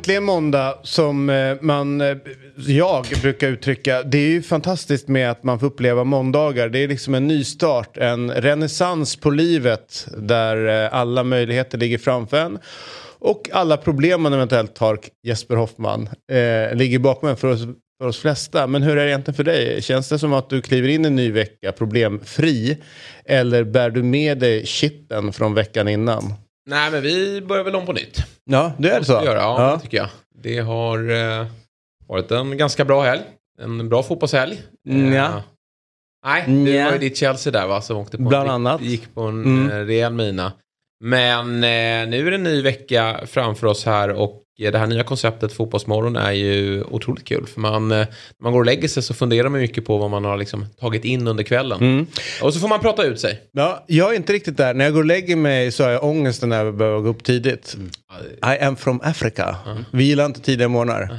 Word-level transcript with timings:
Äntligen 0.00 0.24
måndag 0.24 0.78
som 0.82 1.30
eh, 1.30 1.56
man, 1.60 2.00
eh, 2.00 2.16
jag 2.56 3.06
brukar 3.22 3.48
uttrycka. 3.48 4.02
Det 4.02 4.18
är 4.18 4.28
ju 4.28 4.42
fantastiskt 4.42 5.08
med 5.08 5.30
att 5.30 5.44
man 5.44 5.60
får 5.60 5.66
uppleva 5.66 6.04
måndagar. 6.04 6.68
Det 6.68 6.78
är 6.78 6.88
liksom 6.88 7.14
en 7.14 7.26
nystart, 7.26 7.96
en 7.96 8.30
renässans 8.30 9.16
på 9.16 9.30
livet 9.30 10.08
där 10.16 10.84
eh, 10.84 10.94
alla 10.94 11.24
möjligheter 11.24 11.78
ligger 11.78 11.98
framför 11.98 12.36
en. 12.36 12.58
Och 13.18 13.50
alla 13.52 13.76
problem 13.76 14.22
man 14.22 14.32
eventuellt 14.32 14.78
har, 14.78 14.98
Jesper 15.26 15.56
Hoffman, 15.56 16.08
eh, 16.32 16.76
ligger 16.76 16.98
bakom 16.98 17.28
en 17.28 17.36
för 17.36 17.48
oss, 17.48 17.60
för 18.00 18.08
oss 18.08 18.18
flesta. 18.18 18.66
Men 18.66 18.82
hur 18.82 18.96
är 18.98 19.04
det 19.04 19.10
egentligen 19.10 19.36
för 19.36 19.44
dig? 19.44 19.82
Känns 19.82 20.08
det 20.08 20.18
som 20.18 20.32
att 20.32 20.50
du 20.50 20.62
kliver 20.62 20.88
in 20.88 21.04
i 21.04 21.06
en 21.06 21.16
ny 21.16 21.32
vecka 21.32 21.72
problemfri? 21.72 22.78
Eller 23.24 23.64
bär 23.64 23.90
du 23.90 24.02
med 24.02 24.38
dig 24.38 24.66
shitten 24.66 25.32
från 25.32 25.54
veckan 25.54 25.88
innan? 25.88 26.34
Nej, 26.70 26.90
men 26.90 27.02
vi 27.02 27.40
börjar 27.40 27.64
väl 27.64 27.74
om 27.74 27.86
på 27.86 27.92
nytt. 27.92 28.18
Ja, 28.44 28.72
det 28.78 28.90
är 28.90 28.98
det 28.98 29.04
så? 29.06 29.12
Göra, 29.24 29.38
ja, 29.38 29.72
Det 29.76 29.82
tycker 29.82 29.96
jag. 29.96 30.08
Det 30.34 30.58
har 30.58 31.10
eh, 31.40 31.46
varit 32.08 32.30
en 32.30 32.56
ganska 32.56 32.84
bra 32.84 33.02
helg. 33.02 33.22
En 33.60 33.88
bra 33.88 34.02
fotbollshelg. 34.02 34.62
Mm, 34.88 35.12
ja. 35.12 35.24
Eh, 35.26 35.40
nej, 36.26 36.42
det 36.46 36.52
Nja. 36.52 36.84
var 36.84 36.92
ju 36.92 36.98
ditt 36.98 37.16
Chelsea 37.16 37.52
där 37.52 37.66
va, 37.66 37.80
som 37.80 37.96
åkte 37.96 38.16
på 38.16 38.22
Bland 38.22 38.48
en, 38.48 38.54
annat. 38.54 38.80
gick 38.80 39.14
på 39.14 39.20
en 39.22 39.44
Mm. 39.44 39.70
eh, 39.70 39.76
rejäl 39.86 40.12
mina. 40.12 40.52
Men 41.04 41.54
eh, 41.54 42.08
nu 42.10 42.26
är 42.26 42.30
det 42.30 42.34
en 42.36 42.42
ny 42.42 42.62
vecka 42.62 43.20
framför 43.26 43.66
oss 43.66 43.84
här 43.86 44.08
och 44.10 44.42
det 44.70 44.78
här 44.78 44.86
nya 44.86 45.02
konceptet 45.04 45.52
Fotbollsmorgon 45.52 46.16
är 46.16 46.32
ju 46.32 46.82
otroligt 46.82 47.24
kul. 47.24 47.46
För 47.46 47.60
man, 47.60 47.92
eh, 47.92 47.98
när 47.98 48.06
man 48.42 48.52
går 48.52 48.60
och 48.60 48.66
lägger 48.66 48.88
sig 48.88 49.02
så 49.02 49.14
funderar 49.14 49.48
man 49.48 49.60
mycket 49.60 49.84
på 49.84 49.98
vad 49.98 50.10
man 50.10 50.24
har 50.24 50.36
liksom 50.36 50.66
tagit 50.80 51.04
in 51.04 51.28
under 51.28 51.44
kvällen. 51.44 51.80
Mm. 51.80 52.06
Och 52.42 52.54
så 52.54 52.60
får 52.60 52.68
man 52.68 52.80
prata 52.80 53.04
ut 53.04 53.20
sig. 53.20 53.40
Ja, 53.52 53.84
jag 53.86 54.12
är 54.12 54.16
inte 54.16 54.32
riktigt 54.32 54.56
där. 54.56 54.74
När 54.74 54.84
jag 54.84 54.94
går 54.94 55.00
och 55.00 55.06
lägger 55.06 55.36
mig 55.36 55.72
så 55.72 55.84
har 55.84 55.90
jag 55.90 56.04
ångesten 56.04 56.48
när 56.48 56.64
jag 56.64 56.76
behöver 56.76 57.00
gå 57.00 57.08
upp 57.08 57.24
tidigt. 57.24 57.76
I 58.60 58.64
am 58.64 58.76
from 58.76 59.00
Africa. 59.04 59.56
Vi 59.92 60.04
gillar 60.04 60.24
inte 60.26 60.40
tidiga 60.40 60.68
morgnar. 60.68 61.18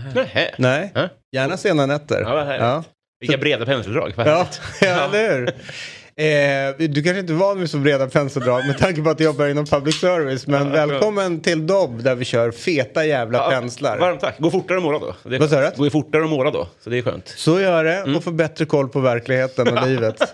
Nej, 0.57 0.91
Ja. 0.95 1.09
gärna 1.35 1.57
sena 1.57 1.85
nätter. 1.85 2.21
Ja. 2.59 2.83
Vilka 3.19 3.37
breda 3.37 3.65
penseldrag. 3.65 4.13
Ja, 4.17 4.47
eller 4.81 5.37
hur? 5.37 5.51
Eh, 6.21 6.75
du 6.77 7.03
kanske 7.03 7.19
inte 7.19 7.33
är 7.33 7.37
van 7.37 7.59
vid 7.59 7.69
så 7.69 7.77
breda 7.77 8.07
penseldrag 8.07 8.67
med 8.67 8.77
tanke 8.77 9.01
på 9.01 9.09
att 9.09 9.17
du 9.17 9.23
jobbar 9.23 9.47
inom 9.47 9.65
public 9.65 9.99
service. 9.99 10.47
Men 10.47 10.71
välkommen 10.71 11.41
till 11.41 11.67
Dobb 11.67 12.03
där 12.03 12.15
vi 12.15 12.25
kör 12.25 12.51
feta 12.51 13.05
jävla 13.05 13.37
Ja, 13.37 13.49
penslar. 13.49 13.97
Varmt 13.99 14.19
tack. 14.19 14.39
Gå 14.39 14.51
fortare 14.51 14.77
att 14.77 14.83
måla 14.83 14.99
då. 14.99 15.15
Vad 15.23 15.49
sa 15.49 15.71
du? 15.77 15.83
ju 15.83 15.89
fortare 15.89 16.23
att 16.23 16.29
måla 16.29 16.51
då. 16.51 16.67
Så 16.83 16.89
det 16.89 16.97
är 16.97 17.01
skönt. 17.01 17.27
Så 17.27 17.59
gör 17.59 17.83
det 17.83 18.15
och 18.15 18.23
få 18.23 18.31
bättre 18.31 18.65
koll 18.65 18.89
på 18.89 18.99
verkligheten 18.99 19.77
och 19.77 19.87
livet. 19.87 20.15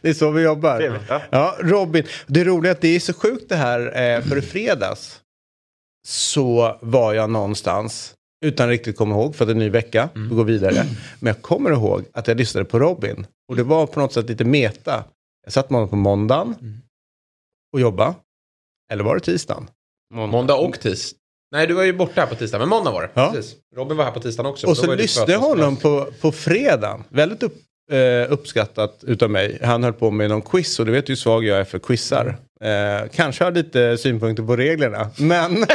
det 0.00 0.08
är 0.08 0.14
så 0.14 0.30
vi 0.30 0.42
jobbar. 0.42 0.78
Trevligt, 0.78 1.02
ja. 1.08 1.22
Ja, 1.30 1.56
Robin, 1.60 2.04
det 2.26 2.44
roliga 2.44 2.70
är 2.70 2.74
att 2.74 2.80
det 2.80 2.96
är 2.96 3.00
så 3.00 3.14
sjukt 3.14 3.48
det 3.48 3.56
här, 3.56 3.80
eh, 3.80 4.22
för 4.22 4.38
i 4.38 4.42
fredags 4.42 5.20
så 6.06 6.78
var 6.82 7.14
jag 7.14 7.30
någonstans 7.30 8.14
utan 8.44 8.68
riktigt 8.68 8.96
komma 8.96 9.14
ihåg 9.14 9.36
för 9.36 9.44
att 9.44 9.48
det 9.48 9.52
är 9.52 9.54
en 9.54 9.58
ny 9.58 9.70
vecka, 9.70 10.08
vi 10.14 10.34
går 10.34 10.44
vidare. 10.44 10.84
Men 11.20 11.34
jag 11.34 11.42
kommer 11.42 11.70
ihåg 11.70 12.04
att 12.12 12.28
jag 12.28 12.36
lyssnade 12.36 12.64
på 12.64 12.78
Robin 12.78 13.26
och 13.48 13.56
det 13.56 13.62
var 13.62 13.86
på 13.86 14.00
något 14.00 14.12
sätt 14.12 14.28
lite 14.28 14.44
meta. 14.44 15.04
Jag 15.44 15.52
satt 15.52 15.70
med 15.70 15.76
honom 15.76 15.88
på 15.88 15.96
måndagen 15.96 16.54
och 17.72 17.80
jobba. 17.80 18.14
Eller 18.92 19.04
var 19.04 19.14
det 19.14 19.20
tisdagen? 19.20 19.70
Måndag 20.14 20.54
och 20.54 20.80
tisdag. 20.80 21.16
Nej, 21.52 21.66
du 21.66 21.74
var 21.74 21.82
ju 21.82 21.92
borta 21.92 22.20
här 22.20 22.28
på 22.28 22.34
tisdag, 22.34 22.58
men 22.58 22.68
måndag 22.68 22.90
var 22.90 23.02
det. 23.02 23.10
Ja. 23.14 23.32
Precis. 23.34 23.56
Robin 23.76 23.96
var 23.96 24.04
här 24.04 24.12
på 24.12 24.20
tisdagen 24.20 24.50
också. 24.50 24.66
Och 24.66 24.76
så 24.76 24.94
lyssnade 24.94 25.32
jag 25.32 25.38
honom 25.38 25.76
på, 25.76 26.08
på 26.20 26.32
fredagen. 26.32 27.04
Väldigt 27.08 27.42
upp, 27.42 27.54
eh, 27.92 28.32
uppskattat 28.32 29.04
utav 29.06 29.30
mig. 29.30 29.58
Han 29.62 29.84
höll 29.84 29.92
på 29.92 30.10
med 30.10 30.30
någon 30.30 30.42
quiz 30.42 30.80
och 30.80 30.86
du 30.86 30.92
vet 30.92 31.08
ju 31.08 31.12
hur 31.12 31.16
svag 31.16 31.44
jag 31.44 31.58
är 31.58 31.64
för 31.64 31.78
quizar. 31.78 32.36
Eh, 32.60 33.08
kanske 33.12 33.44
har 33.44 33.50
lite 33.52 33.98
synpunkter 33.98 34.42
på 34.42 34.56
reglerna, 34.56 35.10
men... 35.18 35.56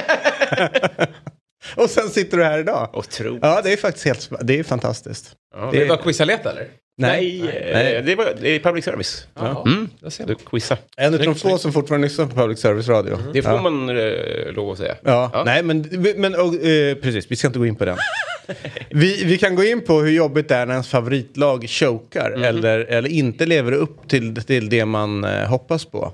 och 1.76 1.90
sen 1.90 2.10
sitter 2.10 2.38
du 2.38 2.44
här 2.44 2.60
idag. 2.60 2.90
Otroligt. 2.94 3.40
Ja, 3.44 3.62
det 3.64 3.74
är 3.74 3.78
faktiskt 3.78 4.06
helt 4.06 4.30
det 4.42 4.60
är 4.60 4.64
fantastiskt. 4.64 5.36
Ja, 5.56 5.70
det- 5.72 5.80
det 5.80 5.86
var 5.86 5.98
quizaleta 5.98 6.52
eller? 6.52 6.68
Nej, 6.98 7.42
Nej. 7.74 7.96
eh, 7.96 8.06
Det, 8.06 8.16
var, 8.16 8.34
det 8.42 8.50
är 8.50 8.60
public 8.60 8.86
service. 8.86 9.28
Ja, 9.34 9.64
Mm. 9.66 9.90
Du 10.28 10.36
quizar. 10.36 10.78
En 10.98 11.14
av 11.14 11.20
de 11.20 11.36
få 11.36 11.58
som 11.58 11.74
fortfarande 11.74 12.08
lyssnar 12.08 12.26
på 12.26 12.36
public 12.36 12.60
service 12.60 12.88
radio. 12.88 13.18
Det 13.34 13.42
får 13.42 13.52
ja. 13.54 13.62
man 13.62 13.90
eh, 13.90 14.52
lov 14.54 14.72
att 14.72 14.78
säga. 14.78 14.96
Ja, 15.04 15.30
Ja. 15.34 15.44
nej 15.44 15.64
men, 15.64 15.90
men 16.18 16.36
och, 16.36 16.56
eh, 16.56 16.96
precis, 16.96 17.32
vi 17.32 17.36
ska 17.36 17.48
inte 17.48 17.60
gå 17.60 17.66
in 17.66 17.76
på 17.76 17.86
den. 17.86 17.98
vi, 18.90 19.24
vi 19.26 19.38
kan 19.38 19.56
gå 19.56 19.64
in 19.64 19.82
på 19.82 20.02
hur 20.02 20.12
jobbigt 20.12 20.48
det 20.50 20.56
är 20.56 20.66
när 20.66 20.74
ens 20.74 20.88
favoritlag 20.88 21.66
chokar 21.70 22.32
Mhm. 22.36 22.44
eller, 22.44 22.80
eller 22.80 23.10
inte 23.10 23.46
lever 23.46 23.72
upp 23.72 24.10
till, 24.10 24.36
till 24.44 24.70
det 24.70 24.86
man 24.86 25.24
eh, 25.24 25.48
hoppas 25.48 25.86
på. 25.86 26.14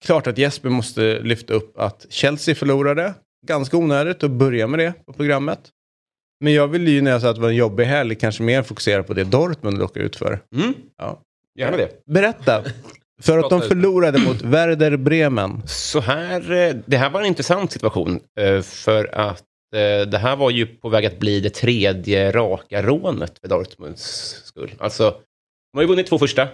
Är 0.00 0.06
klart 0.06 0.26
att 0.26 0.38
Jesper 0.38 0.68
måste 0.68 1.18
lyfta 1.20 1.54
upp 1.54 1.78
att 1.78 2.06
Chelsea 2.10 2.54
förlorade. 2.54 3.14
Ganska 3.46 3.76
onödigt 3.76 4.24
att 4.24 4.30
börja 4.30 4.66
med 4.66 4.78
det 4.78 4.92
på 5.06 5.12
programmet. 5.12 5.60
Men 6.40 6.52
jag 6.52 6.68
vill 6.68 6.88
ju 6.88 7.02
när 7.02 7.10
jag 7.10 7.20
sa 7.20 7.28
att 7.30 7.36
det 7.36 7.42
var 7.42 7.48
en 7.48 7.56
jobbig 7.56 7.84
helg 7.84 8.14
kanske 8.14 8.42
mer 8.42 8.62
fokusera 8.62 9.02
på 9.02 9.14
det 9.14 9.24
Dortmund 9.24 9.78
råkade 9.78 10.04
ut 10.06 10.16
för. 10.16 10.40
Mm. 10.54 10.74
Ja. 10.98 11.22
Gärna 11.58 11.76
det. 11.76 12.04
Berätta. 12.06 12.64
För 13.22 13.38
att 13.38 13.50
de 13.50 13.62
förlorade 13.62 14.18
mot 14.18 14.42
Werder 14.42 14.96
Bremen. 14.96 15.62
Så 15.66 16.00
här, 16.00 16.52
eh, 16.52 16.74
det 16.86 16.96
här 16.96 17.10
var 17.10 17.20
en 17.20 17.26
intressant 17.26 17.72
situation. 17.72 18.20
eh, 18.40 18.62
För 18.62 19.14
att 19.14 19.42
eh, 19.74 20.08
det 20.08 20.18
här 20.18 20.36
var 20.36 20.50
ju 20.50 20.66
på 20.66 20.88
väg 20.88 21.06
att 21.06 21.18
bli 21.18 21.40
det 21.40 21.50
tredje 21.50 22.32
raka 22.32 22.82
rånet 22.82 23.38
för 23.38 23.48
Dortmunds 23.48 24.02
skull. 24.44 24.74
Alltså, 24.78 25.10
de 25.72 25.78
har 25.78 25.82
ju 25.82 25.88
vunnit 25.88 26.06
två 26.06 26.18
första 26.18 26.48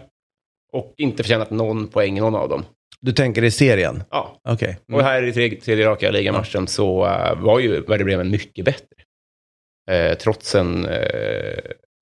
och 0.72 0.94
inte 0.96 1.22
förtjänat 1.22 1.50
någon 1.50 1.88
poäng 1.88 2.18
i 2.18 2.20
någon 2.20 2.34
av 2.34 2.48
dem. 2.48 2.64
Du 3.02 3.12
tänker 3.12 3.44
i 3.44 3.50
serien? 3.50 4.02
Ja, 4.10 4.40
Okej. 4.44 4.78
och 4.92 5.02
här 5.02 5.22
i 5.22 5.32
tredje, 5.32 5.60
tredje 5.60 5.86
raka 5.86 6.10
ligamatchen 6.10 6.66
så 6.66 7.06
eh, 7.06 7.40
var 7.40 7.58
ju 7.58 7.80
Werder 7.80 8.04
Bremen 8.04 8.30
mycket 8.30 8.64
bättre. 8.64 8.96
Eh, 9.90 10.18
trots 10.18 10.54
en... 10.54 10.84
Eh, 10.84 11.58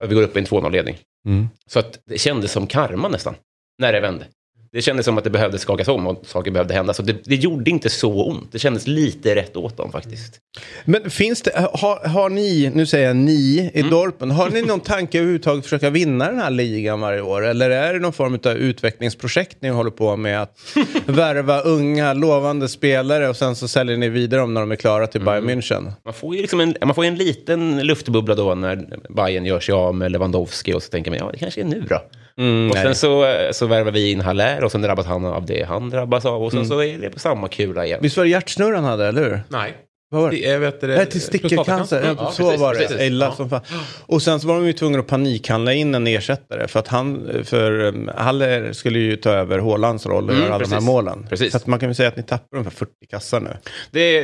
vi 0.09 0.15
går 0.15 0.23
upp 0.23 0.37
i 0.37 0.39
en 0.39 0.47
2-0-ledning. 0.47 0.97
Mm. 1.27 1.49
Så 1.67 1.79
att 1.79 2.01
det 2.07 2.19
kändes 2.19 2.53
som 2.53 2.67
karma 2.67 3.09
nästan, 3.09 3.35
när 3.79 3.93
det 3.93 4.01
vände. 4.01 4.27
Det 4.73 4.83
kändes 4.83 5.07
som 5.07 5.19
att 5.19 5.25
det 5.25 5.31
behövde 5.31 5.59
skakas 5.59 5.89
om 5.89 6.07
och 6.07 6.27
saker 6.27 6.51
behövde 6.51 6.75
hända. 6.75 6.95
Så 6.95 7.03
det, 7.03 7.25
det 7.25 7.35
gjorde 7.35 7.71
inte 7.71 7.91
så 7.91 8.25
ont. 8.25 8.53
Det 8.53 8.59
kändes 8.59 8.87
lite 8.87 9.35
rätt 9.35 9.57
åt 9.57 9.77
dem 9.77 9.93
faktiskt. 9.93 10.39
Men 10.85 11.11
finns 11.11 11.43
det, 11.43 11.69
har, 11.73 12.09
har 12.09 12.29
ni, 12.29 12.71
nu 12.75 12.87
säger 12.87 13.07
jag 13.07 13.17
ni 13.17 13.71
i 13.75 13.83
Dortmund, 13.83 14.33
har 14.33 14.51
ni 14.51 14.63
någon 14.63 14.81
tanke 14.81 15.19
överhuvudtaget 15.19 15.65
försöka 15.65 15.91
vinna 15.91 16.31
den 16.31 16.39
här 16.39 16.51
ligan 16.51 17.01
varje 17.01 17.21
år? 17.21 17.47
Eller 17.47 17.71
är 17.71 17.93
det 17.93 17.99
någon 17.99 18.13
form 18.13 18.39
av 18.45 18.53
utvecklingsprojekt 18.53 19.57
ni 19.61 19.69
håller 19.69 19.91
på 19.91 20.17
med 20.17 20.43
att 20.43 20.59
värva 21.07 21.61
unga 21.61 22.13
lovande 22.13 22.69
spelare 22.69 23.29
och 23.29 23.37
sen 23.37 23.57
så 23.57 23.69
säljer 23.69 23.97
ni 23.97 24.09
vidare 24.09 24.41
dem 24.41 24.55
när 24.55 24.61
de 24.61 24.73
är 24.73 24.77
klara 24.77 25.07
till 25.07 25.21
Bayern 25.21 25.51
München? 25.51 25.93
Man 26.05 26.15
får 26.15 26.35
ju 26.35 26.41
liksom 26.41 26.61
en, 26.61 26.77
man 26.85 26.95
får 26.95 27.05
en 27.05 27.15
liten 27.15 27.87
luftbubbla 27.87 28.35
då 28.35 28.55
när 28.55 28.87
Bayern 29.17 29.47
gör 29.47 29.61
sig 29.61 29.73
av 29.73 29.95
med 29.95 30.13
Lewandowski 30.13 30.75
och 30.75 30.83
så 30.83 30.91
tänker 30.91 31.11
man 31.11 31.19
ja, 31.19 31.31
det 31.33 31.39
kanske 31.39 31.61
är 31.61 31.65
nu 31.65 31.81
då. 31.89 32.01
Mm, 32.41 32.71
och 32.71 32.77
sen 32.77 32.95
så, 32.95 33.25
eh, 33.25 33.51
så 33.53 33.67
värvar 33.67 33.93
vi 33.93 34.11
in 34.11 34.21
Haller 34.21 34.65
och 34.65 34.73
sen 34.73 34.83
drabbas 34.83 35.07
han 35.07 35.25
av 35.25 35.47
det 35.47 35.67
han 35.69 35.91
drabbas 35.91 36.27
av 36.27 36.43
och 36.43 36.53
sen 36.53 36.67
så 36.67 36.83
är 36.83 36.99
det 36.99 37.11
på 37.11 37.19
samma 37.19 37.49
kula 37.49 37.87
igen. 37.87 37.99
Visst 38.03 38.17
var 38.17 38.25
det 38.25 38.31
hjärtsnurr 38.31 38.75
han 38.75 38.85
hade, 38.85 39.07
eller 39.07 39.23
hur? 39.23 39.41
Nej. 39.49 39.75
Vad 40.13 40.23
var 40.23 40.31
det? 40.31 40.45
Är, 40.47 40.59
vet 40.59 40.81
det, 40.81 40.87
Nej, 40.87 41.07
till 41.07 41.21
stickercancer. 41.21 42.03
Ja, 42.05 42.15
Ja, 42.19 42.31
så 42.31 42.43
precis, 42.45 42.61
var 42.61 42.75
det. 42.75 42.81
precis. 42.89 43.13
Ja. 43.21 43.33
som 43.33 43.51
fan. 43.51 43.61
Och 44.07 44.23
sen 44.23 44.41
så 44.41 44.49
var 44.49 44.55
de 44.55 44.67
ju 44.67 44.73
tvungna 44.73 44.99
att 44.99 45.07
panikhandla 45.07 45.73
in 45.73 45.95
en 45.95 46.07
ersättare. 46.07 46.69
För 46.69 46.79
att 46.81 46.89
han, 46.89 47.31
för 47.45 47.81
um, 47.81 48.11
Haller 48.17 48.73
skulle 48.73 48.99
ju 48.99 49.17
ta 49.17 49.31
över 49.31 49.59
Hålands 49.59 50.07
roll 50.07 50.25
och 50.25 50.31
Mm, 50.31 50.43
göra 50.45 50.55
alla 50.55 50.65
de 50.65 50.73
här 50.73 50.81
målen. 50.81 51.27
Precis. 51.29 51.51
Så 51.51 51.57
att 51.57 51.67
man 51.67 51.79
kan 51.79 51.89
väl 51.89 51.97
säga 51.97 52.09
att 52.09 52.17
ni 52.17 52.23
tappar 52.23 52.59
ungefär 52.59 52.77
40 52.77 52.93
kassar 53.11 53.41
nu. 53.41 53.51
Det 53.91 54.01
är, 54.01 54.23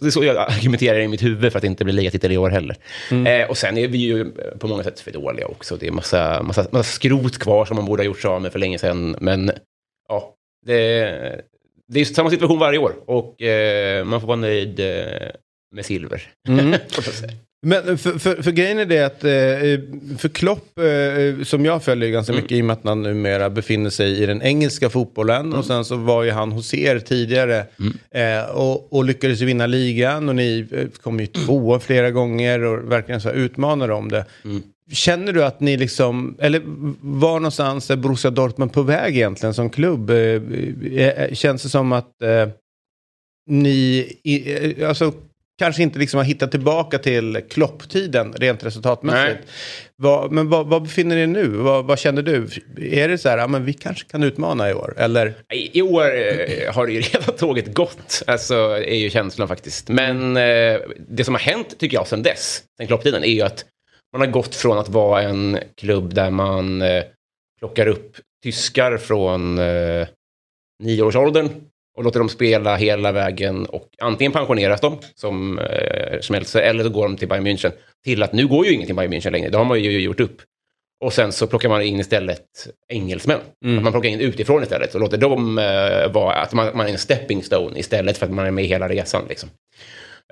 det 0.00 0.06
är 0.06 0.10
så 0.10 0.24
jag 0.24 0.36
argumenterar 0.36 0.98
i 1.00 1.08
mitt 1.08 1.22
huvud 1.22 1.52
för 1.52 1.58
att 1.58 1.64
inte 1.64 1.84
bli 1.84 1.92
ligatitel 1.92 2.32
i 2.32 2.36
år 2.36 2.50
heller. 2.50 2.76
Eh, 3.26 3.50
och 3.50 3.56
sen 3.58 3.78
är 3.78 3.88
vi 3.88 3.98
ju 3.98 4.30
på 4.58 4.68
många 4.68 4.82
sätt 4.82 5.00
för 5.00 5.10
dåliga 5.10 5.46
också. 5.46 5.76
Det 5.76 5.86
är 5.86 5.90
massa, 5.92 6.42
massa, 6.42 6.66
massa 6.70 6.90
skrot 6.92 7.38
kvar 7.38 7.64
som 7.64 7.76
man 7.76 7.84
borde 7.86 8.00
ha 8.02 8.06
gjort 8.06 8.20
sig 8.20 8.28
av 8.28 8.42
med 8.42 8.52
för 8.52 8.58
länge 8.58 8.78
sedan. 8.78 9.16
Men 9.20 9.50
ja, 10.08 10.32
det, 10.66 11.40
det 11.92 12.00
är 12.00 12.04
samma 12.04 12.30
situation 12.30 12.58
varje 12.58 12.78
år 12.78 12.92
och 13.06 13.42
eh, 13.42 14.04
man 14.04 14.20
får 14.20 14.28
vara 14.28 14.36
nöjd 14.36 14.80
eh, 14.80 14.86
med 15.74 15.86
silver. 15.86 16.22
Mm. 16.48 16.74
Men 17.66 17.98
för, 17.98 18.18
för, 18.18 18.42
för 18.42 18.50
grejen 18.50 18.78
är 18.78 18.84
det 18.84 19.02
att 19.02 19.24
eh, 19.24 20.18
för 20.18 20.28
Klopp, 20.28 20.78
eh, 20.78 21.44
som 21.44 21.64
jag 21.64 21.84
följer 21.84 22.10
ganska 22.10 22.32
mycket 22.32 22.52
i 22.52 22.60
och 22.60 22.64
med 22.64 22.74
att 22.74 22.84
han 22.84 23.02
numera 23.02 23.50
befinner 23.50 23.90
sig 23.90 24.22
i 24.22 24.26
den 24.26 24.42
engelska 24.42 24.90
fotbollen 24.90 25.52
och 25.52 25.64
sen 25.64 25.84
så 25.84 25.96
var 25.96 26.22
ju 26.22 26.30
han 26.30 26.52
hos 26.52 26.74
er 26.74 26.98
tidigare 26.98 27.64
eh, 28.10 28.50
och, 28.54 28.92
och 28.92 29.04
lyckades 29.04 29.40
vinna 29.40 29.66
ligan 29.66 30.28
och 30.28 30.36
ni 30.36 30.66
kom 31.02 31.20
ju 31.20 31.26
tvåa 31.26 31.80
flera 31.80 32.10
gånger 32.10 32.62
och 32.62 32.92
verkligen 32.92 33.20
så 33.20 33.28
här 33.28 33.36
utmanade 33.36 33.92
om 33.92 34.08
det. 34.08 34.24
Känner 34.92 35.32
du 35.32 35.44
att 35.44 35.60
ni 35.60 35.76
liksom, 35.76 36.36
eller 36.40 36.62
var 37.00 37.40
någonstans 37.40 37.90
är 37.90 37.96
Borussia 37.96 38.30
Dortmund 38.30 38.72
på 38.72 38.82
väg 38.82 39.16
egentligen 39.16 39.54
som 39.54 39.70
klubb? 39.70 40.10
Eh, 40.10 40.16
eh, 40.16 41.34
Känns 41.34 41.62
det 41.62 41.68
som 41.68 41.92
att 41.92 42.22
eh, 42.22 42.48
ni, 43.46 44.06
eh, 44.78 44.88
alltså 44.88 45.12
kanske 45.58 45.82
inte 45.82 45.98
liksom 45.98 46.18
har 46.18 46.24
hittat 46.24 46.50
tillbaka 46.50 46.98
till 46.98 47.42
klopptiden 47.50 48.32
rent 48.32 48.64
resultatmässigt. 48.64 49.48
Vad, 49.96 50.32
men 50.32 50.48
vad, 50.48 50.66
vad 50.66 50.82
befinner 50.82 51.16
ni 51.16 51.26
nu? 51.26 51.48
Vad, 51.48 51.84
vad 51.84 51.98
känner 51.98 52.22
du? 52.22 52.48
Är 52.80 53.08
det 53.08 53.18
så 53.18 53.28
här, 53.28 53.38
ja, 53.38 53.46
men 53.46 53.64
vi 53.64 53.72
kanske 53.72 54.08
kan 54.08 54.22
utmana 54.22 54.70
i 54.70 54.74
år? 54.74 54.94
Eller? 54.96 55.34
I, 55.52 55.78
I 55.78 55.82
år 55.82 56.04
eh, 56.04 56.74
har 56.74 56.86
det 56.86 56.92
ju 56.92 57.00
redan 57.00 57.34
tåget 57.38 57.74
gått, 57.74 58.22
alltså 58.26 58.54
är 58.84 58.96
ju 58.96 59.10
känslan 59.10 59.48
faktiskt. 59.48 59.88
Men 59.88 60.36
eh, 60.36 60.80
det 61.08 61.24
som 61.24 61.34
har 61.34 61.40
hänt 61.40 61.78
tycker 61.78 61.96
jag 61.96 62.06
sen 62.06 62.22
dess, 62.22 62.62
sen 62.76 62.86
klopptiden, 62.86 63.24
är 63.24 63.32
ju 63.32 63.42
att 63.42 63.64
man 64.18 64.28
har 64.28 64.32
gått 64.32 64.54
från 64.54 64.78
att 64.78 64.88
vara 64.88 65.22
en 65.22 65.58
klubb 65.76 66.14
där 66.14 66.30
man 66.30 66.82
eh, 66.82 67.04
plockar 67.58 67.86
upp 67.86 68.16
tyskar 68.42 68.96
från 68.96 69.58
eh, 69.58 70.08
nioårsåldern 70.82 71.48
och 71.96 72.04
låter 72.04 72.18
dem 72.18 72.28
spela 72.28 72.76
hela 72.76 73.12
vägen 73.12 73.66
och 73.66 73.88
antingen 73.98 74.32
pensioneras 74.32 74.80
de 74.80 74.98
som 75.14 75.58
eh, 75.58 76.20
Schmelzer 76.20 76.60
eller 76.60 76.84
så 76.84 76.90
går 76.90 77.02
de 77.02 77.16
till 77.16 77.28
Bayern 77.28 77.46
München. 77.46 77.72
Till 78.04 78.22
att 78.22 78.32
nu 78.32 78.46
går 78.46 78.66
ju 78.66 78.72
ingen 78.72 78.86
till 78.86 78.94
Bayern 78.94 79.12
München 79.12 79.30
längre, 79.30 79.48
det 79.48 79.58
har 79.58 79.64
man 79.64 79.80
ju 79.80 80.00
gjort 80.00 80.20
upp. 80.20 80.42
Och 81.04 81.12
sen 81.12 81.32
så 81.32 81.46
plockar 81.46 81.68
man 81.68 81.82
in 81.82 82.00
istället 82.00 82.42
engelsmän. 82.88 83.40
Att 83.76 83.82
man 83.82 83.92
plockar 83.92 84.08
in 84.08 84.20
utifrån 84.20 84.62
istället 84.62 84.94
och 84.94 85.00
låter 85.00 85.18
dem 85.18 85.58
eh, 85.58 86.12
vara, 86.12 86.34
att 86.34 86.52
man, 86.52 86.76
man 86.76 86.86
är 86.86 86.90
en 86.92 86.98
stepping 86.98 87.42
stone 87.42 87.78
istället 87.78 88.18
för 88.18 88.26
att 88.26 88.32
man 88.32 88.46
är 88.46 88.50
med 88.50 88.64
hela 88.64 88.88
resan. 88.88 89.22
Liksom. 89.28 89.48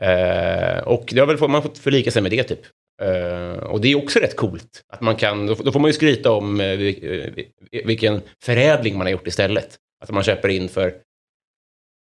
Eh, 0.01 0.79
och 0.79 1.05
det 1.13 1.21
har 1.21 1.27
väl, 1.27 1.41
man 1.41 1.55
har 1.55 1.63
fått 1.63 1.79
förlika 1.79 2.11
sig 2.11 2.23
med 2.23 2.31
det 2.31 2.43
typ. 2.43 2.61
Eh, 3.03 3.59
och 3.59 3.81
det 3.81 3.93
är 3.93 3.97
också 3.97 4.19
rätt 4.19 4.37
coolt. 4.37 4.85
Att 4.89 5.01
man 5.01 5.17
kan, 5.17 5.47
då, 5.47 5.73
får 5.73 5.81
man 5.81 5.89
ju 5.89 5.93
skryta 5.95 6.33
om 6.33 6.61
eh, 6.61 6.79
vilken 7.85 8.23
förädling 8.43 8.99
man 8.99 9.07
har 9.07 9.13
gjort 9.13 9.27
istället. 9.27 9.77
Att 10.05 10.11
man 10.11 10.23
köper 10.23 10.49
in 10.49 10.69
för 10.69 10.95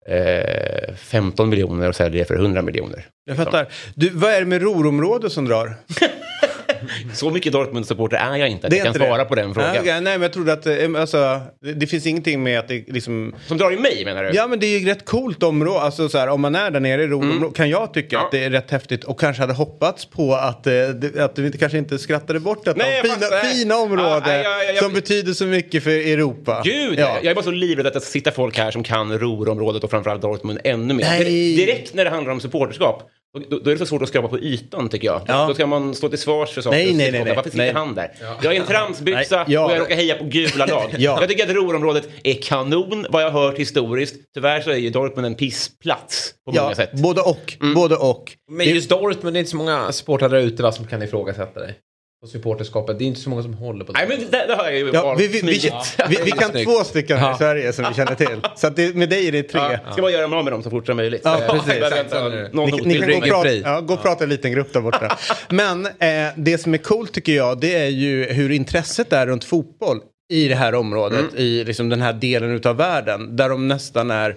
eh, 0.06 0.96
15 0.96 1.50
miljoner 1.50 1.90
och 1.90 1.96
säljer 1.96 2.26
för 2.26 2.36
100 2.36 2.62
miljoner. 2.62 3.08
Jag 3.26 3.38
fattar. 3.38 3.68
Du, 3.96 4.10
vad 4.10 4.32
är 4.32 4.40
det 4.40 4.46
med 4.46 4.62
Ruhrområdet 4.62 5.32
som 5.32 5.46
drar? 5.46 5.76
Så 7.14 7.30
mycket 7.30 7.54
Dortmund-supporter 7.54 8.18
är 8.18 8.36
jag 8.38 8.50
inte 8.50 8.70
Det 8.70 8.76
jag 8.76 8.82
är 8.82 8.86
kan 8.86 8.96
inte 8.96 9.08
svara 9.08 9.18
det. 9.24 9.30
på 9.30 9.36
den 9.36 9.54
frågan. 9.54 9.76
Ja, 9.76 9.82
okej. 9.82 9.94
nej, 9.94 10.02
men 10.04 10.22
jag 10.22 10.34
trodde 10.34 10.54
att 10.54 10.66
eh, 10.66 10.74
alltså, 10.98 11.42
det, 11.62 11.74
det 11.74 11.88
finns 11.88 12.06
ingenting 12.06 12.44
med 12.44 12.60
att 12.60 12.68
det 12.68 12.84
liksom... 12.88 13.36
Som 13.48 13.58
drar 13.58 13.72
i 13.74 13.78
mig 13.78 14.06
menar 14.06 14.24
du? 14.24 14.30
Ja 14.34 14.48
men 14.48 14.60
det 14.60 14.66
är 14.68 14.80
ju 14.80 14.90
ett 14.90 14.98
rätt 14.98 15.06
coolt 15.06 15.44
område, 15.44 15.80
alltså 15.80 16.10
så 16.10 16.18
här, 16.18 16.28
om 16.30 16.42
man 16.42 16.56
är 16.56 16.72
där 16.72 16.80
nere 16.80 17.04
i 17.04 17.08
Ruhrområdet 17.08 17.56
kan 17.58 17.70
jag 17.70 17.94
tycka 17.94 18.16
Mm. 18.16 18.22
Ja. 18.22 18.26
att 18.26 18.32
det 18.32 18.44
är 18.44 18.50
rätt 18.50 18.72
häftigt 18.72 19.04
och 19.04 19.20
kanske 19.20 19.42
hade 19.44 19.54
hoppats 19.54 20.06
på 20.06 20.34
att, 20.36 20.68
eh, 20.68 20.74
att 21.20 21.36
du 21.36 21.46
inte, 21.46 21.58
kanske 21.58 21.78
inte 21.78 21.98
skrattade 21.98 22.40
bort 22.40 22.66
detta 22.66 22.78
Nej, 22.78 22.94
jag 22.96 23.02
fina, 23.02 23.16
fattar. 23.16 23.40
fina 23.40 23.76
område 23.78 24.22
Ja, 24.26 24.34
ja, 24.34 24.44
ja, 24.44 24.64
ja, 24.74 24.80
som 24.82 24.86
jag- 24.88 24.94
betyder 24.94 25.34
så 25.34 25.46
mycket 25.46 25.84
för 25.84 25.90
Europa. 25.92 26.62
Gud, 26.66 27.00
ja. 27.00 27.18
jag 27.22 27.32
är 27.32 27.36
bara 27.36 27.44
så 27.46 27.52
livrädd 27.52 27.88
att 27.88 27.94
det 27.94 28.02
sitter 28.02 28.32
folk 28.32 28.58
här 28.58 28.72
som 28.72 28.84
kan 28.84 29.18
Ruhrområdet 29.20 29.84
och 29.84 29.90
framförallt 29.90 30.22
Dortmund 30.22 30.60
ännu 30.64 30.94
mer. 30.94 31.06
Nej. 31.06 31.24
Dir- 31.24 31.66
Direkt 31.66 31.94
när 31.94 32.04
det 32.04 32.10
handlar 32.10 32.32
om 32.34 32.40
supporterskap, 32.40 33.04
då, 33.50 33.60
då 33.60 33.70
är 33.70 33.74
det 33.74 33.80
så 33.80 33.86
svårt 33.86 34.02
att 34.02 34.10
skrapa 34.10 34.28
på 34.28 34.40
ytan 34.40 34.90
tycker 34.90 35.08
jag. 35.08 35.22
Ja. 35.28 35.48
Då 35.48 35.54
ska 35.54 35.66
man 35.68 35.96
stå 35.96 36.10
till 36.10 36.20
svars 36.20 36.50
för 36.50 36.62
saker. 36.62 36.78
Nej, 36.78 36.90
och 36.90 36.96
nej, 36.96 37.06
se 37.06 37.12
nej, 37.12 37.24
nej. 37.24 37.36
Varför 37.36 37.50
sitter 37.50 37.64
Nej. 37.66 37.74
han 37.74 37.96
där? 37.96 38.12
Jag 38.42 38.56
är 38.56 38.60
en 38.60 38.66
transbyxa 38.68 39.36
Nej, 39.36 39.46
ja. 39.48 39.66
och 39.66 39.72
jag 39.72 39.80
råkar 39.80 39.96
heja 39.96 40.16
på 40.16 40.24
gula 40.24 40.66
lag. 40.66 40.90
Ja. 40.98 41.18
Jag 41.20 41.30
tycker 41.30 41.44
att 41.44 41.50
Ruhrområdet 41.50 42.10
är 42.24 42.34
kanon, 42.42 43.06
vad 43.10 43.24
jag 43.24 43.32
har 43.32 43.42
hört 43.42 43.58
historiskt. 43.60 44.16
Tyvärr 44.34 44.62
så 44.62 44.70
är 44.72 44.76
ju 44.76 44.90
Dortmund 44.90 45.26
en 45.28 45.36
pissplats 45.36 46.34
på 46.46 46.52
många 46.52 46.70
Ja, 46.70 46.76
sätt. 46.76 46.94
både 46.94 47.22
och. 47.22 47.54
Mm. 47.62 47.74
Både 47.74 47.96
och. 47.96 48.32
Men 48.52 48.68
just 48.70 48.90
Dortmund, 48.90 49.36
det 49.36 49.38
är 49.38 49.40
inte 49.40 49.52
så 49.52 49.58
många 49.58 49.92
supportrar 49.92 50.30
där 50.30 50.38
ute 50.38 50.64
va, 50.64 50.72
som 50.72 50.88
kan 50.88 51.04
ifrågasätta 51.04 51.60
dig. 51.60 51.76
Och 52.26 52.32
supporterskapet, 52.32 53.00
det 53.00 53.04
är 53.04 53.08
inte 53.08 53.20
så 53.20 53.30
många 53.30 53.44
som 53.44 53.54
håller 53.54 53.86
på 53.86 53.92
det. 53.92 54.00
Nej, 54.00 54.08
men 54.08 54.32
det, 54.32 54.46
det 54.48 54.56
har 54.56 54.64
jag 54.64 54.76
ju 54.76 54.92
Ja, 54.94 55.16
vi, 55.18 55.28
vi, 55.28 55.42
vi, 55.42 55.72
vi, 56.10 56.18
vi 56.26 56.32
kan 56.32 56.52
två 56.52 56.84
stycken 56.84 57.18
här 57.18 57.34
i. 57.34 57.38
Sverige 57.38 57.74
som 57.74 57.86
vi 57.90 57.96
känner 57.96 58.16
till. 58.16 58.42
Så 58.56 58.68
att 58.68 58.76
det, 58.76 58.96
med 58.96 59.10
dig 59.10 59.28
är 59.28 59.32
det 59.32 59.44
tre. 59.44 59.62
Ja, 59.62 59.92
Ska 59.92 60.02
bara 60.02 60.12
göra 60.12 60.28
mig 60.28 60.38
av 60.38 60.44
med 60.44 60.54
dem 60.54 60.64
så 60.64 60.70
fort 60.70 60.86
som 60.86 60.98
möjligt. 60.98 61.22
Ja, 61.24 61.40
precis. 61.50 62.54
någon 62.54 62.70
Ni, 62.70 63.00
ni 63.00 63.00
kan 63.00 63.10
gå 63.10 63.18
och, 63.18 63.24
prata, 63.24 63.54
ja, 63.54 63.82
gå 63.82 63.94
och 63.94 64.02
prata 64.02 64.24
i 64.24 64.26
en 64.26 64.30
liten 64.30 64.52
grupp 64.52 64.74
där 64.74 64.82
borta. 64.82 65.18
Men 65.50 65.86
eh, 65.86 65.92
det 66.36 66.58
som 66.58 66.74
är 66.74 66.78
coolt 66.78 67.14
tycker 67.14 67.34
jag 67.34 67.60
det 67.60 67.76
är 67.76 67.90
ju 67.90 68.24
hur 68.26 68.52
intresset 68.52 69.14
är 69.14 69.28
runt 69.28 69.44
fotboll 69.44 70.00
i 70.30 70.48
det 70.48 70.56
här 70.56 70.76
området, 70.76 71.20
Mm. 71.20 71.36
i 71.36 71.64
liksom 71.64 71.90
den 71.90 72.02
här 72.02 72.14
delen 72.14 72.52
utav 72.52 72.76
världen. 72.78 73.36
Där 73.36 73.50
de 73.50 73.68
nästan 73.68 74.12
är, 74.12 74.36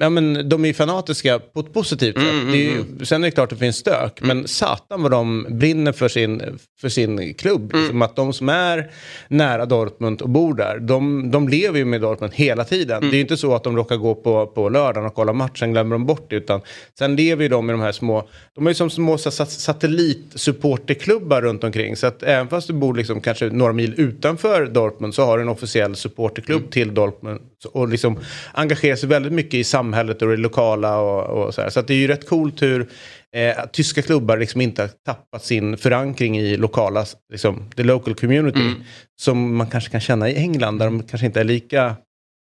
ja 0.00 0.10
men 0.10 0.48
de 0.48 0.64
är 0.64 0.68
ju 0.68 0.74
fanatiska 0.74 1.38
på 1.38 1.60
ett 1.60 1.72
positivt 1.72 2.14
sätt. 2.14 2.24
Mm, 2.32 2.52
det 2.52 2.58
är 2.58 2.70
ju, 2.70 2.84
sen 3.04 3.24
är 3.24 3.28
det 3.28 3.30
klart 3.30 3.52
att 3.52 3.58
det 3.58 3.64
finns 3.64 3.76
stök, 3.76 4.20
men 4.22 4.48
satan 4.48 5.02
vad 5.02 5.10
de 5.10 5.46
brinner 5.50 5.92
för 5.92 6.08
sin, 6.08 6.42
för 6.80 6.88
sin 6.88 7.34
klubb. 7.34 7.72
Mm. 7.72 7.82
Liksom 7.82 8.02
att 8.02 8.16
de 8.16 8.32
som 8.32 8.48
är 8.48 8.90
nära 9.28 9.66
Dortmund 9.66 10.22
och 10.22 10.28
bor 10.28 10.54
där, 10.54 10.78
de, 10.78 11.30
de 11.30 11.48
lever 11.48 11.78
ju 11.78 11.84
med 11.84 12.00
Dortmund 12.00 12.32
hela 12.34 12.64
tiden. 12.64 12.96
Mm. 12.96 13.10
Det 13.10 13.14
är 13.14 13.18
ju 13.18 13.22
inte 13.22 13.36
så 13.36 13.54
att 13.54 13.64
de 13.64 13.76
råkar 13.76 13.96
gå 13.96 14.14
på, 14.14 14.46
på 14.46 14.68
lördagen 14.68 15.06
och 15.06 15.14
kolla 15.14 15.32
matchen, 15.32 15.72
glömmer 15.72 15.94
de 15.94 16.06
bort 16.06 16.26
det. 16.30 16.36
Utan 16.36 16.60
sen 16.98 17.16
lever 17.16 17.42
ju 17.42 17.48
de 17.48 17.70
i 17.70 17.72
de 17.72 17.80
här 17.80 17.92
små, 17.92 18.28
de 18.54 18.66
är 18.66 18.70
ju 18.70 18.74
som 18.74 18.90
små 18.90 19.18
satellitsupporterklubbar 19.18 21.42
runt 21.42 21.64
omkring. 21.64 21.96
Så 21.96 22.06
att 22.06 22.22
även 22.22 22.48
fast 22.48 22.66
du 22.66 22.72
bor 22.72 22.94
liksom 22.94 23.20
kanske 23.20 23.46
några 23.50 23.72
mil 23.72 23.94
utanför 23.96 24.66
Dortmund 24.66 25.14
så 25.14 25.24
har 25.24 25.36
du 25.38 25.42
en 25.42 25.48
officiell 25.48 25.96
supporterklubb 25.96 26.58
Mm. 26.62 26.70
till 26.70 26.94
Dortmund. 26.94 27.40
Och 27.72 27.88
liksom 27.88 28.18
engagerar 28.52 28.96
sig 28.96 29.08
väldigt 29.08 29.32
mycket 29.32 29.51
i 29.58 29.64
samhället 29.64 30.22
och 30.22 30.28
det 30.28 30.36
lokala 30.36 30.98
och, 30.98 31.44
och 31.44 31.54
så 31.54 31.62
här. 31.62 31.70
Så 31.70 31.82
det 31.82 31.94
är 31.94 31.98
ju 31.98 32.06
rätt 32.06 32.28
coolt 32.28 32.62
hur 32.62 32.88
eh, 33.36 33.64
tyska 33.72 34.02
klubbar 34.02 34.36
liksom 34.36 34.60
inte 34.60 34.82
har 34.82 34.90
tappat 35.06 35.44
sin 35.44 35.76
förankring 35.76 36.38
i 36.38 36.56
lokala, 36.56 37.06
liksom, 37.32 37.70
the 37.76 37.82
local 37.82 38.14
community. 38.14 38.60
Mm. 38.60 38.82
Som 39.20 39.56
man 39.56 39.66
kanske 39.66 39.90
kan 39.90 40.00
känna 40.00 40.30
i 40.30 40.36
England 40.36 40.78
där 40.78 40.86
de 40.86 41.02
kanske 41.02 41.26
inte 41.26 41.40
är 41.40 41.44
lika 41.44 41.96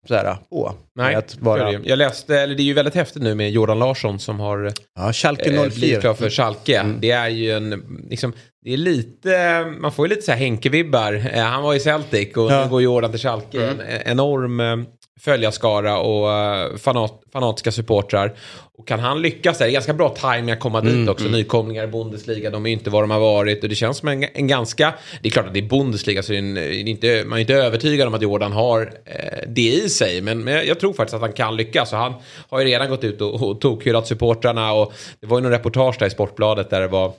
så 0.08 0.16
här, 0.16 0.38
på. 0.50 0.74
Nej, 0.96 1.16
att 1.16 1.38
ju. 1.44 1.82
Jag 1.84 1.98
läste, 1.98 2.40
eller 2.40 2.56
det 2.56 2.62
är 2.62 2.66
ju 2.66 2.74
väldigt 2.74 2.96
häftigt 2.96 3.22
nu 3.22 3.36
med 3.36 3.52
Jordan 3.52 3.80
Larsson 3.80 4.20
som 4.20 4.40
har 4.40 4.74
ja, 4.96 5.14
Schalke 5.14 5.50
eh, 5.50 5.62
04. 5.62 5.70
blivit 5.76 6.02
klar 6.02 6.14
för 6.14 6.30
Schalke. 6.30 6.80
Mm. 6.80 6.98
Det 7.00 7.12
är 7.12 7.30
ju 7.30 7.52
en, 7.52 7.84
liksom, 8.10 8.34
det 8.68 8.74
är 8.74 8.78
lite, 8.78 9.66
man 9.80 9.92
får 9.92 10.06
ju 10.06 10.10
lite 10.10 10.22
så 10.22 10.32
här 10.32 10.40
Henke-vibbar. 10.40 11.14
Eh, 11.34 11.44
han 11.44 11.64
var 11.64 11.74
i 11.74 11.80
Celtic 11.80 12.38
och 12.38 12.52
Ja. 12.52 12.64
nu 12.64 12.70
går 12.70 12.82
Jordan 12.82 13.12
till 13.12 13.20
Schalke. 13.20 13.64
Mm. 13.64 13.80
En 13.80 14.02
enorm 14.06 14.60
eh, 14.60 14.78
följarskara 15.20 15.98
och 16.00 16.32
eh, 16.32 16.76
fanat, 16.78 17.22
fanatiska 17.34 17.72
supportrar. 17.72 18.34
Och 18.78 18.88
kan 18.88 19.00
han 19.00 19.22
lyckas, 19.22 19.58
där, 19.58 19.66
det 19.66 19.72
är 19.72 19.74
ganska 19.74 19.94
bra 19.94 20.10
timing 20.10 20.52
att 20.52 20.60
komma 20.60 20.80
Mm, 20.80 21.00
dit 21.00 21.10
också. 21.10 21.26
Nykomlingar 21.28 21.84
i 21.84 21.88
Bundesliga, 21.88 22.50
de 22.50 22.66
är 22.66 22.70
ju 22.70 22.74
inte 22.76 22.90
vad 22.90 23.04
de 23.04 23.12
har 23.12 23.20
varit. 23.20 23.64
Och 23.64 23.70
det 23.70 23.76
känns 23.76 23.98
som 23.98 24.08
en, 24.10 24.26
en 24.34 24.48
ganska, 24.48 24.94
det 25.22 25.28
är 25.28 25.32
klart 25.32 25.48
att 25.48 25.54
det 25.54 25.60
är 25.60 25.70
Bundesliga 25.70 26.24
så 26.24 26.34
är 26.34 26.38
en, 26.38 26.58
inte, 26.88 27.24
man 27.26 27.38
är 27.38 27.42
inte 27.42 27.54
övertygad 27.54 28.08
om 28.08 28.14
att 28.14 28.22
Jordan 28.22 28.52
har 28.52 28.82
eh, 29.06 29.40
det 29.48 29.62
i 29.72 29.90
sig. 29.90 30.22
Men, 30.22 30.44
men 30.44 30.54
jag, 30.54 30.68
jag 30.68 30.80
tror 30.80 30.94
faktiskt 30.94 31.14
att 31.16 31.22
han 31.22 31.34
kan 31.34 31.56
lyckas. 31.56 31.94
Och 31.94 32.00
han 32.00 32.14
har 32.50 32.60
ju 32.60 32.66
redan 32.66 32.90
gått 32.90 33.04
ut 33.04 33.22
och, 33.22 33.50
och 33.50 33.62
tokhyllat 33.62 34.08
supportrarna. 34.08 34.74
Och 34.74 34.94
det 35.22 35.28
var 35.28 35.38
ju 35.38 35.44
någon 35.44 35.52
reportage 35.52 35.96
där 36.00 36.06
i 36.08 36.10
Sportbladet 36.10 36.70
där 36.70 36.82
det 36.82 36.88
var 36.88 37.12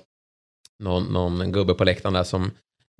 någon, 0.78 1.04
någon 1.12 1.52
gubbe 1.52 1.74
på 1.74 1.84
läktaren 1.84 2.14
där 2.14 2.24
som 2.24 2.50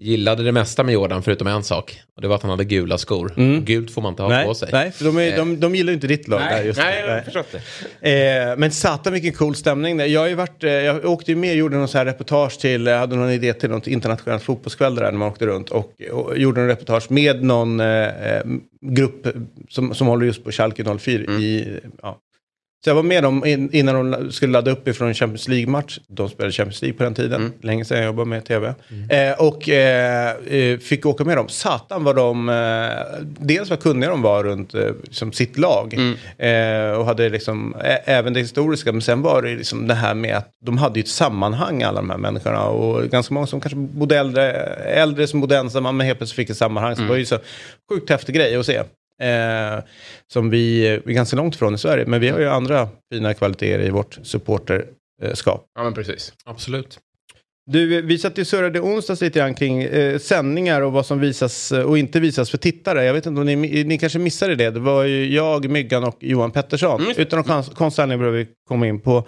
gillade 0.02 0.42
det 0.42 0.52
mesta 0.52 0.82
med 0.82 0.92
Jordan 0.92 1.22
förutom 1.22 1.46
en 1.46 1.62
sak. 1.62 2.00
Och 2.16 2.22
det 2.22 2.28
var 2.28 2.36
att 2.36 2.42
han 2.42 2.50
hade 2.50 2.64
gula 2.64 2.98
skor. 2.98 3.32
Mm. 3.36 3.64
Gult 3.64 3.90
får 3.90 4.02
man 4.02 4.12
inte 4.12 4.22
ha 4.22 4.28
Nej, 4.28 4.46
på 4.46 4.54
sig. 4.54 4.68
nej, 4.72 4.92
för 4.92 5.04
de, 5.04 5.18
är, 5.18 5.36
de, 5.36 5.60
de 5.60 5.74
gillar 5.74 5.90
ju 5.90 5.94
inte 5.94 6.06
ditt 6.06 6.28
lag 6.28 6.40
där 6.40 6.64
just. 6.64 6.78
Nej, 6.78 7.00
jag 7.00 7.08
Nej. 7.08 7.24
förstått 7.24 7.54
det. 8.00 8.50
Eh, 8.50 8.56
men 8.56 8.70
satan 8.70 9.12
vilken 9.12 9.32
cool 9.32 9.54
stämning 9.54 9.96
där. 9.96 10.06
Jag, 10.06 10.20
har 10.20 10.34
varit, 10.34 10.64
eh, 10.64 10.70
jag 10.70 11.04
åkte 11.04 11.30
ju 11.30 11.36
med 11.36 11.50
och 11.50 11.56
gjorde 11.56 11.76
någon 11.76 11.88
så 11.88 11.98
här 11.98 12.04
reportage 12.04 12.60
till, 12.60 12.86
jag 12.86 12.98
hade 12.98 13.16
någon 13.16 13.30
idé 13.30 13.52
till 13.52 13.70
något 13.70 13.86
internationellt 13.86 14.42
fotbollskväll 14.42 14.94
där 14.94 15.02
när 15.02 15.18
man 15.18 15.28
åkte 15.28 15.46
runt 15.46 15.70
och, 15.70 15.92
och 16.12 16.38
gjorde 16.38 16.60
en 16.60 16.66
reportage 16.66 17.10
med 17.10 17.42
någon 17.42 17.80
eh, 17.80 17.86
eh, 17.86 18.42
grupp 18.80 19.26
som, 19.68 19.94
som 19.94 20.06
håller 20.06 20.26
just 20.26 20.44
på 20.44 20.52
Schalke 20.52 20.98
04 20.98 21.32
i, 21.32 21.80
ja. 22.02 22.18
Så 22.84 22.90
jag 22.90 22.94
var 22.94 23.02
med 23.02 23.22
dem 23.22 23.46
in, 23.46 23.70
innan 23.72 24.10
de 24.10 24.32
skulle 24.32 24.52
ladda 24.52 24.70
upp 24.70 24.88
ifrån 24.88 25.08
en 25.08 25.14
Champions 25.14 25.48
League-match. 25.48 25.98
De 26.08 26.28
spelade 26.28 26.52
Champions 26.52 26.82
League 26.82 26.98
på 26.98 27.04
den 27.04 27.14
tiden. 27.14 27.52
Länge 27.62 27.84
sedan 27.84 27.98
jag 27.98 28.06
jobbade 28.06 28.28
med 28.28 28.44
tv. 28.44 28.74
Eh, 29.10 29.32
och 29.46 29.68
eh, 29.68 30.30
eh, 30.30 30.78
fick 30.78 31.06
åka 31.06 31.24
med 31.24 31.36
dem. 31.36 31.48
Satan 31.48 32.04
vad 32.04 32.16
de... 32.16 32.48
Eh, 32.48 33.24
dels 33.38 33.70
vad 33.70 33.80
kunniga 33.82 34.10
de 34.10 34.22
var 34.22 34.44
runt 34.44 34.74
eh, 34.74 34.90
som 35.10 35.32
sitt 35.32 35.58
lag. 35.58 35.94
Eh, 36.38 36.98
och 36.98 37.04
hade 37.06 37.28
liksom 37.28 37.76
även 38.04 38.32
det 38.32 38.40
historiska. 38.40 38.92
Men 38.92 39.02
sen 39.02 39.22
var 39.22 39.42
det 39.42 39.54
liksom 39.54 39.86
det 39.86 39.94
här 39.94 40.14
med 40.14 40.36
att 40.36 40.50
de 40.66 40.78
hade 40.78 40.98
ju 40.98 41.02
ett 41.02 41.08
sammanhang 41.08 41.82
alla 41.82 42.00
de 42.00 42.10
här 42.10 42.18
människorna. 42.18 42.64
Och 42.64 43.04
ganska 43.04 43.34
många 43.34 43.46
som 43.46 43.60
kanske 43.60 43.76
bodde 43.76 44.18
äldre, 44.18 44.52
äldre 44.84 45.26
som 45.26 45.40
bodde 45.40 45.56
ensamma 45.56 45.92
men 45.92 46.06
helt 46.06 46.18
plötsligt 46.18 46.36
fick 46.36 46.50
ett 46.50 46.56
sammanhang. 46.56 46.96
Så 46.96 47.02
det 47.02 47.08
var 47.08 47.16
ju 47.16 47.24
så 47.24 47.38
sjukt 47.90 48.10
häftig 48.10 48.34
grej 48.34 48.56
att 48.56 48.66
se. 48.66 48.82
Eh, 49.22 49.84
som 50.32 50.50
vi 50.50 50.86
är 50.86 51.00
ganska 51.00 51.36
långt 51.36 51.54
ifrån 51.54 51.74
i 51.74 51.78
Sverige. 51.78 52.06
Men 52.06 52.20
vi 52.20 52.28
har 52.28 52.38
ju 52.38 52.48
andra 52.48 52.88
fina 53.12 53.34
kvaliteter 53.34 53.84
i 53.84 53.90
vårt 53.90 54.18
supporterskap. 54.22 55.66
Ja, 55.74 55.82
men 55.82 55.94
precis. 55.94 56.32
Absolut. 56.44 56.98
Du, 57.70 58.02
vi 58.02 58.18
satt 58.18 58.38
ju 58.38 58.44
surrade 58.44 58.80
onsdags 58.80 59.20
lite 59.20 59.38
grann 59.38 59.54
kring 59.54 59.82
eh, 59.82 60.18
sändningar 60.18 60.80
och 60.80 60.92
vad 60.92 61.06
som 61.06 61.20
visas 61.20 61.72
eh, 61.72 61.82
och 61.82 61.98
inte 61.98 62.20
visas 62.20 62.50
för 62.50 62.58
tittare. 62.58 63.04
Jag 63.04 63.14
vet 63.14 63.26
inte 63.26 63.40
om 63.40 63.46
ni, 63.46 63.84
ni 63.84 63.98
kanske 63.98 64.18
missade 64.18 64.54
det. 64.54 64.70
Det 64.70 64.80
var 64.80 65.04
ju 65.04 65.34
jag, 65.34 65.70
Myggan 65.70 66.04
och 66.04 66.16
Johan 66.20 66.50
Pettersson. 66.50 67.00
Mm. 67.00 67.12
Utan 67.16 67.36
någon 67.36 67.44
konst- 67.44 67.74
konstig 67.74 68.02
anledning 68.02 68.20
behöver 68.20 68.38
vi 68.38 68.46
komma 68.68 68.86
in 68.86 69.00
på, 69.00 69.26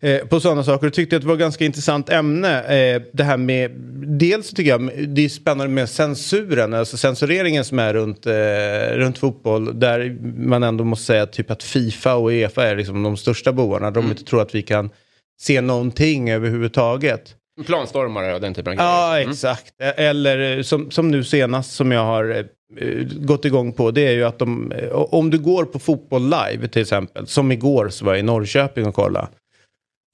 eh, 0.00 0.18
på 0.18 0.40
sådana 0.40 0.64
saker. 0.64 0.86
Jag 0.86 0.92
tyckte 0.94 1.16
att 1.16 1.22
det 1.22 1.28
var 1.28 1.34
ett 1.34 1.40
ganska 1.40 1.64
intressant 1.64 2.10
ämne. 2.10 2.62
Eh, 2.62 3.02
det 3.12 3.24
här 3.24 3.36
med, 3.36 3.70
dels 4.18 4.50
tycker 4.50 4.70
jag 4.70 5.08
det 5.08 5.24
är 5.24 5.28
spännande 5.28 5.72
med 5.72 5.88
censuren, 5.88 6.74
alltså 6.74 6.96
censureringen 6.96 7.64
som 7.64 7.78
är 7.78 7.94
runt, 7.94 8.26
eh, 8.26 8.96
runt 8.96 9.18
fotboll. 9.18 9.80
Där 9.80 10.16
man 10.38 10.62
ändå 10.62 10.84
måste 10.84 11.04
säga 11.04 11.26
typ 11.26 11.50
att 11.50 11.62
Fifa 11.62 12.14
och 12.14 12.28
Uefa 12.28 12.66
är 12.66 12.76
liksom 12.76 13.02
de 13.02 13.16
största 13.16 13.52
bovarna. 13.52 13.90
De 13.90 14.04
inte 14.10 14.24
tror 14.24 14.42
att 14.42 14.54
vi 14.54 14.62
kan 14.62 14.90
se 15.40 15.60
någonting 15.60 16.30
överhuvudtaget. 16.30 17.34
Planstormare 17.66 18.34
och 18.34 18.40
den 18.40 18.54
typen 18.54 18.70
av 18.70 18.76
grejer. 18.76 18.90
Ja, 18.90 19.30
exakt. 19.30 19.74
Eller 19.80 20.56
eh, 20.56 20.62
som, 20.62 20.90
som 20.90 21.10
nu 21.10 21.24
senast 21.24 21.72
som 21.72 21.92
jag 21.92 22.04
har 22.04 22.46
eh, 22.80 23.06
gått 23.20 23.44
igång 23.44 23.72
på. 23.72 23.90
Det 23.90 24.06
är 24.06 24.12
ju 24.12 24.24
att 24.24 24.38
de, 24.38 24.72
eh, 24.72 24.88
om 24.92 25.30
du 25.30 25.38
går 25.38 25.64
på 25.64 25.78
fotboll 25.78 26.22
live 26.22 26.68
till 26.68 26.82
exempel. 26.82 27.26
Som 27.26 27.52
igår 27.52 27.88
så 27.88 28.04
var 28.04 28.12
jag 28.12 28.20
i 28.20 28.22
Norrköping 28.22 28.86
och 28.86 28.94
kolla. 28.94 29.28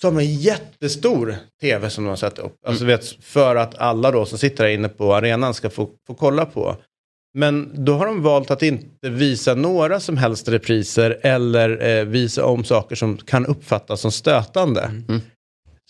Så 0.03 0.07
har 0.07 0.13
de 0.13 0.19
en 0.21 0.35
jättestor 0.35 1.37
tv 1.61 1.91
som 1.91 2.05
de 2.05 2.09
har 2.11 2.17
satt 2.17 2.39
upp. 2.39 2.57
Alltså 2.67 2.85
vet, 2.85 3.25
för 3.25 3.57
att 3.57 3.79
alla 3.79 4.11
då 4.11 4.27
som 4.27 4.39
sitter 4.39 4.65
där 4.65 4.71
inne 4.71 4.89
på 4.89 5.15
arenan 5.15 5.55
ska 5.55 5.71
få, 5.71 5.89
få 6.07 6.15
kolla 6.15 6.47
på. 6.47 6.77
Men 7.39 7.85
då 7.85 7.95
har 7.95 8.07
de 8.07 8.23
valt 8.23 8.51
att 8.51 8.63
inte 8.63 9.11
visa 9.11 9.55
några 9.55 10.01
som 10.01 10.17
helst 10.17 10.49
repriser 10.49 11.21
eller 11.23 11.99
eh, 11.99 12.05
visa 12.05 12.45
om 12.45 12.65
saker 12.65 12.97
som 12.97 13.17
kan 13.17 13.47
uppfattas 13.47 14.01
som 14.01 14.13
stötande. 14.13 14.91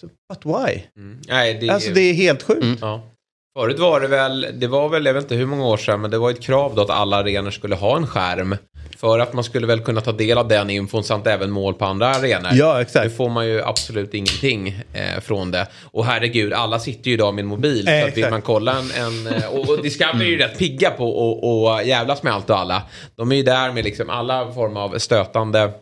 Så, 0.00 0.06
but 0.06 0.44
why? 0.44 0.82
Mm. 0.96 1.20
Nej, 1.28 1.54
det, 1.54 1.68
Alltså 1.68 1.90
det 1.90 2.00
är 2.00 2.14
helt 2.14 2.42
sjukt. 2.42 2.78
Ja. 2.80 3.10
Förut 3.58 3.78
var 3.78 4.00
det 4.00 4.08
väl, 4.08 4.46
det 4.54 4.66
var 4.66 4.88
väl, 4.88 5.06
jag 5.06 5.14
vet 5.14 5.22
inte 5.22 5.34
hur 5.34 5.46
många 5.46 5.66
år 5.66 5.76
sedan, 5.76 6.00
men 6.00 6.10
det 6.10 6.18
var 6.18 6.30
ett 6.30 6.42
krav 6.42 6.74
då 6.74 6.82
att 6.82 6.90
alla 6.90 7.16
arenor 7.16 7.50
skulle 7.50 7.74
ha 7.74 7.96
en 7.96 8.06
skärm. 8.06 8.56
För 8.96 9.18
att 9.18 9.32
man 9.32 9.44
skulle 9.44 9.66
väl 9.66 9.80
kunna 9.80 10.00
ta 10.00 10.12
del 10.12 10.38
av 10.38 10.48
den 10.48 10.70
infon 10.70 11.04
samt 11.04 11.26
även 11.26 11.50
mål 11.50 11.74
på 11.74 11.84
andra 11.84 12.08
arenor. 12.08 12.50
Ja, 12.52 12.80
exakt. 12.80 13.04
Nu 13.04 13.10
får 13.10 13.28
man 13.28 13.46
ju 13.46 13.62
absolut 13.62 14.14
ingenting 14.14 14.68
eh, 14.92 15.20
från 15.20 15.50
det. 15.50 15.66
Och 15.84 16.04
herregud, 16.04 16.52
alla 16.52 16.78
sitter 16.78 17.08
ju 17.08 17.14
idag 17.14 17.34
med 17.34 17.42
en 17.42 17.48
mobil. 17.48 17.88
Eh, 17.88 18.00
så 18.00 18.06
att 18.06 18.16
vill 18.16 18.30
man 18.30 18.42
kolla 18.42 18.78
en... 18.78 18.90
en 18.90 19.34
eh, 19.34 19.48
och, 19.48 19.68
och 19.68 19.82
Discovery 19.82 20.26
är 20.26 20.30
ju 20.30 20.38
rätt 20.38 20.58
pigga 20.58 20.90
på 20.90 21.04
att 21.04 21.44
och 21.44 21.88
jävlas 21.88 22.22
med 22.22 22.32
allt 22.32 22.50
och 22.50 22.58
alla. 22.58 22.82
De 23.16 23.32
är 23.32 23.36
ju 23.36 23.42
där 23.42 23.72
med 23.72 23.84
liksom 23.84 24.10
alla 24.10 24.52
former 24.52 24.80
av 24.80 24.98
stötande 24.98 25.72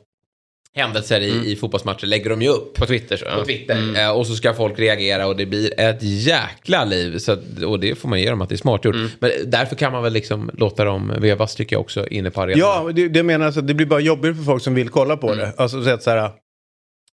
händelser 0.74 1.20
i, 1.20 1.52
i 1.52 1.56
fotbollsmatcher 1.56 2.06
lägger 2.06 2.30
de 2.30 2.42
ju 2.42 2.48
upp. 2.48 2.74
På 2.74 2.86
Twitter 2.86 3.16
så. 3.16 3.24
På 3.24 3.30
Ja. 3.30 3.44
Twitter. 3.44 4.00
Eh, 4.00 4.10
och 4.10 4.26
så 4.26 4.34
ska 4.34 4.54
folk 4.54 4.78
reagera 4.78 5.26
och 5.26 5.36
det 5.36 5.46
blir 5.46 5.80
ett 5.80 5.98
jäkla 6.02 6.84
liv. 6.84 7.18
Så, 7.18 7.32
att- 7.32 7.62
och 7.66 7.80
det 7.80 7.94
får 7.94 8.08
man 8.08 8.20
ge 8.20 8.30
dem 8.30 8.40
att 8.42 8.48
det 8.48 8.54
är 8.54 8.56
smart 8.56 8.84
gjort. 8.84 8.96
Men 9.20 9.30
därför 9.46 9.76
kan 9.76 9.92
man 9.92 10.02
väl 10.02 10.12
liksom 10.12 10.50
låta 10.54 10.84
dem 10.84 11.12
vevas 11.18 11.54
tycker 11.54 11.76
jag 11.76 11.80
också 11.80 12.06
inne 12.08 12.30
på 12.30 12.42
arenan. 12.42 12.58
Ja, 12.60 12.90
det, 12.94 13.08
det 13.08 13.22
menar 13.22 13.46
alltså 13.46 13.60
att 13.60 13.66
det 13.68 13.74
blir 13.74 13.86
bara 13.86 14.00
jobbigt 14.00 14.36
för 14.36 14.42
folk 14.44 14.62
som 14.62 14.74
vill 14.74 14.88
kolla 14.88 15.16
på 15.16 15.34
det. 15.34 15.52
Alltså 15.56 15.84
så 15.84 15.90
att 15.90 16.02
så 16.02 16.10
här, 16.10 16.30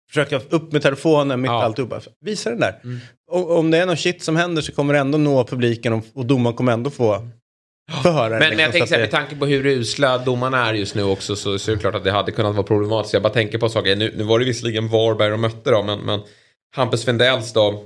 försöka 0.10 0.42
upp 0.50 0.72
med 0.72 0.82
telefonen 0.82 1.42
mitt 1.42 1.50
Ja. 1.52 1.64
alltihopa. 1.64 2.02
Visa 2.26 2.50
den 2.50 2.60
där. 2.60 2.76
Och, 3.32 3.58
om 3.60 3.72
det 3.72 3.78
är 3.78 3.86
något 3.86 4.00
shit 4.00 4.24
som 4.24 4.36
händer 4.36 4.62
så 4.62 4.72
kommer 4.72 4.94
det 4.94 5.00
ändå 5.00 5.18
nå 5.18 5.44
publiken 5.44 5.94
och, 5.94 6.04
och 6.14 6.26
domaren 6.26 6.56
kommer 6.56 6.72
ändå 6.72 6.90
få 6.90 7.28
förhöra 7.92 8.30
det. 8.30 8.40
Men, 8.40 8.50
men 8.50 8.50
jag 8.50 8.58
liksom, 8.58 8.72
tänker 8.72 8.88
så 8.88 8.94
här, 8.94 9.02
med 9.02 9.12
tanke 9.12 9.36
på 9.36 9.46
hur 9.46 9.66
usla 9.66 10.18
domarna 10.18 10.66
är 10.70 10.74
just 10.74 10.96
nu 10.96 11.04
också 11.04 11.36
så, 11.36 11.60
så 11.60 11.72
är 11.72 11.76
det 11.76 11.82
klart 11.82 11.96
att 11.96 12.04
det 12.04 12.12
hade 12.12 12.32
kunnat 12.32 12.56
vara 12.56 12.68
problematiskt. 12.68 13.14
Jag 13.14 13.24
bara 13.24 13.34
tänker 13.34 13.58
på 13.58 13.70
saker. 13.70 13.96
Nu, 13.96 14.14
nu 14.18 14.24
var 14.24 14.40
det 14.40 14.46
visserligen 14.46 14.88
Varberg 14.88 15.30
de 15.30 15.42
mötte 15.42 15.72
då, 15.72 15.84
men, 15.84 16.00
men 16.00 16.20
Hampus 16.76 17.08
Wendells 17.08 17.54
då 17.54 17.84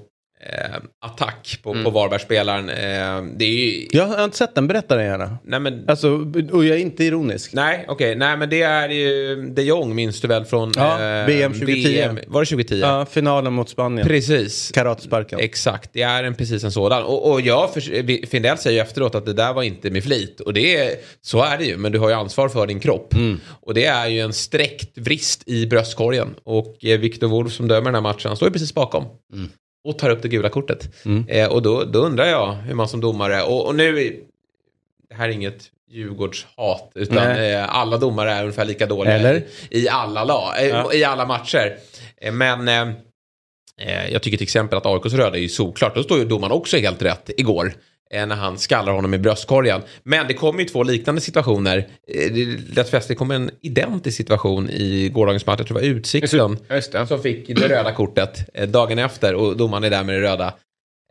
attack 1.06 1.60
på, 1.64 1.84
på 1.84 1.90
Varbergsspelaren. 1.90 2.70
Eh, 2.70 3.34
det 3.38 3.46
är 3.46 3.66
ju... 3.66 3.88
Jag 3.92 4.08
har 4.08 4.24
inte 4.24 4.38
sett 4.38 4.56
den, 4.56 4.68
berätta 4.68 4.96
den 4.96 5.06
gärna. 5.06 5.38
Nej 5.44 5.60
men... 5.60 5.86
Alltså, 5.88 6.10
och 6.52 6.66
jag 6.66 6.78
är 6.78 6.82
inte 6.82 7.04
ironisk. 7.04 7.54
Nej, 7.54 7.86
okej. 7.88 8.16
Nej, 8.16 8.38
men 8.38 8.50
det 8.50 8.62
är 8.62 8.90
ju 8.90 9.36
de 9.56 9.62
Jong 9.62 9.96
minns 9.96 10.22
du 10.22 10.28
väl 10.28 10.46
från 10.46 10.72
Ja, 10.76 10.98
VM 11.28 11.54
2010. 11.54 11.84
VM. 11.84 12.20
Var 12.28 12.42
det 12.42 12.46
2010? 12.46 12.80
Ja, 12.80 13.06
finalen 13.06 13.54
mot 13.54 13.70
Spanien. 13.70 14.08
Precis. 14.08 14.72
Karatesparken. 14.72 15.40
Exakt, 15.40 15.90
det 15.94 16.02
är 16.02 16.24
en 16.24 16.36
precis 16.36 16.64
en 16.64 16.72
sådan. 16.72 17.04
Och, 17.04 17.32
och 17.32 17.42
jag, 17.42 17.70
Findell 18.30 18.58
säger 18.58 18.78
ju 18.78 18.82
efteråt 18.82 19.16
att 19.16 19.26
det 19.26 19.34
där 19.34 19.54
var 19.54 19.64
inte 19.64 19.90
med 19.90 20.04
flit. 20.04 20.40
Och 20.40 20.54
det 20.54 20.76
är, 20.76 20.96
så 21.22 21.44
är 21.44 21.58
det 21.58 21.66
ju, 21.66 21.78
men 21.78 21.92
du 21.92 22.00
har 22.00 22.10
ju 22.10 22.16
ansvar 22.16 22.50
för 22.50 22.68
din 22.68 22.80
kropp. 22.80 23.14
Och 23.62 23.74
det 23.74 23.86
är 23.86 24.08
ju 24.08 24.20
en 24.20 24.34
sträckt 24.34 24.98
vrist 24.98 25.48
i 25.48 25.68
bröstkorgen. 25.68 26.36
Och 26.44 26.86
eh, 26.86 27.00
Victor 27.00 27.28
Wolf 27.28 27.54
som 27.54 27.68
dömer 27.68 27.86
den 27.86 27.96
här 27.96 28.02
matchen, 28.02 28.28
han 28.28 28.36
står 28.36 28.48
ju 28.48 28.54
precis 28.54 28.74
bakom. 28.74 29.06
Och 29.84 29.98
tar 30.00 30.10
upp 30.10 30.22
det 30.22 30.28
gula 30.28 30.50
kortet. 30.50 30.90
Eh, 31.28 31.52
och 31.52 31.62
då, 31.62 31.84
då 31.84 32.00
undrar 32.00 32.26
jag 32.26 32.54
hur 32.54 32.74
man 32.74 32.88
som 32.88 33.02
domare, 33.02 33.44
och, 33.44 33.68
och 33.68 33.76
nu, 33.76 34.20
det 35.10 35.16
här 35.16 35.30
är 35.30 35.34
inget 35.34 35.64
Djurgårdshat, 35.92 36.92
utan 36.96 37.18
eh, 37.32 37.76
alla 37.76 37.98
domare 37.98 38.32
är 38.32 38.42
ungefär 38.42 38.66
lika 38.66 38.86
dåliga 38.86 39.14
Eller? 39.14 39.44
i, 39.70 39.84
i, 39.84 39.90
alla 39.90 40.24
lag, 40.24 40.54
eh, 40.60 40.68
Ja. 40.68 40.94
i 40.94 41.04
alla 41.04 41.26
matcher. 41.26 41.78
Eh, 42.18 42.32
men 42.34 42.68
eh, 42.68 42.90
eh, 43.82 44.12
jag 44.12 44.22
tycker 44.22 44.38
till 44.38 44.46
exempel 44.46 44.78
att 44.78 44.86
AIKs 44.86 45.14
röda 45.14 45.38
är 45.38 45.42
ju 45.42 45.50
såklart, 45.50 45.96
då 45.96 46.04
står 46.04 46.18
ju 46.18 46.26
domaren 46.26 46.52
också 46.52 46.78
helt 46.78 47.02
rätt 47.02 47.30
igår. 47.38 47.74
Eh, 48.14 48.26
När 48.28 48.36
han 48.36 48.58
skallar 48.58 48.94
honom 48.94 49.14
i 49.14 49.18
bröstkorgen. 49.18 49.82
Men 50.04 50.28
det 50.28 50.34
kommer 50.34 50.60
ju 50.60 50.66
två 50.66 50.84
liknande 50.84 51.22
situationer. 51.22 51.88
Eh, 52.08 52.32
lätt 52.76 52.90
fäst, 52.90 53.08
det 53.08 53.16
kommer 53.16 53.36
en 53.36 53.52
identisk 53.62 54.18
situation 54.18 54.70
i 54.70 55.10
gårdagens 55.10 55.46
match. 55.46 55.60
Jag 55.60 55.68
tror 55.68 55.80
det 55.80 55.88
var 55.88 55.96
Utsikten 55.96 56.58
det. 56.68 57.08
som 57.08 57.22
fick 57.22 57.48
det 57.48 57.68
röda 57.68 57.92
kortet 57.92 58.50
eh, 58.54 58.68
dagen 58.70 59.00
efter 59.00 59.36
och 59.36 59.58
domaren 59.58 59.84
är 59.84 59.90
där 59.90 60.04
med 60.04 60.16
det 60.16 60.22
röda. 60.22 60.54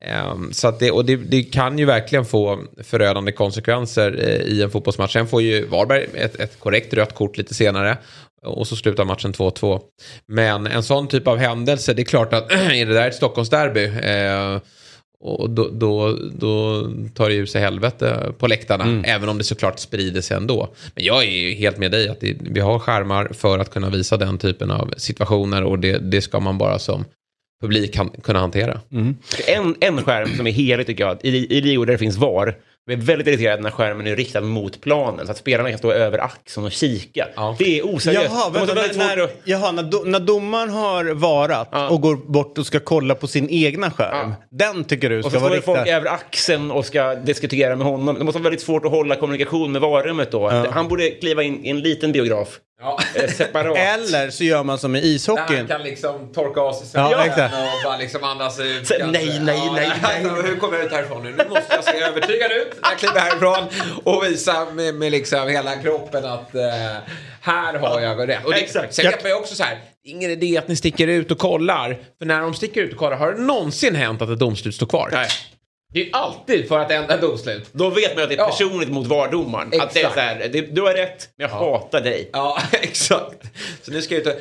Ehm, 0.02 0.52
så 0.52 0.70
det, 0.70 0.90
och 0.90 1.04
det, 1.04 1.16
det 1.16 1.42
kan 1.42 1.78
ju 1.78 1.84
verkligen 1.84 2.24
få 2.24 2.58
förödande 2.82 3.32
konsekvenser 3.32 4.20
i 4.46 4.62
en 4.62 4.70
fotbollsmatch. 4.70 5.12
Sen 5.12 5.26
får 5.26 5.42
ju 5.42 5.66
Varberg 5.66 6.06
ett, 6.14 6.40
ett 6.40 6.60
korrekt 6.60 6.94
rött 6.94 7.14
kort 7.14 7.36
lite 7.38 7.54
senare. 7.54 7.98
Och 8.46 8.66
så 8.66 8.76
slutar 8.76 9.04
matchen 9.04 9.32
2-2. 9.32 9.80
Men 10.26 10.66
en 10.66 10.82
sån 10.82 11.08
typ 11.08 11.28
av 11.28 11.36
händelse, 11.38 11.94
det 11.94 12.02
är 12.02 12.04
klart 12.04 12.32
att 12.32 12.52
är 12.52 12.86
det 12.86 12.94
där 12.94 13.08
ett 13.08 13.14
Stockholmsderby 13.14 13.84
eh, 13.84 14.58
och 15.22 15.50
då, 15.50 15.68
då, 15.72 16.18
då 16.32 16.82
tar 17.14 17.28
det 17.28 17.34
ju 17.34 17.46
sig 17.46 17.60
helvete 17.60 18.32
på 18.38 18.46
läktarna. 18.46 19.02
Även 19.04 19.28
om 19.28 19.38
det 19.38 19.44
såklart 19.44 19.78
sprider 19.78 20.20
sig 20.20 20.36
ändå. 20.36 20.68
Men 20.94 21.04
jag 21.04 21.24
är 21.24 21.30
ju 21.30 21.54
helt 21.54 21.78
med 21.78 21.90
dig 21.90 22.08
att 22.08 22.20
det, 22.20 22.36
vi 22.40 22.60
har 22.60 22.78
skärmar 22.78 23.28
för 23.32 23.58
att 23.58 23.70
kunna 23.70 23.90
visa 23.90 24.16
den 24.16 24.38
typen 24.38 24.70
av 24.70 24.94
situationer. 24.96 25.64
Och 25.64 25.78
det, 25.78 25.98
det 25.98 26.22
ska 26.22 26.40
man 26.40 26.58
bara 26.58 26.78
som 26.78 27.04
publik 27.62 27.94
kan, 27.94 28.10
kunna 28.22 28.38
hantera. 28.38 28.80
En, 29.46 29.74
en 29.80 30.02
skärm 30.02 30.36
som 30.36 30.46
är 30.46 30.50
helig 30.50 30.86
tycker 30.86 31.04
jag, 31.04 31.18
i, 31.22 31.56
i 31.56 31.60
ligor 31.60 31.86
där 31.86 31.92
det 31.92 31.98
finns 31.98 32.16
VAR. 32.16 32.56
Jag 32.90 33.00
är 33.00 33.04
väldigt 33.04 33.26
irriterad 33.28 33.62
när 33.62 33.70
skärmen 33.70 34.06
är 34.06 34.16
riktad 34.16 34.40
mot 34.40 34.80
planen 34.80 35.26
så 35.26 35.32
att 35.32 35.38
spelarna 35.38 35.68
kan 35.70 35.78
stå 35.78 35.92
över 35.92 36.18
axeln 36.18 36.66
och 36.66 36.72
kika. 36.72 37.28
Ja. 37.36 37.56
Det 37.58 37.78
är 37.78 37.94
oseriöst. 37.94 38.26
Jaha, 38.30 38.50
vänta, 38.50 38.74
vara 38.74 38.86
när, 38.86 39.16
när, 39.16 39.24
att... 39.24 39.36
jaha 39.44 39.72
när, 39.72 39.82
do, 39.82 40.02
när 40.04 40.20
domaren 40.20 40.70
har 40.70 41.04
varat 41.04 41.68
Ja. 41.72 41.88
och 41.88 42.00
går 42.00 42.16
bort 42.16 42.58
och 42.58 42.66
ska 42.66 42.80
kolla 42.80 43.14
på 43.14 43.26
sin 43.26 43.48
egna 43.50 43.90
skärm. 43.90 44.32
Den 44.50 44.84
tycker 44.84 45.10
du 45.10 45.18
Och 45.18 45.24
ska 45.24 45.30
så 45.30 45.36
står 45.38 45.48
vara 45.48 45.54
det 45.56 45.62
folk 45.62 45.78
riktad. 45.78 45.96
över 45.96 46.06
axeln 46.10 46.70
och 46.70 46.84
ska 46.86 47.14
diskutera 47.14 47.76
med 47.76 47.86
honom. 47.86 48.14
Det 48.18 48.24
måste 48.24 48.38
vara 48.38 48.50
väldigt 48.50 48.62
svårt 48.66 48.84
att 48.84 48.90
hålla 48.90 49.16
kommunikation 49.16 49.72
med 49.72 49.80
varummet 49.80 50.30
då. 50.32 50.48
Han 50.48 50.88
borde 50.88 51.10
kliva 51.10 51.42
in 51.42 51.64
i 51.64 51.70
en 51.70 51.80
liten 51.80 52.12
biograf. 52.12 52.48
Ja. 52.82 52.98
eh, 53.14 53.30
Separat. 53.30 53.76
Eller 53.76 54.30
så 54.30 54.44
gör 54.44 54.62
man 54.64 54.78
som 54.78 54.96
i 54.96 54.98
ishockeyn. 54.98 55.66
kan 55.66 55.82
liksom 55.82 56.32
torka 56.32 56.60
av 56.60 56.72
sig 56.72 56.86
Ja, 56.94 57.08
svetten 57.08 57.30
exakt. 57.30 57.54
och 57.54 57.84
bara 57.84 57.96
liksom 57.96 58.24
andas 58.24 58.60
ut. 58.60 58.86
Så, 58.88 58.94
kanske. 58.98 59.18
nej, 59.24 59.40
nej, 59.40 59.62
Ja, 59.66 59.72
nej, 59.72 59.92
nej. 60.02 60.24
alltså, 60.26 60.42
Hur 60.42 60.56
kommer 60.56 60.76
jag 60.76 60.86
ut 60.86 60.92
härifrån 60.92 61.22
nu? 61.22 61.30
Nu 61.38 61.44
måste 61.48 61.64
jag 61.74 61.84
se 61.84 62.00
övertygad 62.02 62.52
ut 62.52 62.74
när 62.82 62.90
jag 62.90 62.98
kliver 62.98 63.20
härifrån 63.20 63.64
och 64.04 64.24
visa 64.24 64.66
med, 64.72 64.94
med 64.94 65.12
liksom 65.12 65.48
hela 65.48 65.76
kroppen 65.76 66.24
att 66.24 66.54
eh, 66.54 66.62
här 67.40 67.78
har 67.78 68.00
jag 68.00 68.28
rätt. 68.28 68.44
Och 68.44 68.52
det, 68.52 68.58
Exakt. 68.60 68.94
Sen 68.94 69.04
Jag- 69.04 69.14
jag... 69.22 69.30
jag 69.30 69.38
också 69.40 69.54
så 69.54 69.62
här, 69.62 69.78
ingen 70.04 70.30
idé 70.30 70.58
att 70.58 70.68
ni 70.68 70.76
sticker 70.76 71.06
ut 71.06 71.30
och 71.30 71.38
kollar. 71.38 71.98
För 72.18 72.26
när 72.26 72.40
de 72.40 72.54
sticker 72.54 72.80
ut 72.82 72.92
och 72.92 72.98
kollar, 72.98 73.16
har 73.16 73.32
det 73.32 73.40
någonsin 73.40 73.94
hänt 73.94 74.22
att 74.22 74.28
ett 74.30 74.38
domslut 74.38 74.74
står 74.74 74.86
kvar? 74.86 75.08
Nej. 75.12 75.28
Det 75.92 76.00
är 76.00 76.04
ju 76.04 76.10
alltid 76.12 76.68
för 76.68 76.78
att 76.78 76.90
ändra 76.90 77.16
domslut. 77.16 77.68
Då 77.72 77.90
vet 77.90 78.14
man 78.14 78.22
att 78.22 78.28
det 78.30 78.34
är 78.34 78.38
Ja. 78.38 78.46
personligt 78.46 78.88
mot 78.88 79.06
VAR-domaren. 79.06 79.66
Att 79.80 79.94
det 79.94 80.00
är 80.00 80.04
Exakt. 80.06 80.14
så 80.14 80.20
här, 80.20 80.48
det, 80.52 80.60
du 80.60 80.82
har 80.82 80.94
rätt, 80.94 81.28
men 81.38 81.48
jag 81.48 81.54
hatar 81.56 82.00
dig. 82.00 82.30
Ja, 82.32 82.58
exakt. 82.72 83.42
Så 83.82 83.92
nu 83.92 84.02
ska 84.02 84.14
jag 84.14 84.20
ut 84.20 84.26
och, 84.26 84.32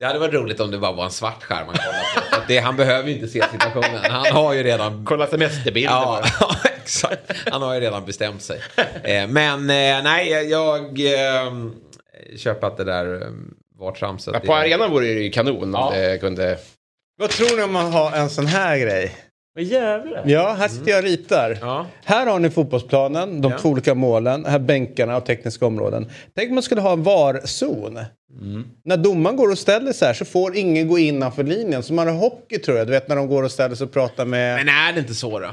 det, 0.00 0.06
hade 0.06 0.18
varit 0.18 0.34
roligt 0.34 0.60
om 0.60 0.70
det 0.70 0.78
bara 0.78 0.92
var 0.92 1.04
en 1.04 1.10
svart 1.10 1.42
skärm 1.42 1.66
man 1.66 1.74
kollade 1.76 2.04
på. 2.30 2.36
Det, 2.48 2.58
han 2.58 2.76
behöver 2.76 3.08
ju 3.08 3.14
inte 3.14 3.28
se 3.28 3.44
situationen. 3.52 4.10
Han 4.10 4.26
har 4.32 4.52
ju 4.52 4.62
redan... 4.62 5.04
Kolla 5.04 5.26
semesterbilder 5.26 5.90
Ja, 5.92 6.22
bara. 6.40 6.56
exakt. 6.82 7.32
Han 7.50 7.62
har 7.62 7.74
ju 7.74 7.80
redan 7.80 8.04
bestämt 8.04 8.42
sig. 8.42 8.60
Eh, 9.02 9.26
men 9.28 9.60
eh, 9.70 10.02
nej, 10.04 10.28
jag 10.50 11.00
eh, 11.00 11.52
köper 12.36 12.66
att 12.66 12.76
det 12.76 12.84
där 12.84 13.22
var 13.78 13.92
tramset. 13.92 14.34
Ja, 14.34 14.40
på 14.40 14.54
arenan 14.54 14.90
vore 14.90 15.06
det 15.06 15.12
ju 15.20 15.30
kanon 15.30 15.72
Ja. 15.74 15.86
om 15.88 15.94
det 15.94 16.18
kunde... 16.20 16.58
Vad 17.18 17.30
tror 17.30 17.56
ni 17.56 17.62
om 17.62 17.72
man 17.72 17.92
har 17.92 18.12
en 18.12 18.30
sån 18.30 18.46
här 18.46 18.78
grej? 18.78 19.16
Vad 19.54 19.64
jävlar. 19.64 20.22
Ja, 20.26 20.52
här 20.58 20.68
sitter 20.68 20.90
jag 20.90 20.98
och 20.98 21.04
ritar. 21.04 21.58
Ja. 21.60 21.86
Här 22.04 22.26
har 22.26 22.38
ni 22.38 22.50
fotbollsplanen, 22.50 23.40
de 23.40 23.52
Ja. 23.52 23.58
två 23.58 23.68
olika 23.68 23.94
målen, 23.94 24.44
här 24.44 24.58
bänkarna 24.58 25.16
och 25.16 25.26
tekniska 25.26 25.66
områden. 25.66 26.10
Tänk 26.36 26.48
om 26.48 26.54
man 26.54 26.62
skulle 26.62 26.80
ha 26.80 26.92
en 26.92 27.02
VAR-zon. 27.02 27.98
När 28.84 28.96
domaren 28.96 29.36
går 29.36 29.50
och 29.50 29.58
ställer 29.58 29.92
sig 29.92 30.06
här 30.08 30.14
så 30.14 30.24
får 30.24 30.56
ingen 30.56 30.88
gå 30.88 30.98
innanför 30.98 31.44
linjen. 31.44 31.82
Som 31.82 31.96
man 31.96 32.06
har 32.08 32.14
hockey 32.14 32.58
tror 32.58 32.78
jag, 32.78 32.86
du 32.86 32.90
vet 32.90 33.08
när 33.08 33.16
de 33.16 33.28
går 33.28 33.42
och 33.42 33.50
ställer 33.52 33.74
sig 33.74 33.84
och 33.84 33.92
pratar 33.92 34.24
med... 34.24 34.56
Men 34.56 34.68
är 34.68 34.92
det 34.92 35.00
inte 35.00 35.14
så 35.14 35.38
då? 35.38 35.50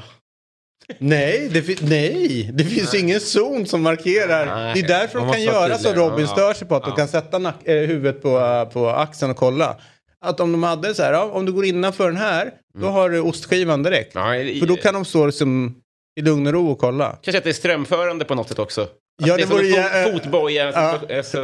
Nej, 0.98 1.50
det, 1.54 1.62
fi- 1.62 1.78
nej, 1.82 2.50
det 2.54 2.64
finns 2.64 2.94
ingen 2.96 3.20
zon 3.20 3.66
som 3.66 3.82
markerar. 3.82 4.46
Nej. 4.46 4.74
Det 4.74 4.80
är 4.80 4.88
därför 4.88 5.20
Man 5.20 5.28
de 5.28 5.34
kan 5.34 5.44
göra 5.44 5.78
tydligare. 5.78 6.00
Robin 6.10 6.26
Ja. 6.26 6.32
stör 6.32 6.54
sig 6.54 6.68
på. 6.68 6.76
Att 6.76 6.84
de 6.84 6.90
Ja. 6.90 6.96
kan 6.96 7.08
sätta 7.08 7.38
nack, 7.40 7.68
eh, 7.68 7.76
huvudet 7.88 8.22
på, 8.22 8.66
på 8.74 8.90
axeln 8.90 9.32
och 9.32 9.38
kolla. 9.38 9.76
Att 10.26 10.40
om 10.40 10.52
de 10.52 10.64
hade 10.64 10.96
så 10.96 11.04
här, 11.04 11.14
ja, 11.14 11.24
om 11.24 11.46
du 11.46 11.52
går 11.52 11.66
innanför 11.66 12.08
den 12.08 12.18
här, 12.18 12.52
då 12.80 12.88
har 12.88 13.10
du 13.10 13.20
ostskivan 13.20 13.84
direkt. 13.84 14.12
Ja, 14.16 14.36
i- 14.36 14.60
För 14.60 14.68
då 14.68 14.76
kan 14.76 14.94
de 14.94 15.06
stå 15.06 15.26
liksom 15.26 15.76
i 16.20 16.22
lugn 16.22 16.48
och 16.48 16.54
ro 16.54 16.72
och 16.72 16.80
kolla. 16.80 17.18
Kanske 17.22 17.38
att 17.38 17.44
det 17.44 17.50
är 17.50 17.54
strömförande 17.54 18.26
på 18.26 18.36
något 18.36 18.48
sätt 18.50 18.60
också. 18.60 18.82
Att 18.82 18.90
Ja, 19.28 19.38
det 19.38 19.44
det 19.44 19.50
vore 19.50 19.64
ju, 19.68 19.74
fot, 19.74 19.92
äh, 19.96 20.12
fotboja. 20.14 20.72
ja. 21.10 21.24
Så, 21.24 21.38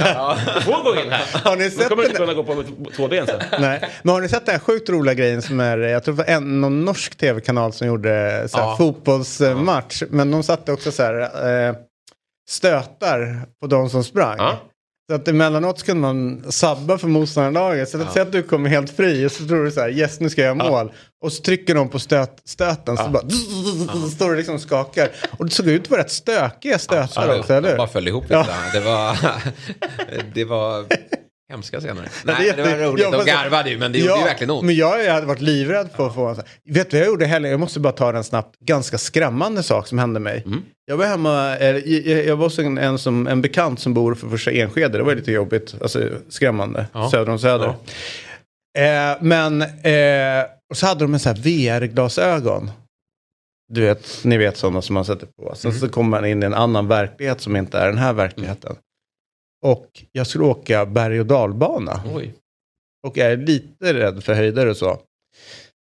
ja. 0.00 0.36
Får 0.64 0.84
gå 0.94 1.00
in 1.00 1.10
här. 1.10 1.40
Har 1.50 1.56
ni 1.56 1.64
Då 1.64 1.70
sett 1.70 1.88
kommer 1.88 2.02
du 2.02 2.08
inte 2.08 2.20
kunna 2.20 2.34
gå 2.34 2.44
på 2.44 2.64
två 2.96 3.08
ben 3.08 3.26
sen. 3.26 3.40
Nej. 3.60 3.88
Men 4.02 4.14
har 4.14 4.20
ni 4.20 4.28
sett 4.28 4.46
den 4.46 4.52
här 4.52 4.60
sjukt 4.60 4.88
roliga 4.90 5.14
grejen 5.14 5.42
som 5.42 5.60
är, 5.60 5.78
jag 5.78 6.04
tror 6.04 6.14
det 6.14 6.22
var 6.22 6.30
en 6.34 6.60
någon 6.60 6.84
norsk 6.84 7.16
tv-kanal 7.16 7.72
som 7.72 7.86
gjorde 7.86 8.44
så 8.48 8.56
här, 8.58 8.64
Ja. 8.64 8.76
fotbollsmatch. 8.76 10.02
Men 10.10 10.30
de 10.30 10.42
satte 10.42 10.72
också 10.72 10.92
så 10.92 11.02
här, 11.02 11.68
eh, 11.68 11.74
stötar 12.50 13.42
på 13.60 13.66
de 13.66 13.90
som 13.90 14.04
sprang. 14.04 14.38
Ja. 15.08 15.14
Så 15.14 15.20
att 15.20 15.28
emellanåt 15.28 15.78
så 15.78 15.86
kunde 15.86 16.00
man 16.02 16.44
sabba 16.52 16.98
för 16.98 17.08
motståndarlaget. 17.08 17.88
Så 17.88 18.02
att 18.02 18.12
säg 18.12 18.22
att 18.22 18.32
du 18.32 18.42
kommer 18.42 18.70
helt 18.70 18.90
fri 18.96 19.26
och 19.26 19.32
så 19.32 19.46
tror 19.46 19.64
du 19.64 19.70
så 19.70 19.80
här, 19.80 19.88
yes 19.90 20.20
nu 20.20 20.30
ska 20.30 20.42
jag 20.42 20.56
göra 20.58 20.70
mål. 20.70 20.92
Och 21.24 21.32
så 21.32 21.42
trycker 21.42 21.74
de 21.74 21.88
på 21.88 21.98
stöt, 21.98 22.30
stöten 22.44 22.96
så 22.96 23.08
bara 23.08 23.22
så 24.02 24.08
står 24.14 24.30
det 24.30 24.36
liksom 24.36 24.54
och 24.54 24.60
skakar. 24.60 25.08
Och 25.38 25.44
det 25.44 25.50
såg 25.50 25.66
ut 25.68 25.82
att 25.82 25.90
vara 25.90 26.00
rätt 26.00 26.10
stökiga 26.10 26.78
stötar 26.78 27.38
också, 27.38 27.54
eller 27.54 27.70
hur? 27.70 27.76
bara 27.76 27.88
föll 27.88 28.08
ihop 28.08 28.24
Ja. 28.28 28.40
lite. 28.40 28.78
Det 28.78 28.84
var, 28.84 29.18
det 30.34 30.44
var 30.44 30.84
hemska 31.50 31.80
scener. 31.80 32.08
Nej, 32.24 32.52
det 32.56 32.62
var 32.62 32.76
roligt. 32.86 33.04
Ja, 33.04 33.10
De 33.18 33.24
garvade 33.24 33.70
ju, 33.70 33.78
men 33.78 33.92
det 33.92 33.98
gjorde 33.98 34.18
ju 34.18 34.24
verkligen 34.24 34.50
ont. 34.50 34.64
Men 34.64 34.74
jag 34.74 35.12
hade 35.12 35.26
varit 35.26 35.40
livrädd 35.40 35.92
på 35.92 36.04
att 36.04 36.14
få. 36.14 36.34
Vet 36.64 36.90
du 36.90 36.96
vad 36.96 37.06
jag 37.06 37.10
gjorde 37.10 37.24
i 37.24 37.28
helgen? 37.28 37.50
Jag 37.50 37.60
måste 37.60 37.80
bara 37.80 37.92
ta 37.92 38.12
den 38.12 38.24
snabbt. 38.24 38.56
Ganska 38.60 38.98
skrämmande 38.98 39.62
sak 39.62 39.86
som 39.86 39.98
hände 39.98 40.20
mig. 40.20 40.42
Mm. 40.46 40.62
Jag 40.86 40.96
var 40.96 41.06
hemma, 41.06 41.58
jag, 41.60 41.86
jag 42.26 42.36
var 42.36 42.44
hos 42.44 42.58
en, 42.58 42.78
en, 42.78 42.98
som, 42.98 43.26
en 43.26 43.42
bekant 43.42 43.80
som 43.80 43.94
bor 43.94 44.14
för 44.14 44.28
första 44.28 44.50
Enskede. 44.50 44.98
Det 44.98 45.04
var 45.04 45.14
lite 45.14 45.32
jobbigt, 45.32 45.74
alltså 45.82 46.08
skrämmande. 46.28 46.86
Ja. 46.92 47.10
Söder 47.10 47.32
om 47.32 47.38
Söder. 47.38 47.74
Eh, 48.78 49.16
men, 49.20 49.62
eh, 49.62 50.44
och 50.70 50.76
så 50.76 50.86
hade 50.86 51.04
de 51.04 51.14
en 51.14 51.20
sån 51.20 51.34
här 51.36 51.42
VR-glasögon. 51.42 52.70
Du 53.72 53.80
vet, 53.80 54.20
ni 54.24 54.36
vet 54.38 54.56
sådana 54.56 54.82
som 54.82 54.94
man 54.94 55.04
sätter 55.04 55.26
på. 55.26 55.54
Sen 55.54 55.70
Mm. 55.70 55.80
så 55.80 55.88
kommer 55.88 56.10
man 56.10 56.24
in 56.30 56.42
i 56.42 56.46
en 56.46 56.54
annan 56.54 56.88
verklighet 56.88 57.40
som 57.40 57.56
inte 57.56 57.78
är 57.78 57.86
den 57.86 57.98
här 57.98 58.12
verkligheten. 58.12 58.76
Och 59.64 59.86
jag 60.12 60.26
skulle 60.26 60.44
åka 60.44 60.86
berg 60.86 61.20
och 61.20 61.26
dalbana. 61.26 62.02
Oj. 62.14 62.34
Och 63.06 63.18
är 63.18 63.36
lite 63.36 63.94
rädd 63.94 64.24
för 64.24 64.34
höjder 64.34 64.66
och 64.66 64.76
så. 64.76 65.00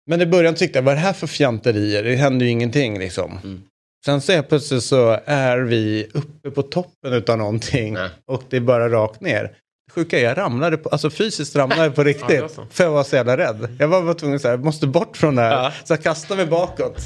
Men 0.09 0.21
i 0.21 0.25
början 0.25 0.55
tyckte 0.55 0.79
jag, 0.79 0.83
vad 0.83 0.91
är 0.91 0.95
det 0.95 1.01
här 1.01 1.13
för 1.13 1.27
fjanterier? 1.27 2.03
Det 2.03 2.15
händer 2.15 2.45
ju 2.45 2.51
ingenting 2.51 2.99
liksom. 2.99 3.39
Mm. 3.43 3.61
Sen 4.05 4.21
så 4.21 4.43
plötsligt 4.43 4.83
så 4.83 5.19
är 5.25 5.57
vi 5.57 6.07
uppe 6.13 6.51
på 6.51 6.61
toppen 6.61 7.13
utav 7.13 7.37
någonting. 7.37 7.93
Nej. 7.93 8.09
Och 8.25 8.43
det 8.49 8.57
är 8.57 8.61
bara 8.61 8.89
rakt 8.89 9.21
ner. 9.21 9.51
Sjuka 9.91 10.19
är, 10.19 10.23
jag 10.23 10.37
ramlade 10.37 10.77
på, 10.77 10.89
alltså 10.89 11.09
fysiskt 11.09 11.55
ramlade 11.55 11.83
jag 11.83 11.95
på 11.95 12.01
Ja, 12.03 12.05
riktigt. 12.07 12.51
så. 12.51 12.65
för 12.71 12.83
jag 12.83 12.91
var 12.91 13.03
så 13.03 13.15
jävla 13.15 13.37
rädd. 13.37 13.75
Jag 13.79 13.87
var 13.87 14.01
bara 14.01 14.13
tvungen 14.13 14.35
att 14.35 14.41
säga, 14.41 14.53
jag 14.53 14.65
måste 14.65 14.87
bort 14.87 15.17
från 15.17 15.35
det 15.35 15.41
här. 15.41 15.51
Ja. 15.63 15.73
Så 15.83 15.93
jag 15.93 16.03
kastade 16.03 16.37
mig 16.37 16.45
bakåt. 16.45 17.01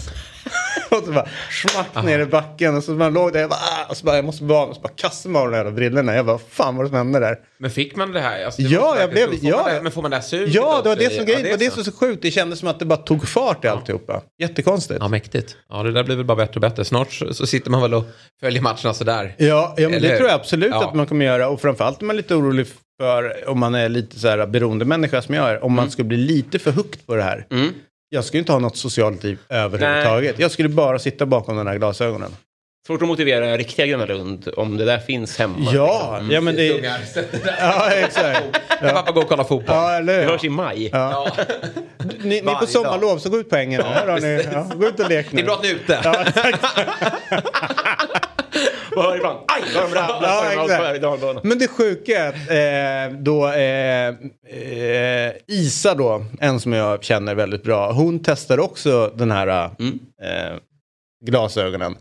Och 0.97 1.03
så 1.05 1.11
bara 1.11 1.27
smack 1.51 2.05
ner 2.05 2.19
i 2.19 2.25
backen. 2.25 2.75
Och 2.77 2.83
så 2.83 2.91
man 2.91 3.13
låg 3.13 3.33
där, 3.33 3.39
jag 3.39 3.49
bara, 3.49 3.59
ah! 3.59 3.85
och 3.89 3.97
så 3.97 4.05
bara, 4.05 4.15
jag 4.15 4.25
måste 4.25 4.43
bara, 4.43 4.65
och 4.65 4.75
så 4.75 4.81
bara 4.81 4.93
kastade 4.95 5.33
mig 5.33 5.41
av 5.41 5.51
de 5.51 5.57
jävla 5.57 5.71
brillorna. 5.71 6.15
Jag 6.15 6.25
bara, 6.25 6.37
fan 6.49 6.75
vad 6.75 6.85
det 6.85 6.89
som 6.89 6.97
hände 6.97 7.19
där. 7.19 7.35
Men 7.57 7.71
fick 7.71 7.95
man 7.95 8.11
det 8.11 8.19
här? 8.19 8.45
Alltså, 8.45 8.61
det 8.61 8.67
Ja, 8.67 8.99
jag 8.99 9.09
blev- 9.09 9.29
ja. 9.41 9.57
man 9.63 9.73
det, 9.73 9.81
men 9.81 9.91
får 9.91 10.01
man 10.01 10.11
det 10.11 10.17
här 10.17 10.23
suget 10.23 10.53
Ja, 10.55 10.79
det 10.83 10.89
var 10.89 10.95
det 10.95 11.09
som 11.13 11.25
grejen. 11.25 11.45
ja, 11.45 11.57
det 11.57 11.65
det 11.65 11.71
som 11.71 11.83
så 11.83 11.91
sjukt. 11.91 12.21
Det 12.21 12.31
kändes 12.31 12.59
som 12.59 12.67
att 12.67 12.79
det 12.79 12.85
bara 12.85 12.97
tog 12.97 13.27
fart 13.27 13.65
i 13.65 13.67
alltihopa. 13.67 14.21
Jättekonstigt. 14.41 14.97
Ja, 15.01 15.07
mäktigt. 15.07 15.55
Ja, 15.69 15.83
det 15.83 15.91
där 15.91 16.03
blir 16.03 16.15
väl 16.15 16.25
bara 16.25 16.35
bättre 16.37 16.53
och 16.55 16.61
bättre. 16.61 16.85
Snart 16.85 17.11
så, 17.13 17.33
så 17.33 17.47
sitter 17.47 17.71
man 17.71 17.81
väl 17.81 17.93
och 17.93 18.03
följer 18.39 18.61
matcherna 18.61 18.93
sådär. 18.93 19.35
Ja, 19.37 19.73
ja 19.77 19.89
men 19.89 19.93
Eller 19.97 20.09
det 20.09 20.17
tror 20.17 20.29
jag 20.29 20.35
absolut 20.39 20.69
Ja. 20.71 20.87
att 20.87 20.93
man 20.95 21.05
kommer 21.05 21.25
göra. 21.25 21.47
Och 21.49 21.61
framförallt 21.61 22.01
är 22.01 22.05
man 22.05 22.17
lite 22.17 22.35
orolig 22.35 22.67
för, 22.99 23.49
om 23.49 23.59
man 23.59 23.75
är 23.75 23.89
lite 23.89 24.19
så 24.19 24.27
här 24.27 24.45
beroende 24.47 24.85
människa 24.85 25.21
som 25.21 25.35
jag 25.35 25.49
är, 25.49 25.63
om 25.63 25.73
man 25.73 25.91
skulle 25.91 26.07
bli 26.07 26.17
lite 26.17 26.59
för 26.59 26.71
högt 26.71 27.07
på 27.07 27.15
det 27.15 27.23
här. 27.23 27.45
Mm. 27.51 27.73
Jag 28.13 28.25
skulle 28.25 28.39
inte 28.39 28.51
ha 28.51 28.59
något 28.59 28.77
socialt 28.77 29.23
liv 29.23 29.37
överhuvudtaget. 29.49 30.39
Jag 30.39 30.51
skulle 30.51 30.69
bara 30.69 30.99
sitta 30.99 31.25
bakom 31.25 31.57
de 31.57 31.67
här 31.67 31.77
glasögonen. 31.77 32.35
Svårt 32.87 33.01
att 33.01 33.07
motivera 33.07 33.57
riktiga 33.57 33.85
Gröna 33.85 34.05
Lund 34.05 34.49
om 34.57 34.77
det 34.77 34.85
där 34.85 34.97
finns 34.97 35.39
hemma. 35.39 35.71
Ja, 35.73 36.21
ja 36.31 36.41
men 36.41 36.55
det... 36.55 36.67
Ja, 37.59 37.91
exakt. 37.91 38.43
Kan 38.79 38.89
pappa 38.93 39.11
gå 39.11 39.21
och 39.21 39.27
kolla 39.27 39.43
fotboll? 39.43 39.75
Ja, 39.75 39.93
eller 39.95 40.13
Det 40.17 40.21
hur? 40.23 40.29
hörs 40.29 40.43
i 40.43 40.49
maj. 40.49 40.89
Ja. 40.91 41.27
Ni, 42.23 42.41
ni 42.41 42.55
på 42.59 42.65
sommarlov, 42.65 43.17
så 43.17 43.29
gå 43.29 43.37
ut 43.37 43.49
på 43.49 43.55
ängen. 43.55 43.81
Har 43.81 44.19
ni, 44.19 44.45
ja, 44.53 44.67
gå 44.75 44.87
ut 44.87 44.99
och 44.99 45.09
lek 45.09 45.31
nu. 45.31 45.41
Det 45.41 45.43
är 45.43 45.45
bra 45.45 45.55
att 45.55 45.63
ni 45.63 45.69
är 45.69 45.75
ute. 45.75 45.99
Och 48.95 49.03
hör 49.03 49.15
ibland, 49.15 49.39
aj, 49.47 49.63
vad 49.75 49.83
de 49.83 49.95
ramlar. 49.95 51.33
Ja. 51.33 51.41
Men 51.43 51.59
det 51.59 51.67
sjuka 51.67 52.11
är 52.19 52.29
att 52.29 53.11
eh, 53.13 53.19
då 53.19 53.47
eh, 53.47 54.07
eh, 54.07 55.31
Isa 55.47 55.95
då, 55.95 56.25
en 56.39 56.59
som 56.59 56.73
jag 56.73 57.03
känner 57.03 57.35
väldigt 57.35 57.63
bra, 57.63 57.91
hon 57.91 58.19
testar 58.23 58.59
också 58.59 59.11
den 59.15 59.31
här 59.31 59.47
eh, 59.47 60.57
glasögonen. 61.25 61.95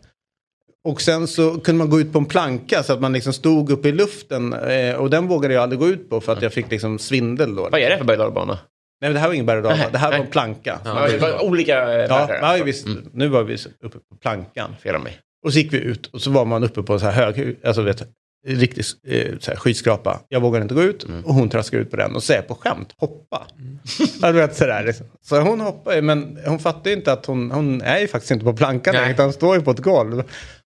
Och 0.85 1.01
sen 1.01 1.29
så 1.29 1.61
kunde 1.61 1.79
man 1.79 1.91
gå 1.91 2.01
ut 2.01 2.13
på 2.13 2.19
en 2.19 2.25
planka 2.25 2.83
så 2.83 2.93
att 2.93 3.01
man 3.01 3.13
liksom 3.13 3.33
stod 3.33 3.71
uppe 3.71 3.89
i 3.89 3.93
luften. 3.93 4.53
Eh, 4.53 4.95
och 4.95 5.11
den 5.11 5.29
vågade 5.29 5.55
jag 5.55 5.63
aldrig 5.63 5.79
gå 5.81 5.89
ut 5.89 6.11
på 6.11 6.21
för 6.21 6.33
att 6.33 6.43
jag 6.43 6.53
fick 6.53 6.71
liksom 6.71 6.99
svindel 6.99 7.55
då. 7.55 7.69
Vad 7.73 7.81
är 7.81 7.91
det 7.91 7.99
för 7.99 8.05
berg? 8.05 8.19
Nej 8.19 9.11
men 9.11 9.15
det 9.15 9.21
här 9.21 9.27
var 9.27 9.35
ingen 9.35 9.47
berg 9.47 9.63
Nej, 9.63 9.89
det 9.93 9.99
här 9.99 10.11
var 10.11 10.19
nej. 10.19 10.27
en 10.27 10.33
planka. 10.33 10.81
Ja, 10.85 11.09
det 11.09 11.19
var 11.19 11.45
olika 11.45 11.93
Ja, 12.07 12.57
ja 12.57 12.65
visst, 12.65 12.87
nu 13.13 13.29
var 13.29 13.43
vi 13.43 13.55
uppe 13.55 13.99
på 13.99 14.17
plankan. 14.21 14.77
Fel 14.83 14.95
av 14.95 15.01
mig. 15.03 15.19
Och 15.45 15.53
så 15.53 15.59
gick 15.59 15.73
vi 15.73 15.79
ut 15.79 16.07
och 16.07 16.21
så 16.23 16.31
var 16.31 16.45
man 16.45 16.65
uppe 16.65 16.83
på 16.83 16.93
en 16.93 17.01
så 17.01 17.07
här 17.07 17.33
hög, 17.33 17.57
alltså 17.65 17.83
vet, 17.83 18.03
riktig 18.47 18.85
eh, 19.07 19.39
så 19.41 19.51
här 19.51 19.59
skyskrapa. 19.59 20.21
Jag 20.29 20.41
vågade 20.41 20.63
inte 20.63 20.75
gå 20.75 20.83
ut 20.83 21.05
och 21.25 21.35
hon 21.35 21.49
traskade 21.49 21.83
ut 21.83 21.91
på 21.91 21.97
den 21.97 22.15
och 22.17 22.23
säger 22.23 22.43
på 22.43 22.55
skämt, 22.55 22.95
hoppa. 22.97 23.47
Ja, 24.23 24.33
du 24.33 24.39
vet, 24.39 24.57
sådär, 24.57 24.85
liksom. 24.85 25.07
Så 25.23 25.41
hon 25.41 25.61
hoppar 25.61 26.01
men 26.03 26.39
hon 26.47 26.59
fattar 26.59 26.91
ju 26.91 26.97
inte 26.97 27.13
att 27.13 27.27
hon, 27.27 27.51
hon 27.51 27.81
är 27.83 27.99
ju 27.99 28.09
faktiskt 28.09 28.31
inte 28.31 28.45
på 28.45 28.53
plankan 28.53 28.95
längre, 28.95 29.13
utan 29.13 29.25
hon 29.25 29.33
står 29.33 29.57
ju 29.57 29.63
på 29.63 29.71
ett 29.71 29.79
golv. 29.79 30.23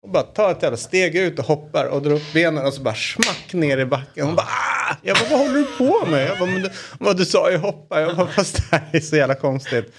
Hon 0.03 0.13
bara 0.13 0.23
tar 0.23 0.51
ett 0.51 0.63
jävla 0.63 0.77
steg 0.77 1.17
ut 1.17 1.39
och 1.39 1.45
hoppar 1.45 1.87
och 1.87 2.03
drar 2.03 2.13
upp 2.13 2.33
benen 2.35 2.67
och 2.67 2.75
så 2.75 2.83
bara 2.83 2.95
smack 2.95 3.53
ner 3.53 3.79
i 3.79 3.85
backen. 3.87 4.27
Hon 4.27 4.35
bara 4.37 4.47
ah! 4.47 4.97
Jag 5.03 5.17
bara, 5.17 5.29
vad 5.31 5.39
håller 5.39 5.59
du 5.59 5.67
på 5.79 6.07
med? 6.11 6.29
Jag 6.29 6.39
bara, 6.39 6.51
men 6.51 6.63
du, 6.63 6.71
vad 6.99 7.17
du 7.17 7.25
sa 7.25 7.51
ju 7.51 7.57
hoppa. 7.57 8.01
Jag 8.01 8.17
bara, 8.17 8.27
fast 8.27 8.57
det 8.57 8.77
här 8.77 8.89
är 8.93 9.01
så 9.01 9.17
jävla 9.17 9.35
konstigt. 9.35 9.93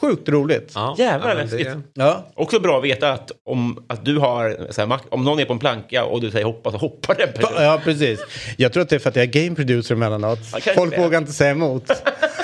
Sjukt 0.00 0.28
roligt. 0.28 0.72
Ja, 0.74 0.94
Jävlar, 0.98 1.28
ja, 1.28 1.34
läskigt. 1.34 1.66
det- 1.66 1.80
Ja. 1.94 2.26
Också 2.34 2.60
bra 2.60 2.78
att 2.78 2.84
veta 2.84 3.12
att 3.12 3.30
om 3.44 3.84
att 3.88 4.04
du 4.04 4.18
har, 4.18 4.66
så 4.70 4.86
här, 4.86 4.98
om 5.08 5.24
någon 5.24 5.40
är 5.40 5.44
på 5.44 5.52
en 5.52 5.58
planka 5.58 6.04
och 6.04 6.20
du 6.20 6.30
säger 6.30 6.44
hoppa 6.46 6.70
så 6.70 6.76
hoppar 6.76 7.14
den 7.14 7.32
personen. 7.32 7.62
Ja, 7.64 7.80
precis. 7.84 8.20
Jag 8.56 8.72
tror 8.72 8.82
att 8.82 8.88
det 8.88 8.94
är 8.96 9.00
för 9.00 9.08
att 9.10 9.16
jag 9.16 9.22
är 9.22 9.42
game 9.44 9.56
producer 9.56 9.94
emellanåt. 9.94 10.38
Ja, 10.66 10.72
Folk 10.74 10.98
vågar 10.98 11.18
inte 11.18 11.32
säga 11.32 11.50
emot. 11.50 11.90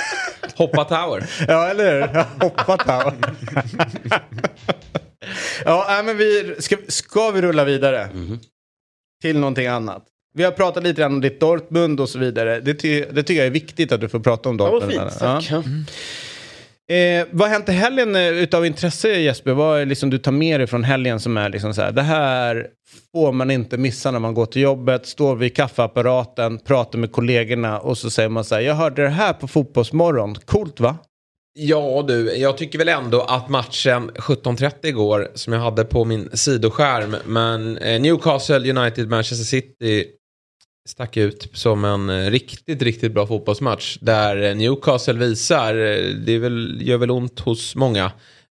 Hoppa 0.57 0.85
Tower. 0.85 1.27
Ja, 1.49 1.69
eller 1.69 1.95
hur? 2.01 2.25
Hoppat 2.45 2.83
här. 2.87 3.13
ja, 5.65 6.03
men 6.05 6.17
vi, 6.17 6.55
ska, 6.59 6.77
ska 6.89 7.31
vi 7.31 7.43
rulla 7.43 7.65
vidare? 7.65 8.09
Till 9.23 9.39
någonting 9.39 9.67
annat. 9.67 10.05
Vi 10.35 10.45
har 10.45 10.51
pratat 10.53 10.83
lite 10.83 11.01
grann 11.01 11.13
om 11.13 11.21
ditt 11.21 11.41
Dortmund 11.41 12.01
och 12.01 12.09
så 12.09 12.19
vidare. 12.19 12.61
Det, 12.61 12.75
ty, 12.75 13.05
det 13.13 13.23
tycker 13.23 13.39
jag 13.41 13.47
är 13.47 13.51
viktigt 13.51 13.93
att 13.93 14.01
du 14.01 14.09
får 14.09 14.21
prata 14.21 14.49
om 14.49 14.57
Ja, 14.59 14.65
vad 14.71 14.73
Dortmund. 14.83 15.11
fint. 15.11 15.19
Tack. 15.19 15.49
Ja. 15.51 15.63
Eh, 16.89 17.27
vad 17.31 17.49
har 17.49 17.55
hänt 17.55 17.69
i 17.69 17.73
helgen 17.73 18.17
eh, 18.17 18.29
utav 18.29 18.67
intresse 18.67 19.09
Jesper? 19.09 19.53
Vad 19.53 19.81
är 19.81 19.87
liksom 19.87 20.11
du 20.11 20.19
tar 20.19 20.33
med 20.33 20.61
dig 20.61 20.67
från 20.67 20.85
helgen 20.85 21.21
som 21.21 21.37
är 21.37 21.49
liksom 21.49 21.75
så 21.75 21.83
här, 21.83 21.93
det 21.93 22.03
här 22.03 22.67
får 23.13 23.33
man 23.33 23.51
inte 23.51 23.77
missa 23.77 24.11
när 24.11 24.19
man 24.19 24.35
går 24.35 24.47
till 24.47 24.63
jobbet, 24.63 25.07
står 25.07 25.37
vid 25.37 25.57
kaffeapparaten, 25.57 26.59
pratar 26.59 26.99
med 26.99 27.13
kollegorna 27.13 27.79
och 27.79 27.99
så 27.99 28.11
säger 28.11 28.29
man 28.29 28.45
så 28.45 28.55
här, 28.55 28.63
jag 28.63 28.75
hörde 28.75 29.03
det 29.03 29.09
här 29.09 29.33
på 29.33 29.49
Fotbollsmorgon, 29.49 30.35
coolt 30.35 30.81
va? 30.81 30.97
Ja 31.59 32.05
du, 32.09 32.37
jag 32.37 32.57
tycker 32.57 32.79
väl 32.79 32.89
ändå 32.89 33.21
att 33.23 33.49
matchen 33.49 34.11
17.30 34.11 34.73
igår 34.83 35.29
som 35.35 35.53
jag 35.53 35.61
hade 35.61 35.85
på 35.85 36.05
min 36.05 36.31
sidoskärm. 36.33 37.17
Men 37.25 37.79
eh, 37.79 38.01
Newcastle 38.01 38.71
United 38.71 39.09
Manchester 39.09 39.45
City 39.45 40.07
stack 40.87 41.17
ut 41.17 41.49
som 41.53 41.85
en 41.85 42.11
eh, 42.11 42.31
riktigt, 42.31 42.83
riktigt 42.83 43.13
bra 43.13 43.27
fotbollsmatch. 43.27 43.99
Där 44.01 44.43
eh, 44.43 44.57
Newcastle 44.57 45.15
visar, 45.15 45.75
eh, 45.75 46.15
det 46.27 46.33
är 46.33 46.39
väl, 46.39 46.79
gör 46.83 46.99
väl 46.99 47.11
ont 47.11 47.41
hos 47.41 47.75
många. 47.75 48.13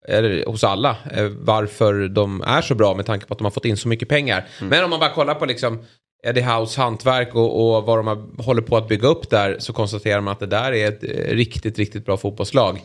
Eller 0.08 0.46
hos 0.46 0.64
alla. 0.64 0.98
Varför 1.32 2.08
de 2.08 2.42
är 2.42 2.62
så 2.62 2.76
bra 2.76 2.96
med 2.96 3.06
tanke 3.06 3.26
på 3.26 3.34
att 3.34 3.38
de 3.38 3.44
har 3.44 3.52
fått 3.52 3.66
in 3.66 3.78
så 3.78 3.88
mycket 3.88 4.10
pengar. 4.10 4.48
Men 4.62 4.84
om 4.84 4.90
man 4.90 5.00
bara 5.00 5.14
kollar 5.14 5.36
på 5.36 5.46
liksom 5.46 5.80
Eddie 6.24 6.42
House 6.42 6.82
hantverk 6.82 7.36
och, 7.36 7.76
och 7.76 7.84
vad 7.84 8.00
de 8.00 8.08
har, 8.08 8.44
håller 8.44 8.62
på 8.62 8.78
att 8.78 8.88
bygga 8.88 9.08
upp 9.08 9.30
där 9.30 9.60
så 9.60 9.74
konstaterar 9.74 10.22
man 10.22 10.32
att 10.32 10.40
det 10.40 10.46
där 10.46 10.72
är 10.72 10.88
ett 10.88 11.04
riktigt, 11.34 11.78
riktigt 11.78 12.06
bra 12.06 12.18
fotbollslag. 12.18 12.82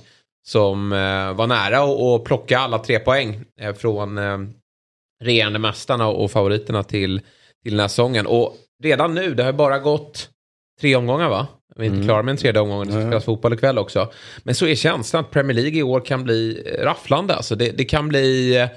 Som 0.47 0.93
eh, 0.93 1.33
var 1.33 1.47
nära 1.47 1.79
att 1.79 2.25
plocka 2.25 2.59
alla 2.59 2.79
tre 2.79 2.99
poäng 2.99 3.45
eh, 3.61 3.75
från 3.75 4.19
eh, 4.19 4.39
regerande 5.23 5.59
mästarna 5.59 6.09
och 6.09 6.31
favoriterna 6.31 6.83
till, 6.83 7.21
till 7.63 7.73
den 7.73 7.81
här 7.81 7.89
säsongen. 7.89 8.27
Och 8.27 8.57
redan 8.85 9.15
nu, 9.15 9.35
det 9.35 9.45
har 9.45 9.53
bara 9.53 9.79
gått 9.79 10.29
tre 10.81 10.97
omgångar 10.97 11.29
va? 11.29 11.47
Vi 11.77 11.87
är 11.87 11.91
inte 11.91 12.05
klara 12.05 12.23
med 12.23 12.33
en 12.33 12.37
tredje 12.37 12.61
omgång, 12.61 12.87
det 12.87 12.93
ska 12.93 13.01
spelas 13.01 13.25
fotboll 13.25 13.53
ikväll 13.53 13.79
också. 13.79 14.13
Men 14.43 14.55
så 14.55 14.67
är 14.67 14.75
känslan 14.75 15.25
att 15.25 15.31
Premier 15.31 15.55
League 15.55 15.79
i 15.79 15.83
år 15.83 16.01
kan 16.01 16.25
bli 16.25 16.63
eh, 16.67 16.85
rafflande. 16.85 17.35
Alltså 17.35 17.55
det, 17.55 17.71
det 17.71 17.85
kan 17.85 18.09
bli... 18.09 18.69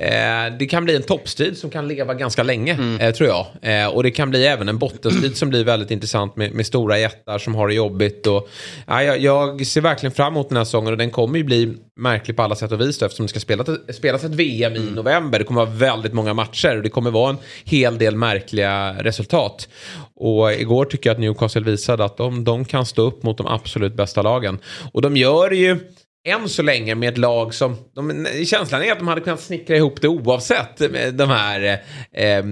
Eh, 0.00 0.52
det 0.58 0.66
kan 0.66 0.84
bli 0.84 0.96
en 0.96 1.02
toppstrid 1.02 1.58
som 1.58 1.70
kan 1.70 1.88
leva 1.88 2.14
ganska 2.14 2.42
länge, 2.42 2.98
eh, 3.00 3.14
tror 3.14 3.28
jag. 3.28 3.46
Eh, 3.62 3.86
och 3.86 4.02
det 4.02 4.10
kan 4.10 4.30
bli 4.30 4.46
även 4.46 4.68
en 4.68 4.78
bottenstrid 4.78 5.36
som 5.36 5.48
blir 5.48 5.64
väldigt 5.64 5.90
intressant 5.90 6.36
med, 6.36 6.52
med 6.52 6.66
stora 6.66 6.98
jättar 6.98 7.38
som 7.38 7.54
har 7.54 7.68
det 7.68 7.74
jobbigt. 7.74 8.26
Och, 8.26 8.48
ja, 8.86 9.02
jag, 9.02 9.18
jag 9.18 9.66
ser 9.66 9.80
verkligen 9.80 10.12
fram 10.12 10.32
emot 10.32 10.48
den 10.48 10.56
här 10.56 10.64
säsongen 10.64 10.92
och 10.92 10.98
den 10.98 11.10
kommer 11.10 11.38
ju 11.38 11.44
bli 11.44 11.74
märklig 11.96 12.36
på 12.36 12.42
alla 12.42 12.54
sätt 12.54 12.72
och 12.72 12.80
vis 12.80 12.98
då, 12.98 13.06
eftersom 13.06 13.26
det 13.26 13.30
ska 13.30 13.40
spelas, 13.40 13.68
spelas 13.92 14.24
ett 14.24 14.34
VM 14.34 14.76
i 14.76 14.90
november. 14.90 15.38
Det 15.38 15.44
kommer 15.44 15.66
vara 15.66 15.76
väldigt 15.76 16.12
många 16.12 16.34
matcher 16.34 16.76
och 16.76 16.82
det 16.82 16.88
kommer 16.88 17.10
vara 17.10 17.30
en 17.30 17.38
hel 17.64 17.98
del 17.98 18.16
märkliga 18.16 18.92
resultat. 19.02 19.68
Och 20.16 20.52
igår 20.52 20.84
tycker 20.84 21.10
jag 21.10 21.14
att 21.14 21.20
Newcastle 21.20 21.62
visade 21.62 22.04
att 22.04 22.16
de, 22.16 22.44
de 22.44 22.64
kan 22.64 22.86
stå 22.86 23.02
upp 23.02 23.22
mot 23.22 23.38
de 23.38 23.46
absolut 23.46 23.94
bästa 23.94 24.22
lagen. 24.22 24.58
Och 24.92 25.02
de 25.02 25.16
gör 25.16 25.50
ju 25.50 25.78
än 26.24 26.48
så 26.48 26.62
länge 26.62 26.94
med 26.94 27.08
ett 27.08 27.18
lag 27.18 27.54
som... 27.54 27.76
De, 27.94 28.26
känslan 28.44 28.82
är 28.82 28.92
att 28.92 28.98
de 28.98 29.08
hade 29.08 29.20
kunnat 29.20 29.40
snickra 29.40 29.76
ihop 29.76 30.00
det 30.00 30.08
oavsett 30.08 30.90
med 30.90 31.14
de 31.14 31.28
här 31.28 31.82
eh, 32.12 32.42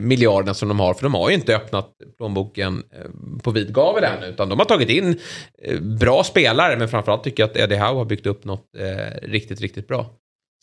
miljarderna 0.00 0.54
som 0.54 0.68
de 0.68 0.80
har. 0.80 0.94
För 0.94 1.02
de 1.02 1.14
har 1.14 1.28
ju 1.28 1.34
inte 1.34 1.56
öppnat 1.56 1.92
plånboken 2.16 2.82
eh, 2.92 3.40
på 3.42 3.50
vid 3.50 3.74
gavel 3.74 4.04
än. 4.04 4.22
Utan 4.22 4.48
de 4.48 4.58
har 4.58 4.66
tagit 4.66 4.90
in 4.90 5.20
eh, 5.62 5.80
bra 5.80 6.24
spelare. 6.24 6.76
Men 6.76 6.88
framförallt 6.88 7.24
tycker 7.24 7.42
jag 7.42 7.50
att 7.50 7.56
Eddie 7.56 7.76
Howe 7.76 7.98
har 7.98 8.04
byggt 8.04 8.26
upp 8.26 8.44
något 8.44 8.66
eh, 8.78 9.28
riktigt, 9.28 9.60
riktigt 9.60 9.88
bra. 9.88 10.06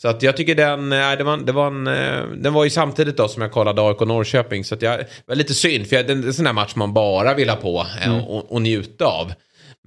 Så 0.02 0.08
att 0.08 0.24
jag 0.24 0.38
tycker 0.38 0.56
den, 0.56 0.92
eh, 0.92 1.12
det 1.12 1.24
var, 1.24 1.38
det 1.38 1.52
var 1.52 1.68
en, 1.68 1.88
eh, 1.88 2.24
den 2.38 2.54
var 2.54 2.64
ju 2.64 2.70
samtidigt 2.70 3.18
då 3.18 3.28
som 3.28 3.42
jag 3.42 3.52
kollade 3.52 3.82
AIK 3.82 4.00
Norrköping. 4.00 4.64
Så 4.64 4.76
att 4.76 4.82
jag, 4.82 5.00
det 5.00 5.08
var 5.26 5.36
lite 5.36 5.54
synd, 5.54 5.88
för 5.88 5.96
jag, 5.96 6.08
det 6.08 6.14
är 6.14 6.18
en 6.18 6.34
sån 6.34 6.46
där 6.46 6.54
match 6.54 6.76
man 6.76 6.94
bara 6.94 7.34
vill 7.34 7.50
ha 7.50 7.56
på 7.56 7.86
eh, 8.06 8.26
och, 8.28 8.52
och 8.52 8.62
njuta 8.62 9.06
av. 9.06 9.34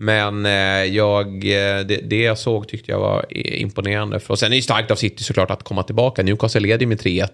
Men 0.00 0.46
eh, 0.46 0.84
jag, 0.84 1.26
eh, 1.26 1.86
det, 1.86 2.00
det 2.10 2.22
jag 2.22 2.38
såg 2.38 2.68
tyckte 2.68 2.92
jag 2.92 3.00
var 3.00 3.26
imponerande. 3.36 4.20
För, 4.20 4.34
och 4.34 4.38
sen 4.38 4.52
är 4.52 4.56
det 4.56 4.62
starkt 4.62 4.90
av 4.90 4.96
City 4.96 5.24
såklart 5.24 5.50
att 5.50 5.62
komma 5.62 5.82
tillbaka. 5.82 6.22
Newcastle 6.22 6.60
leder 6.60 6.80
ju 6.80 6.86
med 6.86 7.00
3-1. 7.00 7.28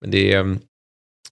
Men 0.00 0.10
det 0.10 0.32
eh, 0.32 0.44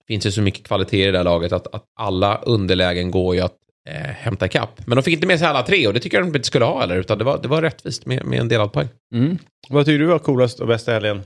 finns 0.07 0.25
ju 0.25 0.31
så 0.31 0.41
mycket 0.41 0.67
kvalitet 0.67 1.07
i 1.07 1.11
det 1.11 1.17
här 1.17 1.23
laget 1.23 1.51
att, 1.51 1.75
att 1.75 1.83
alla 1.99 2.37
underlägen 2.37 3.11
går 3.11 3.35
ju 3.35 3.41
att 3.41 3.55
eh, 3.89 3.95
hämta 3.95 4.45
ikapp. 4.45 4.87
Men 4.87 4.95
de 4.95 5.03
fick 5.03 5.13
inte 5.13 5.27
med 5.27 5.39
sig 5.39 5.47
alla 5.47 5.63
tre 5.63 5.87
och 5.87 5.93
det 5.93 5.99
tycker 5.99 6.17
jag 6.17 6.27
de 6.27 6.35
inte 6.35 6.47
skulle 6.47 6.65
ha 6.65 6.79
heller. 6.79 6.95
Utan 6.95 7.17
det 7.17 7.23
var, 7.23 7.39
det 7.41 7.47
var 7.47 7.61
rättvist 7.61 8.05
med, 8.05 8.25
med 8.25 8.39
en 8.39 8.47
delad 8.47 8.73
poäng. 8.73 8.87
Mm. 9.15 9.37
Vad 9.69 9.85
tycker 9.85 9.99
du 9.99 10.05
var 10.05 10.19
coolast 10.19 10.59
och 10.59 10.67
bästa 10.67 10.91
helgen? 10.91 11.21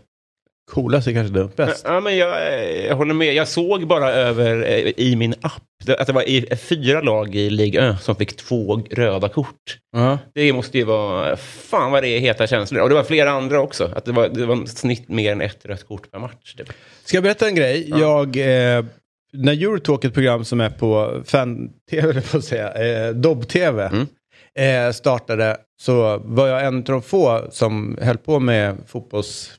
Coolast 0.72 1.08
är 1.08 1.14
kanske 1.14 1.34
dumt. 1.34 1.52
Bäst? 1.56 1.86
Ja, 1.88 2.00
men 2.00 2.18
jag, 2.18 2.54
eh, 2.54 2.86
jag 2.86 2.96
håller 2.96 3.14
med. 3.14 3.34
Jag 3.34 3.48
såg 3.48 3.88
bara 3.88 4.12
över 4.12 4.64
eh, 4.64 4.94
i 4.98 5.16
min 5.16 5.34
app 5.42 5.64
att 5.98 6.08
det 6.08 6.14
var 6.14 6.30
i, 6.30 6.56
fyra 6.58 7.02
lag 7.02 7.36
i 7.36 7.50
Ligue 7.50 7.90
1 7.90 8.02
som 8.02 8.16
fick 8.16 8.36
två 8.36 8.82
röda 8.92 9.30
kort. 9.30 9.78
Ja. 9.96 10.20
Det 10.34 10.54
måste 10.54 10.78
ju 10.78 10.84
vara... 10.84 11.38
Fan 11.38 11.92
vad 11.92 12.04
det 12.04 12.10
är 12.10 12.20
heta 12.20 12.48
känslor. 12.48 12.82
Och 12.82 12.90
det 12.90 12.96
var 12.96 13.04
flera 13.04 13.32
andra 13.32 13.62
också. 13.62 13.92
Att 13.96 14.06
det 14.06 14.12
var, 14.12 14.30
det 14.30 14.46
var 14.46 14.66
snitt 14.66 15.10
mer 15.10 15.32
än 15.32 15.42
ett 15.42 15.66
rött 15.66 15.88
kort 15.88 16.12
per 16.12 16.20
match. 16.20 16.54
Typ. 16.58 16.74
Ska 17.04 17.18
jag 17.18 17.24
berätta 17.24 17.48
en 17.48 17.56
grej? 17.56 17.90
Jag, 17.90 18.28
eh, 18.38 18.86
när 19.34 19.54
Eurotalk, 19.54 20.04
ett 20.04 20.14
program 20.14 20.46
som 20.46 20.62
är 20.62 20.70
på 20.70 21.22
fan-tv, 21.26 22.22
på 22.22 22.42
säga, 22.42 22.74
eh, 22.74 23.14
Dobb-tv, 23.14 23.92
eh, 24.60 24.92
startade 24.92 25.58
så 25.82 26.22
var 26.26 26.48
jag 26.48 26.66
en 26.66 26.78
av 26.78 26.84
de 26.84 27.02
få 27.02 27.48
som 27.52 27.98
höll 28.02 28.18
på 28.18 28.40
med 28.40 28.78
fotbolls 28.88 29.52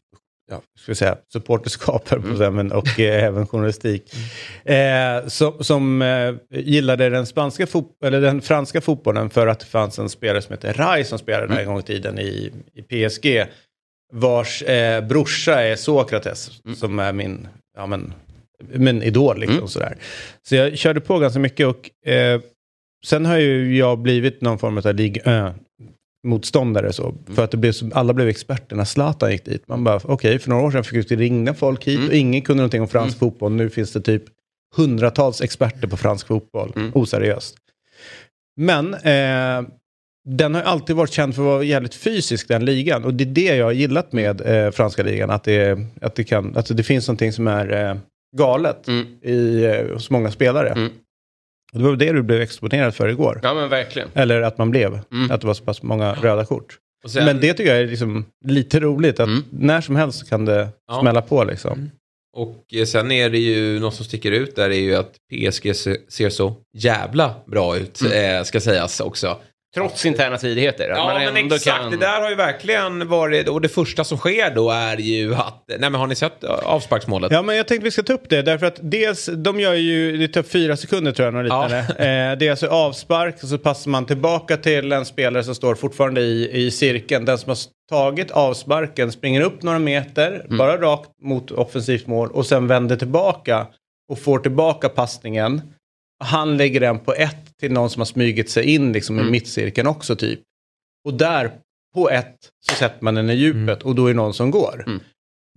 ja, 0.51 0.63
ska 0.79 0.95
säga, 0.95 1.17
supporterskap 1.33 2.11
men, 2.39 2.73
och 2.73 3.01
eh, 3.01 3.25
även 3.25 3.47
journalistik. 3.47 4.15
Eh, 4.65 5.27
som 5.27 5.65
som 5.65 6.03
eh, 6.03 6.35
gillade 6.51 7.09
den, 7.11 7.27
spanska 7.27 7.67
fot- 7.67 8.05
eller 8.05 8.21
den 8.21 8.41
franska 8.41 8.81
fotbollen 8.81 9.31
för 9.31 9.47
att 9.47 9.61
det 9.61 9.67
fanns 9.67 9.99
en 9.99 10.09
spelare 10.09 10.43
som 10.43 10.53
heter 10.53 10.73
Rai 10.73 11.05
som 11.05 11.19
spelade 11.19 11.47
där 11.47 11.61
en 11.61 11.67
gång 11.67 11.79
i 11.79 11.83
tiden 11.83 12.19
i, 12.19 12.53
i 12.75 13.09
PSG. 13.09 13.45
Vars 14.13 14.63
eh, 14.63 15.05
brorsa 15.07 15.63
är 15.63 15.77
Sokrates 15.77 16.51
som 16.77 16.99
är 16.99 17.13
min, 17.13 17.49
ja, 17.77 17.87
men, 17.87 18.13
min 18.73 19.03
idol. 19.03 19.39
Liksom, 19.39 19.69
sådär. 19.69 19.97
Så 20.43 20.55
jag 20.55 20.79
körde 20.79 21.01
på 21.01 21.19
ganska 21.19 21.41
mycket 21.41 21.67
och 21.67 22.09
eh, 22.11 22.41
sen 23.07 23.27
har 23.27 23.37
ju 23.37 23.77
jag 23.77 23.99
blivit 23.99 24.41
någon 24.41 24.59
form 24.59 24.79
av 24.79 24.95
Ligue 24.95 25.23
1 25.23 25.55
motståndare 26.26 26.92
så. 26.92 27.14
För 27.35 27.44
att 27.44 27.50
det 27.50 27.57
blev 27.57 27.74
alla 27.92 28.14
blev 28.14 28.28
experter 28.28 28.76
när 28.76 28.85
Zlatan 28.85 29.33
gick 29.33 29.44
dit. 29.44 29.68
Man 29.68 29.85
bara, 29.85 30.00
okej, 30.04 30.38
för 30.38 30.50
några 30.50 30.62
år 30.62 30.70
sedan 30.70 30.85
fick 30.85 31.09
det 31.09 31.16
ringa 31.16 31.54
folk 31.54 31.85
hit 31.85 32.09
och 32.09 32.14
ingen 32.14 32.42
kunde 32.42 32.61
någonting 32.61 32.83
om 32.83 32.88
fransk 32.88 33.18
fotboll. 33.18 33.52
Nu 33.52 33.70
finns 33.70 33.92
det 33.92 34.00
typ 34.00 34.22
hundratals 34.76 35.40
experter 35.40 35.88
på 35.88 35.96
fransk 35.96 36.26
fotboll. 36.26 36.72
Oseriöst. 36.94 37.54
Men 38.57 38.94
eh, 38.94 39.68
den 40.28 40.54
har 40.54 40.62
alltid 40.62 40.96
varit 40.96 41.12
känd 41.12 41.35
för 41.35 41.42
att 41.42 41.46
vara 41.46 41.62
jävligt 41.62 41.94
fysisk, 41.94 42.48
den 42.48 42.64
ligan. 42.64 43.04
Och 43.04 43.14
det 43.14 43.24
är 43.24 43.26
det 43.26 43.57
jag 43.57 43.64
har 43.64 43.72
gillat 43.72 44.12
med 44.12 44.40
eh, 44.40 44.70
franska 44.70 45.02
ligan. 45.02 45.31
Att 45.31 45.44
det, 45.44 45.78
att, 46.00 46.14
det 46.14 46.24
kan, 46.24 46.57
att 46.57 46.76
det 46.76 46.83
finns 46.83 47.09
någonting 47.09 47.33
som 47.33 47.48
är 47.48 47.90
eh, 47.90 47.96
galet 48.37 48.88
Mm. 48.88 49.07
i, 49.22 49.64
eh, 49.64 49.92
hos 49.94 50.11
många 50.11 50.31
spelare. 50.31 50.88
Mm. 51.74 51.87
Och 51.87 51.98
det 51.98 52.04
var 52.07 52.07
det 52.07 52.12
du 52.18 52.22
blev 52.22 52.40
exponerad 52.40 52.94
för 52.94 53.09
igår. 53.09 53.40
Ja 53.42 53.54
men 53.54 53.68
verkligen. 53.68 54.09
Eller 54.14 54.42
att 54.42 54.59
man 54.59 54.70
blev. 54.70 54.98
Mm. 55.12 55.31
Att 55.31 55.40
det 55.40 55.46
var 55.46 55.54
så 55.54 55.64
pass 55.64 55.83
många 55.83 56.12
röda 56.14 56.44
kort. 56.44 56.78
Sen- 57.09 57.24
Men 57.24 57.40
det 57.40 57.54
tycker 57.54 57.70
jag 57.74 57.83
är 57.83 57.87
liksom 57.87 58.24
lite 58.44 58.81
roligt. 58.81 59.20
Att 59.20 59.28
Mm. 59.28 59.44
när 59.50 59.81
som 59.81 59.96
helst 59.96 60.28
kan 60.28 60.44
det 60.44 60.68
Ja. 60.88 61.00
smälla 61.00 61.22
på 61.22 61.44
liksom. 61.44 61.90
Och 62.37 62.64
eh, 62.74 62.85
sen 62.85 63.11
är 63.12 63.31
det 63.31 63.38
ju 63.38 63.81
något 63.81 63.94
som 63.94 64.04
sticker 64.04 64.33
ut 64.33 64.57
där 64.57 64.70
är 64.70 64.74
ju 64.78 64.94
att 64.94 65.12
PSG 65.33 65.74
se- 65.76 65.96
ser 66.09 66.31
så 66.31 66.54
jävla 66.76 67.35
bra 67.46 67.76
ut, 67.76 68.00
eh, 68.02 68.42
ska 68.44 68.61
sägas 68.61 69.00
också. 69.00 69.37
Trots 69.74 70.07
interna 70.07 70.38
stridigheter. 70.38 70.90
att 70.90 70.98
Ja, 70.98 71.18
men 71.18 71.37
ändå 71.37 71.54
exakt. 71.54 71.78
kan- 71.81 71.90
Det 71.90 71.96
där 71.96 72.20
har 72.20 72.31
ju 72.31 72.35
verkligen 72.37 73.09
varit... 73.09 73.48
Och 73.48 73.61
det 73.61 73.68
första 73.68 74.04
som 74.04 74.18
sker 74.18 74.54
då 74.54 74.70
är 74.70 74.96
ju 74.96 75.35
att... 75.35 75.64
Nej, 75.68 75.78
men 75.78 75.94
har 75.94 76.07
ni 76.07 76.14
sett 76.14 76.44
eh, 76.44 76.50
avsparksmålet? 76.50 77.33
Ja, 77.33 77.42
men 77.42 77.57
jag 77.57 77.68
tänkte 77.68 77.85
vi 77.85 77.90
ska 77.90 78.02
ta 78.02 78.12
upp 78.12 78.28
det. 78.28 78.42
Därför 78.42 78.66
att 78.66 78.78
dels, 78.83 79.26
de 79.37 79.61
gör 79.61 79.74
ju, 79.74 80.16
det 80.16 80.28
tar 80.28 80.42
fyra 80.42 80.76
sekunder 80.76 81.12
tror 81.12 81.26
jag, 81.26 81.35
något 81.35 81.46
Ja. 81.48 81.62
liknande. 81.62 81.78
Eh, 82.33 82.38
det 82.38 82.46
är 82.46 82.50
alltså 82.50 82.66
avspark 82.66 83.42
och 83.42 83.48
så 83.48 83.59
passar 83.59 83.90
man 83.90 84.07
tillbaka 84.07 84.57
till 84.57 84.92
en 84.92 85.04
spelare 85.04 85.44
som 85.44 85.54
står 85.54 85.74
fortfarande 85.74 86.20
i, 86.20 86.50
i 86.66 86.70
cirkeln. 86.70 87.24
Den 87.24 87.38
som 87.38 87.48
har 87.50 87.59
tagit 87.90 88.31
avsparken 88.31 89.12
springer 89.12 89.40
upp 89.40 89.62
några 89.62 89.78
meter, 89.78 90.46
bara 90.59 90.76
rakt 90.81 91.11
mot 91.22 91.50
offensivt 91.50 92.07
mål 92.07 92.31
och 92.33 92.46
sen 92.46 92.66
vänder 92.66 92.96
tillbaka 92.96 93.66
och 94.11 94.18
får 94.18 94.38
tillbaka 94.38 94.88
passningen. 94.88 95.61
Han 96.24 96.57
lägger 96.57 96.81
den 96.81 96.98
på 96.98 97.14
ett 97.14 97.59
till 97.61 97.72
någon 97.72 97.90
som 97.90 98.00
har 98.00 98.07
smugit 98.07 98.50
sig 98.50 98.64
in 98.74 98.92
liksom, 98.92 99.20
i 99.20 99.22
mittcirkeln 99.31 99.87
också 99.88 100.16
typ. 100.16 100.40
Och 101.04 101.14
där, 101.14 101.52
på 101.94 102.11
ett, 102.11 102.37
så 102.68 102.74
sätter 102.74 103.04
man 103.04 103.14
den 103.14 103.31
i 103.31 103.35
djupet 103.35 103.83
och 103.83 103.94
då 103.94 104.07
är 104.07 104.11
det 104.11 104.16
någon 104.16 104.35
som 104.35 104.50
går. 104.50 105.00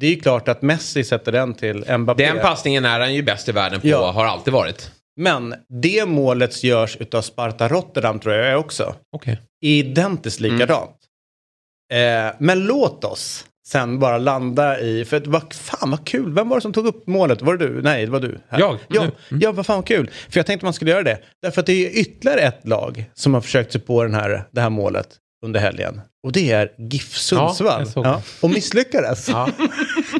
Det 0.01 0.05
är 0.07 0.09
ju 0.11 0.19
klart 0.19 0.47
att 0.47 0.61
Messi 0.61 1.03
sätter 1.03 1.31
den 1.31 1.53
till 1.53 1.97
Mbappé. 1.97 2.25
Den 2.25 2.39
passningen 2.39 2.85
är 2.85 2.99
han 2.99 3.13
ju 3.13 3.23
bäst 3.23 3.49
i 3.49 3.51
världen 3.51 3.81
på, 3.81 3.87
Ja. 3.87 4.11
har 4.11 4.25
alltid 4.25 4.53
varit. 4.53 4.91
Men 5.15 5.55
det 5.81 6.05
målet 6.05 6.63
görs 6.63 6.97
utav 6.99 7.21
Sparta 7.21 7.67
Rotterdam 7.67 8.19
tror 8.19 8.35
jag 8.35 8.59
också. 8.59 8.95
Okej. 9.15 9.39
Identiskt 9.61 10.39
likadant. 10.39 10.95
Eh, 11.93 12.35
men 12.39 12.59
låt 12.65 13.03
oss 13.03 13.45
sen 13.67 13.99
bara 13.99 14.17
landa 14.17 14.79
i, 14.79 15.05
för 15.05 15.19
det 15.19 15.29
var, 15.29 15.43
fan 15.53 15.91
vad 15.91 16.07
kul, 16.07 16.33
vem 16.33 16.49
var 16.49 16.57
det 16.57 16.61
som 16.61 16.73
tog 16.73 16.85
upp 16.87 17.07
målet? 17.07 17.41
Var 17.41 17.57
det 17.57 17.67
du? 17.67 17.81
Nej, 17.81 18.05
det 18.05 18.11
var 18.11 18.19
du. 18.19 18.39
Här. 18.49 18.59
Jag, 18.59 18.77
Ja, 18.87 19.07
nu. 19.29 19.37
ja, 19.41 19.51
vad 19.51 19.65
fan 19.65 19.75
vad 19.75 19.87
kul. 19.87 20.09
För 20.29 20.39
jag 20.39 20.45
tänkte 20.45 20.65
man 20.65 20.73
skulle 20.73 20.91
göra 20.91 21.03
det. 21.03 21.19
Därför 21.41 21.59
att 21.61 21.65
det 21.67 21.87
är 21.87 21.99
ytterligare 21.99 22.39
ett 22.41 22.67
lag 22.67 23.05
som 23.13 23.33
har 23.33 23.41
försökt 23.41 23.71
sig 23.71 23.81
på 23.81 24.03
den 24.03 24.13
här, 24.13 24.43
det 24.51 24.61
här 24.61 24.69
målet 24.69 25.07
under 25.45 25.59
helgen. 25.59 26.01
Och 26.23 26.31
det 26.31 26.51
är 26.51 26.71
GIF 26.91 27.17
Sundsvall. 27.17 27.85
Ja, 27.95 28.01
det. 28.03 28.21
och 28.41 28.49
misslyckades. 28.49 29.29
Ja. 29.29 29.49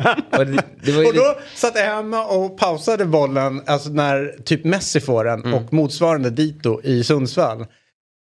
Och 0.38 0.46
det, 0.48 0.64
det 0.84 1.06
Och 1.06 1.14
då 1.14 1.36
satt 1.56 1.76
jag 1.76 1.86
hemma 1.96 2.26
och 2.26 2.58
pausade 2.58 3.06
bollen, 3.06 3.62
alltså 3.66 3.90
när 3.90 4.36
typ 4.46 4.64
Messi 4.64 5.00
får 5.00 5.24
den 5.26 5.40
Mm. 5.42 5.54
och 5.54 5.74
motsvarande 5.74 6.30
dito 6.30 6.82
i 6.84 7.04
Sundsvall. 7.04 7.66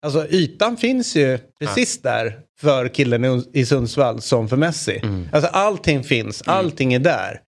Alltså 0.06 0.28
ytan 0.30 0.78
finns 0.78 1.16
ju 1.16 1.40
precis 1.60 2.02
där 2.02 2.40
för 2.62 2.88
killen 2.88 3.44
i- 3.54 3.66
Sundsvall 3.66 4.22
som 4.22 4.50
för 4.50 4.58
Messi. 4.58 5.00
Mm. 5.04 5.30
Alltså 5.34 5.50
allting 5.54 6.04
finns, 6.04 6.44
allting 6.46 6.94
är 6.94 7.00
där. 7.00 7.40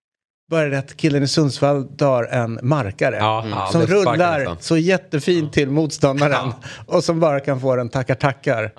Bara 0.51 0.69
det 0.69 0.79
att 0.79 0.97
killen 0.97 1.23
i 1.23 1.27
Sundsvall 1.27 1.83
tar 1.97 2.23
en 2.23 2.59
markare 2.61 3.15
Ja, 3.15 3.45
ja, 3.51 3.69
som 3.71 3.81
rullar 3.85 4.39
nästan. 4.39 4.57
så 4.59 4.77
jättefint 4.77 5.53
till 5.53 5.69
motståndaren 5.69 6.51
och 6.85 7.03
som 7.03 7.19
bara 7.19 7.39
kan 7.39 7.61
få 7.61 7.75
den 7.75 7.89
tackar 7.89 8.15
tackar. 8.15 8.71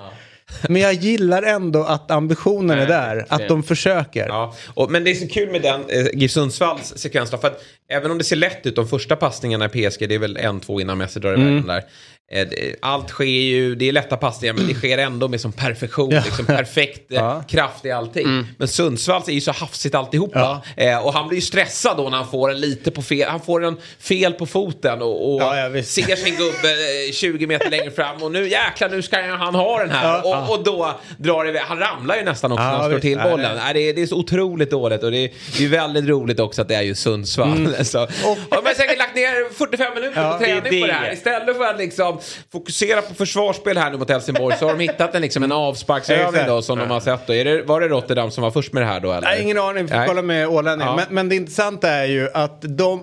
Men 0.68 0.82
jag 0.82 0.92
gillar 0.92 1.42
ändå 1.42 1.84
att 1.84 2.10
ambitionen 2.10 2.78
är 2.78 2.86
där, 2.86 3.26
att 3.28 3.48
de 3.48 3.62
försöker. 3.62 4.26
Ja, 4.28 4.54
och, 4.74 4.90
men 4.90 5.04
det 5.04 5.10
är 5.10 5.14
så 5.14 5.28
kul 5.28 5.52
med 5.52 5.62
den 5.62 5.80
eh, 5.88 6.06
GIF 6.14 6.30
Sundsvalls 6.30 6.92
sekvens 6.96 7.30
då, 7.30 7.38
för 7.38 7.48
att 7.48 7.60
även 7.90 8.10
om 8.10 8.18
det 8.18 8.24
ser 8.24 8.36
lätt 8.36 8.66
ut 8.66 8.76
de 8.76 8.88
första 8.88 9.16
passningarna 9.16 9.64
i 9.64 9.68
PSG, 9.68 10.08
det 10.08 10.14
är 10.14 10.18
väl 10.18 10.36
en, 10.36 10.60
två 10.60 10.80
innan 10.80 10.98
Messi 10.98 11.20
drar 11.20 11.32
iväg 11.32 11.42
Mm. 11.42 11.56
den 11.56 11.66
där. 11.66 11.82
Eh, 12.30 12.46
det- 12.50 12.74
Allt 12.82 13.08
sker 13.08 13.24
ju, 13.24 13.74
det 13.74 13.88
är 13.88 13.92
lätta 13.92 14.16
passningar 14.16 14.54
men 14.54 14.66
det 14.68 14.74
sker 14.78 14.98
ändå 14.98 15.28
med 15.28 15.40
som 15.40 15.52
perfektion, 15.52 16.10
liksom 16.10 16.46
perfekt 16.46 17.12
eh, 17.12 17.16
Ja. 17.18 17.42
kraft 17.48 17.84
i 17.84 17.90
allting. 17.90 18.24
Mm. 18.26 18.46
Men 18.58 18.68
Sundsvalls 18.68 19.28
är 19.28 19.32
ju 19.32 19.40
så 19.40 19.52
hafsigt 19.52 19.94
alltihopa. 19.94 20.62
Eh, 20.76 20.98
och 21.06 21.12
han 21.12 21.28
blir 21.28 21.38
ju 21.38 21.42
stressad 21.42 21.96
då 21.96 22.08
när 22.08 22.16
han 22.18 22.26
får 22.30 22.50
en 22.50 22.60
lite 22.60 22.90
på 22.90 23.02
fel, 23.02 23.28
han 23.28 23.40
får 23.40 23.64
en 23.64 23.76
fel 24.00 24.32
på 24.32 24.46
foten 24.46 25.02
och, 25.02 25.34
och 25.34 25.42
Ja, 25.42 25.56
ja, 25.56 25.82
ser 25.82 26.16
sin 26.16 26.34
gubbe 26.36 26.68
eh, 27.08 27.12
20 27.12 27.46
meter 27.46 27.70
längre 27.70 27.90
fram 27.90 28.22
och 28.22 28.32
nu 28.32 28.48
jäklar 28.48 28.88
nu 28.88 29.02
ska 29.02 29.22
han 29.22 29.54
ha 29.54 29.78
den 29.78 29.90
här. 29.90 30.20
Ja. 30.24 30.44
och, 30.48 30.54
och 30.58 30.64
då 30.64 31.00
drar 31.18 31.44
det 31.44 31.50
iväg, 31.50 31.62
han 31.62 31.78
ramlar 31.78 32.16
ju 32.16 32.22
nästan 32.24 32.52
också 32.52 32.62
Ja, 32.64 32.70
när 32.70 32.76
han 32.78 32.84
slår 32.84 32.94
visst. 32.94 33.02
till 33.02 33.18
bollen. 33.30 33.56
nej. 33.56 33.74
Det, 33.74 33.80
är, 33.80 33.94
det 33.94 34.02
är 34.02 34.06
så 34.06 34.16
otroligt 34.16 34.70
dåligt 34.70 35.02
och 35.02 35.10
det 35.10 35.18
är, 35.18 35.30
det 35.58 35.64
är 35.64 35.68
väldigt 35.68 36.04
roligt 36.08 36.40
också 36.40 36.62
att 36.62 36.68
det 36.68 36.74
är 36.74 36.82
ju 36.82 36.94
Sundsvall. 36.94 37.68
Så, 37.84 38.02
och, 38.02 38.08
man 38.50 38.64
har 38.64 38.74
säkert 38.74 38.98
lagt 38.98 39.14
ner 39.14 39.52
45 39.54 39.94
minuter 39.94 40.22
Ja, 40.22 40.32
på 40.32 40.38
träning 40.44 40.62
det 40.70 40.76
är 40.78 40.80
på 40.80 40.86
det 40.86 40.92
här. 40.92 41.06
det. 41.06 41.12
Istället 41.12 41.56
för 41.56 41.64
att 41.64 41.78
liksom 41.78 42.17
fokusera 42.52 43.02
på 43.02 43.14
försvarsspel 43.14 43.76
här 43.78 43.90
nu 43.90 43.96
mot 43.98 44.10
Helsingborg 44.10 44.56
så 44.56 44.66
har 44.66 44.72
de 44.76 44.80
hittat 44.80 45.14
en, 45.14 45.22
liksom, 45.22 45.42
en 45.42 45.52
avsparksövning 45.52 46.42
då 46.46 46.62
som 46.62 46.78
de 46.78 46.90
har 46.90 47.00
sett. 47.00 47.26
Då. 47.26 47.34
Är 47.34 47.44
det, 47.44 47.62
var 47.62 47.80
det 47.80 47.88
Rotterdam 47.88 48.30
som 48.30 48.42
var 48.42 48.50
först 48.50 48.72
med 48.72 48.82
det 48.82 48.86
här 48.86 49.00
då? 49.00 49.12
Eller? 49.12 49.28
Nej, 49.28 49.42
ingen 49.42 49.58
aning, 49.58 49.86
vi 49.86 49.90
får 49.92 50.06
kolla 50.06 50.22
med 50.22 50.48
ålänningar. 50.48 50.90
Ja. 50.90 50.96
Men, 50.96 51.06
men 51.10 51.28
det 51.28 51.36
intressanta 51.36 51.88
är 51.88 52.06
ju 52.06 52.28
att 52.34 52.62
de... 52.62 53.02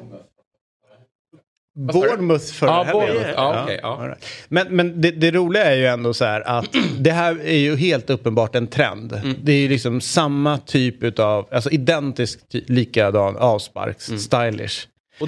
Bournemouth 1.77 2.45
förra 2.45 2.69
Ja, 2.69 2.83
helgen. 2.83 3.33
Ja, 3.35 3.63
okej, 3.63 3.79
ja. 3.81 4.15
Men, 4.47 4.75
men 4.75 5.01
det, 5.01 5.11
det 5.11 5.31
roliga 5.31 5.63
är 5.63 5.75
ju 5.75 5.85
ändå 5.85 6.13
så 6.13 6.25
här 6.25 6.41
att 6.41 6.75
det 6.99 7.11
här 7.11 7.39
är 7.45 7.57
ju 7.57 7.75
helt 7.75 8.09
uppenbart 8.09 8.55
en 8.55 8.67
trend. 8.67 9.13
Mm. 9.13 9.35
Det 9.43 9.51
är 9.51 9.57
ju 9.57 9.69
liksom 9.69 10.01
samma 10.01 10.57
typ 10.57 11.19
av, 11.19 11.47
alltså 11.51 11.69
identiskt 11.69 12.45
likadan 12.53 13.37
avsparks, 13.37 14.07
Mm. 14.09 14.19
stylish. 14.19 14.87
Och 15.19 15.27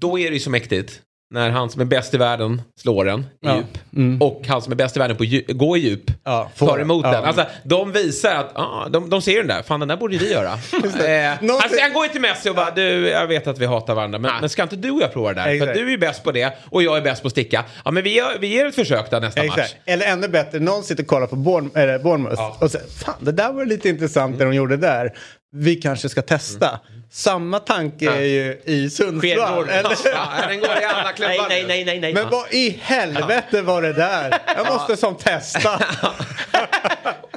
då 0.00 0.18
är 0.18 0.28
det 0.30 0.34
ju 0.34 0.40
så 0.40 0.50
mäktigt. 0.50 1.00
När 1.32 1.50
han 1.50 1.70
som 1.70 1.80
är 1.80 1.84
bäst 1.84 2.14
i 2.14 2.16
världen 2.16 2.62
slår 2.80 3.04
den 3.04 3.20
i 3.20 3.24
Ja. 3.40 3.56
djup. 3.56 3.78
Mm. 3.96 4.22
Och 4.22 4.42
han 4.48 4.62
som 4.62 4.72
är 4.72 4.76
bäst 4.76 4.96
i 4.96 4.98
världen 4.98 5.16
på 5.16 5.24
dju- 5.24 5.52
gå 5.52 5.76
i 5.76 5.80
djup. 5.80 6.10
Ja, 6.24 6.50
tar 6.58 6.78
emot 6.78 7.04
Ja. 7.04 7.12
den. 7.12 7.24
Alltså, 7.24 7.46
de 7.64 7.92
visar 7.92 8.34
att 8.34 8.50
ah, 8.54 8.88
de, 8.88 9.10
de 9.10 9.22
ser 9.22 9.38
den 9.38 9.46
där. 9.46 9.62
Fan 9.62 9.80
den 9.80 9.88
där 9.88 9.96
borde 9.96 10.16
vi 10.16 10.32
göra. 10.32 10.52
eh, 10.72 10.78
Någonting- 10.82 11.50
alltså, 11.50 11.80
han 11.82 11.92
går 11.92 12.04
ju 12.06 12.12
till 12.12 12.20
Messi 12.20 12.50
och 12.50 12.54
bara 12.54 12.70
du 12.70 13.08
jag 13.08 13.26
vet 13.26 13.46
att 13.46 13.58
vi 13.58 13.66
hatar 13.66 13.94
varandra. 13.94 14.18
Men, 14.18 14.32
men 14.40 14.48
ska 14.48 14.62
inte 14.62 14.76
du 14.76 14.90
och 14.90 15.02
jag 15.02 15.12
prova 15.12 15.28
det 15.28 15.34
där? 15.34 15.44
För 15.44 15.50
Exakt. 15.52 15.70
att 15.70 15.76
du 15.76 15.86
är 15.86 15.90
ju 15.90 15.98
bäst 15.98 16.24
på 16.24 16.32
det 16.32 16.52
och 16.70 16.82
jag 16.82 16.96
är 16.96 17.00
bäst 17.00 17.22
på 17.22 17.26
att 17.26 17.32
sticka. 17.32 17.64
Ja 17.84 17.90
men 17.90 18.02
vi, 18.02 18.14
gör, 18.14 18.38
vi 18.40 18.46
ger 18.46 18.66
ett 18.66 18.74
försök 18.74 19.10
där 19.10 19.20
nästa 19.20 19.44
match. 19.44 19.58
Exakt. 19.58 19.76
Eller 19.84 20.06
ännu 20.06 20.28
bättre, 20.28 20.58
någon 20.58 20.82
sitter 20.82 21.02
och 21.02 21.06
kollar 21.06 21.26
på 21.26 21.36
Bournemouth 21.36 22.62
och 22.62 22.70
säger 22.70 22.86
fan 23.04 23.14
det 23.20 23.32
där 23.32 23.52
var 23.52 23.64
lite 23.64 23.88
intressant 23.88 24.38
det 24.38 24.44
de 24.44 24.54
gjorde 24.54 24.76
där. 24.76 25.10
Vi 25.56 25.74
kanske 25.76 26.08
ska 26.08 26.22
testa. 26.22 26.80
Samma 27.14 27.58
tanke 27.58 28.10
är 28.10 28.20
ju 28.20 28.60
i 28.64 28.90
Sundsvall. 28.90 29.68
Ja, 29.70 30.48
den 30.48 30.60
går 30.60 30.70
i 30.70 30.84
alla 30.84 31.12
klubbar 31.12 31.48
Nej, 31.48 31.64
nej, 31.64 31.64
nej, 31.66 31.84
nej, 31.84 32.00
nej. 32.00 32.14
Men 32.14 32.30
vad 32.30 32.52
i 32.52 32.80
helvete 32.82 33.62
var 33.62 33.82
det 33.82 33.92
där? 33.92 34.38
Jag 34.56 34.66
måste 34.66 34.96
som 34.96 35.16
testa. 35.16 35.80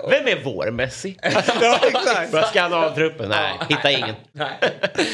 Vem 0.10 0.28
är 0.28 0.44
vår 0.44 0.72
Messi? 0.72 1.18
ja, 1.62 1.80
exakt. 1.88 2.34
Att 2.34 2.50
scanna 2.50 2.76
av 2.76 2.96
truppen? 2.96 3.30
Nej, 3.30 3.60
hitta 3.70 3.92
ingen. 3.92 4.16
Nej. 4.32 4.50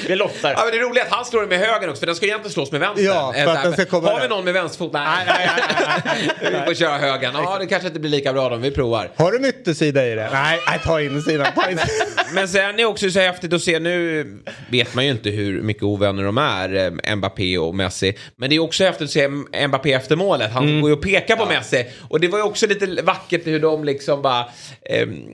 Vi 0.08 0.16
lottar. 0.16 0.52
Ja, 0.52 0.62
men 0.64 0.72
det 0.72 0.78
är 0.78 0.90
roligt 0.90 1.04
att 1.04 1.12
han 1.12 1.26
slår 1.26 1.40
den 1.40 1.50
med 1.50 1.60
höger 1.60 1.90
också, 1.90 2.00
för 2.00 2.06
den 2.06 2.16
ska 2.16 2.26
egentligen 2.26 2.54
slås 2.54 2.72
med 2.72 2.80
vänster. 2.82 3.06
Ja, 3.06 3.34
för 3.34 3.42
Eh, 3.42 3.54
att 3.54 3.64
den 3.64 3.74
ska 3.74 3.86
komma 3.86 4.10
Har 4.12 4.22
vi 4.22 4.28
någon 4.28 4.46
med 4.46 4.54
vänsterfot? 4.54 4.94
Nej, 4.94 5.26
Nej, 5.28 5.50
nej, 5.56 6.30
nej, 6.42 6.52
vi 6.60 6.66
får 6.66 6.74
köra 6.74 6.98
högern. 6.98 7.34
Ja, 7.36 7.58
det 7.60 7.66
kanske 7.66 7.88
inte 7.88 8.00
blir 8.00 8.12
lika 8.12 8.34
bra 8.34 8.50
då, 8.50 8.56
vi 8.56 8.72
provar. 8.72 9.10
Har 9.16 9.32
du 9.32 9.38
en 9.38 9.46
yttersida 9.46 10.08
i 10.08 10.16
det? 10.16 10.30
Nej, 10.34 10.60
nej 10.68 10.80
ta 10.84 11.02
insidan. 11.02 11.48
Ta 11.56 11.70
insidan. 11.70 12.08
Men 12.34 12.48
sen 12.48 12.80
är 12.80 12.86
också 12.86 13.10
så 13.10 13.20
häftigt 13.20 13.54
att 13.54 13.62
se, 13.62 13.80
nu 13.80 14.24
vet 14.72 14.96
man 14.96 15.06
ju 15.06 15.12
inte 15.12 15.30
hur 15.30 15.62
mycket 15.62 15.84
ovänner 15.84 16.24
de 16.24 16.38
är, 16.38 16.76
eh, 17.08 17.16
Mbappé 17.16 17.58
och 17.58 17.76
Messi. 17.76 18.14
Men 18.36 18.50
det 18.50 18.56
är 18.56 18.60
också 18.60 18.84
häftigt 18.84 19.06
att 19.06 19.12
se 19.12 19.28
Mbappé 19.68 19.94
efter 19.94 20.16
målet. 20.16 20.52
Han 20.52 20.64
Mm. 20.70 20.82
går 20.82 20.90
ju 20.90 20.96
och 20.96 21.02
pekar 21.04 21.36
på 21.36 21.46
Messi. 21.46 21.86
Och 22.10 22.20
det 22.20 22.28
var 22.28 22.38
ju 22.38 22.44
också 22.44 22.68
lite 22.68 23.02
vackert 23.04 23.48
hur 23.48 23.60
de 23.60 23.84
liksom 23.84 24.22
bara... 24.22 24.46
ehm, 24.90 25.26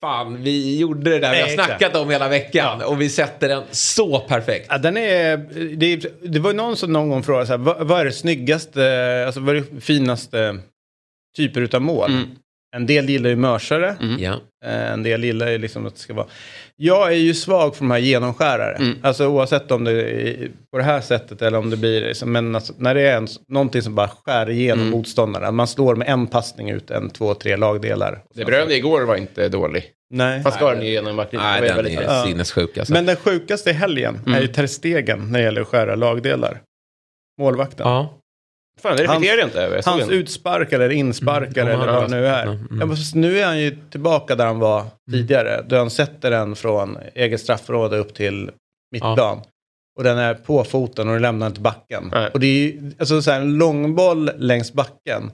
Fan, 0.00 0.42
vi 0.42 0.78
gjorde 0.78 1.10
det 1.10 1.18
där 1.18 1.32
vi 1.34 1.40
har 1.40 1.48
Exakt. 1.48 1.68
snackat 1.68 1.96
om 1.96 2.10
hela 2.10 2.28
veckan. 2.28 2.82
Och 2.82 3.00
vi 3.00 3.08
sätter 3.08 3.48
den 3.48 3.62
så 3.70 4.18
perfekt. 4.20 4.66
Ja, 4.68 4.78
den 4.78 4.96
är, 4.96 5.36
det, 5.76 5.96
det 6.22 6.38
var 6.38 6.52
någon 6.52 6.76
som 6.76 6.92
någon 6.92 7.08
gång 7.08 7.22
frågade 7.22 7.46
så 7.46 7.52
här, 7.52 7.58
vad, 7.58 7.86
vad 7.86 8.00
är 8.00 8.04
det 8.04 8.12
snyggaste, 8.12 9.22
alltså 9.26 9.40
vad 9.40 9.56
är 9.56 9.60
det 9.72 9.80
finaste 9.80 10.58
typer 11.36 11.60
utav 11.60 11.82
mål? 11.82 12.10
Mm. 12.10 12.24
En 12.76 12.86
del 12.86 13.08
gillar 13.10 13.30
ju 13.30 13.36
mörsare, 13.36 13.96
Ja. 14.18 14.40
eh, 14.64 14.92
en 14.92 15.02
del 15.02 15.24
gillar 15.24 15.48
ju 15.50 15.58
liksom 15.58 15.86
att 15.86 15.94
det 15.94 16.00
ska 16.00 16.14
vara... 16.14 16.26
Jag 16.80 17.08
är 17.12 17.16
ju 17.16 17.34
svag 17.34 17.76
för 17.76 17.84
de 17.84 17.90
här 17.90 17.98
genomskärare. 17.98 18.74
Mm. 18.76 18.98
Alltså 19.02 19.26
oavsett 19.26 19.70
om 19.70 19.84
det 19.84 19.92
är 19.92 20.50
på 20.72 20.78
det 20.78 20.84
här 20.84 21.00
sättet 21.00 21.42
eller 21.42 21.58
om 21.58 21.70
det 21.70 21.76
blir... 21.76 22.00
liksom- 22.00 22.32
Men 22.32 22.54
alltså, 22.54 22.72
när 22.78 22.94
det 22.94 23.00
är 23.02 23.16
en, 23.16 23.28
någonting 23.48 23.82
som 23.82 23.94
bara 23.94 24.08
skär 24.08 24.50
igenom 24.50 24.78
Mm. 24.80 24.90
motståndaren. 24.90 25.54
Man 25.54 25.66
slår 25.66 25.94
med 25.94 26.08
en 26.08 26.26
passning 26.26 26.70
ut 26.70 26.90
en, 26.90 27.10
två, 27.10 27.34
tre 27.34 27.56
lagdelar. 27.56 28.22
Det 28.34 28.44
bröd 28.44 28.70
igår 28.70 29.02
var 29.02 29.16
inte 29.16 29.48
dålig. 29.48 29.84
Nej. 30.10 30.40
Han 30.42 30.52
skar 30.52 30.74
den 30.74 30.84
ju 30.86 30.90
genom 30.92 31.16
Martin. 31.16 31.40
Nej, 31.42 31.60
den 31.62 31.76
väldigt 31.76 31.98
är 31.98 32.00
nice. 32.00 32.22
sinnessjuk 32.26 32.78
alltså. 32.78 32.92
Men 32.92 33.06
den 33.06 33.16
sjukaste 33.16 33.70
i 33.70 33.72
helgen 33.72 34.20
är 34.26 34.40
ju 34.40 34.46
Ter 34.46 34.66
Stegen 34.66 35.32
när 35.32 35.38
det 35.38 35.44
gäller 35.44 35.60
att 35.60 35.68
skära 35.68 35.94
lagdelar. 35.94 36.60
Målvakten. 37.40 37.86
Ja. 37.88 38.17
Fan, 38.82 38.96
det 38.96 39.06
Hans- 39.06 39.10
reflekterar 39.10 39.38
jag 39.38 39.48
inte 39.48 39.62
över. 39.62 39.76
Jag 39.76 39.82
Hans 39.92 40.08
utspark 40.10 40.72
eller 40.72 40.90
insparkar 40.90 41.62
Mm, 41.62 41.74
eller 41.80 41.92
ja, 41.92 42.00
vad 42.00 42.10
det 42.10 42.16
nu 42.16 42.26
är. 42.26 42.42
mm, 42.42 42.66
mm. 42.70 42.90
Ja, 42.90 42.96
nu 43.14 43.38
är 43.38 43.46
han 43.46 43.58
ju 43.58 43.78
tillbaka 43.90 44.34
där 44.34 44.46
han 44.46 44.58
var 44.58 44.84
tidigare. 45.10 45.64
Då 45.68 45.76
han 45.76 45.90
sätter 45.90 46.30
den 46.30 46.56
från 46.56 46.98
eget 47.14 47.40
straffområde 47.40 47.96
upp 47.98 48.14
till 48.14 48.50
mittplan. 48.92 49.40
Och 49.98 50.04
den 50.04 50.18
är 50.18 50.34
på 50.34 50.64
foten 50.64 51.08
och 51.08 51.12
den 51.14 51.22
lämnar 51.22 51.46
inte 51.46 51.60
backen. 51.60 52.10
Nej. 52.12 52.30
Och 52.34 52.40
det 52.40 52.46
är 52.46 52.50
ju 52.66 52.92
alltså, 52.98 53.22
så 53.22 53.30
här, 53.30 53.40
en 53.40 53.58
långboll 53.58 54.30
längs 54.36 54.72
backen 54.72 55.30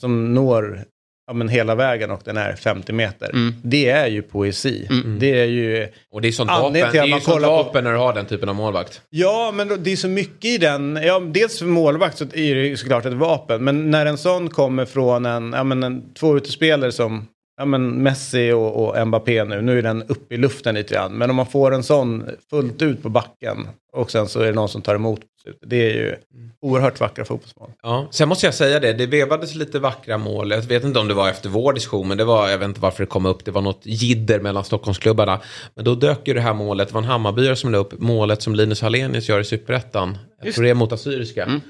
som 0.00 0.34
når 0.34 0.84
ja, 1.26 1.32
men 1.32 1.48
hela 1.48 1.74
vägen 1.74 2.10
och 2.10 2.20
den 2.24 2.36
är 2.36 2.56
50 2.56 2.92
meter. 2.92 3.30
Mm. 3.30 3.54
Det 3.62 3.90
är 3.90 4.06
ju 4.06 4.22
poesi. 4.22 4.88
Det 5.20 5.40
är 5.40 5.44
ju... 5.46 5.88
Och 6.12 6.20
det 6.20 6.28
är 6.28 6.32
sånt 6.32 6.50
vapen, 6.50 6.72
det 6.72 6.80
är 6.98 7.04
ju 7.04 7.10
sånt 7.12 7.24
kollar 7.24 7.48
på- 7.48 7.54
vapen 7.54 7.84
när 7.84 7.92
du 7.92 7.98
har 7.98 8.14
den 8.14 8.26
typen 8.26 8.48
av 8.48 8.54
målvakt. 8.54 9.00
Ja, 9.10 9.52
men 9.54 9.82
det 9.82 9.92
är 9.92 9.96
så 9.96 10.08
mycket 10.08 10.44
i 10.44 10.58
den. 10.58 10.98
Ja, 11.02 11.20
dels 11.20 11.58
för 11.58 11.66
målvakt 11.66 12.18
så 12.18 12.24
är 12.24 12.54
det 12.54 12.66
ju 12.66 12.76
såklart 12.76 13.04
ett 13.06 13.12
vapen. 13.12 13.64
Men 13.64 13.90
när 13.90 14.06
en 14.06 14.18
sån 14.18 14.50
kommer 14.50 14.84
från 14.84 15.26
en, 15.26 15.52
ja, 15.52 15.64
men 15.64 15.82
en 15.82 16.14
två 16.14 16.36
utespelare 16.36 16.92
som 16.92 17.26
ja, 17.56 17.64
men 17.64 18.02
Messi 18.02 18.52
och, 18.52 18.84
och 18.84 19.06
Mbappé 19.06 19.44
nu. 19.44 19.62
Nu 19.62 19.78
är 19.78 19.82
den 19.82 20.02
uppe 20.02 20.34
i 20.34 20.38
luften 20.38 20.74
lite 20.74 20.94
grann. 20.94 21.12
Men 21.12 21.30
om 21.30 21.36
man 21.36 21.46
får 21.46 21.74
en 21.74 21.82
sån 21.82 22.24
fullt 22.50 22.82
ut 22.82 23.02
på 23.02 23.08
backen 23.08 23.68
och 23.92 24.10
sen 24.10 24.28
så 24.28 24.40
är 24.40 24.46
det 24.46 24.52
någon 24.52 24.68
som 24.68 24.82
tar 24.82 24.94
emot. 24.94 25.20
Det 25.66 25.90
är 25.90 25.94
ju 25.94 26.16
oerhört 26.60 27.00
vackra 27.00 27.24
fotbollsmål. 27.24 27.70
Ja, 27.82 28.08
sen 28.10 28.28
måste 28.28 28.46
jag 28.46 28.54
säga 28.54 28.80
det, 28.80 28.92
det 28.92 29.06
vevades 29.06 29.54
lite 29.54 29.78
vackra 29.78 30.18
mål. 30.18 30.50
Jag 30.50 30.62
vet 30.62 30.84
inte 30.84 30.98
om 30.98 31.08
det 31.08 31.14
var 31.14 31.28
efter 31.28 31.48
vår 31.48 31.72
diskussion, 31.72 32.08
men 32.08 32.18
det 32.18 32.24
var, 32.24 32.48
jag 32.48 32.58
vet 32.58 32.68
inte 32.68 32.80
varför 32.80 33.02
det 33.02 33.06
kom 33.06 33.26
upp, 33.26 33.44
det 33.44 33.50
var 33.50 33.60
något 33.60 33.80
jidder 33.84 34.40
mellan 34.40 34.64
Stockholmsklubbarna. 34.64 35.40
Men 35.74 35.84
då 35.84 35.94
dök 35.94 36.28
ju 36.28 36.34
det 36.34 36.40
här 36.40 36.54
målet, 36.54 36.88
det 36.88 36.94
var 36.94 37.02
en 37.02 37.08
Hammarbyare 37.08 37.56
som 37.56 37.72
la 37.72 37.78
upp 37.78 38.00
målet 38.00 38.42
som 38.42 38.54
Linus 38.54 38.82
Hallenius 38.82 39.28
gör 39.28 39.40
i 39.40 39.44
Superettan. 39.44 40.18
Jag 40.42 40.54
tror 40.54 40.64
det 40.64 40.70
är 40.70 40.74
mot 40.74 40.92
Assyriska. 40.92 41.40
Jag 41.40 41.60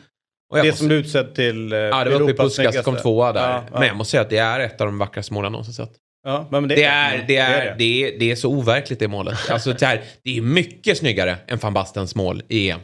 Det 0.52 0.58
måste- 0.62 0.76
som 0.78 0.86
blev 0.88 0.98
utsedd 1.00 1.34
till 1.34 1.72
eh, 1.72 1.78
Ja, 1.78 2.04
det 2.04 2.10
var 2.10 2.20
uppe 2.20 2.32
i 2.32 2.34
Puskas, 2.34 2.82
kom 2.84 2.96
tvåa 2.96 3.32
där. 3.32 3.40
Ja, 3.50 3.64
ja. 3.72 3.78
Men 3.78 3.88
jag 3.88 3.96
måste 3.96 4.10
säga 4.10 4.20
att 4.20 4.30
det 4.30 4.38
är 4.38 4.60
ett 4.60 4.80
av 4.80 4.86
de 4.86 4.98
vackraste 4.98 5.34
målen 5.34 5.44
jag 5.44 5.52
någonsin 5.52 5.74
sett. 5.74 5.92
Ja, 6.26 6.48
men 6.50 6.68
det, 6.68 6.74
Det 6.74 6.84
är, 6.84 7.24
det, 7.28 7.36
är, 7.36 7.64
det. 7.64 7.74
det, 7.78 7.84
är, 8.14 8.18
det 8.18 8.30
är 8.30 8.36
så 8.36 8.50
overkligt 8.50 8.98
det 8.98 9.08
målet. 9.08 9.50
Alltså, 9.50 9.72
det, 9.72 9.86
här, 9.86 10.02
det 10.24 10.36
är 10.36 10.40
mycket 10.42 10.98
snyggare 10.98 11.36
än 11.46 11.58
van 11.58 11.74
Bastens 11.74 12.14
mål 12.14 12.42
i 12.48 12.70
EM. 12.70 12.80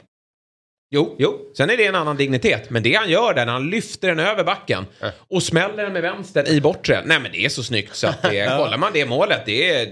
Jo, 0.94 1.16
jo, 1.18 1.38
sen 1.56 1.70
är 1.70 1.76
det 1.76 1.86
en 1.86 1.94
annan 1.94 2.16
dignitet. 2.16 2.70
Men 2.70 2.82
det 2.82 2.94
han 2.94 3.10
gör 3.10 3.34
där 3.34 3.46
när 3.46 3.52
han 3.52 3.70
lyfter 3.70 4.08
den 4.08 4.18
över 4.18 4.44
backen 4.44 4.84
och 5.28 5.42
smäller 5.42 5.82
den 5.84 5.92
med 5.92 6.02
vänster 6.02 6.48
i 6.48 6.60
bortre. 6.60 7.02
Nej 7.04 7.20
men 7.20 7.32
det 7.32 7.44
är 7.44 7.48
så 7.48 7.62
snyggt 7.62 7.96
så 7.96 8.06
att 8.06 8.22
det, 8.22 8.46
kollar 8.58 8.78
man 8.78 8.90
det 8.94 9.06
målet, 9.06 9.42
det 9.46 9.70
är... 9.70 9.88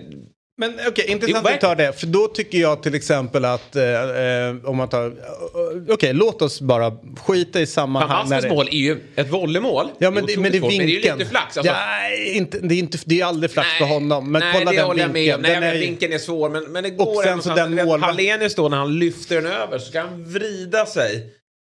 Men 0.60 0.74
okej, 0.88 1.04
intressant 1.08 1.44
Det 1.44 1.50
är 1.50 1.54
att 1.54 1.60
ta 1.60 1.74
det. 1.74 1.92
För 2.00 2.06
då 2.06 2.26
tycker 2.28 2.58
jag 2.58 2.82
till 2.82 2.94
exempel 2.94 3.44
att 3.44 3.76
eh, 3.76 3.84
eh, 3.84 4.56
om 4.64 4.76
man 4.76 4.88
tar... 4.88 5.06
eh, 5.06 5.12
Okej, 5.94 6.12
låt 6.12 6.42
oss 6.42 6.60
bara 6.60 6.92
skita 7.26 7.60
i 7.60 7.66
sammanhang. 7.66 8.22
Bastens 8.22 8.42
det- 8.44 8.48
mål 8.50 8.68
är 8.68 8.76
ju 8.78 9.00
ett 9.16 9.30
volleymål. 9.30 9.86
Ja, 9.98 10.10
men 10.10 10.26
det, 10.26 10.36
men 10.38 10.52
det 10.52 10.58
är 10.58 10.60
vinkeln. 10.60 10.78
det 10.78 10.84
är 10.84 11.12
ju 11.12 11.18
lite 11.18 11.30
flax. 11.30 11.56
Alltså, 11.58 11.72
ja, 11.72 12.10
inte, 12.34 12.58
det, 12.58 12.74
är 12.74 12.78
inte, 12.78 12.98
det 13.04 13.20
är 13.20 13.24
aldrig 13.24 13.50
flax 13.50 13.68
för 13.78 13.84
honom. 13.84 14.32
Men 14.32 14.40
nej, 14.40 14.52
kolla 14.58 14.70
det 14.70 14.76
den 14.76 14.86
håller 14.86 15.00
jag 15.02 15.10
med 15.12 15.34
om. 15.34 15.42
vinkeln. 15.42 15.42
Nej, 15.42 15.50
Den 15.52 15.60
men 15.60 15.76
är, 15.76 15.80
vinkeln 15.80 16.12
är 16.12 16.18
svår, 16.18 16.48
men, 16.48 16.64
men 16.72 16.82
det 16.84 16.90
går 16.90 17.06
Och 17.16 17.22
sen 17.22 17.42
så 17.42 17.54
den 17.54 17.74
målvakt- 17.74 18.00
Hallenius 18.04 18.54
då, 18.54 18.68
när 18.68 18.76
han 18.76 18.98
lyfter 18.98 19.34
den 19.42 19.46
över 19.46 19.78
så 19.78 19.86
ska 19.90 20.00
han 20.00 20.24
vrida 20.32 20.86
sig. 20.86 21.26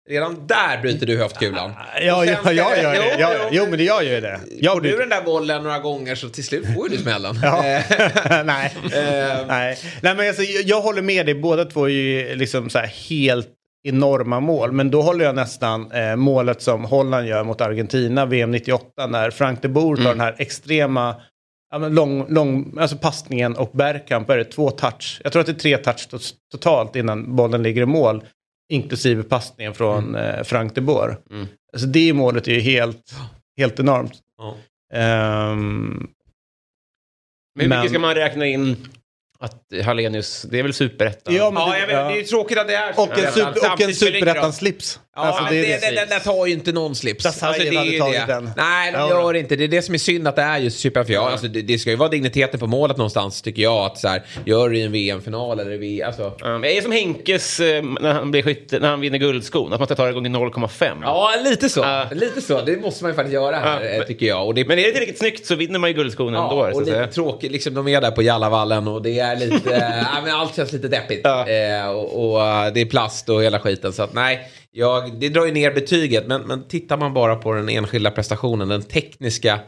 Redan 0.09 0.47
där 0.47 0.81
bryter 0.81 1.05
du 1.07 1.17
höftkulan. 1.17 1.71
ja, 2.01 2.25
ja, 2.25 2.37
jag 2.45 2.55
gör 2.55 2.93
det. 2.93 3.05
Jo, 3.19 3.19
Ja, 3.19 3.49
jo, 3.51 3.65
men 3.69 3.77
det 3.77 3.83
gör 3.83 4.01
ju 4.01 4.21
det. 4.21 4.39
Jag 4.59 4.73
Får 4.73 4.81
du 4.81 4.97
den 4.97 5.09
där 5.09 5.21
bollen 5.21 5.63
några 5.63 5.79
gånger 5.79 6.15
så 6.15 6.29
till 6.29 6.43
slut 6.43 6.65
får 6.75 6.89
du 6.89 6.97
smällen. 6.97 7.35
Ja. 7.43 7.65
Eh, 7.65 7.81
Nej. 8.45 8.73
Eh. 8.93 9.47
Nej. 9.47 9.77
Nej, 10.01 10.15
men 10.15 10.27
alltså, 10.27 10.43
jag, 10.43 10.63
jag 10.63 10.81
håller 10.81 11.01
med 11.01 11.25
dig. 11.25 11.35
Båda 11.35 11.65
två 11.65 11.85
är 11.85 11.89
ju 11.89 12.35
liksom 12.35 12.69
så 12.69 12.79
här 12.79 12.87
helt 13.09 13.47
enorma 13.87 14.39
mål. 14.39 14.71
Men 14.71 14.91
då 14.91 15.01
håller 15.01 15.25
jag 15.25 15.35
nästan 15.35 15.91
eh, 15.91 16.15
målet 16.15 16.61
som 16.61 16.85
Holland 16.85 17.27
gör 17.27 17.43
mot 17.43 17.61
Argentina 17.61 18.25
VM 18.25 18.51
98 18.51 19.07
när 19.07 19.31
Frank 19.31 19.61
de 19.61 19.67
Boer 19.67 19.95
tar 19.97 20.03
den 20.09 20.19
här 20.19 20.35
extrema 20.37 21.15
ja, 21.71 21.77
lång, 21.77 22.25
lång, 22.33 22.77
alltså 22.79 22.97
passningen 22.97 23.55
och 23.55 23.71
Bergkamp 23.73 24.29
är 24.29 24.37
det 24.37 24.43
två 24.45 24.71
touch. 24.71 25.21
Jag 25.23 25.31
tror 25.31 25.39
att 25.39 25.45
det 25.47 25.51
är 25.51 25.59
tre 25.59 25.77
touch 25.77 26.07
to- 26.11 26.33
totalt 26.51 26.95
innan 26.95 27.35
bollen 27.35 27.63
ligger 27.63 27.81
i 27.81 27.85
mål. 27.85 28.23
Inklusive 28.71 29.23
passningen 29.23 29.73
från 29.73 30.15
eh, 30.15 30.43
Frank 30.43 30.75
de 30.75 30.81
Boer. 30.81 31.17
Alltså 31.73 31.87
det 31.87 32.13
målet 32.13 32.47
är 32.47 32.51
ju 32.51 32.59
helt, 32.59 33.13
helt 33.57 33.79
enormt. 33.79 34.13
Ja. 34.37 34.57
Ehm, 34.93 36.07
Men 37.55 37.71
hur 37.71 37.77
mycket 37.77 37.89
ska 37.91 37.99
man 37.99 38.15
räkna 38.15 38.45
in 38.45 38.87
att 39.39 39.63
Hallenius, 39.85 40.41
det 40.49 40.59
är 40.59 40.63
väl 40.63 40.73
superettan? 40.73 41.35
Ja, 41.35 41.51
men 41.51 41.63
Ja, 41.63 41.71
det- 41.73 41.79
jag 41.79 41.87
vet, 41.87 41.95
ja. 41.95 42.09
det 42.09 42.19
är 42.19 42.23
tråkigt 42.23 42.57
att 42.57 42.67
det 42.67 42.75
är 42.75 42.93
så. 42.93 43.03
och 43.03 43.19
en, 43.19 43.31
super, 43.31 43.73
och 43.73 43.81
en 43.81 43.93
superettan-slips. 43.93 44.99
Ja, 45.15 45.21
Alltså, 45.21 45.43
men 45.43 45.53
det 45.53 45.61
det, 45.61 45.67
det. 45.89 45.95
det, 45.95 46.05
det 46.09 46.19
tar 46.19 46.45
ju 46.45 46.53
inte 46.53 46.71
någon 46.71 46.95
slips. 46.95 47.25
Alltså, 47.25 47.45
det 47.45 47.67
är 47.67 47.77
hade 47.77 47.89
ju 47.91 47.99
tagit 47.99 48.27
det. 48.27 48.33
den. 48.33 48.51
Nej, 48.57 48.91
de 48.91 48.97
Ja, 48.97 49.09
gör 49.09 49.33
inte. 49.33 49.55
Det 49.55 49.63
är 49.63 49.67
det 49.67 49.81
som 49.81 49.93
är 49.93 49.99
synd 49.99 50.27
att 50.27 50.35
det 50.35 50.41
är 50.41 50.57
just 50.57 50.79
Super 50.79 51.03
för 51.03 51.13
jag, 51.13 51.23
alltså, 51.31 51.47
det, 51.47 51.61
det 51.61 51.79
ska 51.79 51.89
ju 51.89 51.95
vara 51.95 52.09
digniteten 52.09 52.59
på 52.59 52.67
målet 52.67 52.97
någonstans 52.97 53.41
tycker 53.41 53.61
jag. 53.61 53.85
Att 53.85 53.97
så 53.97 54.07
här, 54.07 54.23
gör 54.45 54.69
det 54.69 54.77
i 54.77 54.81
en 54.81 54.91
VM-final 54.91 55.59
eller 55.59 55.77
VM. 55.77 56.07
Alltså. 56.07 56.33
Ja, 56.39 56.47
men 56.47 56.61
det 56.61 56.77
är 56.77 56.81
som 56.81 56.91
Henkes 56.91 57.59
eh, 57.59 57.83
när 58.01 58.13
han, 58.13 58.31
blir 58.31 58.43
skytte, 58.43 58.79
när 58.79 58.89
han 58.89 58.99
vinner 59.01 59.17
guldskon, 59.17 59.73
att 59.73 59.79
man 59.79 59.87
ska 59.87 59.95
ta 59.95 60.05
det 60.05 60.13
gånger 60.13 60.29
0,5. 60.29 60.97
Ja, 61.01 61.31
lite 61.43 61.69
så. 61.69 61.79
Ja. 61.79 62.05
Lite 62.11 62.41
så. 62.41 62.61
Det 62.61 62.81
måste 62.81 63.03
man 63.03 63.11
ju 63.11 63.15
faktiskt 63.15 63.33
göra 63.33 63.55
här, 63.55 63.83
Ja, 63.85 63.97
men- 63.97 64.07
tycker 64.07 64.25
jag. 64.25 64.47
Och 64.47 64.53
det, 64.55 64.65
Men 64.67 64.79
är 64.79 64.83
det 64.83 64.91
tillräckligt 64.91 65.19
snyggt 65.19 65.45
så 65.45 65.55
vinner 65.55 65.79
man 65.79 65.89
ju 65.89 65.93
guldskon 65.95 66.33
Ja, 66.33 66.43
ändå. 66.43 66.55
så 66.55 66.61
och 66.61 66.67
att 66.67 66.77
lite 66.87 66.91
säga. 66.91 67.07
tråkigt. 67.07 67.51
Liksom, 67.51 67.73
de 67.73 67.87
är 67.87 68.01
där 68.01 68.11
på 68.11 68.21
Jallavallen 68.21 68.87
och 68.87 69.01
det 69.01 69.19
är 69.19 69.35
lite... 69.35 69.69
ja, 70.15 70.21
men 70.23 70.35
allt 70.35 70.55
känns 70.55 70.71
lite 70.71 70.87
deppigt. 70.87 71.21
Ja. 71.23 71.47
Eh, 71.49 71.87
och, 71.89 72.31
och 72.33 72.45
eh, 72.47 72.73
det 72.73 72.81
är 72.81 72.85
plast 72.85 73.29
och 73.29 73.43
hela 73.43 73.59
skiten. 73.59 73.93
Så 73.93 74.03
att 74.03 74.13
nej, 74.13 74.47
jag, 74.71 75.19
det 75.19 75.29
drar 75.29 75.45
ju 75.45 75.51
ner 75.51 75.73
betyget. 75.73 76.27
Men, 76.27 76.41
men 76.41 76.67
tittar 76.67 76.97
man 76.97 77.13
bara 77.13 77.35
på 77.35 77.53
den 77.53 77.69
enskilda 77.69 78.11
prestationen, 78.11 78.67
den 78.67 78.81
tekniska 78.81 79.59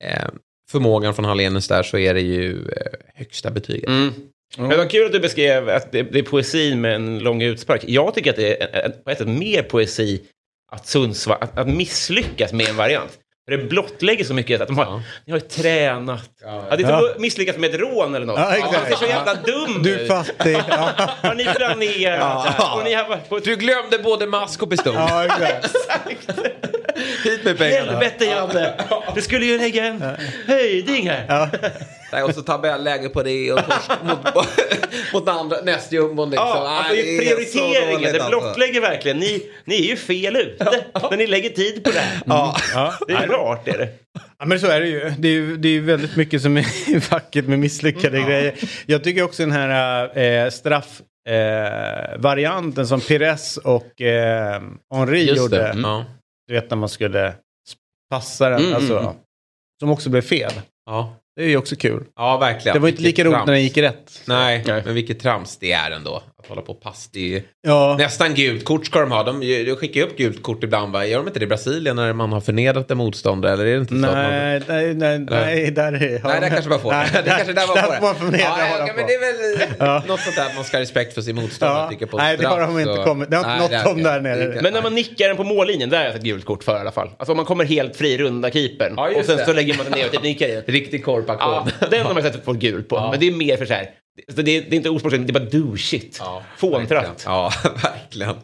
eh, 0.00 0.28
förmågan 0.70 1.14
från 1.14 1.24
Hallenius 1.24 1.68
där 1.68 1.82
så 1.82 1.98
är 1.98 2.14
det 2.14 2.20
ju 2.20 2.68
eh, 2.68 2.92
högsta 3.14 3.50
betyget. 3.50 3.88
Mm. 3.88 4.12
Men 4.58 4.68
det 4.68 4.76
var 4.76 4.90
kul 4.90 5.06
att 5.06 5.12
du 5.12 5.20
beskrev 5.20 5.68
att 5.68 5.92
det, 5.92 6.02
det 6.02 6.18
är 6.18 6.22
poesi 6.22 6.74
med 6.74 6.94
en 6.94 7.18
lång 7.18 7.42
utspark. 7.42 7.84
Jag 7.86 8.14
tycker 8.14 8.30
att 8.30 8.36
det 8.36 8.62
är 8.62 8.84
eh, 8.84 8.90
på 8.90 9.10
ett 9.10 9.18
sätt 9.18 9.28
mer 9.28 9.62
poesi 9.62 10.22
att 10.72 10.86
Sundsvall, 10.86 11.38
att, 11.40 11.58
att 11.58 11.68
misslyckas 11.68 12.52
med 12.52 12.68
en 12.68 12.76
variant. 12.76 13.18
För 13.48 13.56
det 13.56 13.64
blottlägger 13.64 14.24
så 14.24 14.34
mycket 14.34 14.60
att 14.60 14.68
de 14.68 14.78
har, 14.78 14.84
Ja. 14.84 15.02
ni 15.24 15.32
har 15.32 15.38
ju 15.38 15.46
tränat. 15.46 16.30
Ja. 16.44 16.50
Hade 16.70 16.82
inte 16.82 16.92
Ja. 16.92 17.14
misslyckats 17.18 17.58
med 17.58 17.74
ett 17.74 17.80
rån 17.80 18.14
eller 18.14 18.26
något. 18.26 18.38
Ja, 18.38 18.54
exakt. 18.56 18.72
Man 18.72 18.84
ser 18.90 18.96
så 18.96 19.04
jävla 19.06 19.34
dum 19.34 19.82
Du 19.82 20.00
är 20.00 20.06
fattig. 20.08 20.60
Ja, 20.68 20.90
Har 21.22 21.34
ni 21.34 21.44
planerat? 21.44 22.54
Ja. 22.58 22.76
Och 22.78 22.84
ni 22.84 22.94
har 22.94 23.08
varit 23.08 23.28
på 23.28 23.36
ett 23.36 23.44
Du 23.44 23.56
glömde 23.56 23.98
både 23.98 24.26
mask 24.26 24.62
och 24.62 24.70
pistol. 24.70 24.94
ja 24.94 25.24
exakt. 25.24 25.74
Hit 27.24 27.44
med 27.44 27.58
pengarna. 27.58 27.90
helvete 27.90 28.24
Janne! 28.24 28.74
Du 29.14 29.22
skulle 29.22 29.46
ju 29.46 29.58
lägga 29.58 29.84
en 29.84 30.04
höjding 30.46 31.10
här. 31.10 31.24
Ja. 31.28 31.48
Nej, 32.12 32.22
och 32.22 32.34
så 32.34 32.42
tabelläge 32.42 33.08
på 33.08 33.22
det 33.22 33.52
och 33.52 33.58
torsk 33.58 33.90
mot, 34.04 34.34
mot 35.12 35.28
andra, 35.28 35.56
nästjumbon 35.60 36.30
liksom. 36.30 36.46
Ja, 36.48 36.68
alltså 36.78 36.94
Nej, 36.94 37.16
det 37.16 37.18
prioriteringen, 37.18 38.12
det 38.12 38.22
alltså. 38.22 38.28
blottlägger 38.28 38.80
verkligen. 38.80 39.18
Ni, 39.18 39.42
ni 39.64 39.74
är 39.74 39.88
ju 39.88 39.96
fel 39.96 40.36
ute 40.36 40.64
när 41.10 41.16
ni 41.16 41.26
lägger 41.26 41.50
tid 41.50 41.84
på 41.84 41.90
det 41.90 41.98
här. 41.98 42.20
Ja. 42.26 42.56
Ja. 42.74 42.94
Det 43.08 43.12
är 43.12 43.26
rart, 43.28 43.68
är 43.68 43.78
det. 43.78 43.88
Ja, 44.38 44.46
men 44.46 44.60
så 44.60 44.66
är 44.66 44.80
det 44.80 44.86
ju. 44.86 45.12
Det 45.18 45.28
är 45.28 45.32
ju 45.32 45.56
det 45.56 45.68
är 45.68 45.80
väldigt 45.80 46.16
mycket 46.16 46.42
som 46.42 46.56
är 46.56 47.10
vackert 47.10 47.46
med 47.46 47.58
misslyckade 47.58 48.20
grejer. 48.20 48.54
Jag 48.86 49.04
tycker 49.04 49.22
också 49.22 49.42
den 49.42 49.52
här 49.52 50.18
eh, 50.18 50.50
straffvarianten 50.50 52.14
eh, 52.14 52.18
varianten 52.18 52.86
som 52.86 53.00
Pires 53.00 53.56
och 53.56 54.00
eh, 54.00 54.62
Henri 54.94 55.22
Just 55.24 55.36
gjorde. 55.36 55.56
det. 55.56 56.04
Du 56.46 56.54
vet 56.54 56.70
när 56.70 56.76
man 56.76 56.88
skulle 56.88 57.34
passa 58.10 58.48
den. 58.50 58.60
Mm, 58.60 58.74
alltså, 58.74 58.92
mm, 58.92 59.04
mm. 59.04 59.16
Som 59.80 59.90
också 59.90 60.10
blev 60.10 60.22
fel. 60.22 60.52
Ja. 60.86 61.16
Det 61.36 61.42
är 61.42 61.48
ju 61.48 61.56
också 61.56 61.76
kul. 61.76 62.04
ja, 62.16 62.36
verkligen. 62.38 62.74
Det 62.74 62.80
var 62.80 62.88
inte 62.88 63.02
Vilket 63.02 63.18
lika 63.18 63.24
roligt 63.24 63.34
trams. 63.34 63.46
när 63.46 63.52
den 63.52 63.62
gick 63.62 63.76
rätt. 63.76 64.22
Nej, 64.26 64.64
Nej. 64.66 64.82
men 64.84 64.94
vilket 64.94 65.20
trams 65.20 65.56
det 65.56 65.72
är 65.72 65.90
ändå. 65.90 66.22
Att 66.44 66.48
hålla 66.48 66.62
på 66.62 66.72
och 66.72 66.80
pass. 66.80 67.08
Det 67.12 67.36
är 67.36 67.42
Ja. 67.62 67.96
nästan 67.98 68.34
gult 68.34 68.64
kort 68.64 68.86
ska 68.86 69.00
de 69.00 69.10
ha. 69.12 69.22
De, 69.22 69.40
de 69.40 69.76
skickar 69.76 70.00
ju 70.00 70.06
upp 70.06 70.16
gult 70.16 70.42
kort 70.42 70.64
ibland. 70.64 70.92
Va? 70.92 71.06
Gör 71.06 71.18
de 71.18 71.26
inte 71.26 71.38
det 71.38 71.44
i 71.44 71.46
Brasilien 71.46 71.96
när 71.96 72.12
man 72.12 72.32
har 72.32 72.40
förnedrat 72.40 72.90
en 72.90 72.96
motståndare? 72.98 73.52
Eller 73.52 73.66
är 73.66 73.74
det 73.74 73.80
inte 73.80 74.00
så? 74.00 74.06
att 74.06 74.12
man... 74.12 74.30
Nej, 74.30 74.62
nej, 74.68 74.94
nej, 74.94 75.18
nej, 75.18 75.70
där 75.70 75.92
är 75.92 76.12
ja, 76.12 76.20
Nej, 76.28 76.40
där 76.40 76.48
kanske 76.48 76.70
man 76.70 76.80
får 76.80 76.90
Nej, 76.92 77.08
det. 77.12 77.22
kanske 77.30 77.52
där 77.52 77.66
man 77.66 77.76
där 77.76 77.82
får 77.82 77.92
får 77.92 78.02
man 78.02 78.14
förnedra 78.14 78.38
ja, 78.44 78.86
ja, 78.86 78.92
men 78.96 79.06
det 79.06 79.14
är 79.14 79.20
väl 79.58 79.68
Ja. 79.78 80.02
något 80.08 80.20
sånt 80.20 80.36
där 80.36 80.46
att 80.46 80.54
man 80.54 80.64
ska 80.64 80.76
ha 80.76 80.82
respekt 80.82 81.14
för 81.14 81.20
sin 81.22 81.36
motståndare. 81.36 81.82
Ja. 81.82 81.90
tycker 81.90 82.06
på 82.06 82.16
Nej, 82.16 82.36
det 82.36 82.46
har 82.46 82.60
de 82.60 82.78
inte 82.80 82.96
så- 82.96 83.02
kommit. 83.04 83.30
Det 83.30 83.36
har 83.36 83.62
inte 83.62 83.76
nått 83.76 83.84
dem 83.84 84.02
där 84.02 84.20
nere. 84.20 84.60
Men 84.62 84.72
när 84.72 84.82
man 84.82 84.94
nickar 84.94 85.28
den 85.28 85.36
på 85.36 85.44
mållinjen, 85.44 85.90
där 85.90 86.00
är 86.04 86.08
det 86.08 86.14
ett 86.14 86.22
gult 86.22 86.44
kort 86.44 86.64
för 86.64 86.76
i 86.76 86.80
alla 86.80 86.92
fall. 86.92 87.10
Alltså 87.18 87.32
om 87.32 87.36
man 87.36 87.46
kommer 87.46 87.64
helt 87.64 87.96
fri, 87.96 88.18
runda 88.18 88.50
keepern. 88.50 88.98
Och 88.98 89.24
sen 89.24 89.36
det. 89.36 89.44
så 89.44 89.52
lägger 89.52 89.76
man 89.76 89.84
den 89.90 89.98
ner 89.98 90.06
och 90.06 90.12
typ 90.12 90.22
nickar 90.22 90.46
i. 90.48 90.62
Riktig 90.66 91.04
korpaktion. 91.04 91.70
Ja, 91.80 91.86
den 91.90 92.06
har 92.06 92.14
man 92.14 92.22
sett 92.22 92.44
fått 92.44 92.56
gult 92.56 92.88
på. 92.88 93.08
Men 93.10 93.20
det 93.20 93.26
är 93.28 93.32
mer 93.32 93.56
för 93.56 93.66
så 93.66 93.74
här. 93.74 93.86
Det, 94.26 94.42
det, 94.42 94.56
är, 94.56 94.60
det 94.62 94.68
är 94.68 94.74
inte 94.74 94.90
osportsligt, 94.90 95.26
det 95.26 95.30
är 95.30 95.40
bara 95.40 95.50
do 95.50 95.76
shit. 95.76 96.16
Ja, 96.20 96.42
verkligen. 96.60 97.04
Ja, 97.24 97.52
verkligen. 97.82 98.36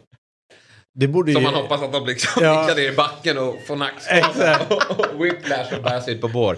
Det 0.99 1.07
borde 1.07 1.31
ju... 1.31 1.35
Som 1.35 1.43
man 1.43 1.53
hoppas 1.53 1.81
att 1.81 1.93
de 1.93 2.05
liksom 2.05 2.43
Ja. 2.43 2.61
nickar 2.61 2.75
ner 2.75 2.91
i 2.91 2.95
backen 2.95 3.37
och 3.37 3.55
får 3.67 3.75
nackskada 3.75 4.19
Exakt. 4.27 4.71
och 4.99 5.25
whiplash 5.25 5.73
och 5.77 5.83
bär 5.83 5.99
sig 5.99 6.13
ut 6.13 6.21
på 6.21 6.27
bår. 6.27 6.57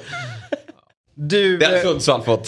Du, 1.15 1.58
Det 1.58 1.65
har 1.65 1.73
eh, 1.73 1.82
Sundsvall 1.82 2.23
fått. 2.23 2.47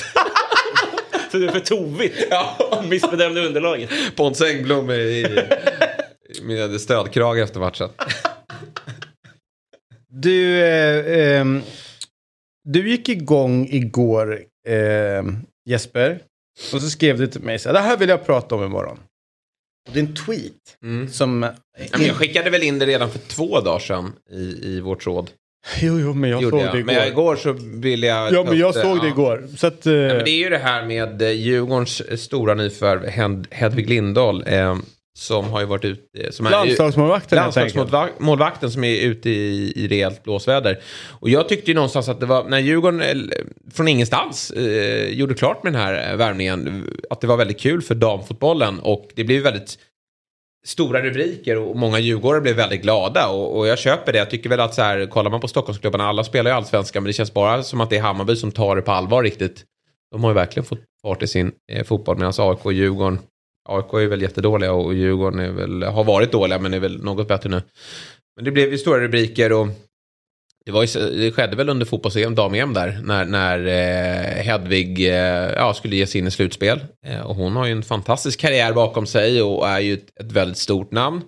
Så 1.32 1.38
det 1.38 1.46
är 1.48 1.52
för 1.52 1.60
tovigt. 1.60 2.28
Ja. 2.30 2.84
Missbedömde 2.90 3.48
underlaget. 3.48 3.90
Pontus 4.16 4.42
Engblom 4.42 4.92
i, 4.92 5.26
med 6.42 6.82
stödkrage 6.82 7.38
efter 7.40 7.60
matchen. 7.60 7.90
Du, 10.08 10.62
eh, 10.64 11.40
ehm, 11.40 11.62
du 12.64 12.90
gick 12.90 13.10
igång 13.10 13.68
igår 13.72 14.44
eh, 14.68 15.24
Jesper. 15.70 16.20
Och 16.74 16.82
så 16.82 16.90
skrev 16.90 17.18
du 17.18 17.28
till 17.28 17.42
mig 17.42 17.60
så 17.60 17.70
här, 17.70 17.74
det 17.74 17.80
här 17.80 17.98
vill 17.98 18.10
jag 18.10 18.26
prata 18.26 18.56
om 18.56 18.64
imorgon. 18.64 18.98
Och 19.88 19.94
det 19.94 20.00
är 20.00 20.04
en 20.04 20.16
tweet 20.16 20.78
Mm. 20.84 21.10
som... 21.10 21.44
Ja, 21.78 21.98
men 21.98 22.08
jag 22.08 22.16
skickade 22.16 22.50
väl 22.50 22.64
in 22.64 22.80
det 22.80 22.86
redan 22.86 23.12
för 23.12 23.20
två 23.20 23.60
dagar 23.62 23.80
sedan 23.80 24.14
i, 24.32 24.60
i 24.68 24.80
vårt 24.82 25.06
råd. 25.08 25.32
Jo, 25.82 26.00
jo, 26.00 26.14
men 26.14 26.30
jag 26.30 26.42
Gjorde 26.42 26.58
såg 26.58 26.66
jag. 26.66 26.74
det 26.74 26.80
igår. 26.80 26.94
Men 26.94 27.08
igår 27.08 27.36
så 27.36 27.52
ville 27.60 28.08
jag... 28.08 28.34
Ja, 28.34 28.44
men 28.44 28.58
jag 28.58 28.70
upp 28.76 28.82
såg 28.82 28.98
det 29.02 29.06
ja. 29.08 29.12
igår. 29.14 29.48
Så 29.58 29.68
att... 29.68 29.86
Eh, 29.86 29.94
Ja, 29.94 30.14
men 30.14 30.24
det 30.26 30.30
är 30.32 30.38
ju 30.44 30.50
det 30.50 30.58
här 30.58 30.86
med 30.86 31.22
eh, 31.22 31.30
Djurgårdens 31.32 32.02
eh, 32.02 32.18
stora 32.18 32.54
nyförvärv 32.54 33.06
Hed- 33.10 33.48
Hedvig 33.52 33.90
Lindahl 33.90 34.44
eh, 34.48 34.78
som 35.18 35.50
har 35.50 35.60
ju 35.60 35.66
varit 35.66 35.86
ute... 35.86 36.32
Som 36.32 36.46
är 36.46 36.52
landslagsmålvakten. 36.52 37.36
Landslagsmålvakten 37.36 38.72
som 38.72 38.84
är 38.84 39.02
ute 39.02 39.30
i, 39.30 39.74
i 39.76 39.88
rejält 39.88 40.24
blåsväder. 40.24 40.80
Och 41.20 41.30
jag 41.30 41.50
tyckte 41.50 41.72
ju 41.72 41.76
någonstans 41.76 42.10
att 42.10 42.20
det 42.20 42.26
var, 42.26 42.44
när 42.44 42.60
Djurgården 42.60 43.02
eh, 43.02 43.38
från 43.74 43.88
ingenstans 43.88 44.52
eh, 44.52 45.10
gjorde 45.10 45.34
klart 45.34 45.64
med 45.64 45.74
den 45.74 45.82
här 45.82 46.12
eh, 46.12 46.18
värvningen, 46.18 46.90
att 47.10 47.22
det 47.22 47.28
var 47.28 47.38
väldigt 47.38 47.60
kul 47.60 47.82
för 47.82 47.96
damfotbollen 47.96 48.80
och 48.80 49.10
det 49.16 49.24
blev 49.24 49.44
väldigt 49.44 49.78
stora 50.66 51.02
rubriker 51.02 51.58
och 51.58 51.76
många 51.76 52.00
djurgårdare 52.00 52.42
blev 52.42 52.56
väldigt 52.56 52.82
glada 52.82 53.28
och, 53.28 53.58
och 53.58 53.68
jag 53.68 53.80
köper 53.80 54.12
det. 54.12 54.18
Jag 54.18 54.30
tycker 54.30 54.50
väl 54.50 54.60
att 54.60 54.74
så 54.74 54.82
här, 54.82 55.06
kollar 55.06 55.32
man 55.32 55.42
på 55.42 55.48
Stockholmsklubbarna, 55.48 56.08
alla 56.08 56.24
spelar 56.24 56.52
ju 56.52 56.58
allsvenskan 56.58 57.04
men 57.04 57.08
det 57.08 57.14
känns 57.14 57.34
bara 57.34 57.64
som 57.64 57.82
att 57.82 57.90
det 57.90 57.98
är 57.98 58.02
Hammarby 58.02 58.36
som 58.36 58.52
tar 58.52 58.76
det 58.76 58.82
på 58.82 58.92
allvar 58.92 59.24
riktigt. 59.24 59.64
De 60.12 60.24
har 60.24 60.32
ju 60.32 60.36
verkligen 60.36 60.66
fått 60.66 60.80
fart 61.02 61.24
i 61.24 61.28
sin 61.28 61.52
eh, 61.72 61.84
fotboll 61.84 62.18
medan 62.18 62.34
AIK 62.38 62.66
och 62.66 62.74
Djurgården 62.74 63.20
AIK 63.66 63.94
är 63.94 64.08
väl 64.08 64.22
jättedåliga 64.22 64.72
och 64.74 64.94
Djurgården 64.94 65.40
är 65.40 65.52
väl, 65.52 65.84
har 65.84 66.04
varit 66.04 66.32
dåliga 66.32 66.60
men 66.60 66.74
är 66.74 66.80
väl 66.80 67.04
något 67.04 67.28
bättre 67.28 67.50
nu. 67.50 67.62
Men 68.36 68.46
det 68.46 68.52
blev 68.52 68.72
ju 68.72 68.78
stora 68.78 69.00
rubriker 69.00 69.52
och 69.52 69.68
det, 70.66 70.72
var 70.72 70.84
ju, 70.84 71.10
det 71.10 71.32
skedde 71.32 71.56
väl 71.56 71.70
under 71.70 71.86
fotbolls-EM, 71.86 72.36
dam-EM 72.36 72.74
där, 72.74 73.00
när, 73.04 73.26
när 73.26 73.66
eh, 73.66 74.44
Hedvig 74.44 75.08
eh, 75.08 75.54
ja, 75.56 75.74
skulle 75.74 75.96
ge 75.96 76.08
sig 76.08 76.22
in 76.22 76.28
i 76.28 76.32
slutspel. 76.32 76.80
Eh, 77.06 77.22
och 77.22 77.36
hon 77.36 77.56
har 77.56 77.66
ju 77.66 77.72
en 77.72 77.84
fantastisk 77.84 78.40
karriär 78.40 78.74
bakom 78.74 79.06
sig 79.06 79.42
och 79.42 79.68
är 79.68 79.80
ju 79.80 79.94
ett, 79.94 80.20
ett 80.20 80.32
väldigt 80.32 80.58
stort 80.58 80.92
namn. 80.92 81.22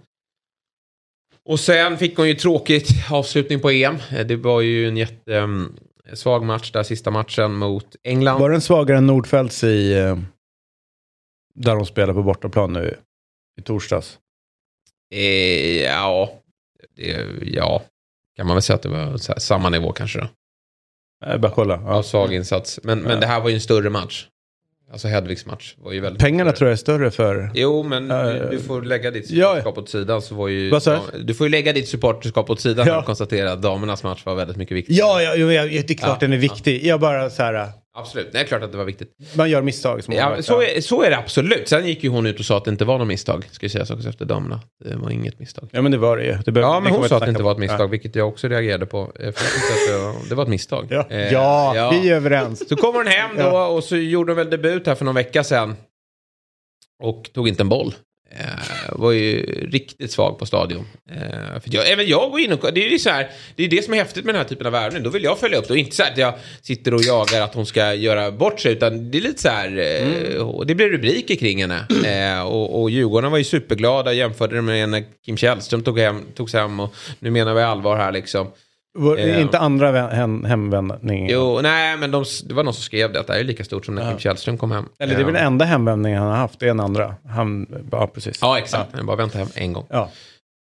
Och 1.50 1.60
sen 1.60 1.97
fick 1.97 2.17
hon 2.17 2.28
ju 2.28 2.34
tråkigt 2.34 2.89
avslutning 3.12 3.60
på 3.60 3.69
EM. 3.69 3.95
Eh, 4.12 4.26
Det 4.26 4.36
var 4.36 4.62
ju 4.62 4.88
en 4.88 4.97
jättesvag 4.97 6.38
mm, 6.38 6.47
match 6.47 6.71
där, 6.71 6.84
sista 6.84 7.12
matchen 7.12 7.54
mot 7.54 7.95
England. 8.04 8.39
Var 8.39 8.50
den 8.50 8.62
svagare 8.62 8.97
än 8.97 9.08
Nordfeldts 9.08 9.63
i... 9.63 9.93
Eh, 9.93 10.17
Eh, 11.58 11.63
där 11.63 11.76
de 11.76 11.86
spelar 11.86 12.13
på 12.13 12.24
bortaplan 12.24 12.74
nu 12.74 12.98
i 13.60 13.62
torsdags? 13.62 14.17
Eh, 15.13 15.82
ja, 15.84 16.32
det, 16.96 17.26
ja, 17.41 17.82
kan 18.36 18.48
man 18.48 18.56
väl 18.56 18.62
säga 18.62 18.76
att 18.76 18.82
det 18.82 18.89
var 18.89 19.39
samma 19.39 19.70
nivå 19.70 19.91
kanske 19.91 20.20
då. 20.20 20.28
Jag 21.26 21.41
bara 21.41 21.52
kolla. 21.52 21.82
Ja, 21.86 21.96
Ja. 21.96 22.04
svag 22.04 22.34
insats. 22.34 22.80
Men, 22.84 23.00
men 23.00 23.12
Ja. 23.12 23.17
det 23.20 23.28
här 23.28 23.39
var 23.41 23.50
ju 23.50 23.56
en 23.56 23.62
större 23.62 23.89
match. 23.89 24.28
Alltså 24.91 25.08
Hedvigs 25.08 25.46
match 25.46 25.76
var 25.78 25.91
ju 25.91 26.00
väldigt 26.00 26.22
Pengarna 26.22 26.50
större. 26.52 26.58
tror 26.58 26.67
jag 26.70 26.74
är 26.74 26.78
större 26.78 27.12
för... 27.12 27.52
Jo, 27.54 27.84
men 27.84 28.10
Ja, 28.10 28.24
du, 28.24 28.38
ja, 28.38 28.50
du 28.50 28.60
får 28.60 28.82
lägga 28.82 29.12
ditt 29.12 29.30
ja. 29.32 29.48
supporterskap 29.56 29.78
åt 29.78 29.89
sidan. 29.89 30.22
Så 30.22 30.36
var 30.36 30.48
ju, 30.48 30.70
ja, 30.86 31.02
du 31.24 31.34
får 31.34 31.46
ju 31.48 31.52
lägga 31.52 31.74
ditt 31.74 31.88
supporterskap 31.89 32.50
åt 32.50 32.62
sidan 32.62 32.88
Ja. 32.88 33.00
och 33.00 33.06
konstatera 33.06 33.52
att 33.52 33.62
damernas 33.62 34.04
match 34.04 34.26
var 34.26 34.36
väldigt 34.36 34.58
mycket 34.58 34.78
viktigare. 34.78 35.00
Ja, 35.24 35.36
ja, 35.36 35.52
ja, 35.54 35.63
det 35.63 35.89
är 35.89 35.93
klart 35.98 36.10
Ja, 36.10 36.28
den 36.28 36.34
är 36.34 36.38
viktig. 36.38 36.86
Jag 36.86 37.00
bara 37.00 37.30
så 37.30 37.43
här... 37.43 37.70
Absolut, 38.00 38.32
det 38.32 38.40
är 38.40 38.44
klart 38.44 38.64
att 38.64 38.72
det 38.72 38.78
var 38.78 38.86
viktigt. 38.86 39.10
Man 39.36 39.50
gör 39.50 39.62
misstag 39.62 40.04
som 40.04 40.14
Ja, 40.14 40.42
så, 40.42 40.62
är, 40.62 40.82
så 40.82 41.02
är 41.04 41.10
det 41.10 41.18
absolut. 41.18 41.68
Sen 41.68 41.88
gick 41.88 42.04
ju 42.04 42.10
hon 42.10 42.26
ut 42.26 42.40
och 42.40 42.46
sa 42.46 42.58
att 42.58 42.66
det 42.66 42.72
inte 42.72 42.86
var 42.86 42.98
något 42.98 43.08
misstag. 43.08 43.48
Ska 43.52 43.64
jag 43.64 43.72
säga 43.72 43.95
också 43.95 44.10
efter 44.10 44.26
damerna. 44.26 44.62
Det 44.86 44.95
var 44.95 45.10
inget 45.10 45.39
misstag. 45.39 45.70
Ja, 45.72 45.82
men 45.82 45.91
det 45.91 45.98
var 45.98 46.18
det 46.18 46.24
ju. 46.26 46.38
Det 46.45 46.60
Ja, 46.60 46.80
men 46.80 46.93
hon 46.93 47.10
sa 47.10 47.16
att 47.18 47.24
det 47.24 47.30
inte 47.30 47.43
var 47.43 47.52
ett 47.52 47.58
misstag, 47.58 47.88
vilket 47.88 48.16
jag 48.16 48.28
också 48.28 48.48
reagerade 48.48 48.86
på. 48.86 49.12
Eh, 49.20 49.26
jag 49.26 49.30
att 49.30 49.88
det 49.88 49.98
var, 49.98 50.30
det 50.30 50.36
var 50.36 50.43
ett 50.43 50.50
misstag. 50.50 50.88
Ja, 50.89 51.08
Eh, 51.10 51.34
ja, 51.34 51.89
vi 51.91 52.10
är 52.10 52.16
överens. 52.16 52.70
Så 52.70 52.76
kommer 52.76 53.00
hon 53.00 53.08
hem 53.08 53.36
då 53.36 53.41
Ja. 53.41 53.68
och 53.68 53.84
så 53.84 53.95
gjorde 53.98 54.32
hon 54.32 54.38
väl 54.38 54.50
debut 54.50 54.88
här 54.88 54.95
för 54.95 55.06
någon 55.06 55.16
vecka 55.16 55.43
sedan. 55.43 55.76
Och 57.04 57.30
tog 57.34 57.48
inte 57.48 57.64
en 57.64 57.70
boll. 57.70 57.93
Eh, 58.40 58.90
var 58.92 59.12
ju 59.12 59.42
riktigt 59.72 60.12
svag 60.12 60.40
på 60.40 60.46
stadion. 60.46 60.86
Eh, 61.12 61.60
för 61.62 61.76
jag, 61.76 61.92
även 61.92 62.08
jag 62.08 62.32
går 62.32 62.40
in 62.40 62.54
och... 62.54 62.74
Det 62.74 62.86
är 62.86 62.90
ju 62.90 63.00
så 63.00 63.10
här, 63.10 63.30
det 63.56 63.64
är 63.64 63.70
det 63.70 63.84
som 63.86 63.94
är 63.94 63.98
häftigt 63.98 64.26
med 64.26 64.36
den 64.36 64.42
här 64.42 64.50
typen 64.50 64.66
av 64.66 64.72
värvning. 64.72 65.04
Då 65.04 65.10
vill 65.10 65.24
jag 65.24 65.40
följa 65.40 65.58
upp 65.58 65.68
det. 65.68 65.74
Och 65.74 65.78
inte 65.80 65.96
så 65.96 66.04
här 66.04 66.12
att 66.12 66.18
jag 66.18 66.34
sitter 66.62 66.94
och 66.94 67.02
jagar 67.02 67.42
att 67.42 67.54
hon 67.54 67.66
ska 67.66 67.94
göra 67.94 68.32
bort 68.32 68.60
sig. 68.60 68.72
Utan 68.72 69.12
det 69.12 69.18
är 69.18 69.22
lite 69.22 69.42
så 69.42 69.50
här... 69.50 69.68
Eh, 69.68 70.62
Det 70.66 70.76
blir 70.76 70.90
rubriker 70.90 71.36
kring 71.36 71.62
henne. 71.62 71.88
Eh, 72.06 72.42
och, 72.48 72.82
och 72.82 72.90
Djurgården 72.90 73.32
var 73.32 73.38
ju 73.38 73.44
superglada. 73.44 74.14
Jämförde 74.14 74.56
det 74.56 74.62
med 74.62 74.90
när 74.90 75.04
Kim 75.26 75.38
Källström 75.38 75.84
tog 75.84 76.00
hem, 76.00 76.22
togs 76.36 76.54
hem. 76.54 76.80
Och 76.80 76.96
nu 77.20 77.32
menar 77.32 77.54
vi 77.54 77.62
allvar 77.62 77.98
här 77.98 78.12
liksom. 78.12 78.48
Var, 78.98 79.18
Eh. 79.18 79.41
Inte 79.41 79.60
andra 79.60 80.08
hem, 80.08 80.43
hemvändning. 80.45 81.30
Jo, 81.30 81.60
nej, 81.62 81.98
men 81.98 82.12
de, 82.12 82.26
det 82.45 82.54
var 82.54 82.64
någon 82.64 82.74
som 82.74 82.84
skrev 82.84 83.14
det. 83.14 83.20
Att 83.20 83.28
det 83.28 83.34
här 83.34 83.39
är 83.39 83.43
lika 83.43 83.64
stort 83.64 83.86
som 83.86 83.95
när 83.95 84.10
Kim 84.10 84.20
Källström 84.20 84.58
kom 84.58 84.72
hem. 84.72 84.86
Eller 85.00 85.16
det 85.16 85.22
är 85.22 85.26
väl 85.26 85.36
Eh, 85.36 85.39
den 85.41 85.48
enda 85.48 85.66
hemvändningen 85.66 86.22
han 86.22 86.32
har 86.32 86.38
haft. 86.38 86.60
Det 86.60 86.66
är 86.66 86.72
en 86.72 86.80
andra. 86.80 87.16
Han, 87.30 87.68
ja, 87.91 88.08
precis. 88.08 88.38
Ja, 88.41 88.58
exakt. 88.58 88.89
Jag 88.98 89.06
bara 89.06 89.18
vänta 89.18 89.38
hem 89.38 89.48
en 89.56 89.74
gång. 89.74 89.86
Ja. 89.89 90.10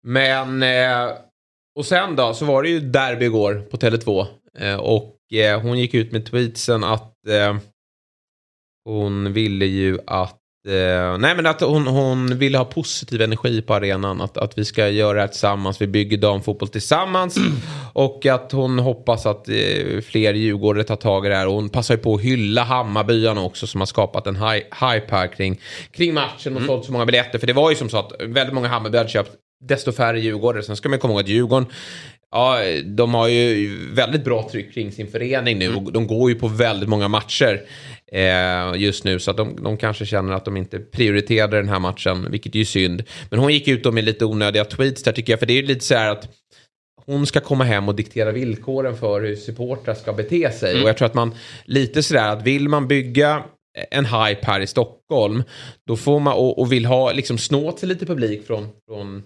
Men, 0.06 0.62
eh, 0.62 1.10
och 1.78 1.86
sen 1.86 2.16
då 2.16 2.34
så 2.34 2.44
var 2.44 2.62
det 2.62 2.68
ju 2.68 2.80
derby 2.80 3.24
igår 3.24 3.62
på 3.70 3.76
Tele2. 3.76 4.26
Eh, 4.58 4.76
och 4.76 5.16
eh, 5.34 5.60
hon 5.60 5.78
gick 5.78 5.94
ut 5.94 6.12
med 6.12 6.26
tweetsen 6.26 6.84
att 6.84 7.26
eh, 7.28 7.56
hon 8.84 9.32
ville 9.32 9.66
ju 9.66 9.98
att 10.06 10.37
Eh, 10.68 11.18
nej 11.18 11.36
men 11.36 11.46
att 11.46 11.60
hon, 11.60 11.86
hon 11.86 12.38
ville 12.38 12.58
ha 12.58 12.64
positiv 12.64 13.22
energi 13.22 13.62
på 13.62 13.74
arenan. 13.74 14.20
Att, 14.20 14.36
att 14.36 14.58
vi 14.58 14.64
ska 14.64 14.88
göra 14.88 15.14
det 15.14 15.20
här 15.20 15.28
tillsammans. 15.28 15.80
Vi 15.80 15.86
bygger 15.86 16.16
damfotboll 16.16 16.68
tillsammans. 16.68 17.36
Och 17.92 18.26
att 18.26 18.52
hon 18.52 18.78
hoppas 18.78 19.26
att 19.26 19.48
eh, 19.48 20.00
fler 20.04 20.34
djurgårdare 20.34 20.84
tar 20.84 20.96
tag 20.96 21.26
i 21.26 21.28
det 21.28 21.34
här. 21.36 21.46
Och 21.46 21.54
hon 21.54 21.68
passar 21.68 21.94
ju 21.94 21.98
på 21.98 22.14
att 22.14 22.20
hylla 22.20 22.62
Hammarbyarna 22.62 23.42
också 23.42 23.66
som 23.66 23.80
har 23.80 23.86
skapat 23.86 24.26
en 24.26 24.36
hy- 24.36 24.92
hype 24.94 25.06
här 25.16 25.32
kring, 25.32 25.60
kring 25.92 26.14
matchen 26.14 26.56
och 26.56 26.62
sålt 26.62 26.84
så 26.84 26.92
många 26.92 27.06
biljetter. 27.06 27.38
För 27.38 27.46
det 27.46 27.52
var 27.52 27.70
ju 27.70 27.76
som 27.76 27.88
så 27.88 27.98
att 27.98 28.12
väldigt 28.20 28.54
många 28.54 28.68
Hammarby 28.68 28.98
hade 28.98 29.10
köpt 29.10 29.30
desto 29.64 29.92
färre 29.92 30.20
djurgårdare. 30.20 30.62
Sen 30.62 30.76
ska 30.76 30.88
man 30.88 30.98
komma 30.98 31.12
ihåg 31.14 31.20
att 31.20 31.28
Djurgården 31.28 31.66
Ja, 32.30 32.58
de 32.84 33.14
har 33.14 33.28
ju 33.28 33.78
väldigt 33.94 34.24
bra 34.24 34.48
tryck 34.52 34.74
kring 34.74 34.92
sin 34.92 35.06
förening 35.10 35.58
nu 35.58 35.74
och 35.74 35.92
de 35.92 36.06
går 36.06 36.30
ju 36.30 36.36
på 36.36 36.48
väldigt 36.48 36.88
många 36.88 37.08
matcher 37.08 37.60
just 38.76 39.04
nu 39.04 39.18
så 39.18 39.30
att 39.30 39.36
de, 39.36 39.62
de 39.62 39.76
kanske 39.76 40.06
känner 40.06 40.32
att 40.32 40.44
de 40.44 40.56
inte 40.56 40.78
prioriterade 40.78 41.56
den 41.56 41.68
här 41.68 41.78
matchen, 41.78 42.30
vilket 42.30 42.54
är 42.54 42.58
ju 42.58 42.64
synd. 42.64 43.02
Men 43.30 43.40
hon 43.40 43.52
gick 43.52 43.68
ut 43.68 43.82
då 43.82 43.92
med 43.92 44.04
lite 44.04 44.24
onödiga 44.24 44.64
tweets 44.64 45.02
där 45.02 45.12
tycker 45.12 45.32
jag, 45.32 45.40
för 45.40 45.46
det 45.46 45.52
är 45.52 45.60
ju 45.60 45.66
lite 45.66 45.84
så 45.84 45.94
här 45.94 46.10
att 46.10 46.28
hon 47.06 47.26
ska 47.26 47.40
komma 47.40 47.64
hem 47.64 47.88
och 47.88 47.94
diktera 47.94 48.32
villkoren 48.32 48.96
för 48.96 49.20
hur 49.20 49.36
supportrar 49.36 49.94
ska 49.94 50.12
bete 50.12 50.50
sig. 50.52 50.82
Och 50.82 50.88
jag 50.88 50.96
tror 50.96 51.06
att 51.06 51.14
man 51.14 51.34
lite 51.64 52.02
sådär 52.02 52.28
att 52.28 52.42
vill 52.42 52.68
man 52.68 52.88
bygga 52.88 53.44
en 53.90 54.06
hype 54.06 54.46
här 54.46 54.60
i 54.60 54.66
Stockholm 54.66 55.42
då 55.86 55.96
får 55.96 56.20
man 56.20 56.32
och, 56.32 56.58
och 56.58 56.72
vill 56.72 56.86
ha 56.86 57.12
liksom 57.12 57.38
snå 57.38 57.72
till 57.72 57.88
lite 57.88 58.06
publik 58.06 58.46
från, 58.46 58.68
från 58.88 59.22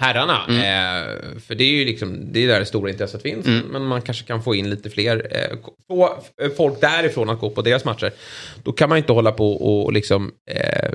herrarna. 0.00 0.40
Eh, 0.48 1.38
för 1.40 1.54
det 1.54 1.64
är 1.64 1.72
ju 1.72 1.84
liksom, 1.84 2.32
det 2.32 2.44
är 2.44 2.48
där 2.48 2.60
det 2.60 2.66
stora 2.66 2.90
intresset 2.90 3.22
finns. 3.22 3.46
Men 3.70 3.82
man 3.82 4.02
kanske 4.02 4.26
kan 4.26 4.42
få 4.42 4.54
in 4.54 4.70
lite 4.70 4.90
fler, 4.90 5.26
eh, 5.30 5.58
få 5.88 6.04
eh, 6.42 6.50
folk 6.56 6.80
därifrån 6.80 7.30
att 7.30 7.40
gå 7.40 7.50
på 7.50 7.62
deras 7.62 7.84
matcher. 7.84 8.12
Då 8.62 8.72
kan 8.72 8.88
man 8.88 8.98
inte 8.98 9.12
hålla 9.12 9.32
på 9.32 9.52
och, 9.52 9.92
liksom 9.92 10.32
eh, 10.50 10.90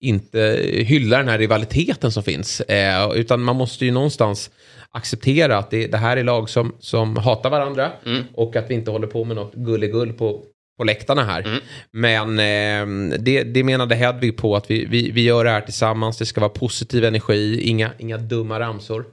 inte 0.00 0.58
hylla 0.86 1.18
den 1.18 1.28
här 1.28 1.38
rivaliteten 1.38 2.12
som 2.12 2.22
finns. 2.22 2.60
Eh, 2.60 3.12
utan 3.14 3.42
man 3.42 3.56
måste 3.56 3.84
ju 3.84 3.90
någonstans 3.90 4.50
acceptera 4.90 5.58
att 5.58 5.70
det, 5.70 5.86
det 5.86 5.96
här 5.98 6.16
är 6.16 6.24
lag 6.24 6.50
som, 6.50 6.74
som 6.80 7.16
hatar 7.16 7.50
varandra. 7.50 7.92
Och 8.34 8.56
att 8.56 8.70
vi 8.70 8.74
inte 8.74 8.90
håller 8.90 9.06
på 9.06 9.24
med 9.24 9.36
något 9.36 9.54
gulligull 9.54 10.12
på, 10.12 10.44
på 10.78 10.84
läktarna 10.84 11.24
här. 11.24 11.60
Men 11.90 12.38
eh, 12.38 13.16
det, 13.18 13.42
det 13.42 13.64
menade 13.64 13.94
Hedvig 13.94 14.36
på 14.36 14.56
att 14.56 14.70
vi, 14.70 14.84
vi, 14.86 15.10
vi 15.10 15.22
gör 15.22 15.44
det 15.44 15.50
här 15.50 15.60
tillsammans. 15.60 16.18
Det 16.18 16.26
ska 16.26 16.40
vara 16.40 16.50
positiv 16.50 17.04
energi, 17.04 17.60
inga, 17.62 17.90
inga 17.98 18.18
dumma 18.18 18.60
ramsor. 18.60 19.04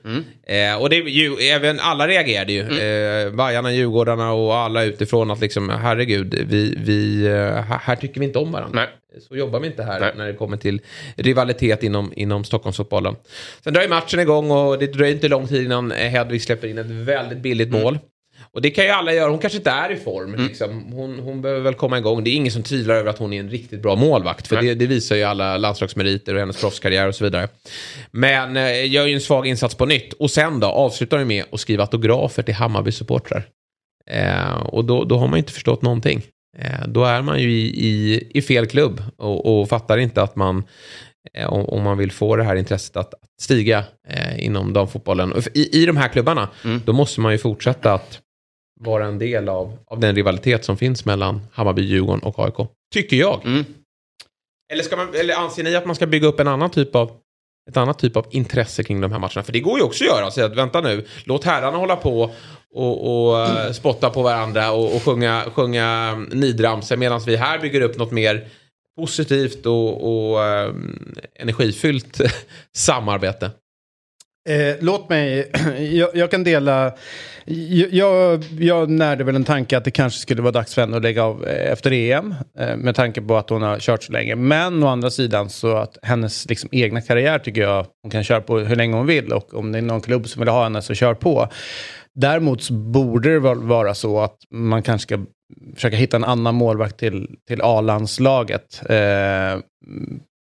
Eh, 0.47 0.81
och 0.81 0.89
det 0.89 0.95
ju, 0.95 1.35
även 1.35 1.79
alla 1.79 2.07
reagerade 2.07 2.53
ju. 2.53 2.59
Eh, 2.61 3.33
Bajarna, 3.33 3.71
Djurgårdarna 3.71 4.31
och 4.31 4.55
alla 4.55 4.83
utifrån 4.83 5.31
att 5.31 5.41
liksom 5.41 5.69
herregud, 5.69 6.45
vi, 6.49 6.75
vi, 6.77 7.25
eh, 7.25 7.61
här, 7.63 7.95
tycker 7.95 8.19
vi 8.19 8.25
inte 8.25 8.39
om 8.39 8.51
varandra. 8.51 8.79
Nej. 8.79 8.87
Så 9.29 9.35
jobbar 9.35 9.59
vi 9.59 9.67
inte 9.67 9.83
här 9.83 9.99
Nej. 9.99 10.11
när 10.17 10.27
det 10.27 10.33
kommer 10.33 10.57
till 10.57 10.81
rivalitet 11.15 11.83
inom, 11.83 12.13
inom 12.15 12.43
Stockholmsfotbollen. 12.43 13.15
Sen 13.63 13.73
drar 13.73 13.81
ju 13.81 13.87
matchen 13.87 14.19
igång 14.19 14.51
och 14.51 14.79
det 14.79 14.87
dröjer 14.87 15.13
inte 15.15 15.27
lång 15.27 15.47
tid 15.47 15.65
innan 15.65 15.91
Hedvig 15.91 16.41
släpper 16.41 16.67
in 16.67 16.77
ett 16.77 16.85
väldigt 16.85 17.37
billigt 17.37 17.69
Mm. 17.69 17.81
mål. 17.81 17.99
Och 18.53 18.61
det 18.61 18.69
kan 18.69 18.85
ju 18.85 18.91
alla 18.91 19.13
göra. 19.13 19.29
Hon 19.29 19.39
kanske 19.39 19.57
inte 19.57 19.69
är 19.69 19.91
i 19.91 19.95
form. 19.95 20.35
Liksom. 20.47 20.93
Hon, 20.93 21.19
hon 21.19 21.41
behöver 21.41 21.61
väl 21.61 21.73
komma 21.73 21.97
igång. 21.97 22.23
Det 22.23 22.29
är 22.29 22.35
ingen 22.35 22.51
som 22.51 22.63
tvivlar 22.63 22.95
över 22.95 23.09
att 23.09 23.17
hon 23.17 23.33
är 23.33 23.39
en 23.39 23.49
riktigt 23.49 23.81
bra 23.81 23.95
målvakt. 23.95 24.47
För 24.47 24.61
det, 24.61 24.75
det 24.75 24.87
visar 24.87 25.15
ju 25.15 25.23
alla 25.23 25.57
landslagsmeriter 25.57 26.33
och 26.33 26.39
hennes 26.39 26.61
proffskarriär 26.61 27.07
och 27.07 27.15
så 27.15 27.23
vidare. 27.23 27.47
Men 28.11 28.57
eh, 28.57 28.91
gör 28.91 29.05
ju 29.05 29.13
en 29.13 29.21
svag 29.21 29.47
insats 29.47 29.75
på 29.75 29.85
nytt. 29.85 30.13
Och 30.13 30.31
sen 30.31 30.59
då 30.59 30.67
avslutar 30.67 31.17
hon 31.17 31.27
med 31.27 31.45
att 31.51 31.59
skriva 31.59 31.83
autografer 31.83 32.43
till 32.43 32.53
Hammarby-supportrar. 32.53 33.43
Eh, 34.09 34.51
och 34.51 34.85
då, 34.85 35.03
då 35.03 35.17
har 35.17 35.27
man 35.27 35.37
ju 35.37 35.39
inte 35.39 35.53
förstått 35.53 35.81
någonting. 35.81 36.21
Eh, 36.57 36.87
då 36.87 37.03
är 37.03 37.21
man 37.21 37.39
ju 37.39 37.51
i, 37.51 37.87
i, 37.87 38.27
i 38.33 38.41
fel 38.41 38.67
klubb 38.67 39.03
och, 39.17 39.61
och 39.61 39.69
fattar 39.69 39.97
inte 39.97 40.21
att 40.21 40.35
man, 40.35 40.63
eh, 41.33 41.53
om, 41.53 41.83
man 41.83 41.97
vill 41.97 42.11
få 42.11 42.35
det 42.35 42.43
här 42.43 42.55
intresset 42.55 42.97
att, 42.97 43.13
stiga 43.41 43.83
eh, 44.07 44.45
inom 44.45 44.73
damfotbollen. 44.73 45.33
I, 45.53 45.81
I 45.81 45.85
de 45.85 45.97
här 45.97 46.07
klubbarna, 46.07 46.49
då 46.85 46.93
måste 46.93 47.21
man 47.21 47.31
ju 47.31 47.37
fortsätta 47.37 47.93
att 47.93 48.19
vara 48.81 49.05
en 49.05 49.19
del 49.19 49.49
av, 49.49 49.77
av 49.87 49.99
den 49.99 50.15
rivalitet 50.15 50.65
som 50.65 50.77
finns 50.77 51.05
mellan 51.05 51.41
Hammarby, 51.51 51.81
Djurgården 51.81 52.23
och 52.23 52.39
AIK. 52.39 52.67
Tycker 52.93 53.17
jag. 53.17 53.45
Mm. 53.45 53.65
Eller, 54.73 54.83
ska 54.83 54.97
man, 54.97 55.15
eller 55.15 55.35
anser 55.35 55.63
ni 55.63 55.75
att 55.75 55.85
man 55.85 55.95
ska 55.95 56.07
bygga 56.07 56.27
upp 56.27 56.39
en 56.39 56.47
annan 56.47 56.69
typ 56.69 56.95
av 56.95 57.11
ett 57.69 57.77
annat 57.77 57.99
typ 57.99 58.17
av 58.17 58.25
intresse 58.31 58.83
kring 58.83 59.01
de 59.01 59.11
här 59.11 59.19
matcherna. 59.19 59.43
För 59.43 59.53
det 59.53 59.59
går 59.59 59.77
ju 59.77 59.83
också 59.83 60.03
att 60.03 60.09
göra. 60.09 60.31
Så 60.31 60.45
att, 60.45 60.55
vänta 60.55 60.81
nu, 60.81 61.05
låt 61.23 61.43
herrarna 61.43 61.77
hålla 61.77 61.95
på 61.95 62.31
och, 62.73 63.27
och 63.29 63.39
eh, 63.39 63.71
spotta 63.71 64.09
på 64.09 64.21
varandra 64.21 64.71
och, 64.71 64.95
och 64.95 65.03
sjunga, 65.03 65.43
sjunga 65.53 66.15
nidramsor 66.31 66.97
medan 66.97 67.21
vi 67.25 67.35
här 67.35 67.59
bygger 67.59 67.81
upp 67.81 67.97
något 67.97 68.11
mer 68.11 68.47
positivt 68.99 69.65
och, 69.65 70.31
och 70.31 70.43
eh, 70.43 70.73
energifyllt 71.35 72.21
samarbete. 72.75 73.51
Eh, 74.49 74.75
låt 74.79 75.09
mig, 75.09 75.51
jag, 75.91 76.09
jag 76.13 76.31
kan 76.31 76.43
dela, 76.43 76.93
jag, 77.91 78.43
jag, 78.59 78.89
närde 78.89 79.23
väl 79.23 79.35
en 79.35 79.43
tanke 79.43 79.77
att 79.77 79.85
det 79.85 79.91
kanske 79.91 80.19
skulle 80.19 80.41
vara 80.41 80.51
dags 80.51 80.73
för 80.73 80.81
henne 80.81 80.97
att 80.97 81.03
lägga 81.03 81.23
av 81.23 81.47
eh, 81.47 81.71
efter 81.71 81.91
EM. 81.91 82.35
Eh, 82.59 82.77
med 82.77 82.95
tanke 82.95 83.21
på 83.21 83.37
att 83.37 83.49
hon 83.49 83.61
har 83.61 83.79
kört 83.79 84.03
så 84.03 84.11
länge. 84.11 84.35
Men 84.35 84.83
å 84.83 84.87
andra 84.87 85.09
sidan 85.09 85.49
så 85.49 85.77
att 85.77 85.97
hennes 86.01 86.49
liksom, 86.49 86.69
egna 86.71 87.01
karriär 87.01 87.39
tycker 87.39 87.61
jag 87.61 87.85
hon 88.03 88.11
kan 88.11 88.23
köra 88.23 88.41
på 88.41 88.59
hur 88.59 88.75
länge 88.75 88.95
hon 88.95 89.07
vill. 89.07 89.33
Och 89.33 89.53
om 89.53 89.71
det 89.71 89.77
är 89.77 89.81
någon 89.81 90.01
klubb 90.01 90.27
som 90.27 90.39
vill 90.39 90.49
ha 90.49 90.63
henne 90.63 90.81
så 90.81 90.93
kör 90.93 91.13
på. 91.13 91.47
Däremot 92.15 92.63
så 92.63 92.73
borde 92.73 93.33
det 93.33 93.39
väl 93.39 93.59
vara 93.59 93.93
så 93.93 94.19
att 94.19 94.37
man 94.51 94.83
kanske 94.83 95.07
ska 95.07 95.25
försöka 95.75 95.95
hitta 95.95 96.17
en 96.17 96.23
annan 96.23 96.55
målvakt 96.55 96.99
till, 96.99 97.27
till 97.47 97.61
A-landslaget. 97.61 98.81
Eh, 98.89 99.59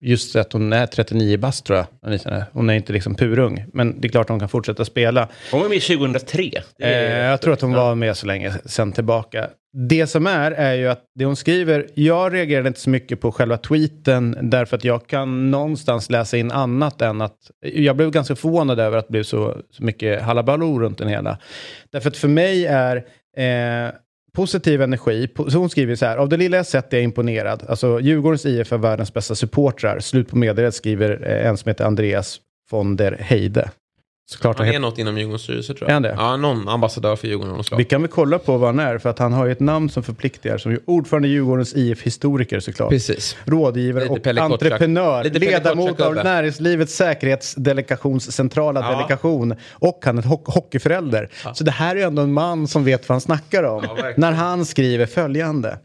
just 0.01 0.35
att 0.35 0.53
hon 0.53 0.73
är 0.73 0.85
39 0.85 1.37
bast 1.37 1.65
tror 1.65 1.77
jag. 1.77 2.43
Hon 2.53 2.69
är 2.69 2.73
inte 2.73 2.93
liksom 2.93 3.15
purung. 3.15 3.65
Men 3.73 4.01
det 4.01 4.07
är 4.07 4.09
klart 4.09 4.25
att 4.25 4.29
hon 4.29 4.39
kan 4.39 4.49
fortsätta 4.49 4.85
spela. 4.85 5.27
Hon 5.51 5.61
var 5.61 5.69
med 5.69 5.81
2003. 5.81 6.51
Det 6.77 6.83
är- 6.83 7.19
Eh, 7.23 7.25
jag 7.29 7.41
tror 7.41 7.53
att 7.53 7.61
hon 7.61 7.73
var 7.73 7.95
med 7.95 8.17
så 8.17 8.25
länge 8.27 8.53
sen 8.65 8.91
tillbaka. 8.91 9.49
Det 9.89 10.07
som 10.07 10.27
är, 10.27 10.51
är 10.51 10.73
ju 10.73 10.87
att 10.87 11.03
det 11.15 11.25
hon 11.25 11.35
skriver, 11.35 11.87
jag 11.93 12.33
reagerade 12.33 12.67
inte 12.67 12.79
så 12.79 12.89
mycket 12.89 13.21
på 13.21 13.31
själva 13.31 13.57
tweeten 13.57 14.37
därför 14.41 14.77
att 14.77 14.83
jag 14.83 15.07
kan 15.07 15.51
någonstans 15.51 16.09
läsa 16.09 16.37
in 16.37 16.51
annat 16.51 17.01
än 17.01 17.21
att, 17.21 17.37
jag 17.61 17.95
blev 17.95 18.11
ganska 18.11 18.35
förvånad 18.35 18.79
över 18.79 18.97
att 18.97 19.07
det 19.07 19.11
blev 19.11 19.23
så, 19.23 19.57
så 19.71 19.83
mycket 19.83 20.21
halabaloo 20.21 20.79
runt 20.79 20.97
den 20.97 21.07
hela. 21.07 21.37
Därför 21.91 22.09
att 22.09 22.17
för 22.17 22.27
mig 22.27 22.65
är 22.65 22.95
eh, 23.37 23.91
positiv 24.33 24.81
energi, 24.81 25.27
så 25.49 25.57
hon 25.57 25.69
skriver 25.69 25.95
så 25.95 26.05
här, 26.05 26.17
av 26.17 26.29
det 26.29 26.37
lilla 26.37 26.57
jag 26.57 26.65
sett 26.65 26.93
är 26.93 26.97
jag 26.97 27.03
imponerad. 27.03 27.63
Alltså 27.69 27.99
Djurgårdens 27.99 28.45
IF 28.45 28.73
är 28.73 28.77
världens 28.77 29.13
bästa 29.13 29.35
supportrar. 29.35 29.99
Slut 29.99 30.29
på 30.29 30.37
meddelandet 30.37 30.75
skriver 30.75 31.27
eh, 31.27 31.47
en 31.47 31.57
som 31.57 31.69
heter 31.69 31.85
Andreas 31.85 32.39
von 32.71 32.95
der 32.95 33.11
Heide. 33.19 33.69
Såklart 34.31 34.57
han 34.57 34.67
Han 34.67 34.75
är 34.75 34.79
något 34.79 34.97
inom 34.97 35.17
Djurgårdens 35.17 35.41
styrelse 35.41 35.73
tror 35.73 35.87
Är 35.87 35.89
jag. 35.91 35.93
han 35.95 36.01
det? 36.03 36.15
Ja, 36.17 36.37
någon 36.37 36.67
ambassadör 36.69 37.15
för 37.15 37.27
Djurgården 37.27 37.51
av 37.51 37.57
något 37.57 37.65
slag. 37.65 37.77
Vi 37.77 37.83
kan 37.85 38.01
väl 38.01 38.11
kolla 38.11 38.39
på 38.39 38.57
vad 38.57 38.69
han 38.69 38.79
är, 38.79 38.97
för 38.97 39.09
att 39.09 39.19
han 39.19 39.33
har 39.33 39.45
ju 39.45 39.51
ett 39.51 39.59
namn 39.59 39.89
som 39.89 40.03
förpliktigar. 40.03 40.57
Som 40.57 40.71
ju 40.71 40.79
ordförande 40.85 41.27
i 41.27 41.31
Djurgårdens 41.31 41.73
IF-historiker 41.75 42.59
såklart. 42.59 42.89
Precis. 42.89 43.37
Rådgivare 43.45 44.03
Lite 44.03 44.13
och 44.13 44.23
Pelle 44.23 44.41
entreprenör. 44.41 45.23
Lite 45.23 45.39
ledamot 45.39 46.01
av. 46.01 46.15
Näringslivets 46.15 46.95
säkerhetsdelegations 46.95 48.31
centrala 48.31 48.79
Ja. 48.81 48.91
delegation. 48.91 49.55
Och 49.73 49.99
han 50.05 50.17
är 50.17 50.21
ho- 50.21 50.51
hockeyförälder. 50.51 51.29
Så 51.53 51.63
det 51.63 51.71
här 51.71 51.95
är 51.95 52.07
ändå 52.07 52.21
en 52.21 52.33
man 52.33 52.67
som 52.67 52.83
vet 52.83 53.09
vad 53.09 53.13
han 53.13 53.21
snackar 53.21 53.63
om. 53.63 53.83
Ja, 53.97 54.13
när 54.17 54.31
han 54.31 54.65
skriver 54.65 55.05
följande. 55.05 55.79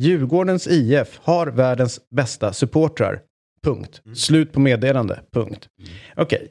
Djurgårdens 0.00 0.66
IF 0.66 1.20
har 1.22 1.46
världens 1.46 2.00
bästa 2.16 2.52
supportrar. 2.52 3.20
Punkt. 3.64 4.00
Mm. 4.04 4.16
Slut 4.16 4.52
på 4.52 4.60
meddelande. 4.60 5.20
Punkt. 5.34 5.68
Okej. 6.16 6.48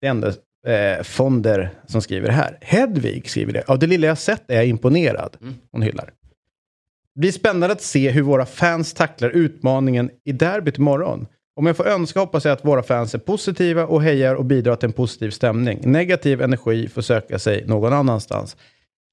Det 0.00 0.06
är 0.06 0.10
ändå 0.10 0.32
eh, 0.66 1.02
Fonder 1.02 1.70
som 1.86 2.02
skriver 2.02 2.26
det 2.26 2.32
här. 2.34 2.58
Hedvig 2.60 3.30
skriver 3.30 3.52
det. 3.52 3.62
Av 3.66 3.78
det 3.78 3.86
lilla 3.86 4.06
jag 4.06 4.18
sett 4.18 4.50
är 4.50 4.54
jag 4.54 4.66
imponerad. 4.66 5.36
Hon 5.72 5.82
hyllar. 5.82 6.04
Det 7.14 7.20
blir 7.20 7.32
spännande 7.32 7.72
att 7.72 7.82
se 7.82 8.10
hur 8.10 8.22
våra 8.22 8.46
fans 8.46 8.94
tacklar 8.94 9.30
utmaningen 9.30 10.10
i 10.24 10.32
derbyt 10.32 10.78
imorgon. 10.78 11.26
Om 11.56 11.66
jag 11.66 11.76
får 11.76 11.86
önska 11.88 12.20
hoppas 12.20 12.44
jag 12.44 12.52
att 12.52 12.64
våra 12.64 12.82
fans 12.82 13.14
är 13.14 13.18
positiva 13.18 13.86
och 13.86 14.02
hejar 14.02 14.34
och 14.34 14.44
bidrar 14.44 14.76
till 14.76 14.86
en 14.86 14.92
positiv 14.92 15.30
stämning. 15.30 15.78
Negativ 15.82 16.42
energi 16.42 16.88
får 16.88 17.02
söka 17.02 17.38
sig 17.38 17.64
någon 17.66 17.92
annanstans. 17.92 18.56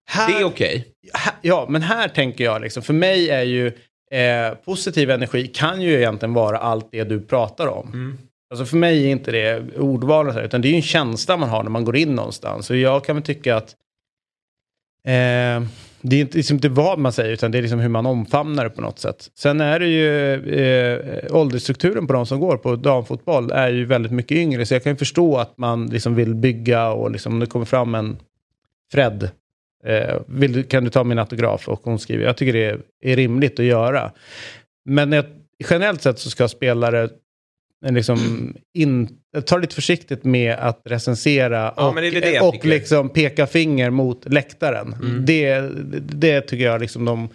Här, 0.10 0.34
Det 0.34 0.40
är 0.40 0.44
okej. 0.44 0.88
här- 1.14 1.34
Ja, 1.42 1.66
men 1.70 1.82
här 1.82 2.08
tänker 2.08 2.44
jag 2.44 2.62
liksom, 2.62 2.84
för 2.84 2.94
mig 2.94 3.30
är 3.30 3.44
ju 3.44 3.68
eh, 4.12 4.54
positiv 4.66 5.10
energi 5.12 5.48
kan 5.48 5.82
ju 5.82 5.94
egentligen 5.94 6.34
vara 6.34 6.58
allt 6.58 6.92
det 6.92 7.04
du 7.04 7.22
pratar 7.22 7.68
om. 7.68 8.18
Alltså 8.50 8.66
för 8.66 8.78
mig 8.78 9.06
är 9.06 9.12
inte 9.12 9.32
det 9.32 9.78
ordvalet, 9.78 10.38
utan 10.38 10.62
det 10.62 10.68
är 10.68 10.70
ju 10.70 10.76
en 10.76 10.82
känsla 10.82 11.38
man 11.38 11.50
har 11.50 11.64
när 11.64 11.70
man 11.70 11.86
går 11.86 11.96
in 11.96 12.16
någonstans. 12.16 12.66
Så 12.66 12.76
jag 12.76 13.06
kan 13.06 13.16
väl 13.16 13.24
tycka 13.24 13.56
att 13.56 13.76
eh, 15.06 15.64
det 16.02 16.16
är 16.16 16.22
inte, 16.22 16.38
liksom 16.38 16.56
inte 16.56 16.70
vad 16.70 17.00
man 17.00 17.14
säger, 17.14 17.34
utan 17.34 17.52
det 17.52 17.58
är 17.58 17.62
liksom 17.62 17.80
hur 17.80 17.90
man 17.90 18.06
omfamnar 18.06 18.64
det 18.64 18.70
på 18.70 18.82
något 18.82 19.00
sätt. 19.00 19.32
Sen 19.36 19.62
är 19.62 19.80
det 19.80 19.88
ju 19.88 20.34
eh, 20.50 21.36
åldersstrukturen 21.36 22.08
på 22.08 22.14
de 22.14 22.26
som 22.26 22.40
går 22.40 22.58
på 22.58 22.76
damfotboll 22.76 23.52
är 23.52 23.70
ju 23.70 23.86
väldigt 23.86 24.12
mycket 24.12 24.38
yngre, 24.38 24.66
så 24.66 24.74
jag 24.74 24.84
kan 24.84 24.92
ju 24.92 24.98
förstå 24.98 25.38
att 25.38 25.58
man 25.58 25.88
liksom 25.88 26.16
vill 26.16 26.36
bygga 26.36 26.90
och 26.90 27.12
liksom 27.12 27.34
om 27.34 27.40
det 27.40 27.46
kommer 27.46 27.66
fram 27.66 27.96
en 27.96 28.18
Fred 28.92 29.30
Eh, 29.84 30.22
vill, 30.28 30.64
kan 30.64 30.84
du 30.84 30.90
ta 30.90 31.04
min 31.04 31.20
autograf? 31.20 31.68
Och 31.70 31.82
hon 31.84 32.00
skriver, 32.00 32.26
jag 32.26 32.38
tycker 32.38 32.54
det 32.54 32.66
är, 32.66 32.82
är 33.02 33.16
rimligt 33.16 33.60
att 33.60 33.66
göra. 33.66 34.12
Men 34.86 35.12
jag, 35.12 35.26
generellt 35.70 36.02
sett 36.02 36.20
så 36.20 36.30
ska 36.30 36.48
spelare 36.48 37.10
liksom 37.86 38.54
in, 38.74 39.10
ta 39.46 39.58
lite 39.58 39.76
försiktigt 39.76 40.24
med 40.24 40.56
att 40.60 40.82
recensera 40.86 41.74
Ja, 41.78 41.88
och, 41.90 41.96
det 41.96 42.20
det 42.20 42.32
jag 42.32 42.48
och 42.48 42.66
liksom 42.66 43.10
peka 43.10 43.48
finger 43.48 43.90
mot 43.90 44.26
läktaren. 44.34 44.94
Mm. 45.02 45.26
Det, 45.26 45.62
det 46.00 46.42
tycker 46.42 46.66
jag 46.66 46.82
liksom 46.82 47.06
de, 47.06 47.30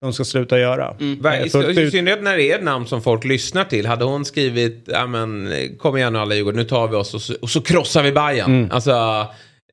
de 0.00 0.12
ska 0.12 0.24
sluta 0.24 0.58
göra. 0.58 0.96
Va- 1.20 1.36
Eh, 1.36 1.44
I 1.44 1.90
synnerhet 1.90 2.22
när 2.22 2.36
det 2.36 2.50
är 2.52 2.58
ett 2.58 2.64
namn 2.64 2.86
som 2.86 3.02
folk 3.02 3.24
lyssnar 3.24 3.64
till. 3.64 3.86
Hade 3.86 4.04
hon 4.04 4.24
skrivit, 4.24 4.88
men 5.08 5.54
kom 5.78 5.96
igen 5.96 6.12
nu 6.12 6.18
alla 6.18 6.34
Djurgården, 6.34 6.58
nu 6.60 6.64
tar 6.64 6.88
vi 6.88 6.96
oss 6.96 7.14
och 7.14 7.22
så, 7.22 7.34
och 7.42 7.50
så 7.50 7.60
krossar 7.60 8.02
vi 8.02 8.12
Bayern. 8.12 8.50
Mm. 8.58 8.70
Alltså, 8.70 9.26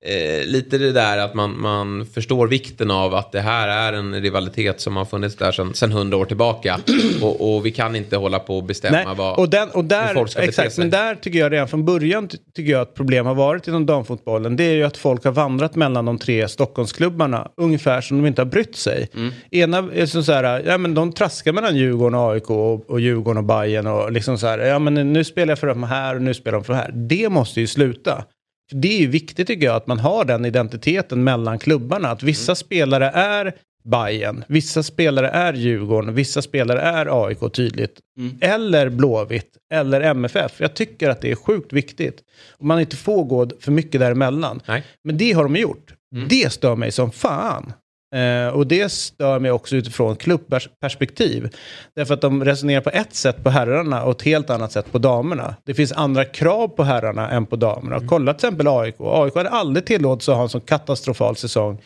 eh, 0.06 0.46
lite 0.46 0.78
det 0.78 0.92
där 0.92 1.18
att 1.18 1.34
man, 1.34 1.62
man 1.62 2.06
förstår 2.06 2.48
vikten 2.48 2.92
av 2.92 3.16
att 3.16 3.32
det 3.32 3.40
här 3.40 3.68
är 3.68 3.98
en 3.98 4.22
rivalitet 4.22 4.82
som 4.82 4.96
har 4.96 5.06
funnits 5.06 5.36
där 5.36 5.74
sedan, 5.74 5.92
100 5.92 6.18
år 6.18 6.26
tillbaka. 6.26 6.80
och, 7.22 7.56
och 7.56 7.66
vi 7.66 7.72
kan 7.72 7.96
inte 7.96 8.18
hålla 8.18 8.40
på 8.40 8.58
och 8.58 8.64
bestämma 8.64 8.98
Nej, 8.98 9.16
vad... 9.16 9.40
och, 9.40 9.50
den, 9.50 9.70
och 9.70 9.82
hur 9.82 9.90
där, 9.90 10.14
folk 10.14 10.32
ska 10.32 10.40
bete 10.40 10.50
exakt, 10.50 10.74
sig. 10.74 10.84
men 10.84 10.92
där 10.92 11.16
tycker 11.16 11.40
jag 11.40 11.52
redan 11.52 11.68
från 11.68 11.86
början 11.86 12.28
ty- 12.28 12.38
tycker 12.56 12.72
jag 12.72 12.82
att 12.82 12.94
problem 12.96 13.26
har 13.26 13.36
varit 13.36 13.68
inom 13.68 13.86
damfotbollen. 13.86 14.56
Det 14.56 14.64
är 14.64 14.74
ju 14.74 14.84
att 14.84 14.98
folk 14.98 15.24
har 15.24 15.32
vandrat 15.32 15.76
mellan 15.76 16.06
de 16.06 16.18
tre 16.18 16.48
Stockholmsklubbarna 16.48 17.48
ungefär 17.58 18.02
som 18.02 18.18
de 18.18 18.28
inte 18.28 18.42
har 18.42 18.46
brytt 18.46 18.76
sig. 18.76 19.10
Mm. 19.16 19.32
Ena 19.52 19.78
är 19.94 20.06
så 20.06 20.32
här, 20.32 20.64
ja 20.66 20.78
men 20.78 20.94
de 20.94 21.14
traskar 21.14 21.54
mellan 21.54 21.76
Djurgården 21.76 22.20
och 22.20 22.32
AIK 22.32 22.50
och, 22.50 22.90
och 22.90 23.00
Djurgården 23.00 23.38
och 23.38 23.44
Bayern 23.44 23.88
och 23.88 24.12
liksom 24.12 24.38
så 24.38 24.48
här, 24.48 24.60
ja 24.60 24.80
men 24.80 25.14
nu 25.14 25.24
spelar 25.24 25.52
jag 25.52 25.60
för 25.60 25.68
de 25.68 25.84
här 25.84 26.16
och 26.16 26.22
nu 26.22 26.34
spelar 26.34 26.58
de 26.58 26.64
för 26.64 26.74
de 26.74 26.80
här. 26.80 26.92
Det 26.92 27.30
måste 27.30 27.62
ju 27.62 27.68
sluta. 27.68 28.24
För 28.72 28.78
det 28.78 28.88
är 28.88 29.00
ju 29.00 29.08
viktigt 29.08 29.48
tycker 29.48 29.66
jag 29.66 29.76
att 29.76 29.88
man 29.88 30.00
har 30.00 30.26
den 30.26 30.46
identiteten 30.46 31.24
mellan 31.24 31.60
klubbarna. 31.60 32.10
Att 32.10 32.24
vissa 32.24 32.56
spelare 32.56 33.10
är 33.10 33.54
Bayern, 33.84 34.44
vissa 34.48 34.84
spelare 34.84 35.30
är 35.30 35.54
Djurgården, 35.54 36.14
vissa 36.16 36.42
spelare 36.42 36.82
är 36.82 37.26
AIK 37.26 37.54
tydligt. 37.54 38.00
Eller 38.42 38.90
Blåvitt, 38.90 39.58
eller 39.74 40.02
MFF. 40.02 40.52
Jag 40.58 40.74
tycker 40.74 41.10
att 41.10 41.22
det 41.22 41.32
är 41.32 41.36
sjukt 41.36 41.74
viktigt. 41.74 42.20
Och 42.58 42.66
man 42.66 42.80
inte 42.80 42.96
får 42.96 43.24
gå 43.24 43.50
för 43.60 43.72
mycket 43.72 44.02
däremellan. 44.02 44.62
Nej. 44.68 44.84
Men 45.04 45.18
det 45.18 45.32
har 45.32 45.44
de 45.44 45.56
gjort. 45.56 45.94
Det 46.30 46.52
stör 46.52 46.76
mig 46.76 46.92
som 46.92 47.12
fan. 47.12 47.74
Eh, 48.16 48.48
och 48.48 48.68
det 48.68 48.92
stör 48.92 49.40
mig 49.40 49.52
också 49.52 49.76
utifrån 49.76 50.16
klubbperspektiv. 50.16 51.50
Därför 51.96 52.14
att 52.14 52.22
de 52.22 52.46
resonerar 52.46 52.82
på 52.82 52.90
ett 52.90 53.16
sätt 53.16 53.44
på 53.44 53.50
herrarna 53.50 54.04
och 54.04 54.12
ett 54.12 54.22
helt 54.22 54.50
annat 54.50 54.72
sätt 54.72 54.92
på 54.92 54.98
damerna. 54.98 55.56
Det 55.66 55.74
finns 55.74 55.92
andra 55.92 56.26
krav 56.26 56.68
på 56.68 56.84
herrarna 56.84 57.30
än 57.30 57.46
på 57.46 57.56
damerna. 57.56 58.08
Kolla 58.08 58.34
till 58.34 58.48
exempel 58.48 58.68
AIK. 58.68 58.96
AIK 59.00 59.36
hade 59.36 59.50
aldrig 59.50 59.86
tillåtits 59.86 60.30
att 60.30 60.36
ha 60.36 60.44
en 60.44 60.50
så 60.50 60.60
katastrofal 60.60 61.36
säsong 61.36 61.82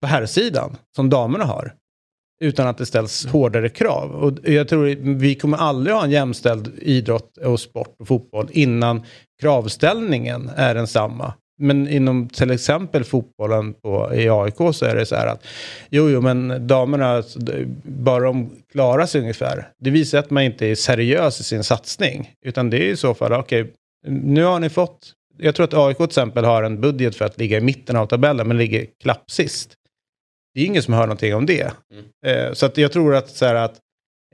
på 0.00 0.06
herrsidan 0.06 0.76
som 0.96 1.10
damerna 1.10 1.44
har. 1.44 1.72
Utan 2.40 2.66
att 2.66 2.78
det 2.78 2.86
ställs 2.86 3.26
hårdare 3.26 3.68
krav. 3.68 4.10
Och 4.10 4.48
jag 4.48 4.68
tror 4.68 4.84
vi 5.14 5.34
kommer 5.34 5.58
aldrig 5.58 5.96
ha 5.96 6.04
en 6.04 6.10
jämställd 6.10 6.72
idrott 6.78 7.36
och 7.36 7.60
sport 7.60 7.96
och 7.98 8.08
fotboll 8.08 8.48
innan 8.50 9.02
kravställningen 9.40 10.50
är 10.56 10.74
densamma. 10.74 11.34
Men 11.60 11.88
inom 11.88 12.28
till 12.28 12.50
exempel 12.50 13.04
fotbollen 13.04 13.74
på, 13.74 14.14
i 14.14 14.28
AIK 14.28 14.54
så 14.74 14.84
är 14.84 14.94
det 14.96 15.06
så 15.06 15.14
här 15.16 15.26
att 15.26 15.46
jo, 15.90 16.10
jo, 16.10 16.20
men 16.20 16.66
damerna, 16.66 17.22
så 17.22 17.38
det- 17.38 17.66
bara 17.82 18.24
de 18.24 18.50
klarar 18.72 19.06
sig 19.06 19.20
ungefär. 19.20 19.68
Det 19.78 19.90
visar 19.90 20.18
att 20.18 20.30
man 20.30 20.42
inte 20.42 20.66
är 20.66 20.74
seriös 20.74 21.40
i 21.40 21.44
sin 21.44 21.64
satsning. 21.64 22.30
Utan 22.46 22.70
det 22.70 22.76
är 22.76 22.88
i 22.92 22.96
så 22.96 23.14
fall, 23.14 23.32
okej, 23.32 23.72
nu 24.06 24.44
har 24.44 24.60
ni 24.60 24.68
fått, 24.70 25.12
jag 25.38 25.54
tror 25.54 25.64
att 25.64 25.74
AIK 25.74 25.96
till 25.96 26.04
exempel 26.06 26.44
har 26.44 26.62
en 26.62 26.80
budget 26.80 27.16
för 27.16 27.24
att 27.24 27.38
ligga 27.38 27.58
i 27.58 27.60
mitten 27.60 27.96
av 27.96 28.06
tabellen, 28.06 28.48
men 28.48 28.58
ligger 28.58 28.86
klappsist. 29.02 29.74
Det 30.54 30.60
är 30.60 30.66
ingen 30.66 30.82
som 30.82 30.94
hör 30.94 31.02
någonting 31.06 31.34
om 31.34 31.46
det. 31.46 31.72
Eh, 32.26 32.52
så 32.52 32.66
att 32.66 32.76
jag 32.76 32.92
tror 32.92 33.14
att, 33.14 33.28
så 33.30 33.46
här, 33.46 33.54
att 33.54 33.78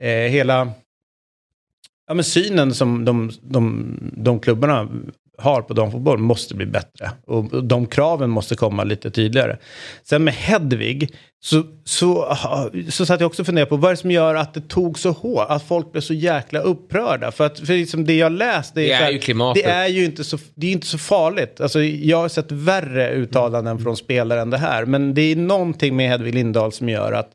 eh, 0.01 0.09
hela 0.09 0.71
ja, 2.07 2.13
men 2.13 2.23
synen 2.23 2.73
som 2.73 3.05
de, 3.05 3.31
de, 3.41 3.93
de 4.17 4.39
klubbarna 4.39 4.89
har 5.37 5.61
på 5.61 5.73
damfotboll 5.73 6.17
måste 6.17 6.55
bli 6.55 6.65
bättre. 6.65 7.11
Och 7.27 7.63
de 7.63 7.85
kraven 7.85 8.29
måste 8.29 8.55
komma 8.55 8.83
lite 8.83 9.11
tydligare. 9.11 9.57
Sen 10.03 10.23
med 10.23 10.33
Hedvig 10.33 11.15
så, 11.43 11.63
så, 11.83 12.37
så 12.89 13.05
satt 13.05 13.19
jag 13.19 13.27
också 13.27 13.41
och 13.41 13.45
funderade 13.45 13.69
på 13.69 13.77
vad 13.77 13.91
är 13.91 13.95
det 13.95 14.01
som 14.01 14.11
gör 14.11 14.35
att 14.35 14.53
det 14.53 14.61
tog 14.61 14.99
så 14.99 15.11
hårt, 15.11 15.45
att 15.49 15.63
folk 15.63 15.91
blev 15.91 16.01
så 16.01 16.13
jäkla 16.13 16.59
upprörda. 16.59 17.31
För 17.31 17.45
att 17.45 17.59
för 17.59 17.73
liksom 17.73 18.05
det 18.05 18.15
jag 18.15 18.31
läst, 18.31 18.75
det 18.75 18.81
är, 18.81 18.87
Det 18.87 18.93
är 18.93 18.97
här, 18.97 19.11
ju 19.11 19.19
klimatet. 19.19 19.63
Det 19.63 19.69
är 19.69 19.87
ju 19.87 20.05
inte 20.05 20.23
så, 20.23 20.37
det 20.55 20.67
är 20.67 20.71
inte 20.71 20.87
så 20.87 20.97
farligt. 20.97 21.61
Alltså, 21.61 21.83
jag 21.83 22.17
har 22.17 22.29
sett 22.29 22.51
värre 22.51 23.11
uttalanden 23.11 23.79
från 23.79 23.97
spelare 23.97 24.41
än 24.41 24.49
det 24.49 24.57
här. 24.57 24.85
Men 24.85 25.13
det 25.13 25.21
är 25.21 25.35
någonting 25.35 25.95
med 25.95 26.09
Hedvig 26.09 26.35
Lindahl 26.35 26.71
som 26.71 26.89
gör 26.89 27.11
att 27.11 27.31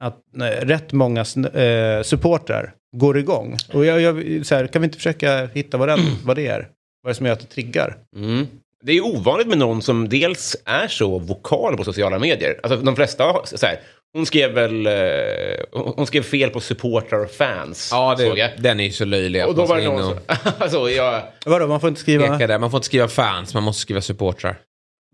att 0.00 0.18
eh, 0.40 0.66
rätt 0.66 0.92
många 0.92 1.20
eh, 1.20 2.02
supportrar 2.02 2.74
går 2.96 3.18
igång. 3.18 3.56
Och 3.72 3.84
jag, 3.84 4.00
jag, 4.00 4.46
så 4.46 4.54
här, 4.54 4.66
kan 4.66 4.82
vi 4.82 4.86
inte 4.86 4.96
försöka 4.96 5.46
hitta 5.46 5.76
vad, 5.76 5.88
den, 5.88 6.00
vad 6.24 6.36
det 6.36 6.46
är? 6.46 6.68
Vad 7.02 7.10
är 7.10 7.14
det 7.14 7.16
som 7.16 7.26
gör 7.26 7.32
att 7.32 7.40
det 7.40 7.46
triggar? 7.46 7.96
Mm. 8.16 8.46
Det 8.82 8.92
är 8.92 9.04
ovanligt 9.04 9.48
med 9.48 9.58
någon 9.58 9.82
som 9.82 10.08
dels 10.08 10.56
är 10.64 10.88
så 10.88 11.18
vokal 11.18 11.76
på 11.76 11.84
sociala 11.84 12.18
medier. 12.18 12.60
Alltså 12.62 12.78
de 12.78 12.96
flesta, 12.96 13.34
så 13.44 13.66
här, 13.66 13.80
hon 14.12 14.26
skrev 14.26 14.50
väl, 14.52 14.86
eh, 14.86 14.92
hon 15.72 16.06
skrev 16.06 16.22
fel 16.22 16.50
på 16.50 16.60
supportrar 16.60 17.24
och 17.24 17.30
fans. 17.30 17.88
Ja, 17.92 18.16
såg 18.18 18.26
jag. 18.26 18.36
det, 18.36 18.62
den 18.62 18.80
är 18.80 18.84
ju 18.84 18.90
så 18.90 19.04
löjlig. 19.04 19.46
Och 19.46 19.54
då 19.54 19.60
man 19.60 19.68
var 19.68 19.76
det 19.78 19.84
någon 19.84 20.02
och 20.02 20.04
som, 20.04 20.52
alltså, 20.58 20.90
jag, 20.90 21.22
Vadå, 21.46 21.66
man 21.66 21.80
får 21.80 21.88
inte 21.88 22.00
skriva? 22.00 22.38
där. 22.38 22.58
Man 22.58 22.70
får 22.70 22.78
inte 22.78 22.86
skriva 22.86 23.08
fans, 23.08 23.54
man 23.54 23.62
måste 23.62 23.80
skriva 23.82 24.00
supportrar. 24.00 24.58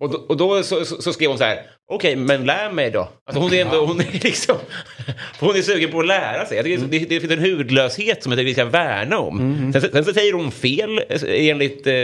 Och 0.01 0.11
då, 0.11 0.19
och 0.19 0.37
då 0.37 0.63
så, 0.63 0.85
så, 0.85 1.03
så 1.03 1.13
skrev 1.13 1.29
hon 1.29 1.39
så 1.39 1.45
här, 1.45 1.63
okej, 1.93 2.17
men 2.17 2.45
lär 2.45 2.71
mig 2.71 2.91
då. 2.91 3.09
Alltså 3.27 3.43
hon 3.43 3.53
är 3.53 3.65
ändå, 3.65 3.87
hon 3.87 4.01
är 4.01 4.25
liksom, 4.25 4.57
hon 5.41 5.57
är 5.57 5.63
sugen 5.63 5.91
på 5.91 6.01
att 6.01 6.07
lära 6.07 6.47
sig. 6.47 6.57
Jag 6.57 6.65
tycker 6.65 6.87
det, 6.87 6.99
det 6.99 7.21
finns 7.21 7.33
en 7.33 7.39
hudlöshet 7.39 8.23
som 8.23 8.33
jag 8.33 8.39
tycker 8.39 8.49
vi 8.49 8.55
ska 8.55 8.65
värna 8.65 9.19
om. 9.19 9.73
Sen, 9.73 9.83
sen 9.93 10.05
så 10.05 10.13
säger 10.13 10.33
hon 10.33 10.51
fel 10.51 11.01
eh, 11.09 11.49
enligt 11.49 11.87
eh, 11.87 11.95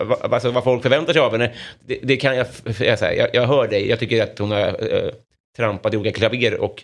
vad, 0.00 0.34
alltså, 0.34 0.50
vad 0.50 0.64
folk 0.64 0.82
förväntar 0.82 1.12
sig 1.12 1.22
av 1.22 1.32
henne. 1.32 1.52
Det, 1.86 1.98
det 2.02 2.16
kan 2.16 2.36
jag, 2.36 2.46
jag, 2.78 3.16
jag, 3.16 3.28
jag 3.32 3.46
hör 3.46 3.68
dig, 3.68 3.88
jag 3.88 3.98
tycker 3.98 4.22
att 4.22 4.38
hon 4.38 4.50
har 4.50 4.94
eh, 4.94 5.10
trampat 5.56 5.94
i 5.94 5.96
olika 5.96 6.18
klaver 6.18 6.60
och 6.60 6.82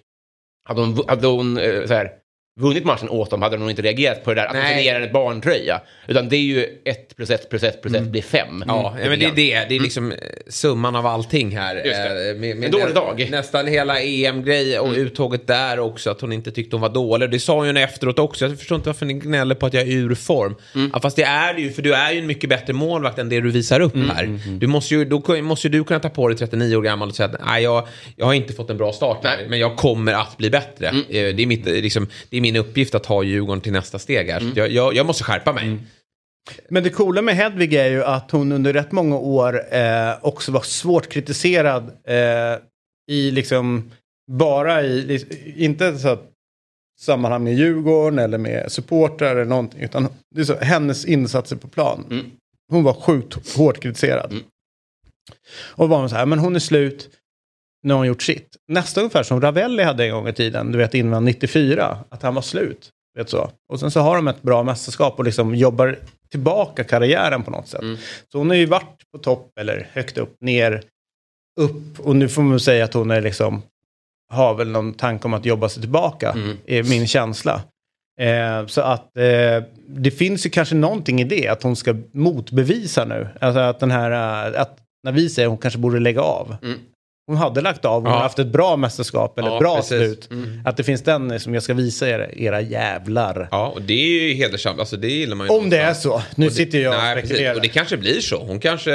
hade 0.69 0.81
hon, 0.81 1.05
hade 1.09 1.27
hon 1.27 1.59
eh, 1.59 1.87
så 1.87 1.95
här, 1.95 2.11
vunnit 2.59 2.85
matchen 2.85 3.09
åt 3.09 3.31
dem 3.31 3.43
hade 3.43 3.55
hon 3.57 3.61
nog 3.61 3.71
inte 3.71 3.83
reagerat 3.83 4.25
på 4.25 4.35
det 4.35 4.41
där 4.41 4.47
att 4.47 4.55
de 4.55 4.75
signerar 4.77 5.01
en 5.01 5.13
barntröja. 5.13 5.81
Utan 6.07 6.29
det 6.29 6.37
är 6.37 6.41
ju 6.41 6.67
ett 6.85 7.17
plus 7.17 7.31
ett 7.31 7.51
plus 7.51 7.63
ett 7.63 7.83
plus 7.83 7.95
ett 7.95 8.03
blir 8.03 8.23
fem. 8.23 8.65
Ja, 8.67 8.95
Lite 8.97 9.09
men 9.11 9.19
det 9.19 9.25
är 9.25 9.33
det. 9.35 9.69
Det 9.69 9.77
är 9.77 9.81
liksom 9.81 10.13
eh, 10.13 10.19
summan 10.49 10.97
av 10.97 11.07
allting 11.07 11.57
här. 11.57 11.77
Eh, 11.77 12.37
Med, 12.37 12.57
med 12.57 12.65
En 12.65 12.71
dålig 12.71 12.95
dag. 12.95 13.21
Mm. 13.21 13.31
Nästan 13.31 13.67
hela 13.67 14.01
EM-grej 14.01 14.79
och 14.79 14.93
uttåget 14.93 15.47
där 15.47 15.79
också. 15.81 16.11
Att 16.11 16.21
hon 16.21 16.33
inte 16.33 16.51
tyckte 16.51 16.77
hon 16.77 16.81
var 16.81 16.89
dålig. 16.89 17.31
Det 17.31 17.41
sa 17.41 17.55
hon 17.57 17.77
ju 17.77 17.83
efteråt 17.83 18.19
också. 18.19 18.47
Jag 18.47 18.59
förstår 18.59 18.77
inte 18.77 18.89
varför 18.89 19.07
ni 19.07 19.15
gnäller 19.15 19.55
på 19.55 19.67
att 19.67 19.75
jag 19.75 19.83
är 19.83 19.93
ur 19.93 20.15
form. 20.15 20.55
Mm. 20.75 20.91
Ja, 20.95 21.01
fast 21.01 21.17
det 21.17 21.23
är 21.23 21.55
det 21.55 21.61
ju, 21.61 21.71
för 21.71 21.83
du 21.83 21.95
är 21.95 22.13
ju 22.13 22.19
en 22.19 22.27
mycket 22.27 22.51
bättre 22.51 22.73
målvakt 22.73 23.19
än 23.19 23.29
det 23.29 23.41
du 23.41 23.51
visar 23.51 23.81
upp 23.81 23.95
Mm, 23.95 24.11
här. 24.11 24.39
Du 24.59 24.67
måste 24.67 24.95
ju, 24.95 25.05
då 25.05 25.43
måste 25.43 25.67
ju 25.67 25.73
du 25.73 25.85
kunna 25.85 26.01
ta 26.01 26.09
på 26.09 26.29
dig 26.29 26.37
39 26.39 26.77
år 26.77 26.83
gammal 26.83 27.09
och 27.09 27.15
säga 27.15 27.29
att 27.29 27.41
nej, 27.47 27.63
jag, 27.63 27.89
jag 28.17 28.27
har 28.27 28.35
inte 28.35 28.53
fått 28.53 28.71
en 28.71 28.77
bra 28.77 28.93
start 28.93 29.25
här, 29.25 29.47
men 29.49 29.59
jag 29.59 29.77
kommer 29.77 30.13
att 30.13 30.37
bli 30.37 30.51
bättre. 30.51 30.89
Mm. 30.89 31.01
Eh, 31.09 31.35
Det, 31.35 31.43
är 31.43 31.47
mitt, 31.47 31.67
liksom, 31.67 32.07
det 32.31 32.37
är 32.37 32.41
min 32.53 32.57
uppgift 32.57 32.95
att 32.95 33.05
ta 33.05 33.23
Djurgården 33.23 33.61
till 33.61 33.73
nästa 33.73 33.99
steg 33.99 34.31
här. 34.31 34.41
Mm. 34.41 34.53
jag, 34.57 34.71
jag, 34.71 34.95
jag 34.95 35.07
måste 35.07 35.25
skärpa 35.25 35.53
mig. 35.53 35.79
Men 36.69 36.83
det 36.83 36.91
coola 36.91 37.23
med 37.23 37.37
Hedvig 37.37 37.75
är 37.75 37.91
ju 37.91 38.05
att 38.05 38.31
hon 38.31 38.53
under 38.53 38.73
rätt 38.73 38.93
många 38.93 39.17
år 39.17 39.75
eh, 39.75 40.15
också 40.23 40.53
var 40.53 40.61
svårt 40.61 41.09
kritiserad 41.09 41.91
eh, 42.05 42.59
i 43.11 43.31
liksom 43.31 43.91
bara 44.31 44.83
i, 44.83 45.27
inte 45.57 45.99
så 45.99 46.09
att 46.09 46.31
sammanhang 47.01 47.45
med 47.45 47.55
Djurgården 47.55 48.19
eller 48.19 48.39
med 48.39 48.73
supportrar 48.73 49.31
eller 49.31 49.45
någonting, 49.45 49.81
utan 49.81 50.09
det 50.35 50.41
är 50.41 50.45
så, 50.45 50.57
hennes 50.57 51.05
insatser 51.05 51.57
på 51.57 51.69
plan. 51.69 52.05
Mm. 52.11 52.31
Hon 52.71 52.85
var 52.85 52.95
sjukt 52.95 53.57
hårt 53.57 53.83
kritiserad. 53.83 54.33
Mm. 54.33 54.45
Och 55.51 55.89
var 55.89 55.99
man 55.99 56.11
så 56.11 56.17
här, 56.17 56.27
men 56.27 56.39
hon 56.39 56.57
är 56.57 56.61
slut, 56.61 57.11
nu 57.83 57.93
har 57.93 57.99
hon 57.99 58.07
gjort 58.07 58.23
sitt. 58.23 58.57
Nästa 58.69 59.01
ungefär 59.01 59.23
som 59.23 59.41
Ravelli 59.41 59.83
hade 59.83 60.05
en 60.05 60.13
gång 60.13 60.29
i 60.29 60.33
tiden, 60.33 60.73
du 60.73 60.79
vet 60.79 60.95
innan 60.95 61.25
94, 61.25 61.99
att 62.09 62.23
han 62.23 62.35
var 62.35 62.43
slut. 62.43 62.91
Vet 63.19 63.29
så. 63.31 63.51
Och 63.73 63.81
sen 63.81 63.91
så 63.91 64.01
har 64.01 64.17
de 64.17 64.29
ett 64.29 64.43
bra 64.43 64.63
mästerskap 64.63 65.19
och 65.19 65.25
liksom 65.25 65.55
jobbar 65.55 65.99
tillbaka 66.31 66.85
karriären 66.85 67.43
på 67.43 67.51
något 67.51 67.69
sätt. 67.69 67.81
Så 68.33 68.39
hon 68.39 68.49
har 68.51 68.57
ju 68.57 68.67
varit 68.67 69.11
på 69.13 69.19
topp 69.19 69.53
eller 69.61 69.89
högt 69.93 70.19
upp, 70.19 70.37
ner, 70.41 70.83
upp 71.61 72.01
och 72.01 72.17
nu 72.17 72.29
får 72.29 72.43
man 72.43 72.61
säga 72.61 72.85
att 72.85 72.95
hon 72.95 73.11
är 73.11 73.21
liksom 73.21 73.63
har 74.33 74.55
väl 74.55 74.69
någon 74.71 74.95
tanke 74.95 75.25
om 75.25 75.35
att 75.35 75.45
jobba 75.45 75.69
sig 75.69 75.81
tillbaka, 75.81 76.33
är 76.67 76.83
min 76.83 77.07
känsla. 77.07 77.63
Eh, 78.21 78.67
så 78.67 78.81
att 78.81 79.17
eh, 79.17 79.63
det 79.87 80.11
finns 80.11 80.47
ju 80.47 80.51
kanske 80.51 80.75
någonting 80.75 81.21
i 81.21 81.25
det, 81.25 81.49
att 81.49 81.63
hon 81.63 81.77
ska 81.77 81.97
motbevisa 82.13 83.05
nu. 83.05 83.29
Alltså 83.41 83.61
att 83.61 83.81
den 83.81 83.91
här, 83.91 84.11
eh, 84.55 84.61
att 84.61 84.79
när 85.05 85.13
vi 85.13 85.29
säger 85.29 85.47
att 85.49 85.51
hon 85.51 85.59
kanske 85.59 85.79
borde 85.79 86.01
lägga 86.01 86.21
av. 86.21 86.57
Hon 87.29 87.37
hade 87.37 87.61
lagt 87.61 87.85
av, 87.85 87.95
hon 88.03 88.05
Ja. 88.05 88.11
har 88.17 88.23
haft 88.23 88.39
ett 88.39 88.47
bra 88.47 88.77
mästerskap 88.77 89.39
eller 89.39 89.51
Ja, 89.51 89.59
bra 89.59 89.77
precis. 89.77 89.89
slut. 89.99 90.29
Att 90.65 90.77
det 90.77 90.85
finns 90.85 91.03
den 91.03 91.41
som 91.41 91.55
jag 91.55 91.63
ska 91.63 91.75
visa 91.75 92.09
er, 92.09 92.31
era 92.37 92.61
jävlar. 92.61 93.49
Ja, 93.51 93.67
och 93.69 93.83
det 93.83 93.93
är 93.93 94.23
ju 94.29 94.35
hedersamt. 94.35 94.81
Alltså 94.81 94.97
det 94.97 95.09
gillar 95.09 95.37
man 95.37 95.47
ju. 95.47 95.53
Om 95.53 95.71
det 95.71 95.79
är 95.79 95.95
så. 95.95 96.23
Nu 96.35 96.47
Och 96.47 96.51
det- 96.53 96.57
sitter 96.57 96.79
jag 96.79 96.95
och 96.95 97.01
nej, 97.01 97.15
precis. 97.15 97.31
spekulerar. 97.31 97.55
Och 97.55 97.61
det 97.63 97.69
kanske 97.69 97.97
blir 97.97 98.21
så. 98.21 98.37
Hon 98.45 98.61
kanske 98.61 98.91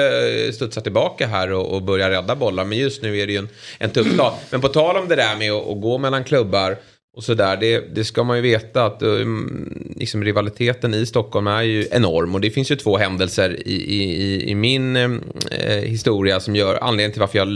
studsar 0.54 0.82
tillbaka 0.82 1.28
här 1.28 1.52
och, 1.52 1.74
och 1.76 1.82
börjar 1.82 2.10
rädda 2.10 2.36
bollar. 2.36 2.64
Men 2.66 2.78
just 2.78 3.02
nu 3.02 3.20
är 3.20 3.28
det 3.28 3.34
ju 3.34 3.40
en, 3.40 3.50
en 3.80 3.90
tuff 3.90 4.18
dag. 4.18 4.34
Men 4.50 4.62
på 4.62 4.68
tal 4.68 4.98
om 4.98 5.08
det 5.08 5.16
där 5.16 5.36
med 5.36 5.52
att, 5.52 5.68
att 5.68 5.82
gå 5.82 5.98
mellan 5.98 6.24
klubbar 6.24 6.78
och 7.16 7.24
sådär. 7.24 7.58
Det, 7.58 7.96
det 7.96 8.04
ska 8.04 8.24
man 8.24 8.38
ju 8.38 8.42
veta 8.42 8.86
att 8.86 9.02
um, 9.02 9.94
liksom 9.96 10.24
rivaliteten 10.24 10.94
i 10.94 11.06
Stockholm 11.06 11.48
är 11.48 11.62
ju 11.62 11.88
enorm. 11.92 12.36
Och 12.36 12.42
det 12.42 12.52
finns 12.52 12.72
ju 12.72 12.76
två 12.76 12.98
händelser 12.98 13.68
i, 13.68 13.76
i, 13.76 14.50
i, 14.50 14.56
min 14.56 14.96
eh, 14.96 15.82
historia 15.84 16.40
som 16.40 16.56
gör 16.56 16.76
anledningen 16.82 17.12
till 17.12 17.20
varför 17.20 17.38
jag 17.38 17.48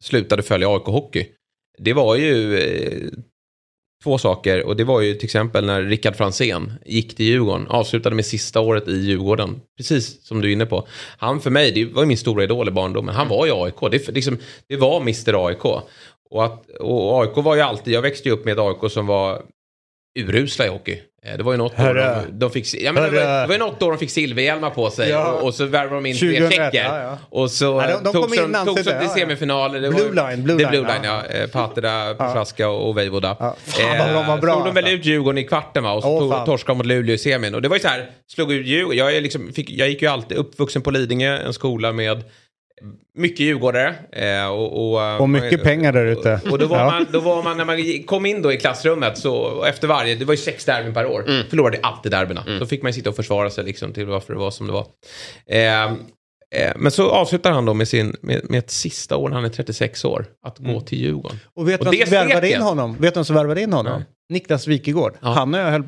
slutade 0.00 0.42
följa 0.42 0.68
AIK 0.68 0.84
Hockey. 0.84 1.26
Det 1.78 1.92
var 1.92 2.16
ju 2.16 2.58
eh, 2.58 3.08
två 4.02 4.18
saker 4.18 4.62
och 4.66 4.76
det 4.76 4.84
var 4.84 5.00
ju 5.00 5.14
till 5.14 5.24
exempel 5.24 5.66
när 5.66 5.82
Rickard 5.82 6.16
Fransén 6.16 6.72
gick 6.86 7.16
till 7.16 7.26
Djurgården, 7.26 7.66
avslutade 7.66 8.16
med 8.16 8.26
sista 8.26 8.60
året 8.60 8.88
i 8.88 8.96
Djurgården, 8.96 9.60
precis 9.76 10.26
som 10.26 10.40
du 10.40 10.48
är 10.48 10.52
inne 10.52 10.66
på. 10.66 10.88
Han 11.18 11.40
för 11.40 11.50
mig, 11.50 11.72
det 11.72 11.84
var 11.84 12.02
ju 12.02 12.08
min 12.08 12.18
stora 12.18 12.44
idol 12.44 12.68
i 12.68 12.70
barndomen, 12.70 13.14
han 13.14 13.28
var 13.28 13.46
ju 13.46 13.52
AIK, 13.52 13.90
det, 13.90 14.08
liksom, 14.08 14.38
det 14.68 14.76
var 14.76 15.00
Mr 15.00 15.46
AIK. 15.46 15.82
Och, 16.32 16.44
att, 16.44 16.66
och 16.80 17.20
AIK 17.22 17.36
var 17.36 17.54
ju 17.54 17.60
alltid, 17.60 17.94
jag 17.94 18.02
växte 18.02 18.28
ju 18.28 18.34
upp 18.34 18.44
med 18.44 18.52
ett 18.52 18.58
AIK 18.58 18.92
som 18.92 19.06
var 19.06 19.42
urusla 20.18 20.66
i 20.66 20.68
hockey. 20.68 21.00
Eh, 21.26 21.36
Det 21.36 21.42
var 21.42 21.52
ju 21.52 21.58
något 21.58 21.78
år 21.80 21.94
de, 21.94 22.38
de 22.38 22.50
fick, 22.50 22.74
ja, 22.74 22.92
men 22.92 23.02
det, 23.02 23.10
var, 23.10 23.40
det 23.40 23.46
var 23.46 23.54
ju 23.54 23.58
något 23.58 23.82
år 23.82 23.90
de 23.90 23.98
fick 23.98 24.10
silverhjälmar 24.10 24.70
på 24.70 24.90
sig 24.90 25.10
Ja. 25.10 25.32
och, 25.32 25.42
och 25.46 25.54
så 25.54 25.64
värvade 25.66 25.94
de 25.94 26.06
in 26.06 26.14
2001, 26.14 26.50
tre 26.50 26.56
tjecker. 26.64 26.84
ja, 26.84 27.02
ja. 27.02 27.18
Och 27.30 27.50
så 27.50 27.64
Ja, 27.64 27.86
de- 27.96 28.04
de 28.04 28.12
tog 28.12 28.22
kom 28.36 28.52
de, 28.52 28.64
tog 28.66 28.78
sig 28.78 28.92
det, 28.92 29.00
till 29.00 29.08
semifinaler. 29.08 29.80
Det 29.80 29.90
Blue 29.90 30.10
var, 30.12 30.30
line, 30.30 30.42
blue 30.44 30.56
det 30.56 30.62
line, 30.62 30.70
Blue 30.70 30.92
line, 30.94 31.04
ja. 31.04 31.22
ja. 31.30 31.36
Eh, 31.36 31.46
Patera, 31.46 32.14
Prochaska 32.18 32.68
och 32.68 32.96
Vejvoda. 32.98 33.36
Ja. 33.40 33.56
Fan, 33.64 33.98
vad 33.98 34.08
de 34.08 34.26
var 34.26 34.38
bra, 34.38 34.52
Slog 34.54 34.64
de 34.66 34.74
väl 34.74 34.84
alltså. 34.84 34.96
ut 34.98 35.04
Djurgården 35.06 35.38
i 35.38 35.44
kvarten 35.44 35.84
va? 35.84 35.92
Och 35.92 36.02
så 36.02 36.30
fan. 36.30 36.46
torskade 36.46 36.76
mot 36.76 36.86
Luleå 36.86 37.14
i 37.14 37.18
semin. 37.18 37.54
Och 37.54 37.62
det 37.62 37.68
var 37.68 37.76
ju 37.76 37.80
så 37.82 37.88
här, 37.88 38.10
slog 38.34 38.52
ut 38.52 38.66
Djurgården. 38.66 38.98
Jag, 38.98 39.22
liksom, 39.22 39.52
fick, 39.52 39.70
jag 39.70 39.88
gick 39.88 40.02
ju 40.02 40.08
alltid 40.08 40.36
uppvuxen 40.36 40.82
på 40.82 40.90
Lidingö, 40.90 41.38
en 41.38 41.52
skola 41.52 41.92
med 41.92 42.22
mycket 43.14 43.40
djurgårdare. 43.40 43.94
Eh, 44.12 44.46
och, 44.48 44.92
och, 44.94 45.20
Och 45.20 45.28
mycket 45.28 45.62
pengar 45.62 45.92
där 45.92 46.06
ute. 46.06 46.40
Och, 46.44 46.52
och 46.52 46.58
då, 46.58 46.66
var 46.66 46.78
Ja. 46.78 46.84
man, 46.90 47.06
då 47.12 47.20
var 47.20 47.42
man, 47.42 47.56
när 47.56 47.64
man 47.64 48.02
kom 48.06 48.26
in 48.26 48.42
då 48.42 48.52
i 48.52 48.56
klassrummet 48.56 49.18
så 49.18 49.64
efter 49.64 49.88
varje, 49.88 50.14
det 50.14 50.24
var 50.24 50.34
ju 50.34 50.38
sex 50.38 50.64
derbyn 50.64 50.94
per 50.94 51.06
år, 51.06 51.24
Mm. 51.28 51.46
förlorade 51.50 51.78
alltid 51.82 52.12
derbyna. 52.12 52.44
Då 52.60 52.66
fick 52.66 52.82
man 52.82 52.88
ju 52.88 52.92
sitta 52.92 53.10
och 53.10 53.16
försvara 53.16 53.50
sig 53.50 53.64
liksom 53.64 53.92
till 53.92 54.06
varför 54.06 54.32
det 54.32 54.38
var 54.38 54.50
som 54.50 54.66
det 54.66 54.72
var. 54.72 54.86
Eh, 55.46 55.84
eh, 55.84 56.72
men 56.76 56.90
så 56.90 57.10
avslutar 57.10 57.52
han 57.52 57.64
då 57.64 57.74
med, 57.74 57.88
sin, 57.88 58.16
med, 58.20 58.50
med 58.50 58.58
ett 58.58 58.70
sista 58.70 59.16
år 59.16 59.28
när 59.28 59.36
han 59.36 59.44
är 59.44 59.48
36 59.48 60.04
år, 60.04 60.26
att 60.46 60.58
gå 60.58 60.80
till 60.80 60.98
Djurgården. 60.98 61.30
Mm. 61.38 61.40
Och 61.54 61.68
vet 61.68 61.80
du 61.80 61.90
vem 61.90 62.06
som 62.06 62.10
värvade 62.28 62.50
in 62.50 62.60
honom? 62.62 62.96
Vet 63.00 63.14
du 63.14 63.18
vem 63.18 63.24
som 63.24 63.36
värvade 63.36 63.60
in 63.62 63.72
honom? 63.72 63.92
Nej. 63.98 64.06
Niklas 64.32 64.66
Wikegård. 64.66 65.14
Han 65.20 65.54
och 65.54 65.60
jag 65.60 65.70
höll 65.70 65.84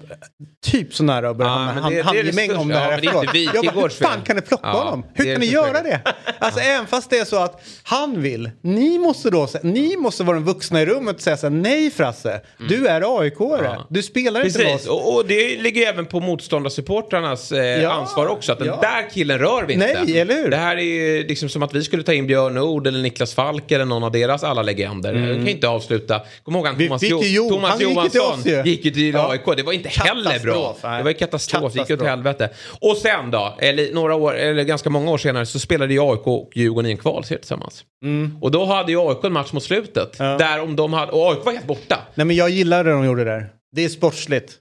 typ 0.65 0.95
så 0.95 1.05
nära 1.05 1.31
att 1.31 1.37
börja 1.37 1.51
Ja, 1.51 1.57
hamna 1.57 1.81
hand- 1.81 1.97
handgemäng 2.01 2.57
om 2.57 2.69
det 2.69 2.75
här 2.75 3.01
Ja, 3.03 3.13
men 3.13 3.27
det 3.33 3.45
efteråt. 3.45 3.65
Jag 3.65 3.75
bara, 3.75 3.83
hur 3.83 3.89
fan 3.89 4.23
kan 4.27 4.37
ni 4.37 4.43
plocka 4.43 4.67
Ja, 4.67 4.73
honom? 4.79 5.05
Hur 5.15 5.25
kan 5.33 5.41
ni 5.41 5.47
göra 5.47 5.83
det? 5.83 6.01
Alltså 6.39 6.61
även 6.61 6.87
fast 6.87 7.11
det 7.11 7.19
är 7.19 7.25
så 7.25 7.37
att 7.37 7.63
han 7.83 8.23
vill, 8.23 8.51
ni 8.63 8.99
måste 8.99 9.31
då 9.31 9.49
ni 9.63 9.97
måste 9.97 10.23
vara 10.25 10.37
den 10.37 10.45
vuxna 10.45 10.83
i 10.83 10.87
rummet 10.87 11.17
och 11.17 11.23
säga 11.23 11.37
så 11.37 11.47
här, 11.47 11.55
nej 11.55 11.91
Frasse, 11.91 12.41
du 12.69 12.87
är 12.87 13.01
AIK-are. 13.01 13.65
Ja. 13.65 13.87
Du 13.91 14.03
spelar 14.03 14.45
inte 14.47 14.59
med 14.59 14.67
Precis, 14.67 14.89
oss. 14.89 15.01
och, 15.05 15.15
och 15.17 15.27
det 15.27 15.63
ligger 15.63 15.87
även 15.89 16.07
på 16.07 16.21
motståndarsupportrarnas 16.21 17.53
eh, 17.53 17.83
Ja, 17.83 17.91
ansvar 17.93 18.27
också. 18.27 18.53
Att 18.53 18.59
den 18.59 18.69
ja. 18.69 18.79
där 18.83 19.11
killen 19.11 19.39
rör 19.39 19.65
vi 19.67 19.73
inte. 19.75 20.03
Nej, 20.05 20.19
eller 20.21 20.35
hur? 20.35 20.51
Det 20.51 20.57
här 20.57 20.77
är 20.77 20.81
ju 20.83 21.27
liksom 21.27 21.49
som 21.49 21.63
att 21.63 21.75
vi 21.75 21.83
skulle 21.85 22.03
ta 22.03 22.13
in 22.13 22.27
Björn 22.27 22.55
Nord 22.55 22.87
eller 22.87 23.03
Niklas 23.03 23.35
Falk 23.35 23.71
eller 23.73 23.85
någon 23.85 24.05
av 24.05 24.13
deras 24.13 24.45
alla 24.45 24.63
legender. 24.63 25.13
Vi 25.15 25.35
kan 25.35 25.45
ju 25.47 25.51
inte 25.53 25.69
avsluta. 25.69 26.21
Kom 26.43 26.57
ihåg 26.57 26.67
han 26.67 26.79
Thomas, 26.79 27.03
jo- 27.03 27.49
Thomas 27.51 27.71
han 27.71 27.81
Johansson 27.81 28.34
ju. 28.45 28.63
gick 28.65 28.85
ju 28.85 28.91
till 28.91 29.15
Ja. 29.15 29.31
AIK. 29.33 29.57
Det 29.57 29.63
var 29.63 29.73
inte 29.73 29.89
heller 29.89 30.23
bra. 30.23 30.33
Katastrof. 30.33 30.83
Det 30.83 31.03
var 31.03 31.11
ju 31.11 31.15
katastrof. 31.15 31.73
Det 31.73 31.79
gick 31.79 31.83
åt 31.83 31.89
Katastrof. 31.89 32.09
helvete. 32.09 32.49
Och 32.81 32.97
sen 32.97 33.31
då, 33.31 33.57
eller 33.59 33.93
några 33.95 34.15
år, 34.15 34.35
eller 34.35 34.63
ganska 34.65 34.91
många 34.91 35.11
år 35.11 35.19
senare 35.19 35.47
så 35.47 35.59
spelade 35.59 35.95
ju 35.95 36.01
AIK 36.01 36.27
och 36.27 36.51
Djurgården 36.55 36.89
i 36.89 36.93
en 36.93 36.99
kvalserie 36.99 37.39
tillsammans. 37.39 37.85
Mm. 38.05 38.39
Och 38.41 38.51
då 38.51 38.65
hade 38.65 38.93
ju 38.93 38.99
AIK 39.09 39.25
en 39.25 39.33
match 39.33 39.53
mot 39.53 39.63
slutet. 39.63 40.19
Där 40.19 40.61
om 40.61 40.77
de 40.77 40.93
hade, 40.93 41.13
och 41.13 41.31
AIK 41.33 41.45
var 41.45 41.53
helt 41.53 41.67
borta. 41.67 42.01
Nej 42.15 42.27
men 42.27 42.37
jag 42.37 42.51
gillar 42.51 42.85
det 42.85 42.91
de 42.91 43.05
gjorde 43.05 43.25
där. 43.25 43.49
Det 43.77 43.85
är 43.85 43.89
sportsligt. 43.89 44.53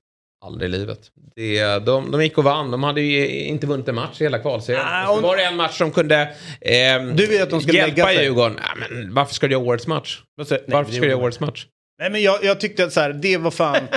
Aldrig 0.46 0.70
i 0.70 0.78
livet. 0.78 1.00
Det, 1.36 1.80
de, 1.86 2.12
de 2.12 2.24
gick 2.24 2.38
och 2.38 2.44
vann. 2.44 2.72
De 2.72 2.84
hade 2.84 3.02
ju 3.02 3.44
inte 3.46 3.68
vunnit 3.68 3.88
en 3.88 3.96
match 3.96 4.22
i 4.22 4.24
hela 4.24 4.40
kvalserien. 4.40 4.82
Ah, 4.86 5.06
så 5.08 5.14
och- 5.16 5.22
var 5.22 5.38
det 5.38 5.44
en 5.44 5.56
match 5.56 5.78
som 5.78 5.92
kunde 5.92 6.30
ehm, 6.62 7.16
Du 7.16 7.26
vet 7.28 7.42
att 7.44 7.50
de 7.50 7.62
skulle 7.62 7.78
hjälpa 7.78 7.96
lägga 7.96 8.06
sig. 8.16 8.24
Djurgården. 8.26 8.60
Ja, 8.62 8.86
men 8.90 9.14
varför 9.14 9.34
ska 9.34 9.48
du 9.48 9.54
göra 9.54 9.64
årets 9.64 9.88
match? 9.88 10.20
Nej, 10.38 10.60
Varför 10.68 10.92
det 10.92 10.96
ska 10.98 11.06
du 11.06 11.12
göra 11.12 11.24
årets 11.24 11.40
match? 11.40 11.66
Nej 12.00 12.10
men 12.10 12.22
jag, 12.22 12.44
jag 12.44 12.60
tyckte 12.60 12.84
att 12.84 12.94
så 12.94 13.00
här, 13.00 13.14
det 13.14 13.38
var 13.38 13.52
fan... 13.52 13.78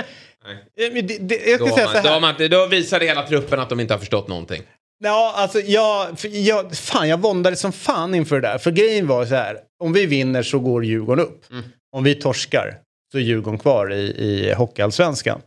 Eh, 0.79 0.93
men 0.93 1.07
det, 1.07 1.17
det, 1.17 1.47
jag 1.47 1.59
Då, 1.59 1.65
ska 1.67 1.75
har 1.75 1.77
säga 1.77 1.85
man, 1.93 1.95
så 1.95 2.01
då, 2.01 2.07
har 2.07 2.13
här. 2.13 2.21
man, 2.21 2.29
inte- 2.29 2.47
då 2.47 2.65
visade 2.65 3.05
hela 3.05 3.27
truppen 3.27 3.59
att 3.59 3.69
de 3.69 3.79
inte 3.79 3.93
har 3.93 3.99
förstått 3.99 4.27
någonting. 4.27 4.61
Ja, 5.03 5.33
alltså 5.37 5.59
jag, 5.59 6.19
för 6.19 6.29
jag, 6.47 6.75
fan, 6.77 7.09
jag 7.09 7.19
våndades 7.21 7.59
som 7.59 7.71
fan 7.71 8.15
inför 8.15 8.35
det 8.41 8.47
där. 8.47 8.57
För 8.57 8.71
grejen 8.71 9.07
var 9.07 9.25
så 9.25 9.35
här, 9.35 9.57
om 9.83 9.93
vi 9.93 10.05
vinner 10.05 10.43
så 10.43 10.59
går 10.59 10.85
Djurgården 10.85 11.25
upp. 11.25 11.43
Om 11.95 12.03
vi 12.03 12.15
torskar 12.15 12.77
så 13.11 13.17
är 13.17 13.21
Djurgården 13.21 13.59
kvar 13.59 13.93
i, 13.93 13.97
i 13.97 14.53
Hockeyallsvenskan. 14.53 15.41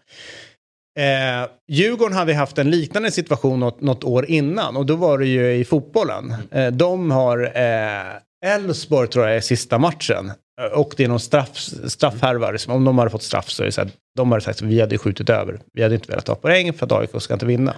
Eh, 0.99 1.49
Djurgården 1.73 2.17
hade 2.17 2.35
haft 2.35 2.59
en 2.59 2.71
liknande 2.71 3.11
situation 3.11 3.61
något, 3.61 3.81
något 3.81 4.05
år 4.05 4.31
innan 4.31 4.77
och 4.77 4.87
då 4.87 4.97
var 4.97 5.19
det 5.19 5.27
ju 5.27 5.53
i 5.55 5.65
fotbollen. 5.65 6.35
Eh, 6.53 6.67
de 6.67 7.11
har 7.11 7.53
eh, 7.55 8.53
Elfsborg 8.55 9.09
tror 9.09 9.27
jag 9.27 9.37
är 9.37 9.41
sista 9.41 9.79
matchen. 9.79 10.33
Eh, 10.61 10.67
och 10.79 10.95
det 10.97 11.05
är 11.05 11.09
någon 11.09 11.21
straff, 11.21 11.49
straffhärva. 11.87 12.51
Liksom. 12.51 12.73
Om 12.73 12.85
de 12.85 12.99
hade 12.99 13.11
fått 13.11 13.23
straff 13.23 13.49
så 13.51 13.63
är 13.63 13.67
det 13.67 13.73
så 13.73 13.81
här, 13.81 13.91
de 14.17 14.33
hade 14.33 14.45
sagt 14.45 14.63
att 14.63 14.69
vi 14.69 14.81
hade 14.81 14.99
skjutit 14.99 15.31
över. 15.31 15.61
Vi 15.73 15.83
hade 15.83 15.95
inte 15.95 16.09
velat 16.11 16.27
ta 16.27 16.35
poäng 16.35 16.73
för 16.73 16.87
att 16.87 16.93
AIK 16.93 17.11
ska 17.23 17.35
inte 17.35 17.47
vinna. 17.47 17.75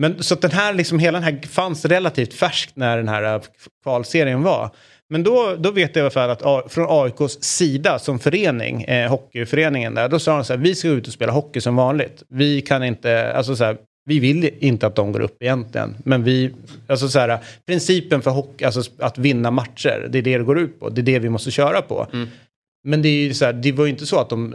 Men 0.00 0.22
så 0.22 0.34
att 0.34 0.40
den 0.40 0.50
här, 0.50 0.74
liksom, 0.74 0.98
hela 0.98 1.20
den 1.20 1.24
här 1.24 1.46
fanns 1.48 1.84
relativt 1.84 2.34
färskt 2.34 2.76
när 2.76 2.96
den 2.96 3.08
här 3.08 3.34
eh, 3.34 3.40
kvalserien 3.84 4.42
var. 4.42 4.70
Men 5.12 5.22
då, 5.22 5.56
då 5.58 5.70
vet 5.70 5.96
jag 5.96 6.00
i 6.00 6.00
alla 6.00 6.10
fall 6.10 6.30
att 6.30 6.42
A- 6.42 6.62
från 6.68 6.86
AIKs 6.88 7.42
sida 7.42 7.98
som 7.98 8.18
förening, 8.18 8.82
eh, 8.82 9.10
hockeyföreningen 9.10 9.94
där, 9.94 10.08
då 10.08 10.18
sa 10.18 10.34
de 10.36 10.44
så 10.44 10.52
här, 10.52 10.60
vi 10.60 10.74
ska 10.74 10.88
ut 10.88 11.06
och 11.06 11.12
spela 11.12 11.32
hockey 11.32 11.60
som 11.60 11.76
vanligt. 11.76 12.22
Vi 12.28 12.60
kan 12.60 12.84
inte, 12.84 13.32
alltså 13.32 13.56
så 13.56 13.64
här, 13.64 13.76
vi 14.04 14.18
vill 14.18 14.50
inte 14.58 14.86
att 14.86 14.94
de 14.94 15.12
går 15.12 15.20
upp 15.20 15.42
egentligen. 15.42 15.96
Men 16.04 16.24
vi, 16.24 16.50
alltså 16.86 17.08
så 17.08 17.18
här, 17.18 17.38
principen 17.66 18.22
för 18.22 18.30
hockey, 18.30 18.64
alltså 18.64 18.82
att 18.98 19.18
vinna 19.18 19.50
matcher, 19.50 20.08
det 20.10 20.18
är 20.18 20.22
det 20.22 20.38
det 20.38 20.44
går 20.44 20.58
ut 20.58 20.80
på. 20.80 20.88
Det 20.88 21.00
är 21.00 21.02
det 21.02 21.18
vi 21.18 21.28
måste 21.28 21.50
köra 21.50 21.82
på. 21.82 22.06
Men 22.84 23.02
det, 23.02 23.08
är 23.08 23.32
så 23.32 23.44
här, 23.44 23.52
det 23.52 23.72
var 23.72 23.84
ju 23.84 23.90
inte 23.90 24.06
så 24.06 24.20
att 24.20 24.30
de 24.30 24.54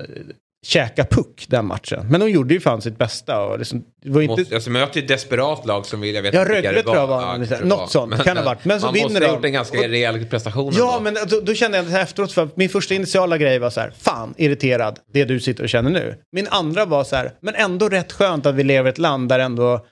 käkade 0.65 1.07
puck 1.09 1.45
den 1.49 1.65
matchen. 1.65 2.07
Men 2.09 2.19
de 2.21 2.29
gjorde 2.29 2.53
ju 2.53 2.59
fan 2.59 2.81
sitt 2.81 2.97
bästa. 2.97 3.41
Och 3.45 3.59
liksom, 3.59 3.83
det 4.03 4.09
var 4.09 4.21
inte... 4.21 4.41
Måste, 4.41 4.55
alltså, 4.55 4.69
möter 4.69 4.99
ett 5.01 5.07
desperat 5.07 5.65
lag 5.65 5.85
som 5.85 6.01
vill, 6.01 6.15
jag 6.15 6.21
vet 6.21 6.33
Ja, 6.33 6.41
inte 6.41 6.53
vilka 6.53 6.71
det 6.71 6.97
jag 6.97 7.07
var, 7.07 7.37
Ja, 7.39 7.45
tror 7.57 7.65
något 7.67 7.91
sånt 7.91 8.23
kan 8.23 8.35
det 8.35 8.41
ha 8.41 8.45
varit. 8.49 8.65
Men 8.65 8.79
så 8.79 8.85
man 8.85 8.93
vinner 8.93 9.09
måste 9.09 9.25
ha 9.25 9.35
gjort 9.35 9.45
en 9.45 9.53
ganska 9.53 9.77
Och- 9.79 9.83
rejäl 9.85 10.25
prestation 10.25 10.73
Ja, 10.77 10.97
ändå. 10.97 11.11
men 11.11 11.27
då, 11.29 11.39
då 11.39 11.53
kände 11.53 11.77
jag 11.77 12.01
efteråt, 12.01 12.31
för 12.31 12.49
min 12.55 12.69
första 12.69 12.93
initiala 12.93 13.37
grej 13.37 13.59
var 13.59 13.69
så 13.69 13.79
här, 13.79 13.93
fan 13.97 14.33
irriterad, 14.37 14.99
det 15.13 15.25
du 15.25 15.39
sitter 15.39 15.63
och 15.63 15.69
känner 15.69 15.89
nu. 15.89 16.15
Min 16.31 16.47
andra 16.47 16.85
var 16.85 17.03
så 17.03 17.15
här, 17.15 17.31
men 17.41 17.55
ändå 17.55 17.89
rätt 17.89 18.11
skönt 18.11 18.45
att 18.45 18.55
vi 18.55 18.63
lever 18.63 18.89
i 18.89 18.91
ett 18.91 18.97
land 18.97 19.29
där 19.29 19.39
ändå 19.39 19.85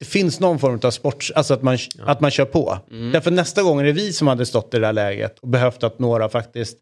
det 0.00 0.06
finns 0.06 0.40
någon 0.40 0.58
form 0.58 0.80
av 0.82 0.90
sport, 0.90 1.30
alltså 1.34 1.54
att 1.54 1.62
man, 1.62 1.78
att 2.06 2.20
man 2.20 2.30
kör 2.30 2.44
på. 2.44 2.78
Därför 3.12 3.30
nästa 3.30 3.62
gång 3.62 3.80
är 3.80 3.84
det 3.84 3.92
vi 3.92 4.12
som 4.12 4.26
hade 4.28 4.46
stått 4.46 4.74
i 4.74 4.78
det 4.78 4.86
här 4.86 4.92
läget 4.92 5.38
och 5.38 5.48
behövt 5.48 5.82
att 5.84 5.98
några 5.98 6.28
faktiskt 6.28 6.78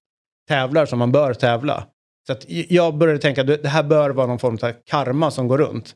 tävlar 0.48 0.86
som 0.86 0.98
man 0.98 1.12
bör 1.12 1.34
tävla. 1.34 1.84
Så 2.26 2.32
att 2.32 2.44
jag 2.48 2.98
började 2.98 3.18
tänka 3.18 3.40
att 3.40 3.46
det 3.46 3.68
här 3.68 3.82
bör 3.82 4.10
vara 4.10 4.26
någon 4.26 4.38
form 4.38 4.58
av 4.62 4.72
karma 4.86 5.30
som 5.30 5.48
går 5.48 5.58
runt. 5.58 5.94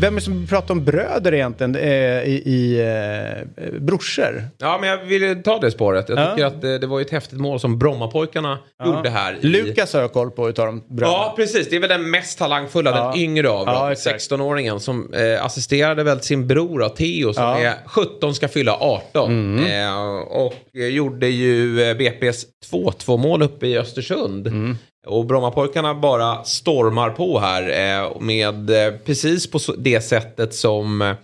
Vem 0.00 0.14
är 0.14 0.18
det 0.20 0.24
som 0.24 0.46
pratar 0.46 0.74
om 0.74 0.84
bröder 0.84 1.34
egentligen 1.34 1.76
eh, 1.76 2.22
i, 2.22 2.42
i 2.46 2.80
eh, 2.80 3.80
brorsor? 3.80 4.44
Ja, 4.58 4.78
men 4.80 4.88
jag 4.88 4.98
ville 5.04 5.34
ta 5.34 5.58
det 5.58 5.70
spåret. 5.70 6.08
Jag 6.08 6.18
Ja. 6.18 6.30
tycker 6.30 6.46
att 6.46 6.60
det, 6.62 6.78
det 6.78 6.86
var 6.86 6.98
ju 6.98 7.04
ett 7.04 7.10
häftigt 7.10 7.38
mål 7.40 7.60
som 7.60 7.78
Brommapojkarna 7.78 8.58
gjorde 8.84 9.10
här. 9.10 9.38
i- 9.40 9.46
Lukas 9.46 9.92
har 9.94 10.00
jag 10.00 10.12
koll 10.12 10.30
på 10.30 10.48
utav 10.48 10.66
de 10.66 10.78
bröderna. 10.88 11.18
Ja, 11.18 11.32
precis. 11.36 11.70
Det 11.70 11.76
är 11.76 11.80
väl 11.80 11.88
den 11.88 12.10
mest 12.10 12.38
talangfulla, 12.38 12.90
Ja. 12.90 13.10
den 13.10 13.20
yngre 13.22 13.48
av 13.50 13.66
dem. 13.66 13.74
Ja, 13.74 13.92
exakt. 13.92 14.30
16-åringen 14.30 14.78
som 14.80 15.12
eh, 15.14 15.44
assisterade 15.44 16.02
väl 16.04 16.20
sin 16.20 16.46
bror 16.46 16.78
då, 16.80 16.88
Theo 16.88 17.32
som 17.34 17.44
Ja. 17.44 17.56
Mm. 17.58 17.66
är 17.72 17.74
17 17.86 18.34
ska 18.34 18.48
fylla 18.48 18.72
18. 18.80 19.58
Eh, 19.58 19.94
och 20.30 20.54
eh, 20.76 20.86
gjorde 20.86 21.26
ju 21.28 21.82
eh, 21.82 21.94
BP's 21.96 22.44
2-2 22.72 23.16
mål 23.18 23.42
uppe 23.42 23.66
i 23.66 23.78
Östersund. 23.78 24.46
Mm. 24.46 24.76
Och 25.06 25.26
Brommapojkarna 25.26 25.94
bara 25.94 26.44
stormar 26.44 27.10
på 27.10 27.38
här 27.38 27.62
eh, 27.62 28.20
med 28.20 28.70
eh, 28.70 28.92
precis 29.04 29.50
på 29.50 29.58
det 29.78 30.00
sättet 30.00 30.54
som 30.54 31.02
eh, 31.02 31.14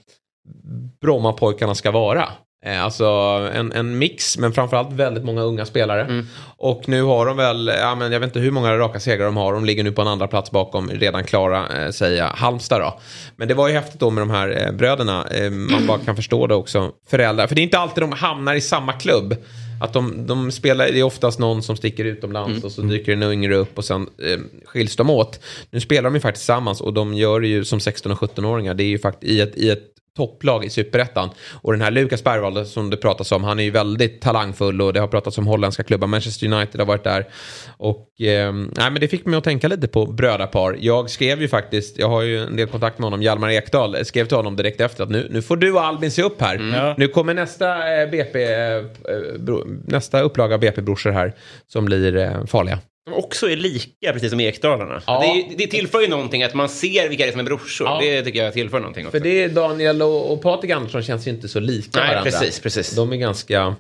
Brommapojkarna 1.01 1.75
ska 1.75 1.91
vara. 1.91 2.29
Alltså 2.67 3.05
en, 3.55 3.73
en 3.73 3.99
mix 3.99 4.39
men 4.39 4.53
framförallt 4.53 4.93
väldigt 4.93 5.25
många 5.25 5.43
unga 5.43 5.65
spelare. 5.67 6.25
Och 6.57 6.89
nu 6.89 7.03
har 7.03 7.27
de 7.27 7.37
väl, 7.37 7.73
ja, 7.81 7.95
men 7.95 8.13
jag 8.13 8.21
vet 8.21 8.27
inte 8.27 8.39
hur 8.41 8.51
många 8.51 8.79
raka 8.79 9.01
segrar 9.01 9.25
de 9.25 9.37
har. 9.37 9.53
De 9.53 9.65
ligger 9.65 9.85
nu 9.85 9.93
på 9.93 10.03
en 10.03 10.09
andra 10.09 10.27
plats 10.29 10.51
bakom 10.51 10.91
redan 10.91 11.25
klara, 11.25 11.85
eh, 11.85 11.91
säga 11.91 12.27
Halmstad 12.27 12.81
då. 12.81 12.99
Men 13.37 13.49
det 13.49 13.55
var 13.55 13.69
ju 13.69 13.75
häftigt 13.75 14.01
då 14.01 14.11
med 14.11 14.23
de 14.23 14.31
här 14.31 14.67
eh, 14.67 14.73
bröderna. 14.73 15.27
Eh, 15.31 15.51
man 15.51 15.87
bara 15.87 15.99
kan 15.99 16.17
förstå 16.17 16.47
det 16.47 16.55
också. 16.55 16.93
Föräldrar, 17.11 17.47
för 17.47 17.55
det 17.55 17.61
är 17.61 17.63
inte 17.65 17.79
alltid 17.79 18.03
de 18.03 18.13
hamnar 18.13 18.55
i 18.55 18.61
samma 18.61 18.93
klubb. 18.93 19.37
Att 19.81 19.93
de, 19.93 20.27
de 20.27 20.53
spelar, 20.53 20.87
det 20.87 20.99
är 20.99 21.03
oftast 21.03 21.39
någon 21.39 21.63
som 21.63 21.77
sticker 21.77 22.05
utomlands 22.05 22.65
och 22.65 22.73
så 22.73 22.83
dyker 22.83 23.13
en 23.13 23.23
yngre 23.23 23.57
upp 23.57 23.79
och 23.79 23.85
sen 23.85 24.09
eh, 24.23 24.39
skiljs 24.65 24.97
de 24.97 25.11
åt. 25.11 25.41
Nu 25.71 25.81
spelar 25.81 26.03
de 26.03 26.15
ju 26.15 26.21
faktiskt 26.21 26.43
tillsammans 26.43 26.81
och 26.81 26.93
de 26.93 27.15
gör 27.15 27.41
det 27.41 27.49
ju 27.49 27.65
som 27.65 27.81
16 27.81 28.13
och 28.13 28.19
17-åringar. 28.19 28.75
Det 28.75 28.83
är 28.83 28.89
ju 28.89 28.99
faktiskt 28.99 29.33
i 29.33 29.41
ett, 29.41 29.57
i 29.57 29.71
ett 29.71 29.98
topplag 30.17 30.65
i 30.65 30.71
superettan. 30.71 31.31
Och 31.63 31.73
den 31.73 31.83
här 31.83 31.91
Lukas 31.91 32.25
Bergvall 32.25 32.67
som 32.67 32.91
det 32.91 32.97
pratas 32.97 33.33
om, 33.33 33.45
han 33.45 33.59
är 33.59 33.65
ju 33.65 33.71
väldigt 33.71 34.21
talangfull 34.21 34.83
och 34.83 34.93
det 34.93 35.01
har 35.01 35.09
pratats 35.09 35.39
om 35.39 35.47
holländska 35.47 35.83
klubbar. 35.83 36.07
Manchester 36.07 36.53
United 36.53 36.81
har 36.81 36.87
varit 36.87 37.05
där. 37.05 37.27
Och 37.77 38.21
eh, 38.21 38.53
nej, 38.53 38.91
men 38.91 38.95
det 38.95 39.09
fick 39.09 39.27
mig 39.27 39.39
att 39.39 39.45
tänka 39.45 39.69
lite 39.69 39.89
på 39.89 40.07
brödrapar. 40.07 40.77
Jag 40.81 41.11
skrev 41.11 41.41
ju 41.41 41.49
faktiskt, 41.49 41.99
jag 41.99 42.09
har 42.09 42.23
ju 42.23 42.43
en 42.43 42.57
del 42.57 42.69
kontakt 42.69 42.99
med 42.99 43.05
honom, 43.05 43.23
Hjalmar 43.23 43.51
Ekdal, 43.51 43.95
jag 43.95 44.07
skrev 44.07 44.27
till 44.27 44.37
honom 44.37 44.57
direkt 44.57 44.81
efter 44.81 45.03
att 45.03 45.11
nu, 45.11 45.29
nu 45.31 45.43
får 45.43 45.57
du 45.57 45.73
och 45.73 45.85
Albin 45.85 46.11
se 46.11 46.23
upp 46.23 46.41
här. 46.41 46.73
Ja. 46.75 46.95
Nu 46.99 47.09
kommer 47.09 47.35
nästa 47.35 48.01
eh, 48.01 48.11
BP, 48.11 48.45
eh, 48.45 48.83
bro, 49.39 49.65
nästa 49.87 50.21
upplaga 50.21 50.55
av 50.55 50.61
BP-brorsor 50.61 51.11
här 51.11 51.33
som 51.67 51.85
blir 51.85 52.17
eh, 52.17 52.45
farliga. 52.47 52.79
De 53.09 53.15
också 53.15 53.51
är 53.51 53.57
lika, 53.57 54.13
precis 54.13 54.31
som 54.31 54.41
Ekdalarna. 54.41 55.03
Ja. 55.07 55.21
Det, 55.49 55.55
det 55.57 55.67
tillför 55.67 56.01
ju 56.01 56.09
någonting 56.09 56.43
att 56.43 56.55
man 56.55 56.69
ser 56.69 57.09
vilka 57.09 57.25
det 57.25 57.29
är 57.29 57.33
som 57.33 57.41
är 57.41 57.45
brorsor. 57.45 57.87
Ja. 57.89 57.99
Det 58.01 58.23
tycker 58.23 58.45
jag 58.45 58.53
tillför 58.53 58.79
någonting 58.81 59.07
också. 59.07 59.19
För 59.19 59.25
det 59.25 59.43
är 59.43 59.49
Daniel 59.49 60.03
och, 60.03 60.33
och 60.33 60.43
Patrik 60.43 60.71
Andersson 60.71 61.03
känns 61.03 61.27
ju 61.27 61.31
inte 61.31 61.49
så 61.49 61.61
lika 61.61 62.01
Nej, 62.01 62.09
varandra. 62.09 62.31
precis, 62.31 62.61
precis. 62.61 62.97
De 62.97 63.13
är 63.13 63.17
ganska... 63.17 63.77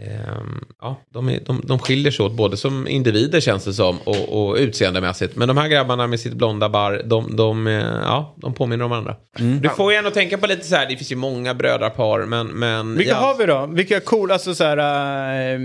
ehm, 0.00 0.64
ja, 0.80 1.00
de, 1.12 1.28
är, 1.28 1.40
de, 1.46 1.60
de 1.64 1.78
skiljer 1.78 2.12
sig 2.12 2.26
åt 2.26 2.32
både 2.32 2.56
som 2.56 2.88
individer 2.88 3.40
känns 3.40 3.64
det 3.64 3.72
som 3.72 3.98
och, 3.98 4.48
och 4.48 4.56
utseendemässigt. 4.56 5.36
Men 5.36 5.48
de 5.48 5.56
här 5.56 5.68
grabbarna 5.68 6.06
med 6.06 6.20
sitt 6.20 6.34
blonda 6.34 6.68
barr, 6.68 7.02
de, 7.04 7.36
de, 7.36 7.66
eh, 7.66 7.74
ja, 7.82 8.34
de 8.36 8.54
påminner 8.54 8.84
om 8.84 8.90
varandra. 8.90 9.16
Du 9.60 9.68
får 9.68 9.92
ju 9.92 9.98
ändå 9.98 10.10
tänka 10.10 10.38
på 10.38 10.46
lite 10.46 10.64
så 10.64 10.76
här, 10.76 10.86
det 10.88 10.96
finns 10.96 11.12
ju 11.12 11.16
många 11.16 11.54
brödrapar 11.54 12.26
men... 12.26 12.46
men 12.46 12.96
Vilka 12.96 13.12
ja. 13.12 13.16
har 13.16 13.38
vi 13.38 13.46
då? 13.46 13.66
Vilka 13.66 14.00
coola, 14.00 14.34
alltså 14.34 14.54
så 14.54 14.64
här, 14.64 14.78
äh, 15.54 15.58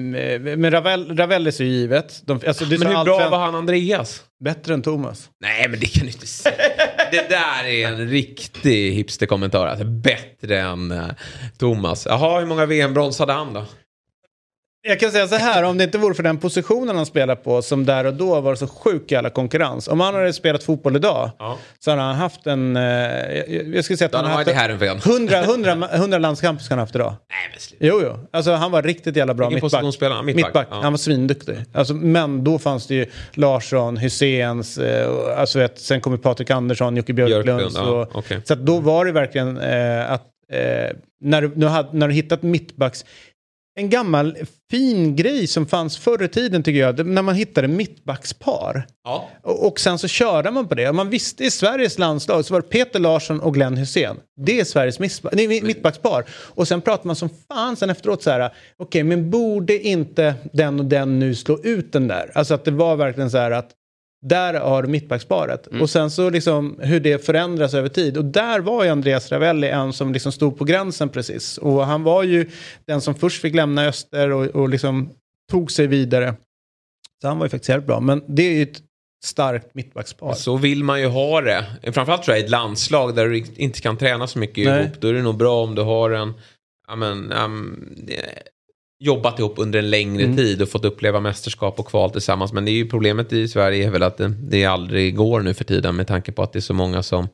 med 0.58 0.74
Ravel, 0.74 1.18
Ravellis 1.18 1.60
är 1.60 1.64
ju 1.64 1.72
givet. 1.72 2.22
De, 2.26 2.40
alltså, 2.48 2.66
Men 2.66 2.88
hur 2.88 3.04
bra 3.04 3.30
var 3.30 3.38
han 3.38 3.56
Andreas? 3.56 4.24
Bättre 4.44 4.74
än 4.74 4.82
Thomas. 4.82 5.30
Nej, 5.42 5.68
men 5.70 5.80
det 5.80 5.86
kan 5.86 6.06
du 6.06 6.12
inte 6.12 6.28
säga. 6.28 6.56
Det 7.12 7.30
där 7.30 7.66
är 7.66 7.88
en 7.88 8.10
riktig 8.10 8.92
hipsterkommentar. 8.92 9.68
Alltså, 9.68 9.86
bättre 9.86 10.60
än 10.60 10.92
eh, 10.92 11.06
Thomas. 11.58 12.06
Jaha, 12.06 12.40
hur 12.40 12.48
många 12.48 12.66
VM-brons 12.66 13.20
hade 13.20 13.34
han 13.34 13.54
då? 13.54 13.66
Jag 14.84 15.00
kan 15.00 15.12
säga 15.12 15.28
så 15.28 15.36
här, 15.36 15.64
om 15.64 15.78
det 15.78 15.84
inte 15.84 15.98
vore 15.98 16.14
för 16.16 16.24
den 16.24 16.38
positionen 16.38 16.96
han 16.96 17.06
spelar 17.06 17.36
på 17.36 17.62
som 17.62 17.86
där 17.86 18.06
och 18.06 18.14
då 18.14 18.42
var 18.42 18.56
så 18.56 18.68
sjuk 18.68 19.12
jävla 19.12 19.30
konkurrens. 19.30 19.88
Om 19.88 20.00
han 20.00 20.14
hade 20.16 20.34
spelat 20.34 20.64
fotboll 20.64 20.96
idag 20.96 21.32
Ja. 21.40 21.58
så 21.80 21.90
hade 21.92 22.02
han 22.04 22.16
haft 22.16 22.48
en... 22.48 22.76
eh, 22.78 22.84
jag, 22.84 23.76
jag 23.76 23.84
skulle 23.84 23.98
säga 23.98 24.06
att 24.06 24.14
han 24.16 24.26
hade 24.26 24.52
i 24.52 24.54
haft 24.54 24.62
Herrenfen. 24.62 25.14
100, 25.14 25.38
100, 25.44 25.90
100 25.94 26.18
landskamper 26.18 26.64
ska 26.64 26.72
han 26.74 26.80
ha 26.80 26.84
haft 26.84 26.96
idag. 26.96 27.14
Nej, 27.30 27.38
men 27.52 27.60
sluta. 27.60 27.86
Jo, 27.86 28.00
jo. 28.04 28.28
Alltså 28.32 28.52
han 28.52 28.72
var 28.72 28.82
riktigt 28.82 29.16
jävla 29.16 29.34
bra 29.34 29.50
Vilken 29.50 29.66
mittback. 29.66 29.94
spelar 29.94 30.16
han? 30.16 30.26
Mittback? 30.26 30.68
Ja. 30.72 30.80
Han 30.82 30.94
var 30.94 30.98
svinduktig. 30.98 31.56
Alltså, 31.74 31.94
men 31.94 32.44
då 32.44 32.60
fanns 32.60 32.88
det 32.88 32.96
ju 32.96 33.06
Larsson, 33.34 33.98
Hyséns, 33.98 34.78
eh, 34.78 35.40
alltså, 35.40 35.60
vet, 35.60 35.80
sen 35.80 36.02
kommer 36.02 36.18
Patrik 36.18 36.50
Andersson, 36.50 36.98
Jocke 36.98 37.14
Björklund. 37.14 37.44
Björklund, 37.46 37.72
så, 37.72 37.80
ja, 38.14 38.20
okej. 38.20 38.42
så 38.46 38.56
då 38.56 38.80
var 38.80 39.06
det 39.06 39.12
verkligen 39.12 39.58
eh, 39.58 40.12
att 40.12 40.24
eh, 40.52 40.60
när, 41.24 41.42
du, 41.42 41.48
när, 41.48 41.56
du 41.56 41.68
hade, 41.68 41.90
när 41.98 42.08
du 42.08 42.14
hittat 42.14 42.42
mittbacks 42.44 43.06
en 43.76 43.90
gammal 43.90 44.38
fin 44.72 45.16
grej 45.16 45.48
som 45.48 45.66
fanns 45.66 45.98
förr 45.98 46.24
i 46.24 46.28
tiden 46.28 46.64
tycker 46.64 46.80
jag, 46.80 47.06
när 47.06 47.22
man 47.22 47.36
hittade 47.36 47.68
mittbackspar. 47.68 48.88
Ja. 49.04 49.30
Och, 49.44 49.68
och 49.68 49.80
sen 49.80 50.00
så 50.00 50.08
körde 50.08 50.52
man 50.52 50.68
på 50.68 50.76
det. 50.76 50.92
Man 50.92 51.10
visste 51.10 51.44
i 51.44 51.52
Sveriges 51.52 52.00
landslag 52.00 52.46
så 52.46 52.54
var 52.54 52.62
det 52.62 52.68
Peter 52.68 53.00
Larsson 53.00 53.40
och 53.40 53.54
Glenn 53.54 53.78
Hussein. 53.78 54.18
Det 54.46 54.60
är 54.60 54.64
Sveriges 54.64 55.00
nej, 55.00 55.48
mi- 55.48 55.66
mittbackspar. 55.66 56.26
Och 56.32 56.68
sen 56.68 56.82
pratar 56.82 57.08
man 57.08 57.16
som 57.16 57.30
fan 57.48 57.76
sen 57.76 57.90
efteråt 57.90 58.24
så 58.24 58.30
här, 58.30 58.54
okej 58.78 59.04
men 59.04 59.30
borde 59.30 59.80
inte 59.80 60.36
den 60.54 60.80
och 60.80 60.86
den 60.86 61.20
nu 61.20 61.36
slå 61.36 61.60
ut 61.64 61.94
den 61.94 62.08
där? 62.08 62.32
Alltså 62.36 62.54
att 62.54 62.66
det 62.66 62.72
var 62.72 62.96
verkligen 62.96 63.32
så 63.32 63.38
här 63.38 63.52
att 63.52 63.72
där 64.22 64.54
har 64.54 64.84
du 64.84 64.90
mittbacksparet. 64.90 65.68
Och 65.68 65.90
sen 65.90 66.12
så 66.12 66.30
liksom 66.30 66.80
hur 66.80 67.00
det 67.00 67.26
förändras 67.26 67.74
över 67.74 67.90
tid. 67.90 68.18
Och 68.18 68.26
där 68.26 68.60
var 68.60 68.84
ju 68.84 68.90
Andreas 68.90 69.32
Ravelli 69.32 69.68
en 69.68 69.94
som 69.94 70.14
liksom 70.14 70.32
stod 70.32 70.58
på 70.58 70.64
gränsen 70.64 71.10
precis. 71.10 71.58
Och 71.58 71.86
han 71.86 72.04
var 72.04 72.24
ju 72.24 72.50
den 72.88 73.02
som 73.02 73.16
först 73.16 73.42
fick 73.42 73.56
lämna 73.56 73.86
Öster 73.86 74.30
och, 74.32 74.46
och 74.46 74.70
liksom 74.70 75.10
tog 75.52 75.72
sig 75.72 75.88
vidare. 75.88 76.36
Så 77.22 77.28
han 77.28 77.38
var 77.38 77.46
ju 77.46 77.50
faktiskt 77.50 77.70
jävligt 77.70 77.88
bra. 77.88 78.00
Men 78.00 78.24
det 78.28 78.44
är 78.44 78.54
ju 78.54 78.64
ett 78.64 78.82
starkt 79.26 79.76
mittbackspar. 79.76 80.34
Så 80.34 80.58
vill 80.58 80.84
man 80.84 81.02
ju 81.02 81.08
ha 81.08 81.42
det. 81.42 81.66
Framförallt 81.84 82.24
tror 82.24 82.36
jag 82.36 82.42
i 82.42 82.46
ett 82.46 82.52
landslag 82.52 83.16
där 83.16 83.28
du 83.28 83.46
inte 83.56 83.82
kan 83.82 83.98
träna 83.98 84.28
så 84.28 84.40
mycket 84.40 84.66
Nej. 84.66 84.84
ihop. 84.84 85.02
Då 85.02 85.08
är 85.08 85.14
det 85.14 85.22
nog 85.22 85.38
bra 85.38 85.64
om 85.64 85.76
du 85.76 85.82
har 85.82 86.12
en... 86.12 86.34
Ja, 86.88 86.96
men, 86.96 87.32
um, 87.32 87.96
jobbat 89.04 89.40
ihop 89.40 89.54
under 89.58 89.80
en 89.80 89.90
längre 89.90 90.24
Mm. 90.24 90.38
tid 90.38 90.62
och 90.62 90.70
fått 90.70 90.86
uppleva 90.86 91.20
mästerskap 91.20 91.80
och 91.80 91.88
kval 91.88 92.10
tillsammans. 92.12 92.54
Men 92.54 92.66
det 92.66 92.72
är 92.72 92.74
ju 92.74 92.88
problemet 92.90 93.34
i 93.34 93.48
Sverige 93.48 93.88
är 93.88 93.92
väl 93.92 94.04
att 94.04 94.18
det, 94.18 94.28
det 94.50 94.66
aldrig 94.66 95.16
går 95.16 95.42
nu 95.42 95.54
för 95.54 95.64
tiden 95.64 95.96
med 95.96 96.08
tanke 96.08 96.32
på 96.32 96.44
att 96.44 96.54
det 96.54 96.60
är 96.60 96.62
så 96.62 96.74
många 96.74 97.04
som 97.04 97.28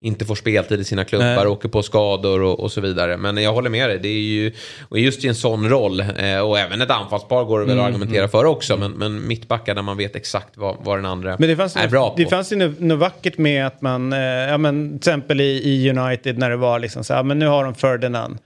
inte 0.00 0.24
får 0.24 0.34
speltid 0.34 0.80
i 0.80 0.84
sina 0.84 1.04
klubbar, 1.04 1.26
Nej. 1.36 1.46
åker 1.46 1.68
på 1.68 1.82
skador 1.82 2.42
och, 2.42 2.60
och 2.60 2.72
så 2.72 2.80
vidare. 2.80 3.16
Men 3.16 3.36
jag 3.36 3.52
håller 3.52 3.70
med 3.70 3.88
dig, 3.90 3.98
det 3.98 4.08
är 4.08 4.20
ju 4.20 4.52
och 4.88 4.98
just 4.98 5.24
i 5.24 5.28
en 5.28 5.34
sån 5.34 5.68
roll 5.68 6.00
eh, 6.00 6.38
och 6.38 6.58
även 6.58 6.80
ett 6.80 6.90
anfallspar 6.90 7.44
går 7.44 7.60
det 7.60 7.66
väl 7.66 7.78
att 7.78 7.84
Mm, 7.88 7.94
argumentera 7.94 8.28
för 8.28 8.44
också. 8.44 8.76
Men, 8.76 8.92
men 8.92 9.26
mittbackar 9.28 9.74
där 9.74 9.82
man 9.82 9.96
vet 9.96 10.16
exakt 10.16 10.56
vad, 10.56 10.76
vad 10.82 10.98
den 10.98 11.06
andra 11.06 11.36
Men 11.38 11.48
det 11.48 11.56
fanns, 11.56 11.76
är 11.76 11.88
bra 11.88 12.10
på. 12.10 12.16
det 12.16 12.26
fanns 12.26 12.52
ju 12.52 12.74
något 12.78 12.98
vackert 12.98 13.38
med 13.38 13.66
att 13.66 13.82
man, 13.82 14.12
eh, 14.12 14.18
ja 14.20 14.58
men 14.58 14.88
till 14.90 14.96
exempel 14.96 15.40
i, 15.40 15.44
i 15.64 15.90
United 15.90 16.38
när 16.38 16.50
det 16.50 16.56
var 16.56 16.78
liksom 16.78 17.04
så 17.04 17.14
här, 17.14 17.22
men 17.22 17.38
nu 17.38 17.46
har 17.46 17.64
de 17.64 17.74
Ferdinand. 17.74 18.38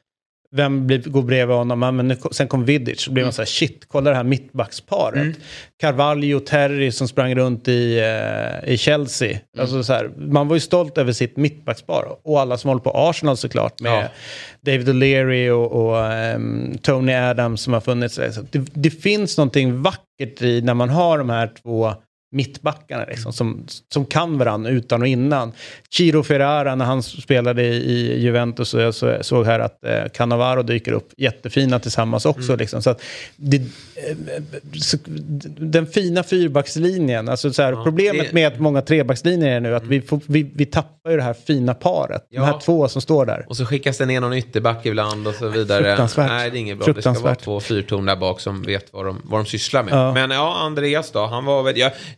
Vem 0.57 0.86
blir, 0.86 0.99
går 0.99 1.22
bredvid 1.22 1.57
honom? 1.57 1.82
Ja, 1.82 1.90
men 1.90 2.09
nu, 2.09 2.16
sen 2.30 2.49
kom 2.49 2.64
Vidic. 2.64 3.01
Så 3.01 3.11
blir 3.12 3.24
man 3.24 3.32
så 3.32 3.42
här, 3.42 3.46
shit, 3.46 3.84
kolla 3.88 4.11
det 4.11 4.16
här 4.16 4.24
mittbacksparet. 4.24 5.36
Carvalho, 5.80 6.40
Terry 6.40 6.92
som 6.92 7.09
sprang 7.09 7.34
runt 7.34 7.68
i, 7.68 7.99
eh, 7.99 8.72
i 8.72 8.78
Chelsea. 8.78 9.38
Alltså 9.59 9.82
så 9.82 9.92
här, 9.92 10.11
man 10.16 10.49
var 10.49 10.57
ju 10.57 10.61
stolt 10.61 10.99
över 10.99 11.12
sitt 11.12 11.36
mittbackspar. 11.36 12.16
Och 12.24 12.40
alla 12.40 12.59
som 12.59 12.68
håller 12.68 12.82
på 12.82 12.90
Arsenal 12.94 13.36
såklart. 13.36 13.80
Med 13.80 13.92
Ja. 13.92 14.09
David 14.61 14.88
O'Leary 14.88 15.51
och, 15.51 15.72
och 15.86 16.12
ehm, 16.12 16.78
Tony 16.82 17.12
Adams 17.12 17.61
som 17.62 17.72
har 17.72 17.80
funnits. 17.80 18.14
Så 18.14 18.22
det, 18.51 18.59
det 18.74 18.90
finns 18.90 19.36
någonting 19.38 19.82
vackert 19.82 20.42
i 20.42 20.61
när 20.62 20.74
man 20.74 20.88
har 20.88 21.18
de 21.18 21.30
här 21.30 21.51
två 21.62 21.94
mittbackarna 22.31 23.05
liksom, 23.05 23.33
som, 23.33 23.66
som 23.93 24.07
kan 24.07 24.39
varandra 24.39 24.70
utan 24.70 25.03
och 25.03 25.09
innan. 25.09 25.53
Chiro 25.91 26.22
Ferrara 26.22 26.74
när 26.74 26.85
han 26.85 27.03
spelade 27.03 27.62
i, 27.64 28.20
Juventus 28.22 28.74
och 28.74 28.81
jag 28.81 28.95
så, 28.95 29.16
såg 29.20 29.47
här 29.47 29.61
att 29.61 29.85
eh, 29.85 30.03
Cannavaro 30.14 30.62
dyker 30.62 30.93
upp 30.93 31.09
jättefina 31.16 31.79
tillsammans 31.79 32.26
också. 32.26 32.57
Liksom, 32.57 32.83
så 32.83 32.91
att 32.91 33.03
det, 33.37 33.57
eh, 33.57 33.62
den 35.59 35.87
fina 35.87 36.22
fyrbackslinjen, 36.22 37.29
alltså 37.29 37.53
så 37.53 37.62
här, 37.62 37.72
Ja, 37.72 37.85
problemet 37.85 38.26
det- 38.26 38.33
med 38.33 38.47
att 38.47 38.61
många 38.61 38.83
trebackslinjer 38.83 39.49
är 39.57 39.61
nu 39.61 39.74
att 39.76 39.85
vi, 39.85 40.01
får, 40.01 40.20
vi, 40.26 40.51
vi 40.55 40.66
tappar 40.66 41.11
ju 41.11 41.16
det 41.16 41.22
här 41.22 41.35
fina 41.47 41.74
paret. 41.74 42.26
Ja. 42.31 42.41
De 42.41 42.47
här 42.47 42.61
två 42.61 42.89
som 42.89 43.03
står 43.03 43.26
där. 43.26 43.45
Och 43.49 43.57
så 43.57 43.66
skickas 43.66 43.99
det 43.99 44.07
ner 44.07 44.20
någon 44.20 44.33
ytterback 44.35 44.87
ibland 44.87 45.29
och 45.29 45.35
så 45.35 45.49
vidare. 45.49 45.85
Fruktansvärt. 45.85 46.29
Nej, 46.31 46.51
det 46.51 46.59
är 46.59 46.61
inget 46.61 46.79
bra. 46.79 46.93
Det 46.93 47.03
ska 47.03 47.12
vara 47.12 47.35
två 47.35 47.61
fyrtorn 47.61 48.07
där 48.07 48.16
bak 48.16 48.41
som 48.41 48.62
vet 48.62 48.93
vad 48.93 49.07
de, 49.07 49.22
vad 49.24 49.41
de 49.41 49.47
sysslar 49.47 49.83
med. 49.83 49.95
Ja. 49.95 50.14
Men 50.14 50.31
ja, 50.31 50.59
Andreas 50.59 51.11
då, 51.11 51.26
han 51.26 51.45
var 51.45 51.62
väl... 51.62 51.79
Ja, 51.79 51.91
det 51.91 51.95
är 51.95 52.18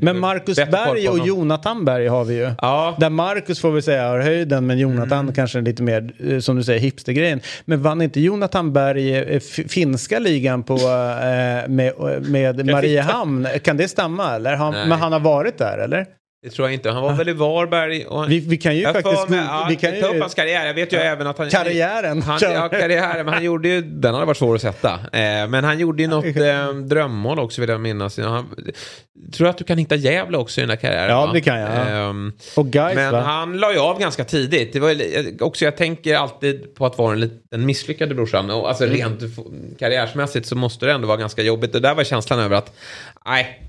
Men 0.00 0.18
Marcus 0.20 0.56
Berg 0.56 1.08
och. 1.08 1.26
Jonathan 1.26 1.84
Berg 1.84 2.06
har 2.06 2.24
vi 2.24 2.34
ju. 2.34 2.50
Ja, 2.58 2.96
Där 3.00 3.10
Marcus 3.10 3.60
får 3.60 3.70
vi 3.72 3.82
säga 3.82 4.08
har 4.08 4.18
höjden, 4.20 4.66
men 4.66 4.78
Jonathan 4.78 5.18
Mm. 5.20 5.34
kanske 5.34 5.58
är 5.58 5.62
lite 5.62 5.82
mer, 5.82 6.12
eh, 6.32 6.38
som 6.38 6.56
du 6.56 6.64
säger, 6.64 6.80
hipstergrejen. 6.80 7.40
Men 7.64 7.82
vann 7.82 8.02
inte 8.02 8.20
Jonathan 8.20 8.72
Berg 8.72 9.16
eh, 9.16 9.40
finska 9.68 10.18
ligan 10.18 10.62
på, 10.62 10.74
eh, 11.22 11.68
med, 11.68 11.92
med 12.28 12.66
Mariehamn? 12.66 13.48
Kan 13.62 13.76
det 13.76 13.88
stämma 13.88 14.34
eller? 14.34 14.54
Han, 14.56 14.72
men 14.72 14.92
han 14.92 15.12
har 15.12 15.20
varit 15.20 15.58
där 15.58 15.78
eller? 15.78 16.06
Det 16.42 16.50
tror 16.50 16.68
jag 16.68 16.74
inte. 16.74 16.90
Han 16.90 17.02
var 17.02 17.12
väl 17.14 17.28
i 17.28 17.32
Varberg. 17.32 18.06
Och 18.06 18.20
han, 18.20 18.28
Vi, 18.28 18.40
vi 18.40 18.56
kan 18.56 18.76
ju 18.76 18.82
jag 18.82 18.92
faktiskt... 18.92 19.28
go- 19.28 19.34
ja, 19.34 19.66
vi 19.68 19.76
kan 19.76 20.00
ta 20.00 20.06
upp 20.06 20.14
ju, 20.14 20.20
hans 20.20 20.34
karriär. 20.34 20.66
Jag 20.66 20.74
vet 20.74 20.92
ju 20.92 20.96
även 20.96 21.26
att 21.26 21.38
han... 21.38 21.50
karriären. 21.50 22.22
Han, 22.22 22.38
ja, 22.42 22.68
karriären. 22.68 23.24
Men 23.24 23.34
han 23.34 23.44
gjorde 23.44 23.68
ju... 23.68 23.80
Den 23.82 24.14
hade 24.14 24.26
varit 24.26 24.36
svår 24.36 24.54
att 24.54 24.60
sätta. 24.60 24.92
Eh, 24.92 25.48
men 25.48 25.64
han 25.64 25.78
gjorde 25.78 26.02
ju 26.02 26.08
något 26.08 26.36
eh, 26.36 26.72
drömmål 26.74 27.38
också 27.38 27.60
vill 27.60 27.70
jag 27.70 27.80
minnas. 27.80 28.18
Han, 28.18 28.54
tror 29.32 29.48
att 29.48 29.58
du 29.58 29.64
kan 29.64 29.78
hitta 29.78 29.94
Gävle 29.94 30.38
också 30.38 30.60
i 30.60 30.62
den 30.62 30.70
här 30.70 30.76
karriären? 30.76 31.10
Ja, 31.10 31.26
va? 31.26 31.32
det 31.32 31.40
kan 31.40 31.60
jag, 31.60 31.70
ja. 31.70 31.88
Ehm, 32.10 32.32
och 32.56 32.66
guys 32.66 32.94
Men 32.94 33.12
va? 33.12 33.20
han 33.20 33.58
la 33.58 33.72
ju 33.72 33.78
av 33.78 34.00
ganska 34.00 34.24
tidigt. 34.24 34.72
Det 34.72 34.80
var 34.80 34.96
också, 35.40 35.64
jag 35.64 35.76
tänker 35.76 36.14
alltid 36.14 36.74
på 36.74 36.86
att 36.86 36.98
vara 36.98 37.12
en 37.12 37.20
liten 37.20 37.66
misslyckad 37.66 38.16
brorsan. 38.16 38.50
Och 38.50 38.68
alltså 38.68 38.84
Mm. 38.84 38.96
rent 38.96 39.20
karriärsmässigt 39.78 40.46
så 40.46 40.56
måste 40.56 40.86
det 40.86 40.92
ändå 40.92 41.08
vara 41.08 41.16
ganska 41.18 41.42
jobbigt. 41.42 41.72
Det 41.72 41.80
där 41.80 41.94
var 41.94 42.04
känslan 42.04 42.38
över 42.40 42.56
att, 42.56 42.72
nej, 43.26 43.62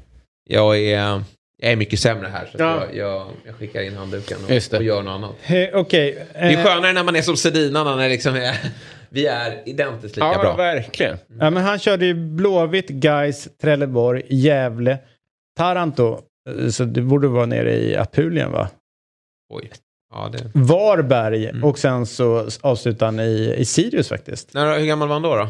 jag 0.50 0.80
är, 0.80 1.24
jag 1.64 1.72
är 1.72 1.76
mycket 1.76 2.00
sämre 2.00 2.28
här. 2.28 2.46
Så 2.52 2.58
Ja. 2.60 2.84
jag, 2.92 2.96
jag, 2.96 3.28
jag 3.46 3.56
skickar 3.56 3.82
in 3.82 3.96
handduken 3.96 4.38
Just 4.50 4.72
det. 4.72 4.78
och, 4.78 4.82
och 4.82 4.86
gör 4.86 5.02
något 5.02 5.12
annat. 5.12 5.32
Eh, 5.46 5.70
Okej. 5.80 6.28
Det 6.34 6.40
är 6.40 6.52
eh, 6.58 6.64
skönare 6.64 6.94
när 6.94 7.04
man 7.04 7.16
är 7.16 7.22
som 7.22 7.38
Sedina 7.38 7.96
när 7.96 8.10
liksom 8.10 8.36
är, 8.36 8.56
vi 9.10 9.26
är 9.28 9.62
identiskt 9.70 10.16
lika 10.16 10.26
Ja, 10.26 10.40
bra. 10.42 10.56
verkligen. 10.56 11.18
Ja, 11.40 11.50
men 11.50 11.64
han 11.64 11.80
körde 11.80 12.06
ju 12.06 12.14
Blåvitt, 12.14 12.90
Gais, 12.90 13.48
Trelleborg, 13.62 14.24
Gävle, 14.30 14.98
Taranto. 15.58 16.20
Eh, 16.50 16.68
Så 16.70 16.84
det 16.84 17.02
borde 17.02 17.28
vara 17.28 17.46
nere 17.46 17.74
i 17.76 17.96
Apulien 17.96 18.52
va? 18.52 18.70
Oj. 19.54 19.72
Ja, 20.14 20.30
det... 20.32 20.52
Varberg 20.54 21.46
Mm. 21.50 21.64
och 21.64 21.80
sen 21.80 22.06
så 22.06 22.48
avslutade 22.62 23.06
han 23.06 23.20
i, 23.20 23.56
i 23.58 23.66
Sirius 23.66 24.10
faktiskt. 24.10 24.54
När, 24.54 24.80
hur 24.80 24.86
gammal 24.86 25.08
var 25.08 25.16
han 25.16 25.22
då? 25.22 25.36
då? 25.36 25.50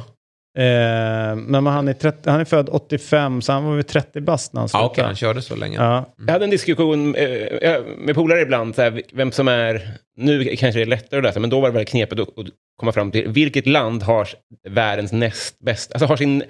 Eh, 0.58 1.36
men 1.36 1.66
han 1.66 1.88
är, 1.88 1.94
30, 1.94 2.30
han 2.30 2.40
är 2.40 2.46
född 2.46 2.70
85 2.72 3.42
så 3.42 3.52
han 3.52 3.64
var 3.66 3.76
väl 3.76 3.84
30 3.84 4.22
bast 4.22 4.54
när 4.54 4.60
han 4.62 4.66
Ja, 4.66 4.68
slutade. 4.70 4.86
okej, 4.92 5.04
han 5.04 5.16
körde 5.16 5.42
så 5.42 5.56
länge. 5.56 5.78
Ja. 5.78 6.14
Jag 6.28 6.34
hade 6.34 6.46
en 6.46 6.52
diskussion 6.52 7.16
eh, 7.16 7.82
med 7.98 8.16
polare 8.16 8.42
ibland, 8.42 8.76
så 8.76 8.82
här, 8.82 9.02
vem 9.14 9.32
som 9.32 9.48
är, 9.48 9.88
nu 10.18 10.56
kanske 10.56 10.80
det 10.80 10.84
är 10.84 10.86
lättare 10.86 11.18
att 11.18 11.24
läsa, 11.24 11.40
men 11.40 11.50
då 11.50 11.60
var 11.60 11.68
det 11.70 11.74
väldigt 11.74 11.90
knepigt 11.90 12.22
att, 12.22 12.40
att 12.40 12.46
komma 12.78 12.92
fram 12.92 13.12
till 13.12 13.28
vilket 13.28 13.68
land 13.68 14.04
har 14.04 14.28
världens 14.70 15.12
näst 15.12 15.60
bästa, 15.60 15.94
alltså 15.94 16.06
har, 16.08 16.18
sin, 16.18 16.44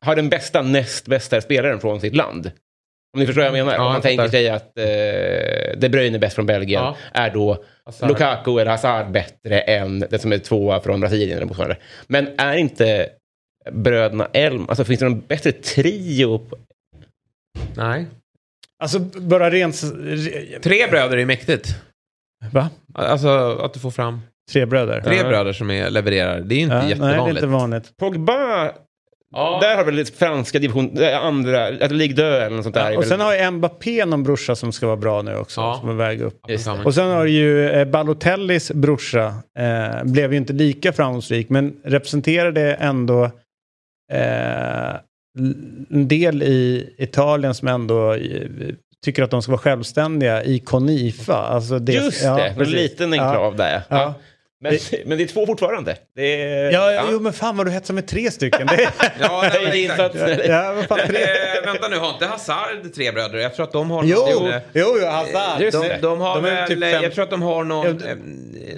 har 0.00 0.16
den 0.16 0.28
bästa 0.28 0.62
näst 0.62 1.06
bästa 1.06 1.40
spelaren 1.40 1.80
från 1.80 2.00
sitt 2.00 2.16
land. 2.16 2.50
Om 3.14 3.20
ni 3.20 3.26
förstår 3.26 3.42
vad 3.42 3.46
jag 3.58 3.66
menar? 3.66 3.74
Ja, 3.74 3.86
Om 3.86 3.92
man 3.92 4.00
tänker 4.00 4.28
sig 4.28 4.48
att 4.48 4.78
eh, 4.78 5.78
De 5.78 5.88
Bruyne 5.88 6.16
är 6.16 6.20
bäst 6.20 6.34
från 6.34 6.46
Belgien, 6.46 6.82
Ja. 6.82 6.96
är 7.12 7.30
då 7.30 7.64
Hazard. 7.84 8.08
Lukaku 8.08 8.58
eller 8.58 8.70
Hazard 8.70 9.10
bättre 9.12 9.60
än 9.60 10.00
den 10.00 10.18
som 10.18 10.32
är 10.32 10.38
tvåa 10.38 10.80
från 10.80 11.00
Brasilien 11.00 11.36
eller 11.36 11.46
motsvarande. 11.46 11.76
Men 12.06 12.28
är 12.38 12.54
inte 12.56 13.08
bröderna 13.72 14.28
Elm, 14.32 14.66
alltså 14.68 14.84
finns 14.84 15.00
det 15.00 15.08
någon 15.08 15.20
bättre 15.28 15.52
trio? 15.52 16.38
på- 16.38 16.56
Nej. 17.76 18.06
Alltså 18.82 18.98
bara 19.20 19.50
rent... 19.50 19.80
Tre 20.62 20.86
bröder 20.90 21.16
är 21.16 21.26
mäktigt. 21.26 21.68
Va? 22.52 22.70
Alltså 22.94 23.28
att 23.62 23.74
du 23.74 23.80
får 23.80 23.90
fram 23.90 24.20
Tre 24.52 24.66
bröder? 24.66 25.00
tre 25.00 25.16
Ja. 25.16 25.28
bröder 25.28 25.52
som 25.52 25.70
är, 25.70 25.90
levererar. 25.90 26.40
Det 26.40 26.54
är 26.54 26.56
ju 26.56 26.62
inte 26.62 26.74
Ja, 26.74 26.80
nej, 26.82 26.88
det 26.88 26.94
är 27.04 27.06
jättevanligt. 27.08 27.36
inte 27.38 27.46
vanligt. 27.46 27.96
Pogba 27.96 28.70
Ja. 29.30 29.58
Där 29.62 29.76
har 29.76 29.84
väl 29.84 29.94
lite 29.94 30.12
franska 30.12 30.58
division, 30.58 30.98
äh, 30.98 31.24
andra, 31.24 31.66
att 31.66 31.92
Ligue 31.92 32.16
2 32.16 32.22
eller 32.22 32.56
något 32.56 32.62
sånt 32.64 32.74
där. 32.74 32.90
är 32.92 32.96
och 32.98 33.04
sen 33.04 33.20
har 33.20 33.34
ju 33.34 33.50
Mbappé 33.50 34.04
någon 34.04 34.22
brorsa 34.22 34.54
som 34.56 34.72
ska 34.72 34.86
vara 34.86 34.96
bra 34.96 35.22
nu 35.22 35.36
också. 35.36 35.60
Ja. 35.60 35.76
Som 35.80 35.88
är 35.88 35.94
väg 35.94 36.20
upp. 36.20 36.40
Och 36.84 36.94
sen 36.94 37.08
har 37.10 37.24
du 37.24 37.30
ju 37.30 37.68
eh, 37.70 37.84
Balotellis 37.84 38.72
brorsa. 38.72 39.34
Eh, 39.58 40.04
blev 40.04 40.32
ju 40.32 40.36
inte 40.38 40.52
lika 40.52 40.92
framgångsrik 40.92 41.48
men 41.48 41.76
representerade 41.84 42.74
ändå 42.74 43.30
eh, 44.12 44.96
en 45.90 46.08
del 46.08 46.42
i 46.42 46.90
Italien 46.98 47.54
som 47.54 47.68
ändå 47.68 48.12
eh, 48.14 48.48
tycker 49.04 49.22
att 49.22 49.30
de 49.30 49.42
ska 49.42 49.52
vara 49.52 49.60
självständiga 49.60 50.42
i 50.44 50.58
Conifa. 50.58 51.34
Alltså 51.36 51.78
det, 51.78 51.92
Just 51.92 52.24
ja, 52.24 52.36
det, 52.36 52.48
en 52.48 52.56
precis. 52.56 52.74
liten 52.74 53.12
Ja. 53.12 53.22
enklav 53.28 53.56
där. 53.56 53.82
Ja. 53.88 54.14
Men, 54.60 54.78
men 55.06 55.18
det 55.18 55.24
är 55.24 55.28
två 55.28 55.46
fortfarande. 55.46 55.96
Det 56.16 56.42
är, 56.42 56.72
Ja, 56.72 56.92
ja, 56.92 57.04
jo 57.12 57.20
men 57.20 57.32
fan 57.32 57.56
vad 57.56 57.66
du 57.66 57.70
hetsar 57.70 57.94
med 57.94 58.06
tre 58.06 58.30
stycken. 58.30 58.66
Det 58.66 58.74
är, 58.84 58.90
Ja, 59.20 59.40
nej, 59.52 59.60
men 59.62 59.70
Det 59.72 59.78
är 59.86 59.90
exakt. 59.90 60.48
ja, 60.48 60.74
fan, 60.88 60.98
tre. 61.06 61.22
Eh, 61.22 61.64
vänta 61.66 61.88
nu, 61.88 61.96
har 61.96 62.08
inte 62.12 62.26
Hazard 62.26 62.92
tre 62.94 63.12
bröder? 63.12 63.38
Jag 63.38 63.54
tror 63.54 63.66
att 63.66 63.72
de 63.72 63.90
har... 63.90 64.04
Jo, 64.04 64.16
någon- 64.16 64.52
jo, 64.72 64.96
jo, 65.00 65.06
Hazard. 65.06 65.60
Just 65.62 65.80
de, 65.82 65.88
det. 65.88 65.98
de 66.02 66.20
har 66.20 66.34
De 66.34 66.44
väl, 66.44 66.68
typ 66.68 66.80
fem- 66.80 67.02
jag 67.02 67.12
tror 67.14 67.24
att 67.24 67.30
de 67.30 67.42
har 67.42 67.64
någon... 67.64 67.86
Ja, 67.86 68.08
eh, 68.10 68.16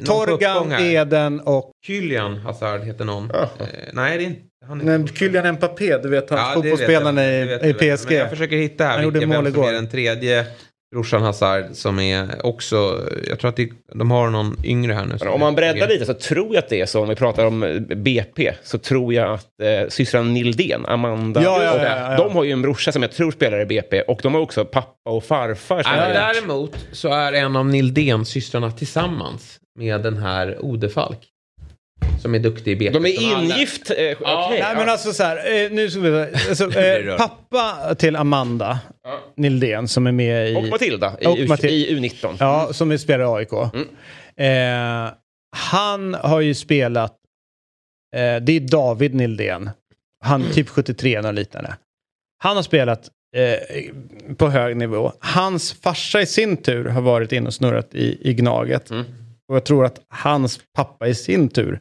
någon 0.01 0.05
Torgan. 0.26 0.72
Eden 0.72 1.41
och 1.41 1.70
Kylian 1.87 2.37
Hazard 2.37 2.81
heter 2.85 3.05
någon. 3.05 3.31
Jaha. 3.33 3.43
Eh, 3.61 3.66
nej, 3.93 4.18
det 4.18 4.24
är 4.24 4.26
inte... 4.26 4.41
Han 4.68 4.81
är 4.89 4.99
nej, 4.99 5.09
Kylian 5.16 5.53
Mbappé, 5.53 5.99
du 5.99 6.09
vet 6.09 6.31
han 6.31 6.39
Ja, 6.39 6.47
det 6.49 6.55
fotbollsspelaren 6.55 7.16
jag. 7.16 7.26
i, 7.43 7.59
Det 7.74 7.85
i. 7.87 7.97
PSG. 7.97 8.09
Men 8.09 8.18
jag 8.18 8.31
försöker 8.31 8.57
hitta 8.57 8.85
här 8.85 8.91
Han 8.95 9.03
gjorde 9.05 9.18
vilka, 9.18 9.35
mål 9.35 9.45
vem 9.45 9.53
som 9.53 9.62
igår. 9.62 9.70
är 9.70 9.74
den 9.74 9.91
tredje 9.91 10.45
brorsan 10.93 11.22
Hazard 11.22 11.64
som 11.72 11.99
är 11.99 12.47
också... 12.47 13.09
Jag 13.26 13.38
tror 13.38 13.49
att 13.49 13.57
det, 13.57 13.68
de 13.95 14.11
har 14.11 14.30
någon 14.30 14.57
yngre 14.64 14.93
här 14.93 15.05
nu. 15.05 15.16
Men 15.20 15.28
om 15.28 15.41
man 15.41 15.55
breddar 15.55 15.88
lite 15.88 16.07
så 16.07 16.14
tror 16.14 16.55
jag 16.55 16.62
att 16.64 16.68
det 16.68 16.80
är 16.80 16.86
så, 16.86 17.01
om 17.03 17.09
vi 17.09 17.14
pratar 17.14 17.47
om 17.47 17.62
eh, 17.62 17.80
BP, 17.80 18.53
så 18.62 18.78
tror 18.78 19.14
jag 19.14 19.34
att 19.34 19.47
eh, 19.62 19.88
systran 19.88 20.34
Nildén, 20.34 20.86
Amanda, 20.86 21.43
Ja, 21.43 21.62
ja, 21.62 21.76
ja, 21.76 21.84
ja, 21.84 22.11
ja. 22.11 22.16
de 22.16 22.32
har 22.32 22.45
ju 22.45 22.51
en 22.51 22.62
brorsa 22.62 22.93
som 22.93 23.03
jag 23.03 23.12
tror 23.12 23.30
spelar 23.30 23.61
i 23.61 23.66
BP 23.66 24.03
och 24.03 24.20
de 24.22 24.34
har 24.34 24.41
också 24.41 24.64
pappa 24.64 25.11
och 25.11 25.24
farfar 25.24 25.82
som 25.82 25.93
däremot 25.93 26.86
så 26.93 27.09
är 27.09 27.32
en 27.32 27.57
av 27.57 27.66
Nildén-systrarna 27.66 28.70
tillsammans 28.70 29.61
med 29.78 30.01
den 30.03 30.16
här 30.16 30.64
Odefalk. 30.64 31.30
Som 32.22 32.34
är 32.34 32.38
duktig 32.38 32.72
i 32.72 32.76
BP. 32.76 32.92
De 32.98 33.07
är 33.07 33.22
ingift? 33.22 33.90
Eh, 33.90 33.96
okej, 33.96 34.61
Nej 34.61 34.74
men 34.76 34.88
alltså 34.88 35.12
så 35.12 35.22
här, 35.22 35.64
eh, 35.64 35.70
nu 35.70 35.90
ska 35.90 36.01
vi 36.01 36.20
alltså, 36.48 36.72
eh. 36.80 37.16
Pappa 37.16 37.94
till 37.94 38.16
Amanda 38.16 38.80
Ja. 39.05 39.20
Nildén 39.36 39.88
som 39.88 40.07
är 40.07 40.12
med 40.12 40.51
i... 40.51 40.57
Och 40.57 40.64
Matilda 40.64 41.16
i, 41.20 41.26
Och 41.26 41.36
U- 41.38 41.46
Matil- 41.46 41.68
i 41.68 41.98
U19. 42.01 42.36
Ja, 42.40 42.68
som 42.72 42.90
är 42.90 42.96
spelare 42.96 43.42
i 43.42 43.46
AIK. 43.46 43.53
Mm. 43.74 43.88
Eh, 45.07 45.12
han 45.57 46.14
har 46.14 46.40
ju 46.40 46.55
spelat, 46.55 47.16
eh, 48.16 48.36
det 48.42 48.53
är 48.53 48.61
David 48.61 49.14
Nildén. 49.14 49.70
Han 50.24 50.44
är 50.44 50.51
typ 50.53 50.68
73 50.68 51.14
eller 51.14 51.32
liknande. 51.32 51.76
Han 52.42 52.57
har 52.57 52.62
spelat 52.62 53.09
eh, 53.36 54.34
på 54.36 54.48
hög 54.48 54.76
nivå. 54.76 55.12
Hans 55.20 55.72
farsa 55.72 56.20
i 56.20 56.26
sin 56.26 56.57
tur 56.57 56.84
har 56.84 57.01
varit 57.01 57.32
inne 57.32 57.46
och 57.46 57.55
snurrat 57.55 57.94
i, 57.94 58.30
i 58.30 58.34
Gnaget. 58.34 58.90
Mm. 58.90 59.05
Och 59.48 59.57
jag 59.57 59.64
tror 59.64 59.84
att 59.84 60.01
hans 60.09 60.61
pappa 60.76 61.09
i 61.09 61.14
sin 61.14 61.48
tur 61.48 61.80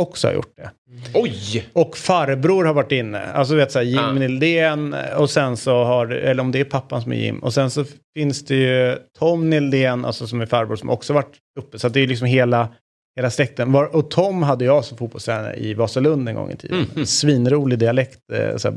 också 0.00 0.28
har 0.28 0.34
gjort 0.34 0.52
det. 0.56 0.70
Oj! 1.14 1.66
Och 1.72 1.96
farbror 1.96 2.64
har 2.64 2.74
varit 2.74 2.92
inne. 2.92 3.20
Alltså 3.32 3.54
vet 3.54 3.72
såhär 3.72 3.86
Jim 3.86 3.98
Ah. 3.98 4.12
Nildén 4.12 4.94
och 5.16 5.30
sen 5.30 5.56
så 5.56 5.84
har, 5.84 6.06
eller 6.06 6.42
om 6.42 6.52
det 6.52 6.60
är 6.60 6.64
pappan 6.64 7.02
som 7.02 7.12
är 7.12 7.16
Jim. 7.16 7.38
Och 7.38 7.54
sen 7.54 7.70
så 7.70 7.84
finns 8.16 8.44
det 8.44 8.54
ju 8.54 8.96
Tom 9.18 9.50
Nildén, 9.50 10.04
alltså 10.04 10.26
som 10.26 10.40
är 10.40 10.46
farbror, 10.46 10.76
som 10.76 10.90
också 10.90 11.12
varit 11.12 11.32
uppe. 11.58 11.78
Så 11.78 11.88
det 11.88 12.00
är 12.00 12.06
liksom 12.06 12.26
hela, 12.26 12.68
hela 13.16 13.30
släkten. 13.30 13.72
Var, 13.72 13.96
och 13.96 14.10
Tom 14.10 14.42
hade 14.42 14.64
jag 14.64 14.84
som 14.84 14.98
fotbollstränare 14.98 15.56
i 15.56 15.74
Vasalund 15.74 16.28
en 16.28 16.34
gång 16.34 16.50
i 16.50 16.56
tiden. 16.56 16.86
Mhm. 16.94 17.06
Svinrolig 17.06 17.78
dialekt, 17.78 18.18
eh, 18.32 18.56
så 18.56 18.68
här, 18.68 18.76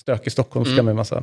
stökig 0.00 0.32
stockholmska 0.32 0.72
Mm. 0.72 0.84
med 0.86 0.96
massa. 0.96 1.22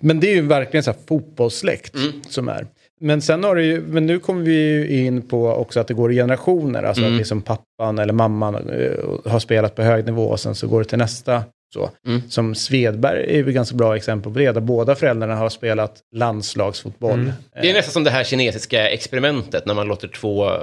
Men 0.00 0.20
det 0.20 0.30
är 0.30 0.34
ju 0.34 0.46
verkligen 0.46 0.84
så 0.84 0.90
här 0.90 0.98
fotbollssläkt 1.08 1.94
Mm. 1.94 2.22
som 2.28 2.48
är. 2.48 2.66
Men 3.00 3.22
sen 3.22 3.44
har 3.44 3.54
det 3.56 3.62
ju, 3.62 3.80
men 3.80 4.06
nu 4.06 4.18
kommer 4.18 4.42
vi 4.42 4.52
ju 4.52 5.06
in 5.06 5.28
på 5.28 5.46
också 5.48 5.80
att 5.80 5.88
det 5.88 5.94
går 5.94 6.12
i 6.12 6.14
generationer. 6.14 6.82
Alltså 6.82 7.02
Mm. 7.02 7.14
att 7.14 7.18
liksom 7.18 7.42
pappan 7.42 7.98
eller 7.98 8.12
mamman 8.12 8.54
eh, 8.54 9.30
har 9.32 9.38
spelat 9.38 9.74
på 9.74 9.82
hög 9.82 10.04
nivå 10.06 10.22
och 10.24 10.40
sen 10.40 10.54
så 10.54 10.66
går 10.68 10.78
det 10.82 10.88
till 10.88 10.98
nästa. 10.98 11.42
Så. 11.74 11.90
Mm. 12.06 12.22
Som 12.30 12.54
Svedberg 12.54 13.24
är 13.24 13.34
ju 13.36 13.48
ett 13.48 13.54
ganska 13.54 13.76
bra 13.76 13.96
exempel 13.96 14.32
på 14.32 14.38
det, 14.38 14.52
där 14.52 14.60
båda 14.60 14.94
föräldrarna 14.94 15.34
har 15.36 15.48
spelat 15.48 15.96
landslagsfotboll. 16.16 17.12
Mm. 17.12 17.32
Det 17.62 17.70
är 17.70 17.74
nästan 17.74 17.92
som 17.92 18.04
det 18.04 18.10
här 18.10 18.24
kinesiska 18.24 18.88
experimentet 18.88 19.66
när 19.66 19.74
man 19.74 19.86
låter 19.88 20.08
två 20.08 20.48
eh, 20.48 20.54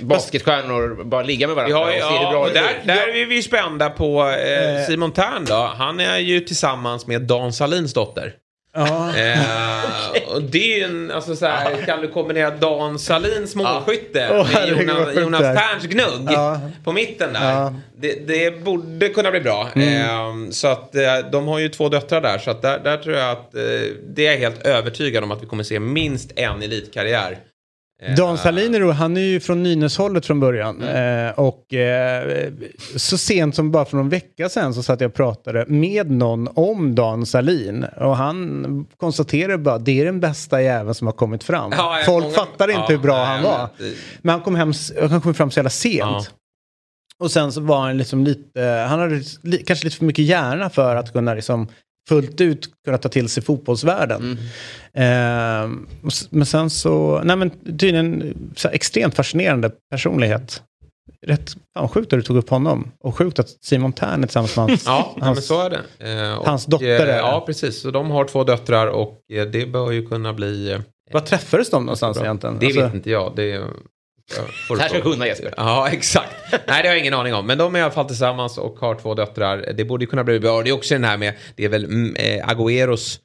basketstjärnor 0.00 1.04
bara 1.04 1.22
ligga 1.22 1.46
med 1.46 1.56
varandra 1.56 1.78
Ja, 1.78 1.86
och 1.86 1.92
se 1.92 2.18
hur 2.18 2.24
ja, 2.24 2.30
bra 2.30 2.40
och 2.40 2.48
det 2.48 2.54
där, 2.54 2.70
där 2.84 3.08
är 3.22 3.26
vi 3.26 3.34
ju 3.34 3.42
spända 3.42 3.90
på 3.90 4.22
eh, 4.22 4.80
Eh. 4.80 4.86
Simon 4.86 5.12
Tern 5.12 5.44
då. 5.48 5.70
Han 5.76 6.00
är 6.00 6.18
ju 6.18 6.40
tillsammans 6.40 7.06
med 7.06 7.22
Dan 7.22 7.52
Salins 7.52 7.92
dotter. 7.94 8.32
Ja. 8.72 9.16
Eh, 9.16 9.40
och 10.34 10.42
det 10.42 10.80
är 10.80 10.84
en, 10.84 11.10
alltså 11.10 11.36
så 11.36 11.46
här, 11.46 11.86
kan 11.86 12.00
du 12.00 12.08
kombinera 12.08 12.50
Dan 12.50 12.98
Salins 12.98 13.54
målskytte 13.54 14.28
Åh, 14.32 14.52
med 14.54 14.68
Jonas, 14.68 15.16
Jonas. 15.16 15.40
Terns 15.40 15.84
gnugg 15.84 16.28
Ja. 16.30 16.60
på 16.84 16.92
mitten 16.92 17.32
där. 17.32 17.52
Ja. 17.52 17.74
Det, 17.96 18.26
det 18.26 18.64
borde 18.64 19.08
kunna 19.08 19.30
bli 19.30 19.40
bra. 19.40 19.68
Mm. 19.74 20.46
Eh, 20.46 20.50
så 20.50 20.68
att 20.68 20.94
eh, 20.94 21.02
de 21.32 21.48
har 21.48 21.58
ju 21.58 21.68
två 21.68 21.88
döttrar 21.88 22.20
där. 22.20 22.38
Så 22.38 22.50
att 22.50 22.62
där, 22.62 22.78
där 22.78 22.96
tror 22.96 23.16
jag 23.16 23.30
att 23.30 23.54
eh, 23.54 23.60
det 24.08 24.26
är 24.26 24.32
jag 24.32 24.38
helt 24.38 24.66
övertygad 24.66 25.24
om 25.24 25.30
att 25.30 25.42
vi 25.42 25.46
kommer 25.46 25.62
se 25.64 25.80
minst 25.80 26.32
en 26.36 26.62
elitkarriär. 26.62 27.38
Eh, 28.02 28.14
Dan 28.14 28.38
Salin 28.38 28.74
är 28.74 28.80
då, 28.80 28.90
han 28.92 29.16
är 29.16 29.20
ju 29.20 29.40
från 29.40 29.62
Nynäshållet 29.62 30.26
från 30.26 30.40
början. 30.40 30.82
Mm. 30.82 31.26
Eh, 31.28 31.38
och 31.38 31.74
eh, 31.74 32.48
så 32.96 33.18
sent 33.18 33.54
som 33.54 33.70
bara 33.70 33.84
för 33.84 33.96
någon 33.96 34.08
vecka 34.08 34.48
sedan 34.48 34.74
så 34.74 34.82
satt 34.82 35.00
jag 35.00 35.08
och 35.08 35.14
pratade 35.14 35.64
med 35.68 36.10
någon 36.10 36.48
om 36.54 36.94
Dan 36.94 37.26
Salin. 37.26 37.84
Och 37.84 38.16
han 38.16 38.86
konstaterade 38.96 39.58
bara 39.58 39.78
det 39.78 40.00
är 40.00 40.04
den 40.04 40.20
bästa 40.20 40.62
jäveln 40.62 40.94
som 40.94 41.06
har 41.06 41.14
kommit 41.14 41.44
fram. 41.44 41.72
Ja, 41.76 42.02
Folk 42.06 42.24
många- 42.24 42.34
fattar 42.36 42.68
inte 42.68 42.80
ja, 42.80 42.86
hur 42.88 42.98
bra 42.98 43.16
nej, 43.16 43.26
han 43.26 43.42
men 43.42 43.50
var. 43.50 43.62
eh, 43.62 43.92
Men 44.22 44.32
han 44.32 44.40
kom, 44.40 44.54
hem, 44.54 44.72
han 45.10 45.20
kom 45.20 45.34
fram 45.34 45.50
så 45.50 45.58
jävla 45.58 45.70
sent. 45.70 46.00
Ja. 46.00 46.24
Och 47.18 47.30
sen 47.30 47.52
så 47.52 47.60
var 47.60 47.80
han 47.80 47.98
liksom 47.98 48.24
lite, 48.24 48.60
han 48.88 49.00
hade 49.00 49.22
li, 49.42 49.62
kanske 49.66 49.84
lite 49.84 49.96
för 49.96 50.04
mycket 50.04 50.24
hjärna 50.24 50.70
för 50.70 50.96
att 50.96 51.12
kunna 51.12 51.34
liksom 51.34 51.68
fullt 52.08 52.40
ut 52.40 52.68
kunna 52.84 52.98
ta 52.98 53.08
till 53.08 53.28
sig 53.28 53.42
fotbollsvärlden. 53.42 54.38
Och 56.02 56.08
s- 56.12 56.26
men 56.30 56.46
sen 56.46 56.70
så, 56.70 57.20
nej 57.24 57.36
men 57.36 57.50
tydligen 57.50 58.34
så 58.56 58.68
extremt 58.68 59.14
fascinerande 59.14 59.70
personlighet. 59.90 60.62
Rätt 61.26 61.56
fan 61.74 61.88
sjukt 61.88 62.12
att 62.12 62.18
du 62.18 62.22
tog 62.22 62.36
upp 62.36 62.48
honom. 62.50 62.90
Och 63.00 63.16
sjukt 63.16 63.38
att 63.38 63.48
Simon 63.64 63.92
Tern 63.92 64.22
är 64.22 64.26
tillsammans 64.26 64.56
med 64.56 64.66
hans, 64.68 64.84
Ja, 64.86 65.16
hans 65.20 65.36
men 65.36 65.42
så 65.42 65.60
är 65.62 65.70
det. 65.70 66.20
Eh, 66.30 66.38
och, 66.38 66.46
hans 66.46 66.66
dotter 66.66 67.06
eh. 67.08 67.16
Ja, 67.16 67.42
precis. 67.46 67.80
Så 67.80 67.90
de 67.90 68.10
har 68.10 68.24
två 68.24 68.44
döttrar 68.44 68.86
och 68.86 69.20
eh, 69.32 69.44
det 69.46 69.66
bör 69.66 69.90
ju 69.90 70.06
kunna 70.06 70.32
bli... 70.32 70.72
eh, 70.72 70.80
Var 71.12 71.20
träffades 71.20 71.70
de 71.70 71.84
någonstans 71.86 72.16
bra. 72.16 72.24
egentligen? 72.26 72.58
Det 72.58 72.66
Alltså, 72.66 72.82
vet 72.82 72.94
inte 72.94 73.10
jag. 73.10 73.32
Det 73.36 73.60
Det 74.68 74.80
här 74.80 74.88
ska 74.88 74.96
du 74.98 75.02
kunna 75.02 75.26
Jesper. 75.26 75.54
Ja, 75.56 75.88
exakt. 75.92 76.30
Nej, 76.50 76.60
det 76.66 76.72
har 76.88 76.94
jag 76.94 76.98
ingen 76.98 77.14
aning 77.14 77.34
om. 77.34 77.46
Men 77.46 77.58
de 77.58 77.74
är 77.74 77.78
i 77.78 77.82
alla 77.82 77.90
fall 77.92 78.04
tillsammans 78.06 78.58
och 78.58 78.78
har 78.80 78.94
två 78.94 79.14
döttrar. 79.14 79.72
Det 79.76 79.84
borde 79.84 80.04
ju 80.04 80.10
kunna 80.10 80.24
bli 80.24 80.40
bra. 80.40 80.62
Det 80.62 80.70
är 80.70 80.74
också 80.74 80.94
den 80.94 81.04
här 81.04 81.16
med, 81.16 81.34
det 81.56 81.64
är 81.64 81.68
väl 81.68 81.84
mm, 81.84 82.16
eh, 82.16 82.46
Agüeros 82.48 83.18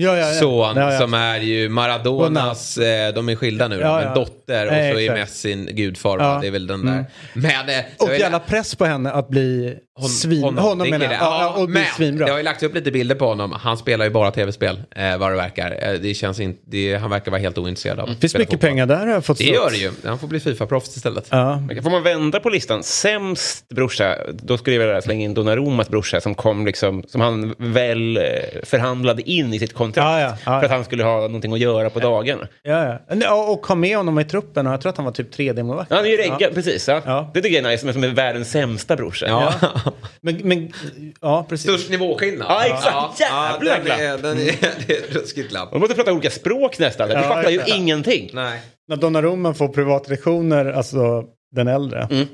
Ja, 0.00 0.16
ja, 0.16 0.28
ja. 0.28 0.40
son 0.40 0.76
Ja, 0.76 0.92
ja. 0.92 0.98
som 0.98 1.14
är 1.14 1.38
ju 1.40 1.68
Maradonas, 1.68 2.78
eh, 2.78 3.14
de 3.14 3.28
är 3.28 3.34
skilda 3.36 3.68
nu 3.68 3.76
då, 3.76 3.82
Ja, 3.82 4.00
men 4.04 4.14
dotter 4.14 4.66
och 4.66 4.72
så 4.94 5.00
är. 5.00 5.12
Messi 5.14 5.54
gudfar, 5.54 6.40
det 6.40 6.46
är 6.46 6.50
väl 6.50 6.66
den 6.66 6.80
Mm. 6.80 6.94
där. 6.94 7.04
Men, 7.32 7.68
eh, 7.78 7.84
Och 7.98 8.16
jävla 8.18 8.38
press 8.40 8.74
på 8.74 8.84
henne 8.84 9.10
att 9.12 9.28
bli 9.28 9.76
Hon- 10.00 10.08
svin... 10.08 10.42
Honom, 10.42 10.78
det 10.78 10.90
menar 10.90 11.04
jag. 11.04 11.14
Ja, 11.14 11.52
ja, 11.56 11.62
och 11.62 11.70
men 11.70 11.84
svinbra. 11.96 12.26
det 12.26 12.30
har 12.32 12.38
ju 12.38 12.44
lagt 12.44 12.62
upp 12.62 12.74
lite 12.74 12.90
bilder 12.90 13.14
på 13.14 13.26
honom. 13.26 13.52
Han 13.52 13.76
spelar 13.76 14.04
ju 14.04 14.10
bara 14.10 14.30
tv-spel, 14.30 14.82
eh, 14.96 15.18
vad 15.18 15.30
det 15.32 15.36
verkar. 15.36 15.78
Eh, 15.82 15.92
det 16.00 16.14
känns 16.14 16.40
inte, 16.40 16.60
det, 16.66 16.94
han 16.96 17.10
verkar 17.10 17.30
vara 17.30 17.40
helt 17.40 17.58
ointresserad 17.58 17.98
av 18.00 18.04
att 18.04 18.14
Det 18.14 18.20
finns 18.20 18.30
spela 18.32 18.42
mycket 18.42 18.52
fotboll. 18.52 18.68
pengar 18.70 18.86
där 18.86 18.96
har 18.96 19.06
jag 19.08 19.24
fått 19.24 19.38
Det 19.38 19.44
stått. 19.44 19.54
gör 19.56 19.70
det 19.70 19.76
ju. 19.76 19.90
Han 20.04 20.18
får 20.18 20.28
bli 20.28 20.38
Fifa-proffs 20.40 20.96
istället. 20.96 21.26
Ja. 21.30 21.62
Får 21.82 21.90
man 21.90 22.02
vända 22.02 22.40
på 22.40 22.48
listan, 22.50 22.82
sämst 22.82 23.68
brorsa, 23.68 24.16
då 24.32 24.58
skulle 24.58 24.76
jag 24.76 24.86
vilja 24.86 25.02
slänga 25.02 25.24
in 25.24 25.34
Donnarummas 25.34 25.88
brorsa 25.88 26.20
som 26.20 26.34
kom 26.34 26.66
liksom, 26.66 27.04
som 27.08 27.20
han 27.20 27.54
väl 27.58 28.16
eh, 28.16 28.22
förhandlade 28.64 29.30
in 29.30 29.54
i 29.54 29.58
sitt 29.58 29.74
kontrakt. 29.74 30.04
Ja, 30.06 30.20
ja, 30.20 30.36
ja, 30.44 30.58
för 30.60 30.64
att 30.64 30.70
han 30.70 30.84
skulle 30.84 31.04
ha 31.04 31.20
någonting 31.20 31.52
att 31.52 31.58
göra 31.58 31.90
på 31.90 31.98
dagarna. 32.00 32.48
Ja, 32.62 32.84
ja. 33.08 33.16
Ja, 33.20 33.34
Och 33.34 33.66
ha 33.66 33.74
med 33.74 33.96
honom 33.96 34.18
i 34.18 34.24
truppen 34.24 34.66
och 34.66 34.72
jag 34.72 34.80
tror 34.80 34.90
att 34.90 34.96
han 34.96 35.04
var 35.04 35.12
typ 35.12 35.34
3D-målvakt. 35.36 35.86
Ja, 35.90 35.96
han 35.96 36.04
är 36.04 36.10
ju 36.10 36.16
regga, 36.16 36.50
precis. 36.54 36.88
Ja. 36.88 37.02
Ja. 37.06 37.30
Det 37.34 37.42
tycker 37.42 37.56
jag 37.56 37.64
är 37.66 37.70
nice, 37.70 37.92
som 37.92 38.04
är 38.04 38.08
världens 38.08 38.50
sämsta 38.50 38.96
brorsa. 38.96 39.54
Ja. 40.02 40.08
Men, 40.20 40.36
men 40.44 40.72
ja, 41.20 41.46
precis. 41.48 41.70
Störst 41.70 41.90
nivåskillnad. 41.90 42.46
Ja, 42.50 42.64
exakt. 42.64 43.20
Jävla 43.20 43.78
den 43.78 43.86
är, 44.00 44.18
den 44.18 44.38
är, 44.38 44.44
det 44.86 44.92
är 44.96 44.98
ett 45.04 45.14
ruskigt 45.16 45.50
glapp. 45.50 45.72
Man 45.72 45.80
måste 45.80 45.94
prata 45.94 46.12
olika 46.12 46.30
språk 46.30 46.78
nästan. 46.78 47.08
Vi 47.08 47.14
Ja, 47.14 47.22
fattar 47.22 47.50
ju 47.50 47.60
ingenting. 47.66 48.30
Nej. 48.32 48.60
När 48.88 48.96
Donnarumma 48.96 49.54
får 49.54 49.68
privatlektioner, 49.68 50.64
alltså 50.72 51.24
den 51.56 51.68
äldre, 51.68 52.08
Mm. 52.10 52.26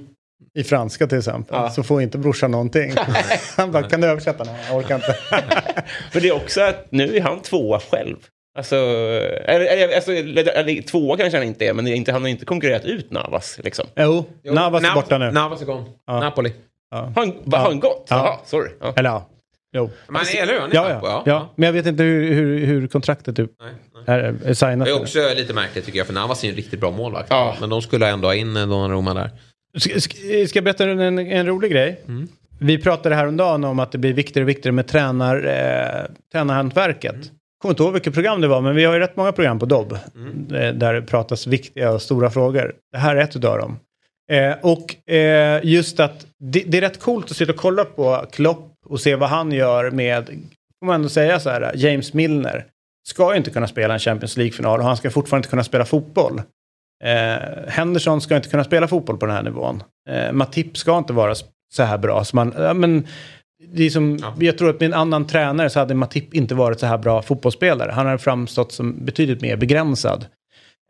i 0.59 0.65
franska 0.65 1.07
till 1.07 1.19
exempel, 1.19 1.57
Ja. 1.57 1.71
så 1.71 1.83
får 1.83 2.03
inte 2.03 2.19
brorsan 2.19 2.51
någonting. 2.51 2.95
han 3.57 3.73
bara, 3.73 3.83
kan 3.83 4.01
du 4.01 4.07
översätta? 4.07 4.45
Nej, 4.45 4.55
jag 4.69 4.77
orkar 4.77 4.95
inte. 4.95 5.17
Men 6.13 6.23
det 6.23 6.29
är 6.29 6.33
också 6.37 6.61
att 6.61 6.87
nu 6.93 7.17
är 7.17 7.21
han 7.21 7.41
tvåa 7.43 7.81
själv. 7.81 8.17
Alltså, 8.59 8.77
eller, 8.77 9.65
eller, 9.67 9.95
alltså 9.95 10.13
eller, 10.13 10.49
eller, 10.49 10.83
tvåa 10.83 11.17
kanske 11.17 11.39
han 11.39 11.47
inte 11.47 11.67
är, 11.67 11.73
men 11.73 11.87
inte, 11.87 12.13
han 12.13 12.23
har 12.23 12.29
inte 12.29 12.45
konkurrerat 12.45 12.85
ut 12.85 13.11
Navas. 13.11 13.59
Liksom. 13.65 13.87
jo, 13.97 14.25
Navas 14.45 14.83
är 14.83 14.89
Nav- 14.89 14.95
borta 14.95 15.19
nu. 15.19 15.31
Navas 15.31 15.63
är 15.63 15.67
gone. 15.67 15.85
Ja. 16.07 16.21
Napoli. 16.21 16.53
Har 16.99 17.13
han, 17.15 17.33
har 17.53 17.59
han 17.59 17.81
gått? 17.81 18.07
Ja. 18.11 18.17
Jaha, 18.17 18.39
sorry. 18.45 18.71
Ja. 18.81 18.93
Eller 18.97 19.11
ja, 19.11 19.29
jo. 19.73 19.91
Men 20.09 20.23
eller 20.43 20.53
hur? 20.53 20.61
Han 20.61 20.71
är 20.71 20.75
Ja, 20.75 20.89
Napoli, 20.89 21.11
ja, 21.11 21.23
ja. 21.27 21.49
Men 21.57 21.67
jag 21.67 21.73
vet 21.73 21.87
inte 21.87 22.03
hur, 22.03 22.35
hur, 22.35 22.67
hur 22.67 22.87
kontraktet 22.87 23.37
typ 23.37 23.51
Nej, 23.61 23.73
nej. 24.07 24.21
är, 24.21 24.37
är 24.45 24.55
signat. 24.55 24.87
Det 24.87 24.91
är 24.93 25.01
också 25.01 25.19
lite 25.37 25.55
märkligt 25.55 25.85
tycker 25.85 25.99
jag, 25.99 26.07
för 26.07 26.15
Navas 26.15 26.45
är 26.45 26.49
en 26.49 26.55
riktigt 26.55 26.81
bra 26.81 26.91
målvakt. 26.91 27.27
Ja. 27.31 27.57
Men 27.61 27.71
de 27.71 27.83
skulle 27.83 28.09
ändå 28.09 28.29
ha 28.29 28.35
in 28.35 28.55
Donnarumma 28.55 29.15
där. 29.15 29.31
Ska, 29.79 30.01
ska, 30.01 30.17
jag 30.53 30.65
berätta 30.65 30.85
en, 30.85 31.19
en 31.19 31.47
rolig 31.47 31.73
grej? 31.73 32.01
Mm. 32.09 32.29
Vi 32.59 32.79
pratade 32.79 33.15
häromdagen 33.15 33.65
om 33.65 33.79
att 33.79 33.93
det 33.93 33.99
blir 33.99 34.13
viktigare 34.13 34.45
och 34.45 34.49
viktigare 34.49 34.73
med 34.73 34.87
tränar, 34.87 35.37
eh, 35.47 36.11
tränarhantverket. 36.33 37.15
Mm. 37.15 37.27
Kommer 37.63 37.73
inte 37.73 37.83
ihåg 37.83 37.93
vilket 37.93 38.15
program 38.15 38.41
det 38.41 38.49
var, 38.49 38.61
men 38.61 38.75
vi 38.75 38.85
har 38.85 38.95
ju 38.95 39.01
rätt 39.01 39.17
många 39.17 39.33
program 39.33 39.59
på 39.59 39.67
Dobb. 39.67 39.99
Mm. 40.15 40.55
eh, 40.55 40.75
Där 40.75 40.95
det 40.95 41.03
pratas 41.03 41.47
viktiga 41.47 41.91
och 41.91 42.03
stora 42.03 42.31
frågor. 42.31 42.75
Det 42.93 42.99
här 42.99 43.17
är 43.17 43.21
ett 43.21 43.37
utav 43.37 43.59
dem. 43.59 43.79
Eh, 44.33 44.55
och 44.63 45.11
eh, 45.13 45.61
just 45.65 46.01
att 46.01 46.27
det, 46.39 46.65
det 46.67 46.79
är 46.79 46.81
rätt 46.81 47.01
coolt 47.01 47.31
att 47.31 47.37
sitta 47.37 47.53
och 47.53 47.59
kolla 47.59 47.85
på 47.85 48.25
Klopp 48.33 48.73
och 48.87 49.01
se 49.01 49.15
vad 49.15 49.29
han 49.29 49.53
gör 49.53 49.91
med, 49.91 50.27
får 50.79 50.87
man 50.87 50.95
ändå 50.95 51.09
säga 51.09 51.41
så 51.41 51.51
här, 51.51 51.73
James 51.75 52.13
Milner. 52.13 52.67
Ska 53.09 53.33
ju 53.33 53.37
inte 53.37 53.51
kunna 53.51 53.67
spela 53.67 53.95
en 53.95 54.01
Champions 54.01 54.37
League-final 54.37 54.81
och 54.81 54.87
han 54.87 54.97
ska 54.97 55.11
fortfarande 55.11 55.41
inte 55.41 55.51
kunna 55.51 55.65
spela 55.65 55.85
fotboll. 55.85 56.43
Eh, 57.05 57.69
Henderson 57.69 58.21
ska 58.21 58.37
inte 58.37 58.49
kunna 58.49 58.65
spela 58.65 58.89
fotboll 58.89 59.17
på 59.17 59.27
den 59.27 59.35
här 59.35 59.43
nivån. 59.43 59.83
Eh, 60.11 60.33
Matip 60.33 60.77
ska 60.77 60.99
inte 60.99 61.13
vara 61.13 61.35
så 61.75 61.83
här 61.83 61.99
bra. 61.99 62.25
Så 62.25 62.37
man, 62.37 62.55
ja, 62.59 62.75
men, 62.75 63.07
det 63.73 63.85
är 63.85 63.91
som, 63.91 64.19
Ja. 64.21 64.35
Jag 64.39 64.59
tror 64.59 64.71
att 64.71 64.81
med 64.81 64.87
en 64.87 64.95
annan 64.95 65.27
tränare 65.27 65.71
så 65.71 65.79
hade 65.79 65.95
Matip 65.95 66.35
inte 66.35 66.55
varit 66.55 66.81
så 66.81 66.87
här 66.87 66.99
bra 66.99 67.23
fotbollsspelare. 67.23 67.93
Han 67.93 68.07
hade 68.07 68.19
framstått 68.19 68.73
som 68.73 69.05
betydligt 69.05 69.41
mer 69.41 69.57
begränsad. 69.57 70.27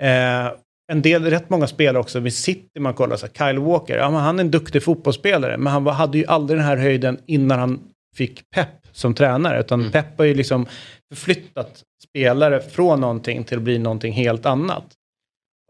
Eh, 0.03 0.49
en 0.93 1.03
del, 1.03 1.25
rätt 1.25 1.51
många 1.51 1.67
spelare 1.67 2.01
också, 2.01 2.21
vid 2.21 2.35
City 2.35 2.81
man 2.81 2.95
kollar, 2.95 3.17
så 3.17 3.27
här, 3.27 3.53
Kyle 3.53 3.63
Walker, 3.63 3.97
ja, 3.97 4.11
men 4.11 4.21
han 4.21 4.39
är 4.39 4.45
en 4.45 4.51
duktig 4.51 4.83
fotbollsspelare, 4.83 5.59
men 5.59 5.73
han 5.73 5.87
hade 5.87 6.19
ju 6.19 6.27
aldrig 6.27 6.59
den 6.59 6.67
här 6.67 6.77
höjden 6.77 7.19
innan 7.27 7.59
han 7.59 7.81
fick 8.17 8.51
Pep 8.51 8.69
som 8.93 9.15
tränare, 9.15 9.61
utan 9.61 9.91
Pep 9.91 10.19
har 10.19 10.25
ju 10.25 10.35
liksom 10.35 10.67
förflyttat 11.15 11.83
spelare 12.09 12.61
från 12.61 13.01
någonting 13.01 13.45
till 13.45 13.57
att 13.57 13.63
bli 13.63 13.79
någonting 13.79 14.13
helt 14.13 14.47
annat. 14.47 14.85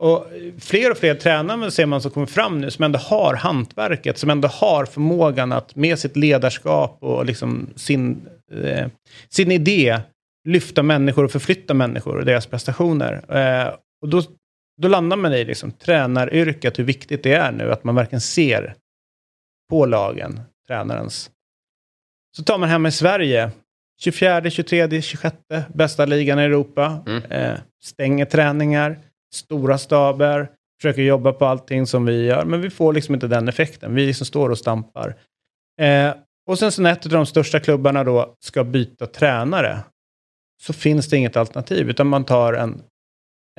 Och 0.02 0.26
fler 0.58 0.90
och 0.90 0.96
fler 0.96 1.14
tränare 1.14 1.70
ser 1.70 1.86
man 1.86 2.00
som 2.00 2.10
kommer 2.10 2.26
fram 2.26 2.60
nu 2.60 2.70
som 2.70 2.84
ändå 2.84 2.98
har 2.98 3.34
hantverket, 3.34 4.18
som 4.18 4.30
ändå 4.30 4.48
har 4.48 4.84
förmågan 4.84 5.52
att 5.52 5.76
med 5.76 5.98
sitt 5.98 6.16
ledarskap 6.16 6.98
och 7.00 7.26
liksom 7.26 7.66
sin, 7.76 8.28
eh, 8.52 8.86
sin 9.28 9.52
idé 9.52 10.00
lyfta 10.48 10.82
människor 10.82 11.24
och 11.24 11.30
förflytta 11.30 11.74
människor 11.74 12.16
och 12.16 12.24
deras 12.24 12.46
prestationer. 12.46 13.12
Eh, 13.28 13.74
och 14.02 14.08
då, 14.08 14.22
då 14.82 14.88
landar 14.88 15.16
man 15.16 15.34
i 15.34 15.44
liksom, 15.44 15.72
tränaryrket, 15.72 16.78
hur 16.78 16.84
viktigt 16.84 17.22
det 17.22 17.32
är 17.32 17.52
nu, 17.52 17.72
att 17.72 17.84
man 17.84 17.94
verkligen 17.94 18.20
ser 18.20 18.74
på 19.70 19.86
lagen, 19.86 20.40
tränarens. 20.66 21.30
Så 22.36 22.42
tar 22.44 22.58
man 22.58 22.68
hemma 22.68 22.88
i 22.88 22.92
Sverige, 22.92 23.50
24, 24.00 24.50
23, 24.50 25.02
26 25.02 25.36
bästa 25.74 26.04
ligan 26.04 26.38
i 26.38 26.42
Europa. 26.42 27.04
Mm. 27.06 27.24
Eh, 27.24 27.58
stänger 27.82 28.24
träningar, 28.24 28.98
stora 29.34 29.78
staber, 29.78 30.50
försöker 30.80 31.02
jobba 31.02 31.32
på 31.32 31.46
allting 31.46 31.86
som 31.86 32.06
vi 32.06 32.24
gör, 32.24 32.44
men 32.44 32.60
vi 32.60 32.70
får 32.70 32.92
liksom 32.92 33.14
inte 33.14 33.26
den 33.26 33.48
effekten. 33.48 33.94
Vi 33.94 34.06
liksom 34.06 34.26
står 34.26 34.50
och 34.50 34.58
stampar. 34.58 35.14
Eh, 35.80 36.14
och 36.46 36.58
sen 36.58 36.72
så 36.72 36.82
när 36.82 36.92
ett 36.92 37.06
av 37.06 37.12
de 37.12 37.26
största 37.26 37.60
klubbarna 37.60 38.04
då 38.04 38.34
ska 38.40 38.64
byta 38.64 39.06
tränare, 39.06 39.78
så 40.62 40.72
finns 40.72 41.08
det 41.08 41.16
inget 41.16 41.36
alternativ, 41.36 41.90
utan 41.90 42.06
man 42.06 42.24
tar 42.24 42.52
en, 42.52 42.82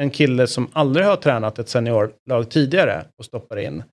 en 0.02 0.10
kille 0.10 0.48
som 0.48 0.68
aldrig 0.74 1.06
har 1.06 1.16
tränat 1.16 1.60
ett 1.60 1.70
seniorlag 1.70 2.50
tidigare 2.50 3.06
och 3.18 3.26
stoppar 3.26 3.58
in. 3.58 3.84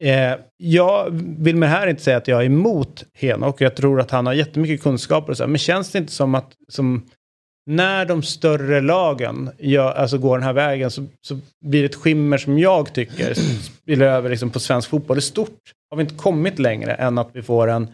Eh, 0.00 0.34
jag 0.56 1.10
vill 1.38 1.56
med 1.56 1.68
det 1.68 1.72
här 1.72 1.86
inte 1.86 2.02
säga 2.02 2.16
att 2.16 2.28
jag 2.28 2.40
är 2.40 2.46
emot 2.46 3.04
Henok, 3.14 3.60
jag 3.60 3.76
tror 3.76 4.00
att 4.00 4.10
han 4.10 4.26
har 4.26 4.32
jättemycket 4.32 4.82
kunskaper 4.82 5.30
och 5.30 5.36
så, 5.36 5.46
men 5.46 5.58
känns 5.58 5.92
det 5.92 5.98
inte 5.98 6.12
som 6.12 6.34
att 6.34 6.52
som, 6.68 7.06
när 7.66 8.06
de 8.06 8.22
större 8.22 8.80
lagen 8.80 9.50
gör, 9.58 9.92
alltså 9.92 10.18
går 10.18 10.38
den 10.38 10.46
här 10.46 10.52
vägen 10.52 10.90
så, 10.90 11.06
så 11.20 11.38
blir 11.64 11.80
det 11.80 11.86
ett 11.86 11.94
skimmer 11.94 12.38
som 12.38 12.58
jag 12.58 12.94
tycker 12.94 13.34
spiller 13.62 14.06
över 14.06 14.30
liksom 14.30 14.50
på 14.50 14.60
svensk 14.60 14.88
fotboll 14.90 15.18
i 15.18 15.20
stort. 15.20 15.72
Har 15.90 15.96
vi 15.96 16.02
inte 16.02 16.14
kommit 16.14 16.58
längre 16.58 16.94
än 16.94 17.18
att 17.18 17.30
vi 17.32 17.42
får 17.42 17.68
en, 17.68 17.88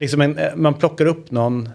liksom 0.00 0.20
en, 0.20 0.38
eh, 0.38 0.56
man 0.56 0.74
plockar 0.74 1.06
upp 1.06 1.30
någon. 1.30 1.68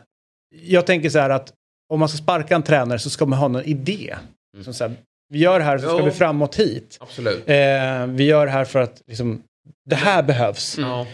Jag 0.64 0.86
tänker 0.86 1.10
så 1.10 1.20
här 1.20 1.30
att 1.30 1.54
om 1.89 2.00
man 2.00 2.10
ska 2.10 2.18
sparka 2.18 2.56
en 2.56 2.64
tränare 2.64 3.00
så 3.00 3.10
ska 3.10 3.26
man 3.26 3.39
ha 3.39 3.48
någon 3.48 3.64
idé. 3.64 4.16
Som 4.64 4.74
så 4.74 4.84
här, 4.84 4.93
vi 5.30 5.39
gör 5.39 5.60
det 5.60 5.66
här 5.66 5.78
så 5.78 5.88
ska 5.88 5.99
Jo. 5.99 6.06
vi 6.06 6.12
framåt 6.12 6.56
hit. 6.60 6.97
Absolut. 6.99 7.49
Eh, 7.49 8.08
vi 8.08 8.24
gör 8.24 8.45
det 8.45 8.52
här 8.52 8.66
för 8.66 8.80
att 8.82 9.02
liksom, 9.08 9.41
det 9.89 9.95
här 9.95 10.24
behövs. 10.24 10.78
Ja. 10.80 11.06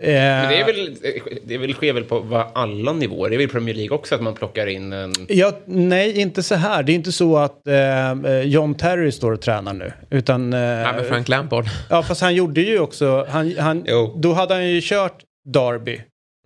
Eh, 0.00 0.08
Men 0.12 0.48
det 0.48 0.60
är 0.60 0.64
väl, 0.66 0.96
det 1.44 1.54
är 1.54 1.58
väl, 1.58 1.72
sker 1.74 1.92
väl 1.92 2.04
på 2.04 2.20
vad 2.20 2.46
alla 2.54 2.92
nivåer. 2.92 3.30
Det 3.30 3.36
är 3.36 3.38
väl 3.38 3.48
Premier 3.48 3.74
League 3.74 3.96
också 3.96 4.14
att 4.14 4.22
man 4.22 4.34
plockar 4.34 4.66
in 4.66 4.92
en... 4.92 5.12
Ja, 5.28 5.52
nej, 5.66 6.20
inte 6.20 6.42
så 6.42 6.54
här. 6.54 6.82
Det 6.82 6.92
är 6.92 6.94
inte 6.94 7.12
så 7.12 7.38
att 7.38 7.66
eh, 7.66 8.40
John 8.42 8.74
Terry 8.74 9.12
står 9.12 9.32
och 9.32 9.40
tränar 9.40 9.72
nu. 9.74 9.92
Utan, 10.10 10.52
eh, 10.52 10.58
Nej, 10.60 10.92
men 10.96 11.04
Frank 11.04 11.28
Lampard. 11.28 11.64
Ja, 11.90 12.02
fast 12.02 12.20
han 12.20 12.34
gjorde 12.34 12.60
ju 12.60 12.78
också... 12.80 13.26
Han, 13.28 13.54
han, 13.58 13.84
Jo. 13.88 14.14
då 14.16 14.32
hade 14.32 14.54
han 14.54 14.68
ju 14.68 14.80
kört 14.82 15.22
Derby. 15.48 16.00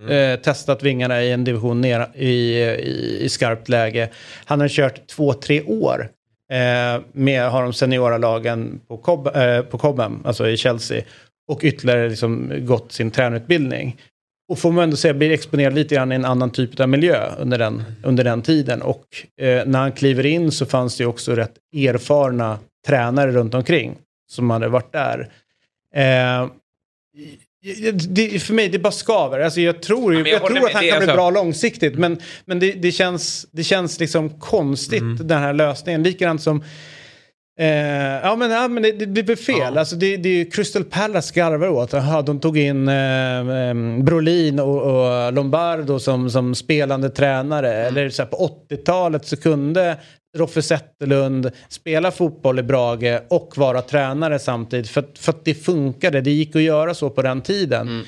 Eh, 0.08 0.40
testat 0.40 0.82
vingarna 0.82 1.22
i 1.22 1.32
en 1.32 1.44
division 1.44 1.80
ner 1.80 2.06
i, 2.14 2.28
i, 2.28 3.18
i 3.20 3.28
skarpt 3.28 3.68
läge. 3.68 4.08
Han 4.44 4.60
har 4.60 4.68
kört 4.68 5.06
två, 5.06 5.32
tre 5.32 5.62
år. 5.62 6.10
Eh, 6.52 7.02
med 7.12 7.50
har 7.50 7.62
de 7.62 7.72
seniora 7.72 8.18
lagen 8.18 8.80
på, 8.88 8.96
Cob, 8.96 9.36
eh, 9.36 9.60
på 9.60 9.78
Cobham, 9.78 10.22
alltså 10.24 10.48
i 10.48 10.56
Chelsea. 10.56 11.02
Och 11.48 11.60
ytterligare 11.62 12.08
liksom 12.08 12.52
gått 12.66 12.92
sin 12.92 13.10
tränarutbildning. 13.10 13.96
Och 14.48 14.58
får 14.58 14.72
man 14.72 14.84
ändå 14.84 14.96
säga 14.96 15.14
blir 15.14 15.30
exponerad 15.30 15.74
lite 15.74 15.94
grann 15.94 16.12
i 16.12 16.14
en 16.14 16.24
annan 16.24 16.50
typ 16.50 16.80
av 16.80 16.88
miljö 16.88 17.30
under 17.38 17.58
den, 17.58 17.82
under 18.02 18.24
den 18.24 18.42
tiden. 18.42 18.82
Och 18.82 19.04
eh, 19.40 19.66
när 19.66 19.78
han 19.78 19.92
kliver 19.92 20.26
in 20.26 20.52
så 20.52 20.66
fanns 20.66 20.96
det 20.96 21.02
ju 21.02 21.08
också 21.08 21.34
rätt 21.34 21.54
erfarna 21.76 22.58
tränare 22.86 23.32
runt 23.32 23.54
omkring 23.54 23.96
som 24.30 24.50
hade 24.50 24.68
varit 24.68 24.92
där. 24.92 25.28
Eh, 25.94 26.46
det, 28.08 28.42
för 28.42 28.54
mig, 28.54 28.68
det 28.68 28.78
bara 28.78 28.92
skaver. 28.92 29.40
Alltså 29.40 29.60
jag 29.60 29.82
tror, 29.82 30.14
Ja, 30.14 30.18
jag 30.20 30.28
jag 30.28 30.46
tror 30.46 30.56
att 30.56 30.62
han 30.62 30.72
kan 30.72 30.80
bli 30.80 30.90
alltså- 30.90 31.14
bra 31.14 31.30
långsiktigt. 31.30 31.98
Men, 31.98 32.18
men 32.44 32.58
det, 32.58 32.72
det, 32.72 32.92
känns, 32.92 33.46
det 33.52 33.64
känns 33.64 34.00
liksom 34.00 34.30
konstigt, 34.30 35.00
Mm. 35.02 35.26
den 35.26 35.38
här 35.38 35.52
lösningen. 35.52 36.02
Likadant 36.02 36.42
som... 36.42 36.64
Eh, 37.60 37.66
ja 38.22 38.36
men, 38.36 38.50
ja, 38.50 38.68
men 38.68 38.82
det, 38.82 38.92
det, 38.92 39.06
det 39.06 39.22
blir 39.22 39.36
fel. 39.36 39.56
Ja. 39.74 39.80
Alltså 39.80 39.96
det, 39.96 40.16
det 40.16 40.28
är 40.28 40.34
ju 40.34 40.44
Crystal 40.50 40.84
Palace 40.84 41.34
garvar 41.34 41.68
åt. 41.68 41.94
Aha, 41.94 42.22
de 42.22 42.40
tog 42.40 42.58
in 42.58 42.88
eh, 42.88 43.38
eh, 43.38 43.74
Brolin 44.02 44.60
och, 44.60 44.82
och 44.82 45.32
Lombardo 45.32 45.98
som, 45.98 46.30
som 46.30 46.54
spelande 46.54 47.10
tränare. 47.10 47.74
Mm. 47.74 47.86
Eller 47.86 48.10
så 48.10 48.22
här, 48.22 48.28
på 48.30 48.50
80-talet 48.70 49.26
så 49.26 49.36
kunde 49.36 49.96
Roffe 50.36 50.62
Zetterlund 50.62 51.50
spela 51.68 52.10
fotboll 52.10 52.58
i 52.58 52.62
Brage 52.62 53.20
och 53.28 53.52
vara 53.56 53.82
tränare 53.82 54.38
samtidigt. 54.38 54.90
För, 54.90 55.04
för 55.18 55.32
att 55.32 55.44
det 55.44 55.54
funkade. 55.54 56.20
Det 56.20 56.30
gick 56.30 56.56
att 56.56 56.62
göra 56.62 56.94
så 56.94 57.10
på 57.10 57.22
den 57.22 57.40
tiden. 57.40 58.04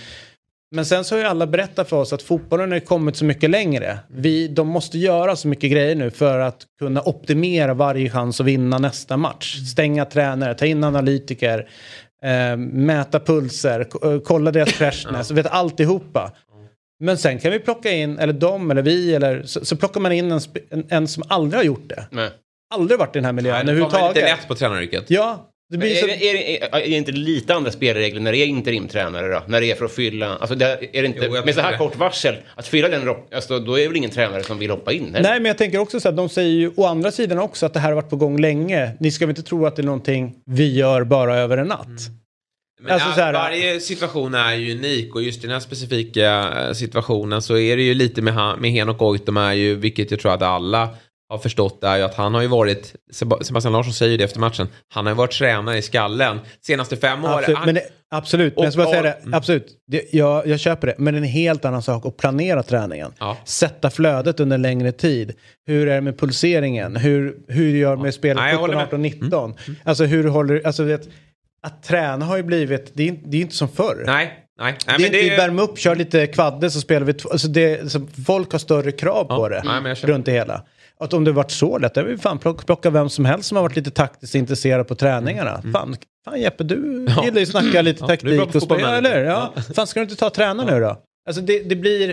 Men 0.74 0.86
sen 0.86 1.04
så 1.04 1.14
har 1.14 1.20
ju 1.20 1.28
alla 1.28 1.46
berättat 1.46 1.88
för 1.88 1.96
oss 1.96 2.12
att 2.12 2.22
fotbollen 2.22 2.72
har 2.72 2.80
kommit 2.80 3.16
så 3.16 3.24
mycket 3.24 3.50
längre. 3.50 3.98
Vi, 4.08 4.48
de 4.48 4.68
måste 4.68 4.98
göra 4.98 5.36
så 5.36 5.48
mycket 5.48 5.70
grejer 5.70 5.94
nu 5.96 6.10
för 6.10 6.38
att 6.38 6.66
kunna 6.78 7.02
optimera 7.02 7.74
varje 7.74 8.10
chans 8.10 8.40
att 8.40 8.46
vinna 8.46 8.78
nästa 8.78 9.16
match. 9.16 9.56
Stänga 9.72 10.04
tränare, 10.04 10.54
ta 10.54 10.66
in 10.66 10.84
analytiker, 10.84 11.68
eh, 12.22 12.56
mäta 12.56 13.20
pulser, 13.20 13.80
eh, 14.02 14.20
kolla 14.20 14.50
deras 14.50 14.72
freshness, 14.72 15.30
vet 15.30 15.46
alltihopa. 15.46 16.32
Men 17.00 17.18
sen 17.18 17.38
kan 17.38 17.52
vi 17.52 17.58
plocka 17.58 17.90
in, 17.92 18.18
eller 18.18 18.32
de 18.32 18.70
eller 18.70 18.82
vi, 18.82 19.14
eller 19.14 19.42
så, 19.42 19.64
så 19.64 19.76
plockar 19.76 20.00
man 20.00 20.12
in 20.12 20.32
en, 20.32 20.40
en, 20.70 20.84
en 20.88 21.08
som 21.08 21.22
aldrig 21.28 21.58
har 21.58 21.64
gjort 21.64 21.88
det. 21.88 22.04
Nej. 22.10 22.30
Aldrig 22.74 22.98
varit 22.98 23.16
i 23.16 23.18
den 23.18 23.24
här 23.24 23.32
miljön 23.32 23.66
Nej, 23.66 23.74
nu 23.74 23.80
tar 23.80 23.84
man 23.84 23.86
lite 23.90 23.96
överhuvudtaget. 23.98 24.38
lätt 24.38 24.48
på 24.48 24.54
tränaryrket. 24.54 25.04
Ja, 25.08 25.46
det 25.70 25.78
blir 25.78 25.90
är, 25.90 25.94
så... 26.00 26.06
det- 26.06 26.12
är, 26.30 26.32
det- 26.34 26.62
är, 26.62 26.76
är 26.76 26.80
det 26.80 26.96
inte 26.96 27.12
lite 27.12 27.54
andra 27.54 27.70
spelregler 27.70 28.20
när 28.20 28.32
det 28.32 28.38
är 28.38 28.46
interimtränare 28.46 29.28
då? 29.28 29.42
När 29.46 29.60
det 29.60 29.70
är 29.70 29.74
för 29.74 29.84
att 29.84 29.92
fylla, 29.92 30.26
alltså 30.36 30.54
det, 30.54 30.66
är 30.98 31.02
det 31.02 31.06
inte, 31.08 31.20
Jo, 31.24 31.44
med 31.44 31.54
så 31.54 31.60
här 31.60 31.72
det. 31.72 31.78
kort 31.78 31.96
varsel, 31.96 32.34
att 32.54 32.66
fylla 32.66 32.88
den 32.88 33.04
rock, 33.04 33.34
alltså 33.34 33.58
då 33.58 33.74
är 33.78 33.82
det 33.82 33.88
väl 33.88 33.96
ingen 33.96 34.10
tränare 34.10 34.42
som 34.42 34.58
vill 34.58 34.70
hoppa 34.70 34.92
in? 34.92 35.14
Eller? 35.14 35.28
Nej, 35.30 35.40
men 35.40 35.46
jag 35.48 35.58
tänker 35.58 35.78
också 35.78 36.00
så 36.00 36.08
att 36.08 36.16
de 36.16 36.28
säger 36.28 36.50
ju 36.50 36.70
å 36.76 36.84
andra 36.86 37.10
sidan 37.12 37.38
också 37.38 37.66
att 37.66 37.72
det 37.74 37.80
här 37.80 37.88
har 37.88 37.94
varit 37.96 38.10
på 38.10 38.16
gång 38.16 38.40
länge. 38.40 38.90
Ni 39.00 39.10
ska 39.10 39.26
väl 39.26 39.30
inte 39.30 39.42
tro 39.48 39.66
att 39.66 39.76
det 39.76 39.82
är 39.82 39.86
någonting 39.86 40.34
vi 40.46 40.74
gör 40.74 41.04
bara 41.04 41.36
över 41.36 41.58
en 41.58 41.66
natt. 41.68 41.86
Men 42.82 42.92
Alltså 42.92 43.08
all- 43.08 43.14
så 43.14 43.20
här- 43.20 43.32
varje 43.32 43.80
situation 43.80 44.34
är 44.34 44.54
ju 44.54 44.74
unik 44.78 45.14
och 45.14 45.22
just 45.22 45.38
i 45.38 45.46
den 45.46 45.52
här 45.52 45.60
specifika 45.60 46.52
eh, 46.66 46.72
situationen 46.72 47.42
så 47.42 47.56
är 47.58 47.76
det 47.76 47.82
ju 47.82 47.94
lite 47.94 48.22
med, 48.22 48.34
han, 48.34 48.60
med 48.60 48.70
Henok 48.70 48.98
Goitom 48.98 49.36
är 49.36 49.52
ju, 49.52 49.74
vilket 49.76 50.10
jag 50.10 50.20
tror 50.20 50.32
att 50.34 50.42
alla 50.42 50.88
har 51.28 51.38
förstått 51.38 51.84
är 51.84 51.96
ju 51.96 52.02
att 52.02 52.14
han 52.14 52.34
har 52.34 52.42
ju 52.42 52.48
varit, 52.48 52.94
Seb- 53.12 53.42
Sebastian 53.42 53.72
Larsson 53.72 53.92
säger 53.92 54.10
ju 54.12 54.16
det 54.18 54.24
efter 54.24 54.40
matchen, 54.40 54.68
han 54.88 55.06
har 55.06 55.12
ju 55.12 55.16
varit 55.16 55.30
tränare 55.32 55.78
i 55.78 55.82
skallen 55.82 56.38
senaste 56.60 56.96
fem 56.96 57.24
åren. 57.24 57.34
Absolut, 57.34 57.56
Han- 57.58 57.66
men 57.66 57.74
det, 57.74 57.82
absolut. 58.10 58.56
men 58.56 58.64
jag 58.64 58.78
Och- 58.86 58.90
säga 58.90 59.02
det. 59.02 59.12
mm. 59.22 59.34
Absolut. 59.34 59.66
Det, 59.86 60.02
jag, 60.12 60.46
jag 60.46 60.60
köper 60.60 60.86
det. 60.86 60.94
Men 60.98 61.14
det 61.14 61.18
är 61.18 61.22
en 61.22 61.28
helt 61.28 61.64
annan 61.64 61.82
sak 61.82 62.06
att 62.06 62.16
planera 62.16 62.62
träningen. 62.62 63.12
Ja. 63.18 63.36
Sätta 63.44 63.90
flödet 63.90 64.40
under 64.40 64.54
en 64.54 64.62
längre 64.62 64.92
tid. 64.92 65.32
Hur 65.66 65.88
är 65.88 65.94
det 65.94 66.00
med 66.00 66.18
pulseringen? 66.18 66.96
Hur, 66.96 67.36
hur 67.48 67.76
gör 67.76 67.96
du 67.96 68.02
med 68.02 68.14
spelet 68.14 68.36
Nej, 68.36 68.50
jag 68.50 68.58
17, 68.60 68.60
håller 68.60 68.74
med. 68.74 68.84
18, 68.86 69.02
19? 69.02 69.54
Alltså 69.84 70.04
hur 70.04 70.24
håller... 70.28 70.66
Alltså, 70.66 70.82
vet, 70.84 71.08
att 71.66 71.82
träna 71.82 72.24
har 72.24 72.36
ju 72.36 72.42
blivit... 72.42 72.90
Det 72.94 73.02
är, 73.02 73.06
inte- 73.08 73.28
det 73.28 73.36
är 73.36 73.40
inte 73.40 73.54
som 73.54 73.68
förr. 73.68 74.02
Nej, 74.06 74.32
nej. 74.60 74.76
nej 74.86 74.96
det 74.98 75.02
men 75.02 75.12
det 75.12 75.22
vi 75.22 75.36
värmer 75.36 75.62
upp, 75.62 75.78
kör 75.78 75.96
lite 75.96 76.26
kvadde 76.26 76.70
så 76.70 76.80
spelar 76.80 77.06
vi... 77.06 77.12
två- 77.14 77.30
Alltså 77.30 77.48
det, 77.48 77.92
så 77.92 78.06
folk 78.26 78.52
har 78.52 78.58
större 78.58 78.92
krav 78.92 79.26
Ja. 79.28 79.36
på 79.36 79.48
det. 79.48 79.62
Nej, 79.82 79.94
runt 79.94 80.26
det 80.26 80.32
hela. 80.32 80.62
Att 81.00 81.12
om 81.12 81.24
det 81.24 81.32
varit 81.32 81.50
så 81.50 81.78
lätt, 81.78 81.94
det 81.94 82.00
är 82.00 82.16
fan 82.16 82.38
plocka, 82.38 82.64
plocka 82.66 82.90
vem 82.90 83.08
som 83.08 83.24
helst 83.24 83.48
som 83.48 83.56
har 83.56 83.62
varit 83.62 83.76
lite 83.76 83.90
taktiskt 83.90 84.34
intresserad 84.34 84.88
på 84.88 84.94
träningarna. 84.94 85.62
Fan, 85.72 85.96
fan 86.24 86.40
Jeppe, 86.40 86.64
du 86.64 86.74
Mm. 86.74 87.06
Ja. 87.16 87.24
gillar 87.24 87.36
ju 87.36 87.42
att 87.42 87.48
snacka 87.48 87.82
lite 87.82 87.98
Ja, 88.02 88.06
taktik 88.06 88.54
och 88.54 88.62
spela, 88.62 88.98
eller? 88.98 89.24
Ja. 89.24 89.54
Fan, 89.74 89.86
ska 89.86 90.00
du 90.00 90.04
inte 90.04 90.16
ta 90.16 90.30
träna 90.30 90.64
nu 90.64 90.80
då? 90.80 90.96
Alltså 91.28 91.42
det, 91.42 91.62
det 91.68 91.76
blir... 91.76 92.10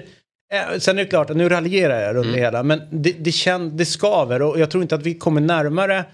Eh, 0.53 0.79
sen 0.79 0.99
är 0.99 1.03
det 1.03 1.09
klart, 1.09 1.29
nu 1.35 1.49
raljerar 1.49 2.01
jag 2.01 2.15
runt 2.15 2.25
Mm. 2.25 2.35
det 2.35 2.41
hela, 2.45 2.63
men 2.63 2.81
det, 2.91 3.11
det, 3.19 3.31
känn, 3.31 3.77
det 3.77 3.85
skaver 3.85 4.41
och 4.41 4.59
jag 4.59 4.71
tror 4.71 4.83
inte 4.83 4.95
att 4.95 5.03
vi 5.03 5.13
kommer 5.13 5.41
närmare 5.41 6.05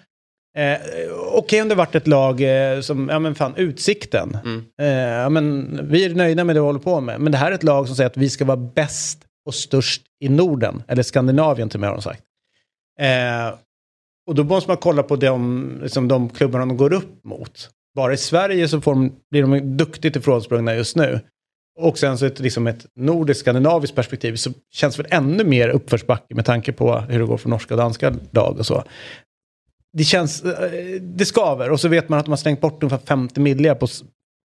Eh, 0.57 0.77
Okej 1.33 1.61
om 1.61 1.69
det 1.69 1.75
varit 1.75 1.95
ett 1.95 2.07
lag 2.07 2.41
eh, 2.41 2.79
som, 2.81 3.09
ja 3.09 3.19
men 3.19 3.35
fan, 3.35 3.55
Utsikten. 3.55 4.37
Mm. 4.45 4.65
Eh, 4.81 4.87
ja, 4.87 5.29
men, 5.29 5.79
vi 5.89 6.05
är 6.05 6.15
nöjda 6.15 6.43
med 6.43 6.55
det 6.55 6.59
vi 6.59 6.65
håller 6.65 6.79
på 6.79 7.01
med. 7.01 7.21
Men 7.21 7.31
det 7.31 7.37
här 7.37 7.51
är 7.51 7.55
ett 7.55 7.63
lag 7.63 7.87
som 7.87 7.95
säger 7.95 8.09
att 8.09 8.17
vi 8.17 8.29
ska 8.29 8.45
vara 8.45 8.57
bäst 8.57 9.19
och 9.45 9.55
störst 9.55 10.01
i 10.23 10.29
Norden. 10.29 10.83
Eller 10.87 11.03
Skandinavien 11.03 11.69
till 11.69 11.77
och 11.77 11.81
med 11.81 11.89
har 11.89 11.95
de 11.95 12.01
sagt. 12.01 12.23
Eh, 12.99 13.59
och 14.27 14.35
då 14.35 14.43
måste 14.43 14.69
man 14.69 14.77
kolla 14.77 15.03
på 15.03 15.15
de, 15.15 15.79
liksom, 15.81 16.07
de 16.07 16.29
klubbarna 16.29 16.65
de 16.65 16.77
går 16.77 16.93
upp 16.93 17.23
mot. 17.23 17.69
Bara 17.95 18.13
i 18.13 18.17
Sverige 18.17 18.67
så 18.67 18.81
får 18.81 18.93
de, 18.93 19.15
blir 19.31 19.41
de 19.41 19.77
duktigt 19.77 20.15
ifrånsprungna 20.15 20.75
just 20.75 20.95
nu. 20.95 21.19
Och 21.79 21.97
sen 21.97 22.17
så 22.17 22.25
ett, 22.25 22.39
liksom 22.39 22.67
ett 22.67 22.85
nordiskt 22.95 23.39
skandinaviskt 23.39 23.95
perspektiv 23.95 24.35
så 24.35 24.51
känns 24.73 24.95
det 24.95 25.03
väl 25.03 25.13
ännu 25.13 25.43
mer 25.43 25.69
uppförsbacke 25.69 26.35
med 26.35 26.45
tanke 26.45 26.71
på 26.71 26.97
hur 26.97 27.19
det 27.19 27.25
går 27.25 27.37
för 27.37 27.49
norska 27.49 27.73
och 27.73 27.77
danska 27.77 28.13
lag 28.31 28.59
och 28.59 28.65
så. 28.65 28.83
Det 29.97 30.03
känns, 30.03 30.43
eh, 30.43 31.01
det 31.01 31.25
skaver 31.25 31.69
och 31.71 31.79
så 31.79 31.87
vet 31.87 32.09
man 32.09 32.19
att 32.19 32.25
de 32.25 32.31
har 32.31 32.37
slängt 32.37 32.61
bort 32.61 32.83
ungefär 32.83 33.05
50 33.05 33.39
miljoner 33.39 33.75
på, 33.75 33.87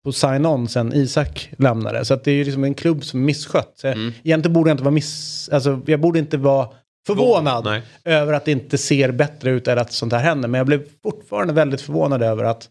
på 0.05 0.11
sign-on 0.11 0.67
sen 0.67 0.93
Isak 0.93 1.49
lämnade. 1.57 2.05
Så 2.05 2.13
att 2.13 2.23
det 2.23 2.31
är 2.31 2.35
ju 2.35 2.43
liksom 2.43 2.63
en 2.63 2.73
klubb 2.73 3.03
som 3.03 3.19
är 3.19 3.25
misskött. 3.25 3.73
Så 3.75 3.87
Mm. 3.87 4.13
Egentligen 4.23 4.53
borde 4.53 4.69
jag 4.69 4.73
inte 4.73 4.83
vara 4.83 4.93
miss, 4.93 5.49
alltså 5.49 5.81
jag 5.85 5.99
borde 5.99 6.19
inte 6.19 6.37
vara 6.37 6.67
förvånad 7.07 7.65
Nej. 7.65 7.81
över 8.05 8.33
att 8.33 8.45
det 8.45 8.51
inte 8.51 8.77
ser 8.77 9.11
bättre 9.11 9.51
ut 9.51 9.67
eller 9.67 9.81
att 9.81 9.91
sånt 9.91 10.13
här 10.13 10.19
händer. 10.19 10.49
Men 10.49 10.57
jag 10.57 10.67
blev 10.67 10.87
fortfarande 11.03 11.53
väldigt 11.53 11.81
förvånad 11.81 12.23
över 12.23 12.43
att, 12.43 12.69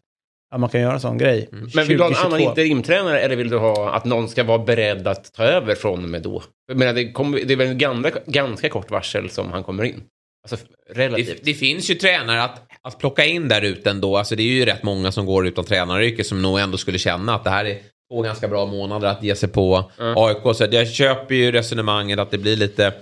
att 0.55 0.61
man 0.61 0.69
kan 0.69 0.81
göra 0.81 0.93
en 0.95 1.01
sån 1.01 1.19
grej. 1.19 1.49
Men 1.51 1.87
vill 1.87 1.97
du 1.97 2.03
ha 2.03 2.09
en 2.09 2.15
2022. 2.15 2.27
annan 2.27 2.41
interimtränare 2.41 3.21
eller 3.21 3.37
vill 3.37 3.49
du 3.51 3.59
ha 3.59 3.93
att 3.95 4.05
någon 4.05 4.29
ska 4.29 4.45
vara 4.45 4.59
beredd 4.59 5.07
att 5.07 5.33
ta 5.33 5.45
över 5.45 5.75
från 5.75 6.05
och 6.05 6.11
med 6.11 6.23
då? 6.23 6.43
Jag 6.69 6.77
menar, 6.77 6.93
det, 6.93 7.13
kommer, 7.13 7.41
det 7.45 7.53
är 7.53 7.57
väl 7.57 7.69
en 7.69 7.79
ganska, 7.79 8.19
ganska 8.27 8.69
kort 8.69 8.91
varsel 8.91 9.31
som 9.31 9.53
han 9.53 9.65
kommer 9.65 9.85
in? 9.85 10.03
Alltså 10.43 10.67
relativt. 10.91 11.27
Det, 11.27 11.53
det 11.53 11.55
finns 11.55 11.91
ju 11.91 11.95
tränare 11.95 12.43
att, 12.43 12.63
att 12.83 12.99
plocka 12.99 13.25
in 13.25 13.49
där 13.49 13.63
ute 13.63 13.91
ändå. 13.91 14.17
Alltså 14.17 14.37
det 14.37 14.43
är 14.43 14.47
ju 14.47 14.65
rätt 14.65 14.83
många 14.83 15.13
som 15.13 15.27
går 15.27 15.47
utan 15.47 15.65
tränaryrke 15.65 16.25
som 16.25 16.43
nog 16.43 16.59
ändå 16.59 16.79
skulle 16.79 16.99
känna 16.99 17.35
att 17.35 17.45
det 17.45 17.51
här 17.51 17.65
är 17.65 17.79
två 18.11 18.23
ganska 18.23 18.49
bra 18.49 18.67
månader 18.67 19.09
att 19.09 19.23
ge 19.23 19.37
sig 19.37 19.49
på 19.49 19.91
AIK. 19.99 20.57
Så 20.57 20.67
jag 20.71 20.89
köper 20.89 21.35
ju 21.35 21.53
resonemanget 21.53 22.19
att 22.19 22.31
det 22.31 22.39
blir 22.39 22.57
lite... 22.57 22.93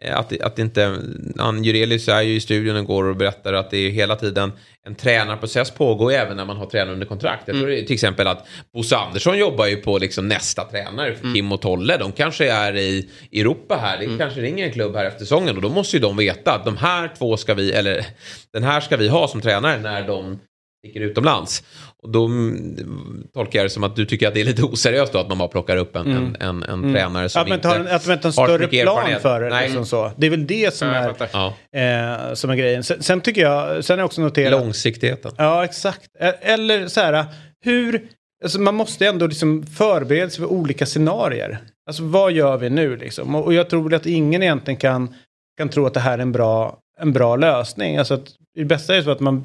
eh, 0.00 0.18
Att, 0.18 0.40
att 0.40 0.58
inte... 0.58 0.98
Ann 1.38 1.64
Jurelius 1.64 2.08
är 2.08 2.22
ju 2.22 2.34
i 2.34 2.40
studion 2.40 2.76
igår 2.76 3.04
och 3.04 3.16
berättar 3.16 3.52
att 3.52 3.70
det 3.70 3.76
är 3.76 3.90
hela 3.90 4.16
tiden 4.16 4.52
en 4.88 4.94
tränarprocess 4.94 5.70
pågår 5.70 6.12
även 6.12 6.36
när 6.36 6.44
man 6.44 6.56
har 6.56 6.66
tränare 6.66 6.92
under 6.92 7.06
kontrakt. 7.06 7.42
Jag 7.46 7.56
tror 7.56 7.66
det 7.66 7.80
är 7.80 7.84
till 7.84 7.94
exempel 7.94 8.26
att 8.26 8.46
Bosse 8.74 8.96
Andersson 8.96 9.38
jobbar 9.38 9.66
ju 9.66 9.76
på 9.76 9.98
liksom 9.98 10.28
nästa 10.28 10.64
tränare 10.64 11.14
för 11.14 11.34
Kim 11.34 11.52
och 11.52 11.60
Tolle. 11.60 11.96
De 11.96 12.12
kanske 12.12 12.50
är 12.50 12.76
i 12.76 13.08
Europa 13.32 13.76
här. 13.76 13.98
Det 13.98 14.18
kanske 14.18 14.40
ringer 14.40 14.66
en 14.66 14.72
klubb 14.72 14.96
här 14.96 15.04
efter 15.04 15.20
säsongen 15.20 15.56
och 15.56 15.62
då 15.62 15.68
måste 15.68 15.96
ju 15.96 16.00
de 16.00 16.16
veta 16.16 16.54
att 16.54 16.64
de 16.64 16.76
här 16.76 17.12
två 17.18 17.36
ska 17.36 17.54
vi, 17.54 17.72
eller 17.72 18.06
den 18.52 18.62
här 18.62 18.80
ska 18.80 18.96
vi 18.96 19.08
ha 19.08 19.28
som 19.28 19.40
tränare 19.40 19.78
när 19.78 20.06
de 20.06 20.38
sticker 20.78 21.00
utomlands. 21.00 21.62
Och 22.02 22.10
då 22.10 22.26
mm, 22.26 23.26
tolkar 23.34 23.58
jag 23.58 23.66
det 23.66 23.70
som 23.70 23.84
att 23.84 23.96
du 23.96 24.04
tycker 24.06 24.28
att 24.28 24.34
det 24.34 24.40
är 24.40 24.44
lite 24.44 24.62
oseriöst 24.62 25.12
då 25.12 25.18
att 25.18 25.28
man 25.28 25.38
bara 25.38 25.48
plockar 25.48 25.76
upp 25.76 25.96
en, 25.96 26.06
en, 26.06 26.36
en, 26.40 26.62
en 26.62 26.94
tränare 26.94 27.28
som 27.28 27.42
Att 27.42 27.48
man 27.48 27.58
inte 27.58 27.68
har 27.68 27.76
en, 27.76 27.86
att 27.86 28.06
man 28.06 28.14
inte 28.14 28.28
har 28.28 28.28
en 28.28 28.32
större 28.32 28.82
plan 28.82 29.20
för 29.20 29.40
det. 29.40 29.60
Liksom 29.60 29.86
så. 29.86 30.12
Det 30.16 30.26
är 30.26 30.30
väl 30.30 30.46
det 30.46 30.74
som, 30.74 30.88
är, 30.88 31.08
eh, 31.08 32.34
som 32.34 32.50
är 32.50 32.56
grejen. 32.56 32.84
Sen, 32.84 33.02
sen 33.02 33.20
tycker 33.20 33.40
jag, 33.40 33.84
sen 33.84 33.94
har 33.94 34.00
jag 34.00 34.06
också 34.06 34.20
noterat... 34.20 34.60
långsiktigheten. 34.60 35.32
Ja, 35.36 35.64
exakt. 35.64 36.10
E- 36.20 36.34
Eller 36.40 36.88
så 36.88 37.00
här, 37.00 37.24
hur... 37.64 38.02
Alltså 38.44 38.60
man 38.60 38.74
måste 38.74 39.06
ändå 39.06 39.26
liksom 39.26 39.66
förbereda 39.66 40.30
sig 40.30 40.40
för 40.40 40.52
olika 40.52 40.86
scenarier. 40.86 41.58
Alltså 41.88 42.02
vad 42.02 42.32
gör 42.32 42.56
vi 42.56 42.70
nu 42.70 42.96
liksom? 42.96 43.34
Och 43.34 43.44
och 43.44 43.54
jag 43.54 43.70
tror 43.70 43.94
att 43.94 44.06
ingen 44.06 44.42
egentligen 44.42 44.80
kan, 44.80 45.14
kan 45.58 45.68
tro 45.68 45.86
att 45.86 45.94
det 45.94 46.00
här 46.00 46.18
är 46.18 46.22
en 46.22 46.32
bra, 46.32 46.78
en 47.00 47.12
bra 47.12 47.36
lösning. 47.36 47.96
Alltså 47.96 48.14
att, 48.14 48.28
det 48.54 48.64
bästa 48.64 48.96
är 48.96 49.02
så 49.02 49.10
att 49.10 49.20
man, 49.20 49.44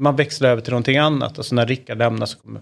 man 0.00 0.16
växlar 0.16 0.50
över 0.50 0.62
till 0.62 0.72
någonting 0.72 0.96
annat. 0.96 1.38
Alltså 1.38 1.54
när 1.54 1.66
Rickard 1.66 1.98
lämnar 1.98 2.26
så 2.26 2.38
kommer 2.38 2.60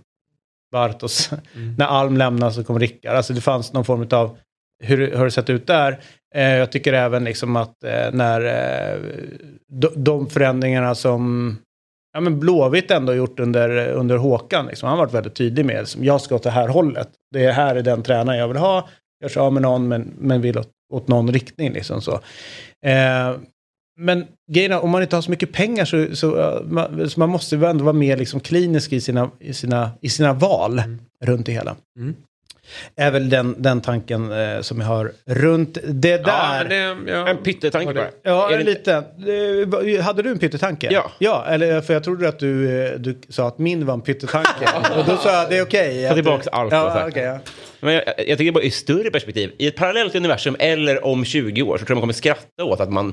Bartos. 0.73 1.31
När 1.79 1.87
Alm 1.87 2.17
lämnar 2.17 2.51
så 2.51 2.65
kommer 2.65 2.81
Rickard. 2.81 3.17
Alltså 3.17 3.33
det 3.33 3.41
fanns 3.41 3.73
någon 3.73 3.85
form 3.85 4.07
av 4.11 4.39
hur, 4.83 5.17
har 5.17 5.25
det 5.25 5.31
sett 5.31 5.51
ut 5.51 5.67
där. 5.67 6.01
Eh, 6.35 6.55
jag 6.55 6.73
tycker 6.73 6.93
även 6.93 7.25
liksom 7.25 7.57
att 7.57 7.85
eh, 7.85 8.13
när 8.13 8.41
eh, 8.45 9.01
de, 9.69 10.05
de 10.05 10.31
förändringarna 10.31 10.95
som 10.95 11.57
ja, 12.13 12.21
men 12.21 12.41
Blåvitt 12.41 12.91
ändå 12.91 13.15
gjort 13.15 13.41
under, 13.41 13.89
under 13.89 14.17
Håkan. 14.17 14.67
Liksom. 14.67 14.89
Han 14.89 14.99
har 14.99 15.05
varit 15.05 15.15
väldigt 15.15 15.35
tydlig 15.35 15.67
med 15.67 15.89
som 15.89 16.05
jag 16.05 16.21
ska 16.21 16.35
åt 16.35 16.43
det 16.43 16.51
här 16.51 16.69
hållet. 16.69 17.09
Det 17.31 17.45
är 17.45 17.53
här 17.53 17.77
är 17.77 17.83
den 17.83 18.03
tränare 18.03 18.37
jag 18.37 18.49
vill 18.49 18.57
ha. 18.57 18.89
Jag 19.21 19.31
kör 19.31 19.41
av 19.41 19.53
med 19.53 19.63
någon 19.63 19.89
men, 19.89 20.15
men 20.19 20.41
vill 20.41 20.59
åt, 20.59 20.71
åt 20.93 21.09
någon 21.09 21.33
riktning. 21.33 21.73
Liksom 21.73 22.01
så. 22.03 22.21
Men 24.03 24.27
grejen 24.53 24.73
är, 24.73 24.85
om 24.85 24.91
man 24.91 25.03
inte 25.03 25.17
har 25.17 25.23
så 25.23 25.31
mycket 25.31 25.53
pengar 25.53 25.85
så, 25.85 26.17
så, 26.17 26.61
man, 26.67 27.11
så 27.11 27.21
man 27.21 27.29
måste 27.29 27.57
ju 27.57 27.65
ändå 27.65 27.85
vara 27.85 27.93
mer 27.93 28.17
liksom 28.17 28.41
klinisk 28.41 28.93
i 28.93 29.01
sina, 29.01 29.31
i 29.41 29.53
sina, 29.55 29.91
i 30.01 30.09
sina 30.09 30.33
val 30.33 30.83
runt 31.25 31.47
det 31.47 31.53
hela. 31.53 31.77
Mm. 31.99 32.15
Är 32.97 33.11
väl 33.11 33.31
den, 33.31 33.55
den 33.59 33.81
tanken 33.81 34.33
eh, 34.33 34.61
som 34.61 34.81
jag 34.81 34.87
har 34.87 35.13
runt 35.27 35.79
det 35.85 36.17
där. 36.25 36.25
Ja, 36.27 36.65
det, 36.69 37.11
ja. 37.13 37.29
En 37.29 37.37
pyttetanke 37.37 37.95
bara. 37.95 38.07
Ja, 38.23 38.51
Är 38.53 38.59
en 38.59 38.65
liten. 38.67 39.05
Eh, 39.97 40.05
Hade 40.05 40.23
du 40.23 40.31
en 40.31 40.39
pyttetanke? 40.39 40.89
Ja. 40.93 41.11
Ja, 41.19 41.45
eller 41.49 41.81
för 41.81 41.95
jag 41.95 42.05
trodde 42.05 42.29
att 42.29 42.39
du, 42.39 42.83
eh, 42.87 42.93
du 42.99 43.21
sa 43.29 43.49
att 43.49 43.59
min 43.59 43.87
var 43.87 43.95
en 43.95 44.01
pyttetanke. 44.01 44.69
och 44.99 45.05
då 45.07 45.17
sa 45.17 45.33
jag 45.33 45.51
det 45.51 45.59
är 45.59 45.63
okej. 45.63 46.03
Ta 46.03 46.09
att- 46.09 46.15
tillbaks 46.15 46.47
allt 46.47 46.73
Ja, 46.73 47.05
okej. 47.09 47.23
ja. 47.23 47.39
Men 47.81 47.95
jag, 47.95 48.05
jag 48.27 48.39
tycker 48.39 48.53
bara 48.53 48.65
i 48.65 48.71
större 48.71 49.11
perspektiv, 49.11 49.53
i 49.59 49.67
ett 49.67 49.77
parallellt 49.77 50.15
universum 50.15 50.57
eller 50.59 51.05
om 51.05 51.25
20 51.25 51.63
år 51.63 51.79
så 51.79 51.85
tror 51.85 51.91
jag 51.91 51.97
man 51.97 52.01
kommer 52.01 52.13
skratta 52.13 52.65
åt 52.65 52.81
att 52.81 52.93
man 52.93 53.13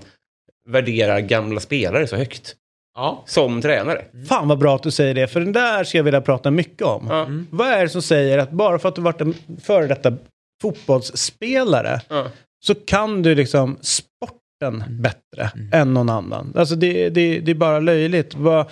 värderar 0.70 1.20
gamla 1.20 1.60
spelare 1.60 2.08
så 2.08 2.16
högt. 2.16 2.56
ja. 2.96 3.24
Som 3.28 3.62
tränare. 3.62 4.06
Fan 4.30 4.48
vad 4.48 4.58
bra 4.60 4.76
att 4.76 4.84
du 4.84 4.92
säger 4.92 5.14
det, 5.14 5.28
för 5.28 5.40
den 5.40 5.52
där 5.54 5.84
ska 5.84 5.98
jag 5.98 6.04
vilja 6.04 6.22
prata 6.22 6.52
mycket 6.52 6.82
om. 6.88 7.08
Ja. 7.10 7.28
Vad 7.52 7.68
är 7.68 7.82
det 7.84 7.90
som 7.90 8.02
säger 8.02 8.38
att 8.38 8.52
bara 8.52 8.80
för 8.80 8.90
att 8.90 8.96
du 8.96 9.02
varit 9.02 9.22
en 9.22 9.34
före 9.62 9.88
detta 9.88 10.14
fotbollsspelare 10.62 12.02
Ja. 12.10 12.28
så 12.66 12.76
kan 12.76 13.22
du 13.22 13.36
liksom 13.36 13.78
sporten 13.82 14.84
bättre 14.90 15.52
än 15.74 15.94
någon 15.94 16.10
annan. 16.10 16.54
Alltså 16.56 16.76
det, 16.76 17.10
det, 17.10 17.40
det 17.40 17.52
är 17.52 17.56
bara 17.56 17.80
löjligt. 17.80 18.36
Vad, 18.36 18.72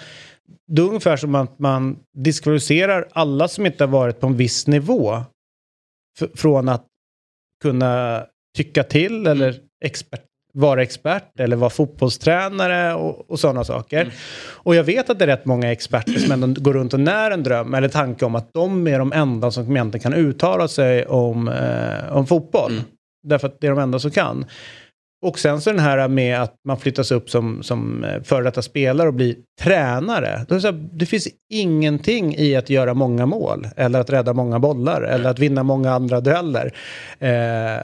det 0.68 0.82
är 0.82 0.86
ungefär 0.88 1.18
som 1.18 1.36
att 1.36 1.60
man 1.60 2.00
diskvalificerar 2.18 3.08
alla 3.12 3.48
som 3.48 3.66
inte 3.66 3.84
har 3.84 3.90
varit 3.92 4.20
på 4.20 4.28
en 4.28 4.38
viss 4.38 4.68
nivå 4.68 5.18
f- 6.22 6.30
från 6.36 6.70
att 6.70 6.86
kunna 7.64 8.26
tycka 8.58 8.84
till 8.84 9.28
eller 9.28 9.56
expert, 9.86 10.24
vara 10.58 10.84
expert 10.84 11.40
eller 11.40 11.56
vara 11.56 11.70
fotbollstränare 11.70 12.94
och, 12.94 13.32
och 13.32 13.40
sådana 13.40 13.64
saker. 13.64 14.14
Och 14.50 14.76
jag 14.76 14.84
vet 14.84 15.10
att 15.10 15.20
det 15.20 15.26
är 15.26 15.28
rätt 15.28 15.46
många 15.46 15.72
experter 15.72 16.20
som 16.20 16.32
ändå 16.32 16.62
går 16.62 16.74
runt 16.74 16.94
och 16.94 17.00
när 17.00 17.32
en 17.32 17.44
dröm 17.44 17.74
eller 17.74 17.90
tanke 17.90 18.26
om 18.26 18.36
att 18.36 18.54
de 18.54 18.88
är 18.88 19.00
de 19.00 19.14
enda 19.14 19.52
som 19.52 19.72
egentligen 19.72 20.04
kan 20.04 20.14
uttala 20.14 20.68
sig 20.68 21.06
om, 21.06 21.48
eh, 21.48 22.18
om 22.18 22.28
fotboll. 22.28 22.82
Därför 23.28 23.48
att 23.48 23.62
det 23.62 23.68
är 23.68 23.72
de 23.72 23.80
enda 23.80 24.00
som 24.00 24.12
kan. 24.12 24.46
Och 25.26 25.40
sen 25.40 25.62
så 25.62 25.70
den 25.70 25.80
här 25.80 26.08
med 26.08 26.42
att 26.42 26.56
man 26.68 26.80
flyttas 26.80 27.12
upp 27.12 27.30
som, 27.30 27.64
som 27.64 28.04
eh, 28.04 28.22
före 28.24 28.44
detta 28.44 28.62
spelare 28.62 29.08
och 29.08 29.14
blir 29.14 29.36
tränare. 29.62 30.46
Det, 30.50 30.62
så 30.62 30.68
här, 30.68 30.90
det 30.92 31.06
finns 31.06 31.28
ingenting 31.54 32.36
i 32.36 32.56
att 32.56 32.70
göra 32.70 32.94
många 32.94 33.26
mål 33.26 33.68
eller 33.76 34.00
att 34.00 34.10
rädda 34.10 34.34
många 34.34 34.60
bollar 34.60 35.02
eller 35.02 35.30
att 35.30 35.40
vinna 35.40 35.64
många 35.64 35.92
andra 35.92 36.22
dueller. 36.22 36.74
Eh, 37.20 37.82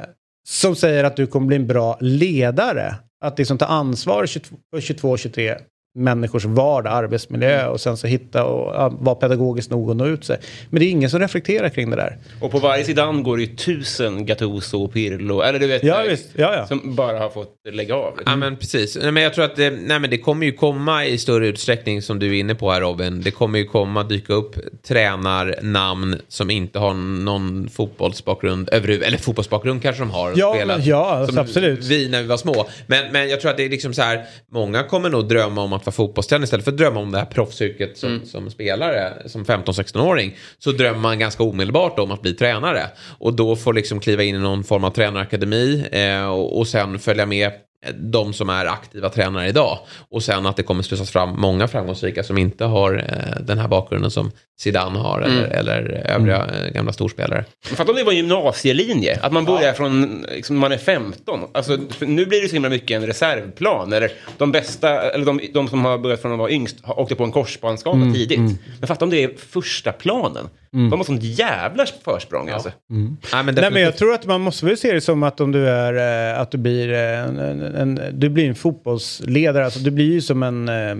som 0.47 0.75
säger 0.75 1.03
att 1.03 1.15
du 1.15 1.27
kommer 1.27 1.47
bli 1.47 1.55
en 1.55 1.67
bra 1.67 1.97
ledare. 2.01 2.95
Att 3.21 3.37
liksom 3.37 3.57
ta 3.57 3.65
ansvar 3.65 4.25
för 4.71 4.79
22-23 4.79 5.57
människors 5.95 6.45
vardag, 6.45 6.93
arbetsmiljö 6.93 7.67
och 7.67 7.81
sen 7.81 7.97
så 7.97 8.07
hitta 8.07 8.43
och 8.45 8.75
ja, 8.75 8.89
vara 8.99 9.15
pedagogisk 9.15 9.69
nog 9.69 9.89
och 9.89 9.97
nå 9.97 10.05
ut 10.07 10.25
sig. 10.25 10.37
Men 10.69 10.79
det 10.79 10.85
är 10.85 10.89
ingen 10.89 11.09
som 11.09 11.19
reflekterar 11.19 11.69
kring 11.69 11.89
det 11.89 11.95
där. 11.95 12.17
Och 12.41 12.51
på 12.51 12.59
varje 12.59 12.83
sidan 12.83 13.23
går 13.23 13.37
det 13.37 13.43
ju 13.43 13.55
tusen 13.55 14.25
Gattuso 14.25 14.83
och 14.83 14.93
Pirlo, 14.93 15.41
eller 15.41 15.59
du 15.59 15.67
vet, 15.67 15.83
Ja, 15.83 15.95
här, 15.95 16.07
visst. 16.07 16.29
Ja, 16.35 16.55
ja. 16.55 16.67
som 16.67 16.95
bara 16.95 17.19
har 17.19 17.29
fått 17.29 17.55
lägga 17.71 17.95
av. 17.95 18.19
Ja 18.25 18.35
men 18.35 18.55
precis. 18.57 18.97
Nej, 19.01 19.11
men 19.11 19.23
jag 19.23 19.33
tror 19.33 19.45
att 19.45 19.55
det, 19.55 19.69
nej, 19.69 19.99
men 19.99 20.09
det 20.09 20.17
kommer 20.17 20.45
ju 20.45 20.51
komma 20.51 21.05
i 21.05 21.17
större 21.17 21.47
utsträckning 21.47 22.01
som 22.01 22.19
du 22.19 22.27
är 22.27 22.39
inne 22.39 22.55
på 22.55 22.71
här 22.71 22.81
Robin. 22.81 23.21
Det 23.21 23.31
kommer 23.31 23.59
ju 23.59 23.65
komma 23.65 24.03
dyka 24.03 24.33
upp 24.33 24.55
tränarnamn 24.87 26.21
som 26.27 26.49
inte 26.49 26.79
har 26.79 26.93
någon 26.93 27.69
fotbollsbakgrund 27.69 28.69
överhuvud 28.71 29.03
Eller 29.03 29.17
fotbollsbakgrund 29.17 29.81
kanske 29.81 30.01
de 30.01 30.11
har. 30.11 30.33
Ja, 30.35 30.53
spelat, 30.55 30.85
ja, 30.85 31.27
som 31.27 31.37
absolut. 31.37 31.85
Vi 31.85 32.09
när 32.09 32.21
vi 32.21 32.27
var 32.27 32.37
små. 32.37 32.67
Men, 32.87 33.11
men 33.11 33.29
jag 33.29 33.41
tror 33.41 33.51
att 33.51 33.57
det 33.57 33.65
är 33.65 33.69
liksom 33.69 33.93
så 33.93 34.01
här. 34.01 34.25
Många 34.51 34.83
kommer 34.83 35.09
nog 35.09 35.27
drömma 35.27 35.61
om 35.61 35.73
att 35.73 35.82
vara 35.85 35.93
fotbollstränare 35.93 36.43
istället 36.43 36.65
för 36.65 36.71
att 36.71 36.77
drömma 36.77 36.99
om 36.99 37.11
det 37.11 37.17
här 37.17 37.25
proffsyrket 37.25 37.97
som, 37.97 38.21
som 38.25 38.49
spelare. 38.49 39.13
Som 39.25 39.45
15-16-åring. 39.45 40.37
Så 40.59 40.71
drömmer 40.71 40.99
man 40.99 41.19
ganska 41.19 41.43
omedelbart 41.43 41.99
om 41.99 42.11
att 42.11 42.21
bli 42.21 42.33
tränare. 42.33 42.81
Och 43.19 43.33
då 43.33 43.55
får 43.55 43.73
liksom 43.73 43.99
kliva 43.99 44.23
in 44.23 44.35
i 44.35 44.39
någon 44.39 44.63
form 44.63 44.83
av 44.83 44.89
tranarakademi. 44.89 45.85
Eh, 45.91 46.25
och, 46.25 46.57
och 46.57 46.67
sen 46.67 46.99
följa 46.99 47.25
med 47.25 47.51
de 47.95 48.33
som 48.33 48.49
är 48.49 48.65
aktiva 48.65 49.09
tränare 49.09 49.47
idag. 49.47 49.79
Och 50.09 50.23
sen 50.23 50.45
att 50.45 50.57
det 50.57 50.63
kommer 50.63 50.83
slussas 50.83 51.11
fram 51.11 51.41
många 51.41 51.67
framgångsrika 51.67 52.23
som 52.23 52.37
inte 52.37 52.65
har 52.65 52.93
eh, 52.95 53.43
den 53.43 53.57
här 53.57 53.67
bakgrunden 53.67 54.11
som 54.11 54.31
Zidane 54.59 54.99
har 54.99 55.21
eller, 55.21 55.43
eller 55.43 56.03
övriga 56.05 56.37
eh, 56.37 56.73
gamla 56.73 56.93
storspelare. 56.93 57.45
Fatta 57.65 57.91
om 57.91 57.97
det 57.97 58.03
var 58.03 58.11
en 58.11 58.17
gymnasielinje, 58.17 59.19
att 59.21 59.31
man 59.31 59.45
börjar 59.45 59.73
från 59.73 60.25
liksom, 60.31 60.57
man 60.57 60.71
är 60.71 60.77
15. 60.77 61.39
Alltså, 61.53 61.77
nu 61.99 62.25
blir 62.25 62.41
det 62.41 62.47
så 62.47 62.53
himla 62.53 62.69
mycket 62.69 62.95
en 63.01 63.07
reservplan. 63.07 63.93
Eller 63.93 64.11
de 64.37 64.51
bästa, 64.51 65.11
eller 65.11 65.25
de, 65.25 65.39
de 65.53 65.67
som 65.67 65.85
har 65.85 65.97
börjat 65.97 66.21
från 66.21 66.31
att 66.31 66.39
vara 66.39 66.51
yngst, 66.51 66.77
har 66.83 66.99
åkt 66.99 67.17
på 67.17 67.23
en 67.23 67.31
korsbandsskada 67.31 67.93
Mm, 67.95 68.13
tidigt. 68.13 68.39
Men 68.79 68.87
fatta 68.87 69.05
om 69.05 69.11
det 69.11 69.23
är 69.23 69.31
första 69.37 69.91
planen. 69.91 70.49
De 70.73 70.91
har 70.91 71.03
sånt 71.03 71.23
jävla 71.23 71.85
försprång 71.85 72.49
alltså. 72.49 72.71
Nej, 72.87 73.43
men, 73.43 73.55
Nej, 73.55 73.71
men 73.71 73.81
jag 73.81 73.97
tror 73.97 74.13
att 74.13 74.25
man 74.25 74.41
måste 74.41 74.65
väl 74.65 74.77
se 74.77 74.93
det 74.93 75.01
som 75.01 75.23
att 75.23 75.41
om 75.41 75.51
du 75.51 75.69
är, 75.69 76.33
eh, 76.33 76.41
att 76.41 76.51
du 76.51 76.57
blir 76.57 76.89
en, 76.93 77.39
en, 77.39 77.61
en, 77.61 77.99
du 78.13 78.29
blir 78.29 78.49
en 78.49 78.55
fotbollsledare, 78.55 79.65
alltså 79.65 79.79
du 79.79 79.91
blir 79.91 80.11
ju 80.11 80.21
som 80.21 80.43
en, 80.43 80.69
eh, 80.69 80.97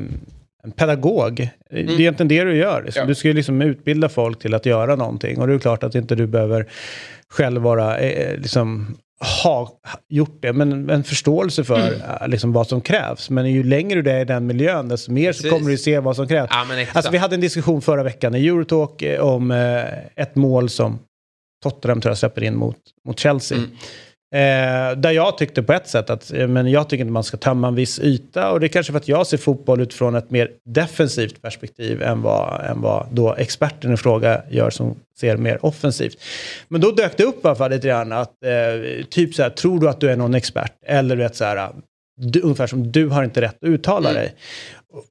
en 0.63 0.71
pedagog. 0.75 1.49
Det 1.69 1.79
är 1.79 1.99
egentligen 1.99 2.27
det 2.27 2.43
du 2.43 2.55
gör. 2.55 2.83
Liksom. 2.83 2.99
Ja. 2.99 3.05
Du 3.05 3.15
ska 3.15 3.27
ju 3.27 3.33
liksom 3.33 3.61
utbilda 3.61 4.09
folk 4.09 4.39
till 4.39 4.53
att 4.53 4.65
göra 4.65 4.95
någonting. 4.95 5.39
Och 5.39 5.47
det 5.47 5.53
är 5.53 5.59
klart 5.59 5.83
att 5.83 5.95
inte 5.95 6.15
du 6.15 6.27
behöver 6.27 6.67
själv 7.29 7.61
vara, 7.61 7.97
eh, 7.97 8.37
liksom, 8.37 8.97
ha 9.23 9.79
gjort 10.09 10.37
det, 10.41 10.53
men 10.53 10.89
en 10.89 11.03
förståelse 11.03 11.63
för 11.63 11.79
eh, 11.79 12.27
liksom, 12.27 12.53
vad 12.53 12.67
som 12.67 12.81
krävs. 12.81 13.29
Men 13.29 13.51
ju 13.51 13.63
längre 13.63 14.01
du 14.01 14.11
är 14.11 14.21
i 14.21 14.25
den 14.25 14.45
miljön, 14.45 14.87
desto 14.87 15.11
mer 15.11 15.33
så 15.33 15.37
Precis. 15.37 15.51
kommer 15.51 15.71
du 15.71 15.77
se 15.77 15.99
vad 15.99 16.15
som 16.15 16.27
krävs. 16.27 16.49
Ja, 16.51 16.65
alltså, 16.93 17.11
vi 17.11 17.17
hade 17.17 17.35
en 17.35 17.41
diskussion 17.41 17.81
förra 17.81 18.03
veckan 18.03 18.35
i 18.35 18.47
Eurotalk 18.47 19.01
eh, 19.01 19.21
om 19.21 19.51
eh, 19.51 19.83
ett 20.15 20.35
mål 20.35 20.69
som 20.69 20.99
Tottenham 21.63 22.01
tror 22.01 22.09
jag 22.11 22.17
släpper 22.17 22.43
in 22.43 22.55
mot, 22.55 22.77
mot 23.07 23.19
Chelsea. 23.19 23.57
Eh, 24.33 24.97
där 24.97 25.11
jag 25.11 25.37
tyckte 25.37 25.63
på 25.63 25.73
ett 25.73 25.87
sätt 25.87 26.09
att 26.09 26.33
eh, 26.33 26.47
men 26.47 26.71
jag 26.71 26.89
tycker 26.89 27.01
inte 27.01 27.11
man 27.11 27.23
ska 27.23 27.37
tömma 27.37 27.67
en 27.67 27.75
viss 27.75 27.99
yta 27.99 28.51
och 28.51 28.59
det 28.59 28.65
är 28.65 28.67
kanske 28.67 28.91
för 28.91 28.97
att 28.97 29.07
jag 29.07 29.27
ser 29.27 29.37
fotboll 29.37 29.81
utifrån 29.81 30.15
ett 30.15 30.31
mer 30.31 30.49
defensivt 30.65 31.41
perspektiv 31.41 32.01
än 32.03 32.21
vad, 32.21 32.65
än 32.65 32.81
vad 32.81 33.07
då 33.11 33.35
experten 33.35 33.93
i 33.93 33.97
fråga 33.97 34.41
gör 34.49 34.69
som 34.69 34.95
ser 35.19 35.37
mer 35.37 35.65
offensivt. 35.65 36.17
Men 36.67 36.81
då 36.81 36.91
dök 36.91 37.17
det 37.17 37.23
upp 37.23 37.45
i 37.45 37.47
alla 37.47 37.55
fall 37.55 37.71
lite 37.71 37.87
grann 37.87 38.11
att 38.11 38.43
eh, 38.45 39.05
typ 39.09 39.35
så 39.35 39.43
här, 39.43 39.49
tror 39.49 39.79
du 39.79 39.89
att 39.89 39.99
du 39.99 40.09
är 40.11 40.15
någon 40.15 40.33
expert? 40.35 40.73
Eller 40.85 41.15
du 41.15 41.21
vet 41.23 41.35
så 41.35 41.45
här, 41.45 41.69
du, 42.17 42.41
ungefär 42.41 42.67
som 42.67 42.91
du 42.91 43.07
har 43.07 43.23
inte 43.23 43.41
rätt 43.41 43.55
att 43.63 43.69
uttala 43.69 44.13
dig. 44.13 44.33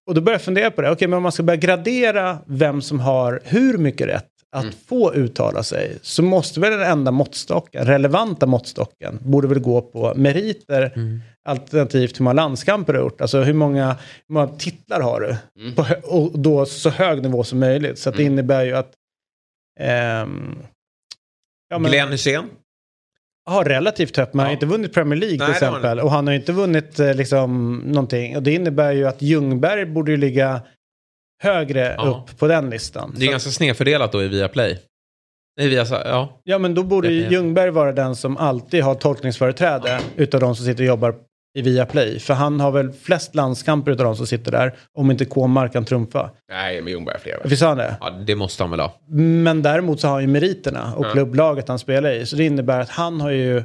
Och- 0.07 0.15
då 0.15 0.20
började 0.20 0.35
jag 0.35 0.43
fundera 0.43 0.70
på 0.70 0.82
det, 0.82 0.90
okej 0.90 1.09
men 1.09 1.16
om 1.16 1.23
man 1.23 1.32
ska 1.32 1.43
börja 1.43 1.57
gradera 1.57 2.39
vem 2.47 2.82
som 2.82 3.01
har 3.01 3.40
hur 3.44 3.78
mycket 3.78 4.07
rätt 4.07 4.28
att 4.52 4.74
få 4.74 5.14
uttala 5.14 5.62
sig 5.62 5.98
så 6.02 6.22
måste 6.22 6.60
väl 6.60 6.70
den 6.78 6.82
enda 6.90 7.10
måttstocken, 7.10 7.84
relevanta 7.86 8.46
måttstocken, 8.46 9.18
borde 9.22 9.48
väl 9.48 9.58
gå 9.58 9.82
på 9.82 10.12
meriter 10.16 10.92
alternativt 11.44 12.20
hur 12.20 12.24
många 12.24 12.34
landskamper 12.34 12.92
du 12.92 12.98
har 12.98 13.04
gjort. 13.04 13.20
Alltså 13.20 13.42
hur 13.42 13.52
många, 13.54 13.86
hur 14.28 14.34
många 14.34 14.46
titlar 14.48 15.00
har 15.00 15.20
du? 15.20 15.36
På, 15.74 15.82
hö- 15.82 16.00
och 16.04 16.38
då 16.38 16.66
så 16.66 16.90
hög 16.90 17.22
nivå 17.22 17.44
som 17.44 17.58
möjligt. 17.58 17.98
Så 17.98 18.10
det 18.10 18.22
innebär 18.22 18.64
ju 18.64 18.72
att 18.76 18.92
ehm, 19.80 20.58
ja, 21.68 21.78
men, 21.78 21.90
Glenn 21.90 22.08
Hysén. 22.12 22.44
har 23.50 23.64
relativt 23.64 24.16
högt, 24.16 24.34
men 24.34 24.38
han 24.40 24.46
har 24.46 24.50
Ja. 24.52 24.54
inte 24.56 24.66
vunnit 24.66 24.94
Premier 24.94 25.20
League 25.20 25.30
till 25.38 25.38
Nej, 25.38 25.46
han 25.46 25.54
exempel. 25.74 26.00
Och 26.00 26.10
han 26.10 26.26
har 26.26 26.34
inte 26.34 26.52
vunnit 26.52 27.00
eh, 27.00 27.14
liksom 27.14 27.78
någonting. 27.78 28.36
Och 28.36 28.42
det 28.42 28.54
innebär 28.54 28.92
ju 28.92 29.08
att 29.08 29.22
Ljungberg 29.22 29.84
borde 29.86 30.10
ju 30.10 30.16
ligga 30.16 30.60
högre 31.43 31.94
Ja. 31.98 32.06
upp 32.28 32.39
på 32.39 32.47
den 32.47 32.70
listan. 32.70 33.12
Det 33.16 33.24
är 33.24 33.27
Så- 33.27 33.31
ganska 33.31 33.51
snedfördelat 33.51 34.12
då 34.12 34.23
i 34.23 34.28
Viaplay. 34.28 34.78
Nej, 35.59 35.69
via, 35.69 35.86
ja. 35.90 36.40
Ja, 36.44 36.59
men 36.59 36.74
då 36.74 36.82
borde 36.82 37.12
ju 37.12 37.28
Ljungberg 37.31 37.70
vara 37.70 37.93
den 37.93 38.16
som 38.16 38.36
alltid 38.36 38.82
har 38.82 38.94
tolkningsföreträde 38.94 40.01
utav 40.16 40.40
de 40.40 40.56
som 40.56 40.66
sitter 40.66 40.82
och 40.82 40.86
jobbar 40.89 41.14
i 41.59 41.62
Viaplay. 41.62 42.19
För 42.19 42.35
han 42.35 42.60
har 42.60 42.70
väl 42.70 42.93
flest 42.93 43.35
landskamper 43.35 43.93
utav 43.93 44.05
de 44.06 44.16
som 44.16 44.27
sitter 44.27 44.51
där, 44.52 44.74
om 44.98 45.10
inte 45.10 45.24
K-mark 45.24 45.73
kan 45.73 45.85
trumfa. 45.85 46.31
Nej, 46.52 46.81
men 46.82 46.93
Ljungberg 46.93 47.14
har 47.14 47.20
fler. 47.20 47.40
Visst 47.44 47.62
har 47.62 47.69
han 47.69 47.78
det? 47.78 47.97
ja, 48.01 48.10
det 48.10 48.35
måste 48.36 48.62
han 48.62 48.70
väl 48.70 48.81
ha. 48.81 49.01
Men 49.43 49.62
däremot 49.62 50.01
så 50.01 50.06
har 50.06 50.14
han 50.14 50.23
ju 50.23 50.28
meriterna 50.28 50.94
och 50.94 51.06
Ja. 51.06 51.10
klubblaget 51.12 51.69
han 51.69 51.78
spelar 51.78 52.10
i. 52.10 52.27
Så 52.27 52.36
det 52.36 52.44
innebär 52.44 52.81
att 52.81 52.89
han 52.90 53.20
har 53.20 53.31
ju 53.31 53.62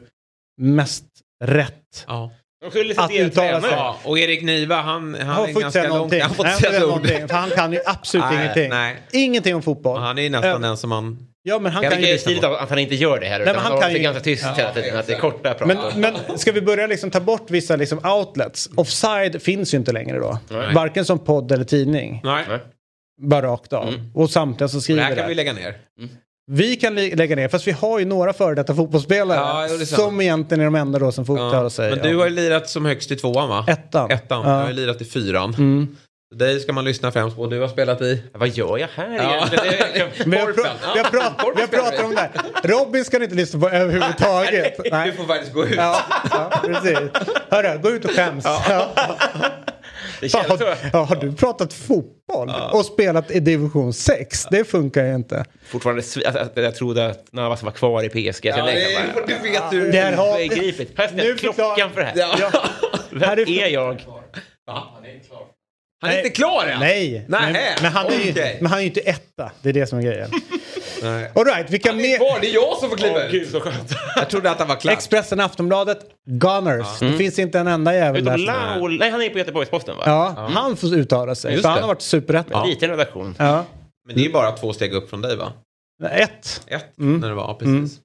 mest 0.61 1.05
rätt. 1.43 2.05
Ja. 2.07 2.31
De 2.73 2.79
skulle 2.79 2.93
Att 3.01 3.09
citera 3.11 3.25
uttala 3.27 3.47
tränare. 3.47 3.61
sig. 3.61 3.71
Ja, 3.71 3.97
och 4.03 4.19
Erik 4.19 4.41
Niva, 4.43 4.75
han, 4.75 5.15
han, 5.19 5.27
Han 5.27 5.43
är 5.49 5.53
ganska 5.53 5.71
säga 5.71 5.83
långt... 5.83 5.93
någonting. 5.95 6.21
Han 6.21 6.33
får 6.33 6.43
Nej, 6.43 6.53
inte 6.53 6.69
säga 6.69 6.79
någonting. 6.79 7.27
För 7.27 7.35
han 7.35 7.49
kan 7.49 7.73
ju 7.73 7.79
absolut 7.85 8.25
Nej, 8.31 8.35
ingenting. 8.43 8.69
nej. 8.69 8.97
Ingenting 9.11 9.55
om 9.55 9.61
fotboll. 9.61 9.99
Han 10.01 10.17
är 10.17 10.21
ju 10.21 10.29
nästan 10.29 10.51
Äh, 10.51 10.59
den 10.69 10.77
som 10.77 10.89
man... 10.89 11.17
Ja, 11.43 11.59
men 11.59 11.71
han 11.71 11.83
Jag 11.83 11.91
kan 11.91 12.01
Det 12.01 12.07
ju... 12.07 12.13
är 12.13 12.17
stiligt 12.17 12.43
att 12.43 12.69
han 12.69 12.79
inte 12.79 12.95
gör 12.95 13.19
det 13.19 13.25
här. 13.25 13.39
Nej, 13.39 13.41
utan 13.41 13.55
men 13.55 13.63
han 13.63 13.71
han 13.71 13.71
kan 13.71 13.75
håller 13.81 13.87
sig 13.89 13.97
ju- 13.97 14.03
ganska 14.03 14.23
tyst 14.23 14.45
hela 14.57 14.73
tiden. 14.73 14.97
Att 14.99 15.07
det 15.07 15.13
är 15.13 15.19
korta 15.19 15.53
prat. 15.53 15.67
Men, 15.67 16.01
men 16.01 16.37
ska 16.37 16.51
vi 16.51 16.61
börja 16.61 16.87
liksom 16.87 17.11
ta 17.11 17.19
bort 17.19 17.51
vissa 17.51 17.75
liksom 17.75 17.99
outlets? 18.05 18.69
Offside 18.75 19.41
finns 19.41 19.73
ju 19.73 19.77
inte 19.77 19.91
längre 19.91 20.19
då. 20.19 20.39
Nej. 20.49 20.73
Varken 20.73 21.05
som 21.05 21.19
podd 21.19 21.51
eller 21.51 21.63
tidning. 21.65 22.21
Nej. 22.23 22.43
Bara 23.21 23.47
rakt 23.47 23.73
av. 23.73 23.87
Mm. 23.87 24.11
Och 24.13 24.29
samtliga 24.29 24.67
som 24.67 24.77
Det 24.79 24.83
skriver 24.83 25.01
här 25.01 25.09
kan 25.09 25.17
det. 25.23 25.27
vi 25.29 25.35
lägga 25.35 25.53
ner. 25.53 25.77
Vi 26.51 26.75
kan 26.75 26.95
lägga 26.95 27.35
ner, 27.35 27.47
fast 27.47 27.67
vi 27.67 27.71
har 27.71 27.99
ju 27.99 28.05
några 28.05 28.33
före 28.33 28.55
detta 28.55 28.75
fotbollsspelare. 28.75 29.37
Ja, 29.69 29.77
det 29.77 29.85
som 29.85 30.21
egentligen 30.21 30.61
är 30.61 30.65
de 30.65 30.75
enda 30.75 30.99
då 30.99 31.11
som 31.11 31.25
får 31.25 31.35
uttala 31.35 31.63
Ja. 31.63 31.69
sig. 31.69 31.89
Men 31.89 31.99
du 32.11 32.17
har 32.17 32.25
ju 32.25 32.31
lirat 32.31 32.69
som 32.69 32.85
högst 32.85 33.11
i 33.11 33.15
tvåan 33.15 33.49
va? 33.49 33.65
Ettan. 33.67 34.11
Ettan. 34.11 34.41
Ja. 34.45 34.49
Jag 34.51 34.61
har 34.61 34.67
ju 34.67 34.73
lirat 34.73 35.01
i 35.01 35.05
fyran. 35.05 35.53
Mm. 35.57 35.87
Dig 36.35 36.59
ska 36.59 36.73
man 36.73 36.85
lyssna 36.85 37.11
främst 37.11 37.35
på. 37.35 37.47
Du 37.47 37.59
har 37.61 37.67
spelat 37.67 38.01
i... 38.01 38.23
Vad 38.33 38.47
gör 38.49 38.77
jag 38.77 38.87
här 38.95 39.15
Ja. 39.15 39.35
egentligen? 39.35 39.65
Är- 39.73 40.25
Vi 40.29 40.37
har, 40.37 40.47
pratat 41.67 42.05
om 42.05 42.15
det 42.15 42.21
här. 42.21 42.31
Robin 42.63 43.05
ska 43.05 43.17
ni 43.17 43.23
inte 43.23 43.35
lyssna 43.35 43.59
på 43.59 43.69
överhuvudtaget. 43.69 44.77
Du 44.83 44.89
Nej. 44.91 45.11
får 45.11 45.23
faktiskt 45.23 45.53
gå 45.53 45.65
ut. 45.65 45.75
Ja, 45.77 45.99
ja, 46.31 46.51
precis. 46.65 46.97
Hörru, 47.49 47.79
gå 47.81 47.89
ut 47.89 48.05
och 48.05 48.11
skäms. 48.11 48.45
Ja. 48.45 48.87
Det 50.21 50.29
Fan, 50.29 50.45
känns 50.47 50.59
så. 50.59 50.73
ja, 50.93 51.03
har 51.03 51.15
du 51.15 51.31
pratat 51.33 51.73
fotboll 51.73 52.51
och 52.71 52.85
spelat 52.85 53.31
i 53.31 53.39
division 53.39 53.93
6? 53.93 54.45
Det 54.51 54.63
funkar 54.63 55.05
ju 55.05 55.15
inte. 55.15 55.45
Fortfarande, 55.65 56.01
alltså, 56.01 56.39
att 56.39 56.51
jag 56.55 56.75
trodde 56.75 57.05
att 57.07 57.33
Navas 57.33 57.63
var 57.63 57.71
kvar 57.71 58.03
i 58.03 58.09
PSG. 58.09 58.45
Ja, 58.45 58.57
Ja, 58.57 58.65
det 58.65 58.93
är, 58.95 59.03
du 59.27 59.49
vet 59.51 59.63
hur... 59.73 59.91
Där 59.91 60.11
har- 60.13 60.33
Obegripligt. 60.35 60.91
Här 60.97 61.11
Nu 61.15 61.31
är 61.31 61.35
klockan 61.35 61.91
för 61.93 62.01
det 62.01 62.05
här. 62.05 62.35
Ja. 62.39 62.63
Vem 63.11 63.29
är- 63.29 63.49
är 63.63 63.67
jag? 63.67 64.01
Han 66.01 66.11
är 66.11 66.17
inte 66.17 66.29
klar 66.29 66.65
än? 66.67 66.79
Nej, 66.79 67.25
Nej. 67.27 67.51
men, 67.53 67.53
men, 67.81 67.91
han 67.91 68.05
är 68.05 68.19
ju, 68.25 68.33
men 68.61 68.65
han 68.71 68.77
är 68.77 68.81
ju 68.81 68.87
inte 68.87 68.99
etta. 69.01 69.51
Det 69.61 69.69
är 69.69 69.73
det 69.73 69.87
som 69.87 69.97
är 69.99 70.03
grejen. 70.03 70.29
Nej. 71.01 71.31
All 71.35 71.45
right, 71.45 71.69
vilka 71.69 71.89
Han 71.89 71.99
är 71.99 72.03
mer? 72.03 72.17
kvar, 72.17 72.37
det 72.41 72.47
är 72.49 72.53
jag 72.53 72.77
som 72.77 72.89
får 72.89 72.97
kliva 72.97 73.15
Åh, 73.15 73.25
ut. 73.25 73.31
gud. 73.31 73.61
Jag 74.15 74.29
trodde 74.29 74.51
att 74.51 74.59
han 74.59 74.67
var 74.67 74.75
klar. 74.75 74.93
Expressen, 74.93 75.39
Aftonbladet, 75.39 75.99
Gunners. 76.29 76.99
Det 76.99 77.11
finns 77.13 77.39
inte 77.39 77.59
en 77.59 77.67
enda 77.67 77.95
jävel 77.95 78.21
Utom 78.21 78.31
där. 78.31 78.37
Laul. 78.37 78.99
Nej, 78.99 79.11
han 79.11 79.21
är 79.21 79.29
på 79.29 79.37
Göteborgs-Posten 79.37 79.97
va? 79.97 80.03
Ja, 80.05 80.49
han 80.53 80.77
får 80.77 80.93
uttala 80.95 81.35
sig. 81.35 81.51
Just 81.51 81.61
för 81.61 81.69
han 81.69 81.75
det. 81.77 81.81
har 81.81 81.87
varit 81.87 82.01
superetta. 82.01 82.65
Liten 82.65 82.89
redaktion. 82.89 83.35
Ja. 83.39 83.65
Men 84.07 84.15
det 84.15 84.25
är 84.25 84.29
bara 84.33 84.51
två 84.51 84.73
steg 84.73 84.93
upp 84.93 85.09
från 85.09 85.21
dig 85.21 85.35
va? 85.35 85.51
Ett. 86.11 86.61
Ett 86.67 86.97
Mm. 86.99 87.19
när 87.19 87.27
det 87.29 87.33
var, 87.35 87.43
ja, 87.43 87.53
precis. 87.59 87.99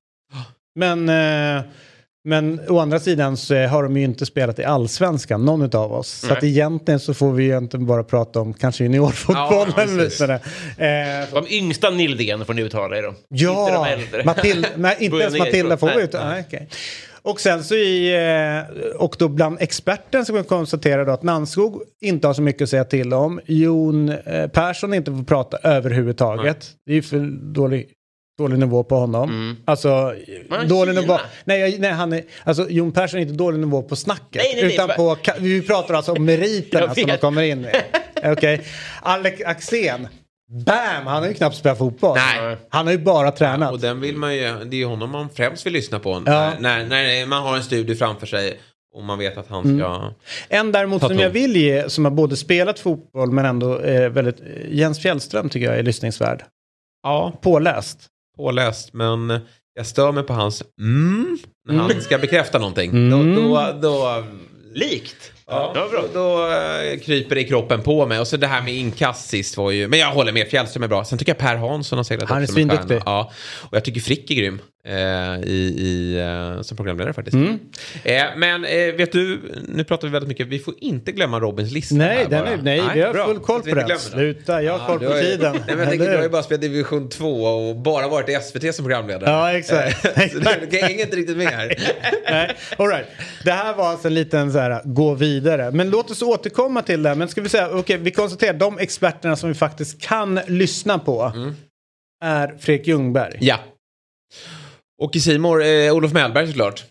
Men, 0.74 1.08
eh, 1.08 1.62
men 2.24 2.60
å 2.68 2.78
andra 2.78 3.00
sidan 3.00 3.36
så 3.36 3.66
har 3.66 3.82
de 3.82 3.96
ju 3.96 4.04
inte 4.04 4.26
spelat 4.26 4.58
i 4.58 4.64
allsvenskan, 4.64 5.44
någon 5.44 5.76
av 5.76 5.92
oss. 5.92 6.08
Så 6.08 6.26
Nej. 6.26 6.36
att 6.36 6.44
egentligen 6.44 7.00
så 7.00 7.14
får 7.14 7.32
vi 7.32 7.44
ju 7.44 7.48
egentligen 7.50 7.86
bara 7.86 8.04
prata 8.04 8.40
om 8.40 8.54
kanske 8.54 8.84
juniorfotboll 8.84 9.72
Ja, 9.76 9.82
eller. 9.82 10.32
Eh, 10.32 11.28
De 11.32 11.46
yngsta 11.48 11.90
Nildén 11.90 12.44
får 12.44 12.54
ni 12.54 12.62
uttala 12.62 12.96
er 12.96 13.06
om. 13.06 13.14
Inte 13.30 13.44
Ja, 13.44 13.84
de 13.84 14.00
äldre. 14.02 14.24
Matilda, 14.24 14.68
nej, 14.76 14.96
inte 14.98 15.16
ens 15.16 15.38
Matilda 15.38 15.76
får 15.76 15.86
vi 15.86 15.94
Nej, 15.94 16.04
ut. 16.04 16.12
Nej, 16.12 16.44
okej. 16.46 16.68
Och 17.24 17.40
sen 17.40 17.64
så 17.64 17.74
i, 17.74 18.14
eh, 18.14 18.86
och 18.96 19.16
då 19.18 19.28
bland 19.28 19.56
experten 19.60 20.24
så 20.26 20.32
kan 20.32 20.42
vi 20.42 20.48
konstatera 20.48 21.04
då 21.04 21.12
att 21.12 21.22
Nanskog 21.22 21.82
inte 22.00 22.26
har 22.26 22.34
så 22.34 22.42
mycket 22.42 22.62
att 22.62 22.68
säga 22.68 22.84
till 22.84 23.12
om. 23.14 23.40
Jon 23.46 24.08
eh, 24.08 24.48
Persson 24.48 24.94
inte 24.94 25.10
får 25.10 25.24
prata 25.24 25.56
överhuvudtaget. 25.62 26.66
Det 26.86 26.92
är 26.92 26.96
ju 26.96 27.02
för 27.02 27.18
dålig, 27.54 27.88
dålig 28.38 28.58
nivå 28.58 28.84
på 28.84 28.96
honom. 28.96 29.30
Mm. 29.30 29.56
Alltså, 29.64 30.14
Men 30.48 30.68
dålig 30.68 30.94
Kina? 30.94 31.00
nivå. 31.00 31.18
Nej, 31.44 31.60
jag- 31.60 31.80
nej, 31.80 31.90
han 31.90 32.12
är, 32.12 32.22
alltså 32.44 32.70
Jon 32.70 32.92
Persson 32.92 33.18
är 33.18 33.22
inte 33.22 33.34
dålig 33.34 33.58
nivå 33.60 33.82
på 33.82 33.96
snacket. 33.96 34.42
Nej, 34.42 34.52
nej, 34.54 34.64
nej, 34.64 34.74
utan 34.74 34.88
på, 34.88 35.16
vi 35.38 35.62
pratar 35.62 35.94
alltså 35.94 36.12
om 36.12 36.24
meriterna 36.24 36.94
som 36.94 37.06
de 37.06 37.16
kommer 37.18 37.42
in 37.42 37.60
med. 37.60 37.82
Okej. 38.32 38.62
Alex 39.02 39.42
Axén. 39.44 40.08
Bam! 40.66 41.06
Han 41.06 41.22
har 41.22 41.28
ju 41.28 41.34
knappt 41.34 41.56
spelat 41.56 41.78
fotboll. 41.78 42.16
Nej. 42.36 42.56
Han 42.68 42.86
har 42.86 42.92
ju 42.92 42.98
bara 42.98 43.30
tränat. 43.30 43.72
Och 43.72 43.80
den 43.80 44.00
vill 44.00 44.16
man 44.16 44.34
ju, 44.34 44.40
det 44.64 44.76
är 44.76 44.78
ju 44.78 44.84
honom 44.84 45.10
man 45.10 45.28
främst 45.34 45.66
vill 45.66 45.72
lyssna 45.72 45.98
på. 45.98 46.10
Ja. 46.26 46.52
När, 46.58 46.58
när, 46.60 46.88
när 46.88 47.26
man 47.26 47.42
har 47.42 47.56
en 47.56 47.62
studie 47.62 47.94
framför 47.94 48.26
sig 48.26 48.60
och 48.94 49.02
man 49.04 49.18
vet 49.18 49.36
att 49.38 49.48
han 49.48 49.64
Mm. 49.64 49.78
ska... 49.78 50.12
En 50.48 50.72
däremot 50.72 51.02
som 51.02 51.18
jag 51.18 51.30
vill 51.30 51.56
ge, 51.56 51.88
som 51.90 52.04
har 52.04 52.12
både 52.12 52.36
spelat 52.36 52.78
fotboll 52.78 53.30
men 53.32 53.44
ändå 53.44 53.78
är 53.78 54.08
väldigt... 54.08 54.36
Jens 54.68 55.00
Fjällström 55.02 55.48
tycker 55.48 55.66
jag 55.66 55.78
är 55.78 55.82
lyssningsvärd. 55.82 56.44
Ja, 57.02 57.32
Påläst. 57.42 57.98
Påläst. 58.36 58.92
Men 58.92 59.40
jag 59.74 59.86
stör 59.86 60.12
mig 60.12 60.22
på 60.24 60.32
hans 60.32 60.62
mm, 60.80 61.38
när 61.68 61.74
han 61.78 62.00
ska 62.00 62.18
bekräfta 62.18 62.58
någonting. 62.58 62.90
Mm. 62.90 63.34
Då, 63.34 63.42
då, 63.42 63.78
då, 63.82 64.24
Likt. 64.74 65.32
ja, 65.46 65.72
Ja, 65.74 65.88
bra. 65.90 66.02
då, 66.12 66.20
då 66.20 66.46
eh, 66.52 66.98
kryper 67.00 67.34
det 67.34 67.40
i 67.40 67.44
kroppen 67.44 67.82
på 67.82 68.06
mig. 68.06 68.20
Och 68.20 68.26
så 68.28 68.36
det 68.36 68.46
här 68.46 68.62
med 68.62 68.74
inkast 68.74 69.28
sist 69.28 69.56
var 69.56 69.70
ju... 69.70 69.88
Men 69.88 69.98
jag 69.98 70.10
håller 70.12 70.32
med, 70.32 70.48
Fjällström 70.48 70.82
är 70.82 70.88
bra. 70.88 71.04
Sen 71.04 71.18
tycker 71.18 71.30
jag 71.32 71.38
Per 71.38 71.56
Hansson 71.56 71.98
har 71.98 72.04
seglat 72.04 72.28
Han 72.28 72.38
är 72.38 72.42
upp 72.42 72.48
som 72.48 72.56
en 72.56 72.68
svinduktig. 72.68 72.88
stjärna. 72.88 73.02
Ja, 73.06 73.32
och 73.70 73.76
jag 73.76 73.84
tycker 73.84 74.00
Frick 74.00 74.30
är 74.30 74.34
grym 74.34 74.58
i, 75.44 75.74
i, 75.78 76.18
eh, 76.20 76.62
som 76.62 76.76
programledare 76.76 77.12
faktiskt. 77.12 77.34
Mm. 77.34 77.58
Eh, 78.04 78.22
men 78.36 78.64
eh, 78.64 78.70
vet 78.94 79.12
du, 79.12 79.40
nu 79.68 79.84
pratar 79.84 80.08
vi 80.08 80.12
väldigt 80.12 80.28
mycket, 80.28 80.46
vi 80.46 80.58
får 80.58 80.74
inte 80.80 81.12
glömma 81.12 81.40
Robins 81.40 81.72
lista 81.72 81.94
Nej, 81.94 82.16
här 82.18 82.26
den 82.28 82.46
är, 82.46 82.56
nej, 82.62 82.82
vi 82.94 83.00
har 83.02 83.12
bra. 83.12 83.26
full 83.26 83.38
koll 83.38 83.62
på 83.62 83.74
den. 83.74 83.98
Sluta, 83.98 84.62
jag 84.62 84.78
har 84.78 84.86
koll 84.86 84.98
du 85.00 85.06
på 85.06 85.12
har 85.12 85.18
ju- 85.20 85.24
tiden. 85.26 85.52
Nej, 85.52 85.62
men 85.68 85.78
jag 85.78 85.88
tänker, 85.88 86.10
du 86.10 86.16
har 86.16 86.22
ju 86.22 86.28
bara 86.28 86.42
spelat 86.42 86.60
division 86.60 87.08
2 87.08 87.26
och 87.44 87.76
bara 87.76 88.08
varit 88.08 88.28
i 88.28 88.32
SVT 88.42 88.74
som 88.74 88.84
programledare. 88.84 89.30
Ja, 89.30 89.52
exakt. 89.52 90.04
Eh, 90.18 90.28
så 90.28 90.38
du 90.38 90.66
du 90.70 90.78
hänger 90.78 91.04
inte 91.04 91.16
riktigt 91.16 91.36
med 91.36 91.46
här. 91.48 91.76
Nej, 92.30 92.56
all 92.78 92.88
right. 92.88 93.06
Det 93.44 93.52
här 93.52 93.74
var 93.74 93.88
alltså 93.88 94.08
en 94.08 94.14
liten 94.14 94.52
så 94.52 94.58
här, 94.58 94.80
gå 94.84 95.14
vidare. 95.14 95.70
Men 95.70 95.90
låt 95.90 96.10
oss 96.10 96.22
återkomma 96.22 96.82
till 96.82 97.02
det. 97.02 97.14
Men 97.14 97.28
ska 97.28 97.40
vi 97.40 97.48
säga, 97.48 97.68
okej, 97.72 97.98
vi 97.98 98.10
konstaterar 98.10 98.54
de 98.54 98.78
experterna 98.78 99.36
som 99.36 99.48
vi 99.48 99.54
faktiskt 99.54 100.02
kan 100.02 100.40
lyssna 100.46 100.98
på 100.98 101.22
Mm. 101.34 101.54
är 102.24 102.54
Fredrik 102.60 102.86
Ljungberg. 102.86 103.36
Ja. 103.40 103.56
Och 105.02 105.16
i 105.16 105.20
Simor 105.20 105.64
eh, 105.64 105.94
Olof 105.94 106.12
Mellberg 106.12 106.46
såklart. 106.46 106.84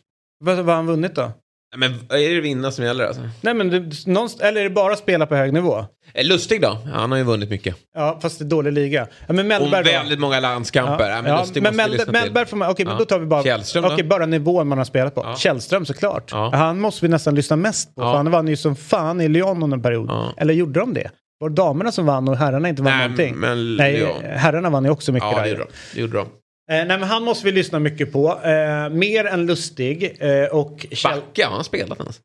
Vad 0.44 0.56
vad 0.58 0.66
har 0.66 0.74
han 0.76 0.88
vunnit 0.88 1.16
då? 1.16 1.32
Men 1.78 1.92
är 2.10 2.36
det 2.36 2.42
vinna 2.42 2.72
som 2.72 2.86
gäller 2.86 3.06
alltså? 3.06 3.22
Nej, 3.42 3.54
men 3.54 3.68
någonstans, 4.06 4.42
eller 4.42 4.60
är 4.60 4.64
det 4.64 4.70
bara 4.70 4.96
spela 4.96 5.26
på 5.26 5.36
hög 5.36 5.54
nivå? 5.54 5.86
Eh, 6.14 6.26
Lustig 6.26 6.62
då? 6.62 6.78
Han 6.94 7.12
har 7.12 7.18
ju 7.18 7.24
vunnit 7.24 7.50
mycket. 7.50 7.76
Ja, 7.96 8.20
fast 8.22 8.40
det 8.40 8.46
är 8.46 8.48
dålig 8.50 8.74
liga. 8.74 9.08
Ja, 9.28 9.34
men 9.34 9.40
Och 9.40 9.46
Mellberg 9.46 9.84
då? 9.84 9.92
väldigt 9.92 10.20
många 10.20 10.40
landskamper. 10.40 11.10
Ja, 11.10 11.22
men 11.22 11.32
ja, 11.32 11.40
Lustig 11.42 11.64
men 11.64 11.76
måste 11.76 11.90
vi 11.92 11.98
lyssna 11.98 12.12
Mellberg 12.12 12.46
får 12.46 12.58
man, 12.58 12.70
okej 12.72 12.86
men 12.86 12.94
Ja. 12.94 13.00
då 13.00 13.06
tar 13.06 13.20
vi 13.20 13.26
bara, 13.26 13.44
Källström 13.44 13.84
då? 13.84 13.90
okej, 13.94 14.04
bara 14.04 14.26
nivån 14.26 14.68
man 14.68 14.78
har 14.78 14.86
spelat 14.86 15.16
på. 15.16 15.22
Ja. 15.26 15.36
Källström 15.36 15.86
såklart. 15.86 16.32
Ja. 16.32 16.52
Han 16.56 16.80
måste 16.80 17.06
vi 17.06 17.10
nästan 17.10 17.36
lyssna 17.36 17.56
mest 17.56 17.96
på, 17.96 18.02
Ja. 18.02 18.12
för 18.12 18.18
han 18.18 18.32
vann 18.32 18.48
ju 18.48 18.58
som 18.58 18.76
fan 18.76 19.22
i 19.22 19.28
Lyon 19.28 19.64
under 19.64 19.78
en 19.78 19.84
period. 19.84 20.10
Ja. 20.10 20.34
Eller 20.38 20.54
gjorde 20.54 20.80
de 20.80 20.94
det? 20.94 21.10
Var 21.40 21.50
det 21.50 21.56
damerna 21.56 21.92
som 21.92 22.06
vann 22.06 22.28
och 22.28 22.38
herrarna 22.38 22.70
inte 22.70 22.82
vann 22.82 22.94
Nej, 22.98 23.02
någonting? 23.08 23.36
men 23.36 23.76
Nej, 23.76 23.94
Lyon. 23.98 24.16
herrarna 24.24 24.70
vann 24.70 24.84
ju 24.86 24.90
också 24.92 25.12
mycket 25.12 25.30
Ja, 25.32 25.38
där. 25.38 25.44
det 25.44 25.50
gjorde 25.50 25.64
de. 25.64 25.70
Det 25.96 26.02
gjorde 26.02 26.18
de. 26.18 26.28
Eh, 26.72 26.85
nej, 26.85 26.88
men 26.88 27.03
han 27.03 27.23
måste 27.23 27.45
vi 27.45 27.52
lyssna 27.52 27.80
mycket 27.80 28.11
på. 28.11 28.41
Eh, 28.43 28.89
mer 28.89 29.26
än 29.26 29.45
lustig. 29.45 30.18
Eh, 30.19 30.45
och 30.45 30.85
Kjell... 30.91 31.19
Backa, 31.19 31.48
har 31.48 31.56
han 31.56 31.64
spelat 31.64 31.99
ens? 31.99 32.19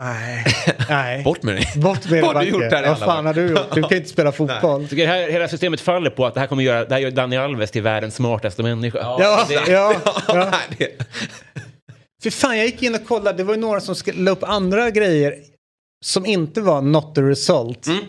Nej. 0.00 0.44
nej. 0.88 1.24
Bort 1.24 1.42
med 1.42 1.54
dig. 1.54 1.72
Bort 1.76 2.10
med 2.10 2.22
Vad 2.22 2.36
har 2.36 2.44
du 2.44 2.50
Backe. 2.52 2.64
gjort 2.64 2.72
här 2.72 2.84
i 2.84 2.88
Vad 2.88 2.98
fan 2.98 3.26
har 3.26 3.34
du 3.34 3.46
gjort? 3.50 3.74
Du 3.74 3.82
kan 3.82 3.92
inte 3.96 4.08
spela 4.08 4.32
fotboll. 4.42 4.86
Det 4.90 5.06
här, 5.06 5.30
hela 5.30 5.48
systemet 5.48 5.80
faller 5.80 6.10
på 6.10 6.26
att 6.26 6.34
det 6.34 6.40
här 6.40 6.46
kommer 6.46 6.62
göra, 6.62 6.84
det 6.84 6.94
här 6.94 7.00
gör 7.00 7.10
Dani 7.10 7.36
Alves 7.36 7.70
till 7.70 7.82
världens 7.82 8.14
smartaste 8.14 8.62
människa. 8.62 8.98
Ja, 8.98 9.44
det- 9.48 9.54
ja, 9.72 9.94
ja. 10.28 10.34
nej, 10.50 10.76
det- 10.78 11.06
För 12.22 12.30
fan, 12.30 12.56
jag 12.58 12.66
gick 12.66 12.82
in 12.82 12.94
och 12.94 13.06
kollade. 13.06 13.36
Det 13.38 13.44
var 13.44 13.54
ju 13.54 13.60
några 13.60 13.80
som 13.80 13.94
la 14.14 14.30
upp 14.30 14.42
andra 14.44 14.90
grejer 14.90 15.34
som 16.04 16.26
inte 16.26 16.60
var 16.60 16.82
not 16.82 17.14
the 17.14 17.20
result. 17.22 17.86
Mm. 17.86 18.00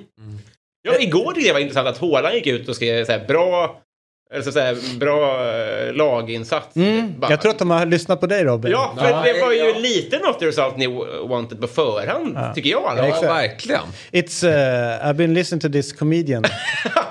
Ja, 0.82 1.00
igår 1.00 1.32
tyckte 1.32 1.48
jag 1.48 1.54
var 1.54 1.62
intressant 1.62 1.88
att 1.88 1.98
Haaland 1.98 2.36
gick 2.36 2.48
ut 2.48 2.70
och 2.70 2.76
skrev 2.76 3.06
så 3.06 3.12
här, 3.12 3.26
bra, 3.28 3.82
eller 4.34 4.52
så 4.52 4.60
här, 4.60 5.00
bra 5.00 5.48
eh, 5.52 5.94
laginsats. 5.94 6.76
Mm. 6.76 7.20
Bara- 7.20 7.32
Jag 7.32 7.42
tror 7.42 7.52
att 7.52 7.60
de 7.60 7.72
har 7.72 7.86
lyssnat 7.86 8.20
på 8.20 8.28
dig 8.28 8.44
Robin. 8.44 8.72
Ja, 8.72 8.96
för 8.98 9.10
Ja, 9.10 9.24
det 9.26 9.42
var 9.42 9.52
ju 9.52 9.58
ja. 9.58 9.78
lite 9.80 10.20
not 10.20 10.40
the 10.40 10.46
result 10.48 10.78
ni 10.78 10.88
wanted 11.28 11.62
på 11.62 11.68
förhand, 11.68 12.38
tycker 12.56 12.70
jag. 12.70 12.82
Ja, 12.98 13.08
Ja, 13.08 13.22
verkligen. 13.22 13.82
It's, 14.12 14.48
uh, 14.48 15.08
I've 15.08 15.14
been 15.14 15.34
listening 15.34 15.60
to 15.62 15.70
this 15.70 15.94
comedian. 15.94 16.44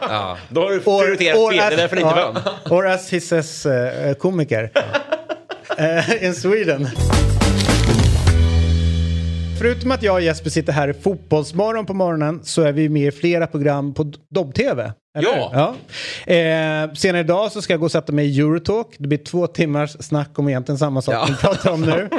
Ja. 0.09 0.36
Då 0.49 0.61
har 0.61 0.70
du 0.70 0.81
prioriterat 0.81 1.51
fel, 1.51 1.57
det 1.57 1.74
är 1.74 1.77
därför 1.77 1.97
ni 1.97 2.03
inte 2.03 2.15
ja, 2.16 2.32
vann. 2.32 2.43
Or 2.78 2.86
as 2.86 3.12
he 3.12 3.20
says, 3.20 3.66
uh, 3.66 3.73
komiker. 4.19 4.70
Eh, 5.78 6.24
in 6.24 6.35
Sweden. 6.35 6.89
Förutom 9.59 9.90
att 9.90 10.03
jag 10.03 10.15
och 10.15 10.20
Jesper 10.20 10.51
sitter 10.51 10.73
här 10.73 10.89
i 10.89 10.94
Fotbollsmorgon 10.94 11.86
på 11.86 11.94
morgonen 11.94 12.40
så 12.44 12.62
är 12.62 12.73
vi 12.73 12.89
med 12.89 13.09
i 13.09 13.11
flera 13.11 13.47
program 13.47 13.94
på 13.94 14.12
Dobb-TV. 14.31 14.93
Eller 15.18 15.28
Ja. 15.28 15.51
ja. 16.26 16.32
Eh, 16.32 16.93
senare 16.94 17.20
idag 17.20 17.52
så 17.52 17.62
ska 17.62 17.72
jag 17.72 17.80
gå 17.80 17.86
och 17.86 17.93
sätta 17.93 18.12
mig 18.12 18.26
i 18.26 18.40
Eurotalk. 18.40 18.86
Det 18.98 19.09
blir 19.09 19.18
två 19.18 19.47
timmars 19.47 19.90
snack 20.01 20.39
om 20.39 20.48
egentligen 20.48 20.78
samma 20.78 21.02
sak 21.02 21.14
Ja. 21.14 21.26
vi 21.28 21.34
pratar 21.34 21.70
om 21.72 21.80
nu. 21.80 22.09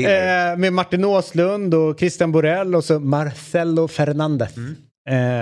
Eh, 0.00 0.56
med 0.58 0.72
Martin 0.72 1.04
Åslund 1.04 1.74
och 1.74 1.98
Christian 1.98 2.32
Borell 2.32 2.74
och 2.74 2.84
så 2.84 3.00
Marcelo 3.00 3.88
Fernandez. 3.88 4.56
Mm. 4.56 4.76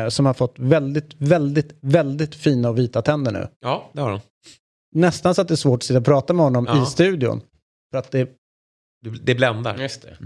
Eh, 0.04 0.08
som 0.08 0.26
har 0.26 0.34
fått 0.34 0.54
väldigt, 0.58 1.14
väldigt, 1.18 1.78
väldigt 1.80 2.34
fina 2.34 2.68
och 2.68 2.78
vita 2.78 3.02
tänder 3.02 3.32
nu. 3.32 3.48
Ja, 3.60 3.90
det 3.92 4.00
har 4.00 4.10
de. 4.10 4.20
Nästan 4.94 5.34
så 5.34 5.40
att 5.42 5.48
det 5.48 5.54
är 5.54 5.56
svårt 5.56 5.78
att 5.78 5.82
sitta 5.82 5.98
och 5.98 6.04
prata 6.04 6.32
med 6.32 6.44
honom 6.44 6.66
Ja. 6.68 6.82
i 6.82 6.86
studion. 6.86 7.40
För 7.90 7.98
att 7.98 8.10
det, 8.10 8.28
Det- 9.04 9.10
Det 9.22 9.34
bländar. 9.34 9.76
Just 9.78 10.02
det. 10.02 10.16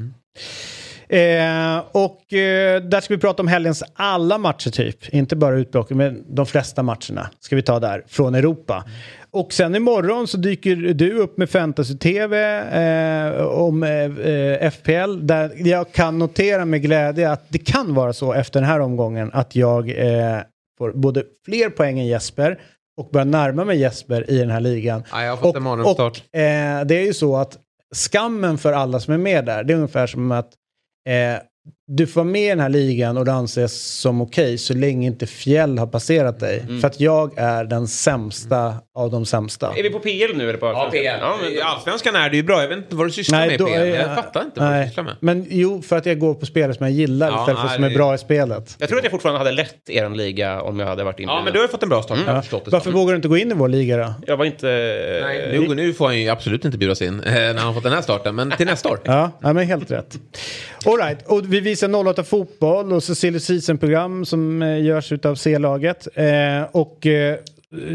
Eh, 1.15 1.83
och 1.93 2.33
eh, 2.33 2.83
där 2.83 3.01
ska 3.01 3.15
vi 3.15 3.21
prata 3.21 3.43
om 3.43 3.49
helgens 3.49 3.83
alla 3.95 4.39
matcher 4.39 4.71
typ. 4.71 5.09
Inte 5.09 5.37
bara 5.37 5.57
utblocken, 5.57 5.97
men 5.97 6.25
de 6.35 6.47
flesta 6.47 6.83
matcherna 6.83 7.31
ska 7.41 7.57
vi 7.57 7.63
ta 7.63 7.81
där 7.81 8.05
från 8.07 8.35
Europa. 8.35 8.85
Och 9.31 9.53
sen 9.53 9.75
imorgon 9.75 10.29
så 10.29 10.37
dyker 10.37 10.77
du 10.77 11.19
upp 11.19 11.39
med 11.39 11.51
Fantasy-TV 11.51 12.37
eh, 12.59 13.47
om 13.47 13.83
eh, 13.83 14.71
FPL. 14.71 15.27
Där 15.27 15.53
jag 15.69 15.93
kan 15.93 16.19
notera 16.19 16.65
med 16.65 16.83
glädje 16.83 17.31
att 17.31 17.45
det 17.49 17.59
kan 17.59 17.95
vara 17.95 18.13
så 18.13 18.33
efter 18.33 18.61
den 18.61 18.69
här 18.69 18.81
omgången 18.81 19.31
att 19.33 19.57
jag 19.57 19.91
eh, 19.91 20.41
får 20.79 20.93
både 20.93 21.23
fler 21.45 21.71
poäng 21.71 21.99
än 21.99 22.07
Jesper 22.07 22.59
och 22.97 23.09
börjar 23.13 23.25
närma 23.25 23.65
mig 23.65 23.79
Jesper 23.79 24.31
i 24.31 24.39
den 24.39 24.51
här 24.51 24.61
ligan. 24.61 25.03
Ja, 25.13 25.23
jag 25.23 25.31
har 25.31 25.37
fått 25.37 25.57
en 25.57 25.63
morgonstart. 25.63 26.23
Och, 26.33 26.39
eh, 26.39 26.85
det 26.85 26.95
är 26.95 27.07
ju 27.07 27.15
så 27.15 27.37
att 27.37 27.59
skammen 27.95 28.59
för 28.59 28.73
alla 28.73 29.01
som 29.01 29.15
är 29.15 29.19
med 29.19 29.45
där, 29.45 29.65
det 29.65 29.73
är 29.73 29.77
ungefär 29.77 30.07
som 30.07 30.33
att 30.33 30.51
Eh, 31.05 31.41
du 31.87 32.07
får 32.07 32.21
vara 32.21 32.31
med 32.33 32.43
i 32.43 32.49
den 32.49 32.61
här 32.61 32.69
ligan 32.69 33.17
och 33.17 33.25
det 33.25 33.33
anses 33.33 33.83
som 34.01 34.21
okej 34.23 34.59
så 34.59 34.75
länge 34.75 35.07
inte 35.07 35.27
Fjäll 35.27 35.79
har 35.79 35.87
passerat 35.87 36.41
dig. 36.41 36.61
Mm. 36.61 36.81
För 36.81 36.89
att 36.89 37.01
jag 37.01 37.33
är 37.39 37.65
den 37.65 37.89
sämsta 37.89 38.75
av 38.95 39.11
de 39.11 39.27
sämsta. 39.27 39.73
Är 39.77 39.83
vi 39.83 39.91
på 39.91 39.99
PL 39.99 40.37
nu 40.37 40.49
eller 40.49 40.59
på 40.59 40.67
Ja, 40.67 40.89
PL. 40.93 40.99
Ja, 41.05 41.37
men, 41.43 41.63
Allsvenskan 41.63 42.17
är 42.17 42.31
det 42.31 42.37
ju 42.37 42.43
bra. 42.43 42.61
Jag 42.61 42.69
vet 42.69 42.79
inte 42.79 42.97
vad 42.97 43.07
du 43.07 43.11
sysslar 43.11 43.39
med 43.47 43.55
i 43.55 43.57
då 43.57 43.67
PL. 43.67 43.73
är 43.75 43.85
Jag 43.87 44.15
fattar 44.15 44.43
inte 44.45 44.61
vad 44.61 44.69
du 44.69 44.73
nej. 44.75 44.87
sysslar 44.89 45.05
med. 45.05 45.15
Men 45.21 45.47
jo, 45.51 45.83
för 45.83 45.97
att 45.97 46.07
jag 46.07 46.19
går 46.19 46.35
på 46.35 46.47
spelare 46.47 46.75
som 46.75 46.87
jag 46.87 46.93
gillar 46.95 47.29
Ja, 47.31 47.41
istället 47.41 47.61
för 47.61 47.67
nej, 47.67 47.75
som 47.75 47.85
är 47.85 47.89
det- 47.91 47.95
bra 47.97 48.15
i 48.15 48.19
spelet. 48.19 48.77
jag 48.79 48.89
tror 48.89 48.99
att 48.99 49.05
jag 49.05 49.11
fortfarande 49.11 49.39
hade 49.39 49.53
lett 49.53 49.91
er 49.91 50.09
liga 50.11 50.63
om 50.63 50.81
jag 50.81 50.87
hade 50.87 51.05
varit 51.05 51.21
inne. 51.21 51.33
Ja, 51.33 51.43
men 51.45 51.53
du 51.53 51.59
har 51.59 51.65
ju 51.65 51.71
fått 51.71 51.83
en 51.83 51.89
bra 51.89 52.03
start. 52.03 52.19
Jag 52.27 52.35
har 52.35 52.45
Ja. 52.51 52.61
Varför 52.67 52.91
vågar 52.93 53.13
du 53.13 53.17
inte 53.17 53.29
gå 53.29 53.37
in 53.37 53.51
i 53.51 53.55
vår 53.55 53.69
liga 53.69 53.97
då? 53.97 54.15
Jag 54.27 54.37
var 54.37 54.45
inte... 54.45 54.67
Nej, 55.25 55.59
nu, 55.69 55.75
nu 55.75 55.93
får 55.93 56.07
han 56.07 56.21
ju 56.21 56.29
absolut 56.29 56.65
inte 56.65 56.79
bjudas 56.79 57.03
in 57.03 57.21
eh, 57.21 57.33
när 57.33 57.55
han 57.55 57.67
har 57.67 57.75
fått 57.75 57.83
den 57.83 57.93
här 57.93 58.03
starten, 58.03 58.35
men 58.35 58.51
till 58.51 58.67
nästa 58.67 58.89
år. 58.89 59.01
Ja, 59.05 59.31
ja 59.43 59.53
men 59.53 59.67
helt 59.67 59.91
rätt. 59.91 60.19
All 60.87 60.97
right. 60.97 61.19
och 61.27 61.53
vi 61.53 61.61
visar 61.75 62.07
08 62.09 62.25
fotboll 62.25 62.93
och 62.93 63.03
silly 63.03 63.41
season-program 63.41 64.25
som 64.25 64.63
eh, 64.63 64.83
görs 64.85 65.13
av 65.13 65.35
C-laget. 65.35 66.09
Eh, 66.15 66.63
och 66.73 67.07
eh, 67.07 67.39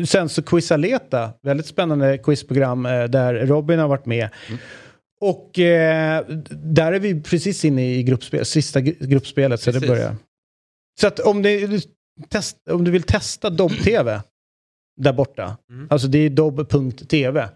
sen 0.07 0.29
så 0.29 0.41
Quizaleta, 0.43 1.29
väldigt 1.41 1.65
spännande 1.65 2.17
quizprogram 2.17 2.83
där 2.83 3.33
Robin 3.45 3.79
har 3.79 3.87
varit 3.87 4.05
med. 4.05 4.29
Och 5.21 5.59
eh, 5.59 6.25
där 6.51 6.93
är 6.93 6.99
vi 6.99 7.21
precis 7.21 7.65
inne 7.65 7.95
i 7.95 8.03
gruppspel, 8.03 8.45
sista 8.45 8.79
gru- 8.79 9.05
gruppspelet 9.07 9.61
så 9.61 9.71
det 9.71 9.79
börjar. 9.87 10.15
Så 11.01 11.07
att 11.07 11.19
om, 11.19 11.41
det, 11.41 11.67
test, 12.29 12.57
om 12.71 12.83
du 12.83 12.91
vill 12.91 13.03
testa 13.03 13.49
Dobb-TV 13.49 14.21
där 15.01 15.13
borta, 15.13 15.57
Mm. 15.69 15.87
alltså 15.89 16.07
det 16.07 16.17
är 16.19 16.29
dobb.tv 16.29 17.49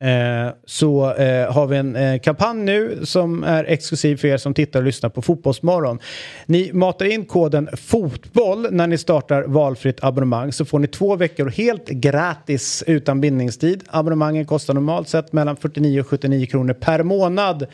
eh, 0.00 0.54
så 0.66 1.14
eh, 1.14 1.52
har 1.52 1.66
vi 1.66 1.76
en 1.76 1.96
eh, 1.96 2.20
kampanj 2.20 2.58
nu 2.64 3.06
som 3.06 3.44
är 3.44 3.64
exklusiv 3.64 4.16
för 4.16 4.28
er 4.28 4.36
som 4.36 4.54
tittar 4.54 4.80
och 4.80 4.86
lyssnar 4.86 5.10
på 5.10 5.22
Fotbollsmorgon. 5.22 5.98
Ni 6.46 6.72
matar 6.72 7.06
in 7.06 7.24
koden 7.24 7.68
FOTBOLL 7.76 8.66
när 8.70 8.86
ni 8.86 8.98
startar 8.98 9.42
valfritt 9.42 10.04
abonnemang 10.04 10.52
så 10.52 10.64
får 10.64 10.78
ni 10.78 10.86
två 10.86 11.16
veckor 11.16 11.50
helt 11.50 11.88
gratis 11.88 12.84
utan 12.86 13.20
bindningstid. 13.20 13.84
Abonnemangen 13.86 14.46
kostar 14.46 14.74
normalt 14.74 15.08
sett 15.08 15.32
mellan 15.32 15.56
49 15.56 16.00
och 16.00 16.06
79 16.06 16.46
kronor 16.46 16.72
per 16.72 17.02
månad 17.02 17.66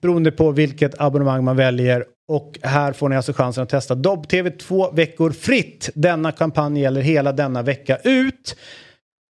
beroende 0.00 0.30
på 0.30 0.50
vilket 0.50 1.00
abonnemang 1.00 1.44
man 1.44 1.56
väljer 1.56 2.04
och 2.28 2.58
här 2.62 2.92
får 2.92 3.08
ni 3.08 3.16
alltså 3.16 3.32
chansen 3.32 3.62
att 3.62 3.68
testa 3.68 3.94
Dobb-TV 3.94 4.50
två 4.50 4.90
veckor 4.90 5.30
fritt. 5.30 5.90
Denna 5.94 6.32
kampanj 6.32 6.80
gäller 6.80 7.00
hela 7.00 7.32
denna 7.32 7.62
vecka 7.62 7.96
ut. 8.04 8.56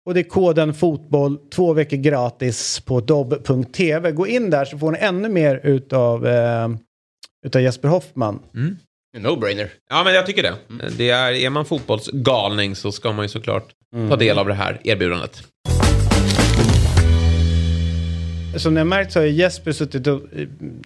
Och 0.07 0.15
det 0.15 0.21
är 0.21 0.25
koden 0.25 0.75
fotboll, 0.75 1.39
två 1.51 1.73
veckor 1.73 1.97
gratis 1.97 2.81
på 2.81 3.01
dobb.tv. 3.01 4.13
Gå 4.13 4.27
in 4.27 4.51
där 4.51 4.65
så 4.65 4.79
får 4.79 4.93
ni 4.93 4.99
ännu 4.99 5.29
mer 5.29 5.61
utav, 5.65 6.27
eh, 6.27 6.69
utav 7.47 7.63
Jesper 7.63 7.89
Hoffman. 7.89 8.39
No-brainer. 9.19 9.69
Ja, 9.91 10.05
men 10.05 10.15
jag 10.15 10.27
tycker 10.27 10.43
det. 10.43 10.55
det 10.99 11.11
är, 11.11 11.33
är 11.33 11.51
man 11.51 11.65
fotbollsgalning 11.65 12.77
så 12.77 12.93
ska 12.93 13.13
man 13.13 13.25
ju 13.25 13.29
såklart 13.29 13.69
ta 14.09 14.17
del 14.17 14.39
av 14.39 14.47
det 14.47 14.55
här 14.55 14.81
erbjudandet. 14.85 15.43
Som 18.57 18.75
ni 18.75 18.81
har 18.81 18.85
märkt 18.85 19.13
så 19.13 19.19
har 19.19 19.27
Jesper 19.27 19.73
suttit 19.73 20.07
och... 20.07 20.21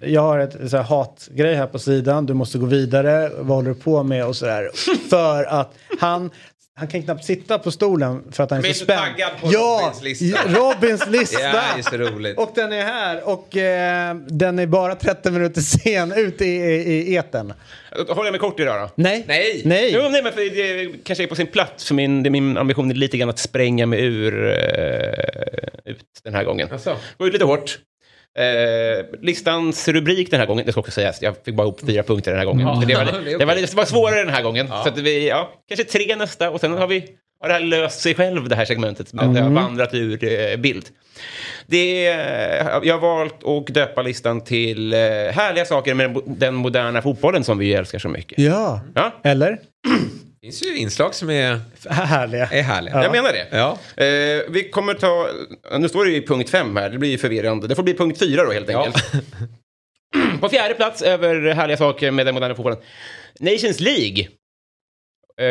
Jag 0.01 0.23
har 0.23 0.39
ett 0.39 0.71
så 0.71 0.77
här 0.77 0.85
hatgrej 0.85 1.55
här 1.55 1.67
på 1.67 1.79
sidan. 1.79 2.27
Du 2.27 2.35
måste 2.35 2.59
gå 2.59 2.67
vidare. 2.67 3.31
Vad 3.39 3.57
håller 3.57 3.69
du 3.69 3.75
på 3.75 4.03
med 4.03 4.27
och 4.27 4.37
sådär. 4.37 4.71
För 5.11 5.45
att 5.45 5.75
han... 6.01 6.31
Han 6.79 6.89
kan 6.89 7.03
knappt 7.03 7.25
sitta 7.25 7.59
på 7.59 7.71
stolen 7.71 8.23
för 8.33 8.45
att 8.45 8.51
han 8.51 8.59
är, 8.59 8.63
Men 8.63 8.75
så 8.75 8.85
är 8.85 8.87
så 8.87 8.93
spänd. 8.93 9.01
taggad 9.01 9.31
på 9.41 9.49
ja, 9.53 9.81
Robins 9.83 10.03
lista. 10.03 10.39
Robins 10.49 11.07
lista. 11.09 11.39
Det 11.53 11.79
är 11.79 11.83
så 11.83 11.97
roligt. 11.97 12.39
Och 12.39 12.53
den 12.55 12.73
är 12.73 12.83
här 12.85 13.29
och 13.29 13.57
eh, 13.57 14.15
den 14.29 14.59
är 14.59 14.67
bara 14.67 14.95
30 14.95 15.31
minuter 15.31 15.61
sen 15.61 16.13
ut 16.13 16.41
i, 16.41 16.45
i, 16.45 17.13
i 17.13 17.15
eten. 17.15 17.53
Håller 18.09 18.25
jag 18.25 18.33
mig 18.33 18.41
kort 18.41 18.61
idag 18.61 18.81
då? 18.81 18.91
Nej. 18.95 19.25
Nej. 19.29 19.63
Nej. 19.65 19.91
Jo, 19.95 20.09
nej, 20.11 20.23
men 20.23 20.33
för 20.33 20.41
det 20.41 21.05
kanske 21.05 21.25
är 21.25 21.29
på 21.29 21.35
sin 21.35 21.47
plats. 21.47 21.85
För 21.85 21.95
min, 21.95 22.23
det, 22.23 22.31
min 22.31 22.57
ambition 22.57 22.91
är 22.91 22.95
lite 22.95 23.17
grann 23.17 23.31
att 23.31 23.39
spränga 23.39 23.87
mig 23.87 24.05
ur 24.05 24.49
eh, 24.49 25.93
ut 25.93 26.05
den 26.25 26.35
här 26.35 26.45
gången. 26.45 26.69
Asså? 26.73 26.97
Gå 27.19 27.27
ut 27.27 27.33
lite 27.33 27.45
hårt. 27.45 27.79
Eh, 28.41 29.05
listans 29.21 29.89
rubrik 29.89 30.31
den 30.31 30.41
här 30.41 30.47
gången, 30.47 30.67
det 30.67 30.73
ska 30.73 30.81
också 30.81 30.93
sägas, 30.93 31.23
jag 31.23 31.35
fick 31.45 31.55
bara 31.55 31.63
ihop 31.67 31.81
fyra 31.87 32.03
punkter 32.03 32.31
den 32.31 32.39
här 32.39 32.47
gången. 32.47 32.67
Men 32.67 32.89
det, 32.89 32.95
var, 32.95 33.05
det 33.25 33.33
är 33.33 33.39
det, 33.39 33.45
var, 33.45 33.55
det 33.55 33.75
var 33.75 33.85
svårare 33.85 34.25
den 34.25 34.35
här 34.35 34.43
gången. 34.43 34.67
Ja. 34.71 34.83
Så 34.83 34.89
att 34.89 34.99
vi, 34.99 35.29
ja, 35.29 35.51
kanske 35.69 35.85
tre 35.85 36.17
nästa 36.17 36.51
och 36.51 36.61
sen 36.61 36.73
har 36.73 36.87
vi 36.87 37.05
har 37.43 37.49
det 37.49 37.55
här 37.55 37.61
löst 37.61 38.01
sig 38.01 38.15
själv, 38.15 38.49
det 38.49 38.57
här 38.57 38.65
segmentet. 38.65 39.13
Med 39.13 39.25
att 39.25 39.35
det 39.35 39.41
har 39.41 39.51
vandrat 39.51 39.95
ur 39.95 40.25
eh, 40.25 40.57
bild. 40.57 40.85
Det, 41.67 42.07
är- 42.07 42.81
jag 42.85 42.99
har 42.99 43.01
valt 43.19 43.45
att 43.45 43.75
döpa 43.75 44.03
listan 44.03 44.41
till 44.45 44.93
eh, 44.93 44.99
härliga 44.99 45.65
saker 45.65 45.95
med 45.95 46.17
den 46.27 46.55
moderna 46.55 47.03
fotbollen 47.03 47.45
som 47.45 47.59
vi 47.59 47.75
älskar 47.75 47.99
så 47.99 48.09
mycket. 48.09 48.39
Ja. 48.39 48.81
Ja, 48.95 49.13
Eller? 49.25 49.59
Det 50.43 50.47
finns 50.47 50.63
ju 50.67 50.77
inslag 50.77 51.15
som 51.15 51.31
är, 51.31 51.61
Härliga. 51.91 52.47
är 52.47 52.63
härliga. 52.63 53.03
jag 53.03 53.13
menar 53.13 53.33
det. 53.33 53.47
Ja. 53.51 53.79
Eh, 54.05 54.43
vi 54.49 54.69
kommer 54.73 54.95
ta, 54.95 55.29
nu 55.79 55.89
står 55.89 56.05
det 56.05 56.11
ju 56.11 56.27
punkt 56.27 56.51
fem 56.51 56.77
här, 56.77 56.91
det 56.91 56.99
blir 56.99 57.11
ju 57.11 57.19
förvirrande. 57.19 57.67
Det 57.69 57.75
får 57.75 57.83
bli 57.83 57.95
punkt 57.95 58.19
fyra 58.19 58.45
då 58.45 58.53
helt 58.53 58.71
Ja. 58.71 58.85
enkelt. 58.87 59.05
På 60.41 60.49
fjärde 60.49 60.75
plats 60.75 61.03
över 61.03 61.55
härliga 61.55 61.77
saker 61.77 62.11
med 62.11 62.27
den 62.27 62.35
moderna 62.35 62.55
fotbollen. 62.55 62.79
Nations 63.41 63.81
League. 63.81 64.29
Eh, 65.41 65.47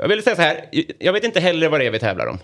jag 0.00 0.08
vill 0.08 0.22
säga 0.22 0.36
så 0.36 0.42
här, 0.42 0.64
jag 0.98 1.12
vet 1.12 1.24
inte 1.24 1.40
heller 1.40 1.68
vad 1.68 1.80
det 1.80 1.86
är 1.86 1.90
vi 1.90 1.98
tävlar 1.98 2.26
om. 2.26 2.38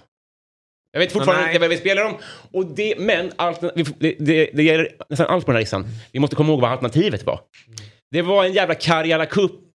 Jag 0.92 1.00
vet 1.00 1.12
fortfarande 1.12 1.42
Nej. 1.44 1.50
inte 1.54 1.60
vad 1.60 1.70
vi 1.70 1.76
spelar 1.76 2.04
om. 2.04 2.16
Och 2.52 2.66
det, 2.66 2.94
men 2.98 3.32
det, 3.74 4.16
det, 4.18 4.50
det 4.54 4.62
gäller 4.62 4.88
nästan 5.08 5.26
allt 5.26 5.44
på 5.46 5.50
den 5.52 5.56
här 5.56 5.62
listan. 5.62 5.86
Vi 6.12 6.18
måste 6.20 6.36
komma 6.36 6.52
ihåg 6.52 6.60
vad 6.60 6.70
alternativet 6.70 7.22
var. 7.26 7.40
Det 8.10 8.22
var 8.22 8.44
en 8.44 8.52
jävla 8.52 8.74
Karjala 8.74 9.26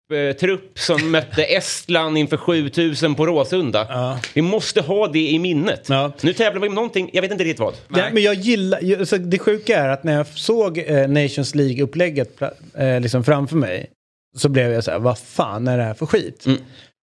Cup-trupp 0.07 0.79
som 0.79 1.11
mötte 1.11 1.43
Estland 1.43 2.17
inför 2.17 2.37
7000 2.37 3.15
på 3.15 3.25
Råsunda. 3.25 3.87
Ja. 3.89 4.19
Vi 4.33 4.41
måste 4.41 4.81
ha 4.81 5.07
det 5.07 5.29
i 5.29 5.39
minnet. 5.39 5.85
Ja. 5.89 6.11
Nu 6.21 6.33
tävlar 6.33 6.61
vi 6.61 6.67
om 6.67 6.75
någonting, 6.75 7.09
jag 7.13 7.21
vet 7.21 7.31
inte 7.31 7.43
riktigt 7.43 7.59
vad. 7.59 7.73
Ja, 7.87 8.03
men 8.11 8.23
jag 8.23 8.33
gillar, 8.33 8.99
alltså, 8.99 9.17
det 9.17 9.39
sjuka 9.39 9.79
är 9.79 9.89
att 9.89 10.03
när 10.03 10.13
jag 10.13 10.27
såg 10.27 10.77
eh, 10.77 11.07
Nations 11.07 11.55
League-upplägget 11.55 12.41
eh, 12.73 13.01
liksom 13.01 13.23
framför 13.23 13.55
mig 13.55 13.89
så 14.37 14.49
blev 14.49 14.71
jag 14.71 14.83
så 14.83 14.91
här, 14.91 14.99
vad 14.99 15.19
fan 15.19 15.67
är 15.67 15.77
det 15.77 15.83
här 15.83 15.93
för 15.93 16.05
skit? 16.05 16.45
Mm. 16.45 16.59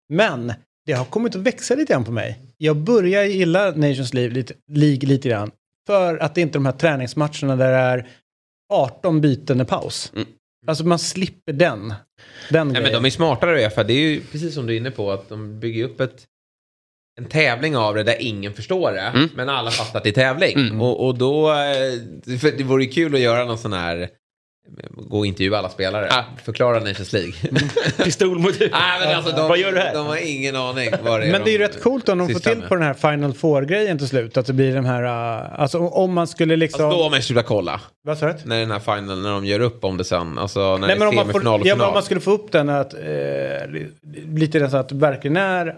Men 0.08 0.52
det 0.86 0.92
har 0.92 1.04
kommit 1.04 1.36
att 1.36 1.42
växa 1.42 1.74
lite 1.74 1.92
grann 1.92 2.04
på 2.04 2.12
mig. 2.12 2.38
Jag 2.58 2.76
börjar 2.76 3.24
gilla 3.24 3.70
Nations 3.70 4.14
League 4.14 4.34
lite, 4.34 4.54
League 4.72 5.08
lite 5.08 5.28
grann 5.28 5.50
för 5.86 6.18
att 6.18 6.34
det 6.34 6.40
inte 6.40 6.52
är 6.52 6.60
de 6.60 6.66
här 6.66 6.72
träningsmatcherna 6.72 7.56
där 7.56 7.72
det 7.72 7.78
är 7.78 8.08
18 8.72 9.20
byten 9.20 9.60
i 9.60 9.64
paus. 9.64 10.12
Mm. 10.14 10.28
Alltså 10.66 10.84
man 10.84 10.98
slipper 10.98 11.52
den. 11.52 11.94
Den 12.48 12.68
Nej, 12.68 12.82
men 12.82 12.92
de 12.92 13.04
är 13.04 13.10
smartare 13.10 13.56
Uefa. 13.56 13.84
Det 13.84 13.92
är 13.92 14.00
ju 14.00 14.20
precis 14.20 14.54
som 14.54 14.66
du 14.66 14.72
är 14.72 14.76
inne 14.76 14.90
på 14.90 15.12
att 15.12 15.28
de 15.28 15.60
bygger 15.60 15.84
upp 15.84 16.00
ett, 16.00 16.24
en 17.18 17.24
tävling 17.24 17.76
av 17.76 17.94
det 17.94 18.02
där 18.02 18.16
ingen 18.20 18.54
förstår 18.54 18.92
det. 18.92 19.00
Mm. 19.00 19.28
Men 19.34 19.48
alla 19.48 19.70
fattar 19.70 19.98
att 19.98 20.04
det 20.04 20.10
är 20.10 20.12
tävling. 20.12 20.58
Mm. 20.58 20.80
Och, 20.80 21.06
och 21.06 21.18
då, 21.18 21.50
eh, 21.50 22.38
för 22.38 22.58
det 22.58 22.64
vore 22.64 22.84
ju 22.84 22.90
kul 22.90 23.14
att 23.14 23.20
göra 23.20 23.44
någon 23.44 23.58
sån 23.58 23.72
här 23.72 24.08
Gå 24.90 25.18
och 25.18 25.26
intervjua 25.26 25.58
alla 25.58 25.68
spelare. 25.68 26.08
Ah. 26.10 26.24
Förklara 26.44 26.80
Nations 26.80 27.12
League. 27.12 27.32
Pistol 28.04 28.38
mot 28.38 28.54
huvudet. 28.54 28.72
Men 29.00 29.16
alltså, 29.16 29.36
de, 29.36 29.48
Vad 29.48 29.58
gör 29.58 29.72
du 29.72 29.78
här? 29.78 29.94
De 29.94 30.06
har 30.06 30.16
ingen 30.26 30.56
aning 30.56 30.90
vad 31.04 31.20
det 31.20 31.26
är 31.26 31.32
Men 31.32 31.44
det 31.44 31.50
är 31.50 31.52
ju 31.52 31.58
de 31.58 31.64
rätt 31.64 31.82
coolt 31.82 32.08
om 32.08 32.18
de 32.18 32.28
får 32.28 32.40
till 32.40 32.58
med. 32.58 32.68
på 32.68 32.74
den 32.74 32.84
här 32.84 32.94
Final 32.94 33.34
Four-grejen 33.34 33.98
till 33.98 34.08
slut. 34.08 34.36
Att 34.36 34.46
det 34.46 34.52
blir 34.52 34.74
de 34.74 34.84
här, 34.84 35.02
uh, 35.02 35.60
alltså 35.60 35.78
om 35.78 36.12
man 36.12 36.26
skulle 36.26 36.56
liksom... 36.56 36.84
Alltså, 36.84 36.98
då 36.98 37.02
har 37.02 37.10
man 37.10 37.18
ju 37.18 37.22
slutat 37.22 37.46
kolla. 37.46 37.80
Vad 38.02 38.18
sa 38.18 38.26
du? 38.26 38.34
När 38.44 38.60
den 38.60 38.70
här 38.70 38.78
final, 38.78 39.22
när 39.22 39.30
de 39.30 39.44
gör 39.44 39.60
upp 39.60 39.84
om 39.84 39.96
det 39.96 40.04
sen. 40.04 40.38
Alltså 40.38 40.60
när 40.60 40.78
Nej, 40.78 40.88
det 40.88 40.94
men 40.94 41.02
är 41.02 41.08
om 41.08 41.14
man, 41.14 41.24
semifinal 41.24 41.58
får, 41.58 41.60
och 41.60 41.66
ja, 41.66 41.74
men 41.74 41.76
final. 41.78 41.88
om 41.88 41.94
man 41.94 42.02
skulle 42.02 42.20
få 42.20 42.30
upp 42.30 42.52
den 42.52 42.68
att, 42.68 42.94
eh, 42.94 43.00
li- 43.68 43.90
lite 44.34 44.58
den 44.58 44.70
så 44.70 44.76
att 44.76 44.92
verkligen 44.92 45.36
är 45.36 45.76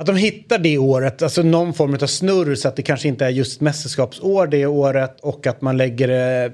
att 0.00 0.06
de 0.06 0.16
hittar 0.16 0.58
det 0.58 0.78
året, 0.78 1.22
alltså 1.22 1.42
någon 1.42 1.74
form 1.74 1.94
av 1.94 2.06
snurr 2.06 2.54
så 2.54 2.68
att 2.68 2.76
det 2.76 2.82
kanske 2.82 3.08
inte 3.08 3.24
är 3.24 3.30
just 3.30 3.60
mästerskapsår 3.60 4.46
det 4.46 4.66
året 4.66 5.20
och 5.20 5.46
att 5.46 5.60
man 5.60 5.76
lägger 5.76 6.08
det 6.08 6.52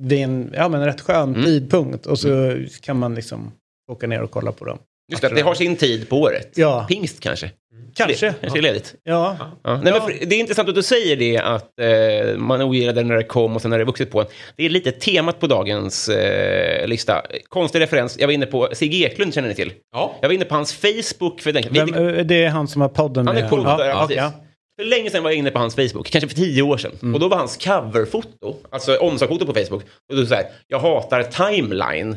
vid 0.00 0.18
en 0.22 0.50
ja, 0.56 0.68
men 0.68 0.80
en 0.80 0.86
rätt 0.86 1.00
skön 1.00 1.28
Mm. 1.34 1.44
tidpunkt 1.44 2.06
och 2.06 2.18
så 2.18 2.54
kan 2.82 2.98
man 2.98 3.14
liksom 3.14 3.52
åka 3.92 4.06
ner 4.06 4.22
och 4.22 4.30
kolla 4.30 4.52
på 4.52 4.64
dem. 4.64 4.78
Just 5.12 5.22
det, 5.22 5.28
det 5.28 5.40
har 5.40 5.54
sin 5.54 5.76
tid 5.76 6.08
på 6.08 6.20
året. 6.20 6.50
Ja. 6.54 6.84
Pingst 6.88 7.20
kanske. 7.20 7.50
Kanske. 7.96 8.26
Det, 8.26 8.34
kanske 8.40 8.58
är 8.58 8.62
ledigt. 8.62 8.94
Ja. 9.04 9.36
Ja. 9.62 9.80
Nej, 9.82 9.92
men 9.92 10.02
för, 10.02 10.26
det 10.26 10.36
är 10.36 10.40
intressant 10.40 10.68
att 10.68 10.74
du 10.74 10.82
säger 10.82 11.16
det 11.16 11.38
att 11.38 11.70
eh, 11.80 12.36
man 12.38 12.62
ogillade 12.62 13.02
när 13.04 13.16
det 13.16 13.22
kom 13.24 13.56
och 13.56 13.62
sen 13.62 13.72
har 13.72 13.78
det 13.78 13.84
vuxit 13.84 14.10
på 14.10 14.20
en. 14.20 14.26
Det 14.56 14.64
är 14.64 14.68
lite 14.70 14.92
temat 14.92 15.40
på 15.40 15.46
dagens 15.46 16.08
eh, 16.08 16.86
lista. 16.88 17.22
Konstig 17.48 17.80
referens. 17.80 18.16
Jag 18.18 18.26
var 18.28 18.32
inne 18.32 18.46
på 18.46 18.68
Sigge 18.72 18.96
Eklund, 19.06 19.34
känner 19.34 19.48
ni 19.48 19.54
till? 19.54 19.72
Ja. 19.92 20.14
Jag 20.20 20.28
var 20.28 20.34
inne 20.34 20.44
på 20.44 20.54
hans 20.54 20.72
Facebook. 20.72 21.40
För 21.40 21.52
den, 21.52 21.64
Vem, 21.70 21.94
eh, 21.94 22.24
det 22.26 22.44
är 22.44 22.48
han 22.48 22.68
som 22.68 22.80
har 22.82 22.88
podden 22.88 23.26
Han 23.26 23.36
är 23.36 23.40
med- 23.40 23.50
cool. 23.50 23.62
ja, 23.64 23.76
där, 23.76 23.88
ja, 23.88 24.08
ja. 24.10 24.32
För 24.78 24.84
länge 24.84 25.10
sedan 25.10 25.22
var 25.22 25.30
jag 25.30 25.38
inne 25.38 25.50
på 25.50 25.58
hans 25.58 25.74
Facebook, 25.74 26.10
kanske 26.10 26.28
för 26.28 26.36
tio 26.36 26.62
år 26.62 26.76
sedan. 26.78 27.14
Och 27.14 27.20
då 27.20 27.28
var 27.28 27.36
hans 27.36 27.56
coverfoto, 27.56 28.56
alltså 28.70 28.96
omslagsfoto 28.96 29.46
på 29.46 29.54
Facebook, 29.54 29.82
och 30.10 30.16
då 30.16 30.26
så 30.26 30.34
här, 30.34 30.46
jag 30.66 30.78
hatar 30.78 31.22
timeline. 31.22 32.16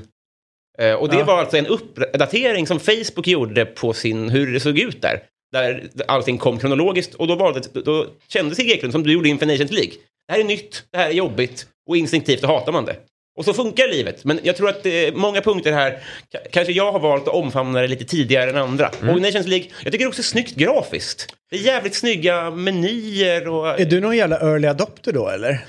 Eh, 0.80 0.94
och 0.94 1.10
det 1.10 1.18
Ja. 1.18 1.26
var 1.26 1.38
alltså 1.40 1.58
en 1.58 1.68
uppdatering 1.68 2.68
som 2.68 2.80
Facebook 2.80 3.28
gjorde 3.28 3.66
på 3.66 3.94
sin, 3.94 4.30
hur 4.30 4.54
det 4.54 4.60
såg 4.60 4.80
ut 4.80 5.02
där. 5.02 5.24
Där 5.52 5.90
allting 6.08 6.38
kom 6.38 6.60
kronologiskt 6.60 7.14
och 7.16 7.28
då, 7.28 7.36
valde, 7.36 7.62
då, 7.74 7.82
då 7.82 8.06
kände 8.28 8.56
Sigge 8.56 8.74
Eklund 8.74 8.92
som 8.92 9.04
du 9.04 9.14
gjorde 9.14 9.30
inför 9.30 9.46
Nations 9.46 9.72
League. 9.72 9.92
Det 10.28 10.34
här 10.34 10.40
är 10.40 10.44
nytt, 10.44 10.84
det 10.92 10.98
här 10.98 11.10
är 11.10 11.14
jobbigt 11.14 11.68
och 11.90 11.98
instinktivt 11.98 12.44
hatar 12.44 12.72
man 12.72 12.86
det. 12.86 12.96
Och 13.40 13.46
så 13.46 13.54
funkar 13.54 13.88
livet. 13.88 14.24
Men 14.26 14.40
jag 14.44 14.56
tror 14.56 14.70
att 14.70 14.86
eh, 14.86 14.92
många 15.14 15.42
punkter 15.42 15.72
här, 15.72 15.92
ka- 15.92 16.48
kanske 16.52 16.74
jag 16.74 16.92
har 16.92 17.00
valt 17.00 17.28
att 17.28 17.34
omfamna 17.34 17.82
det 17.82 17.88
lite 17.88 18.06
tidigare 18.06 18.50
än 18.50 18.58
andra. 18.58 18.92
Mm. 19.02 19.16
Och 19.16 19.22
Nations 19.22 19.48
League, 19.48 19.68
jag 19.84 19.92
tycker 19.92 20.08
också 20.08 20.24
snyggt 20.24 20.56
grafiskt. 20.56 21.36
Det 21.52 21.56
är 21.58 21.60
jävligt 21.62 21.96
snygga 21.96 22.52
menyer 22.52 23.48
och... 23.48 23.80
Är 23.80 23.86
du 23.86 24.00
någon 24.00 24.18
jävla 24.18 24.40
early 24.40 24.68
adopter 24.68 25.12
då 25.12 25.30
eller? 25.30 25.66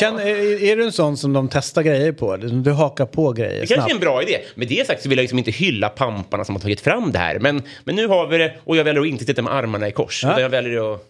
Känn, 0.00 0.18
är, 0.18 0.62
är 0.64 0.76
du 0.76 0.84
en 0.84 0.92
sån 0.92 1.16
som 1.16 1.32
de 1.32 1.48
testar 1.48 1.82
grejer 1.82 2.12
på? 2.12 2.36
Du 2.36 2.70
hakar 2.72 3.06
på 3.06 3.32
grejer 3.32 3.50
Det 3.60 3.66
kanske 3.66 3.74
är 3.74 3.78
snabbt? 3.78 3.92
en 3.92 4.00
bra 4.00 4.22
idé. 4.22 4.38
Med 4.54 4.68
det 4.68 4.86
sagt 4.86 5.02
så 5.02 5.08
vill 5.08 5.18
jag 5.18 5.22
liksom 5.22 5.38
inte 5.38 5.50
hylla 5.50 5.88
pamparna 5.88 6.44
som 6.44 6.54
har 6.54 6.60
tagit 6.62 6.80
fram 6.80 7.12
det 7.12 7.18
här. 7.18 7.38
Men, 7.38 7.62
men 7.84 7.94
nu 7.96 8.06
har 8.06 8.26
vi 8.26 8.38
det 8.38 8.54
och 8.64 8.76
jag 8.76 8.84
väljer 8.84 9.02
att 9.02 9.08
inte 9.08 9.24
sitta 9.24 9.42
med 9.42 9.52
armarna 9.54 9.88
i 9.88 9.92
kors. 9.92 10.20
Ja. 10.24 10.28
Utan 10.30 10.42
jag 10.42 10.48
väljer 10.48 10.94
att... 10.94 11.02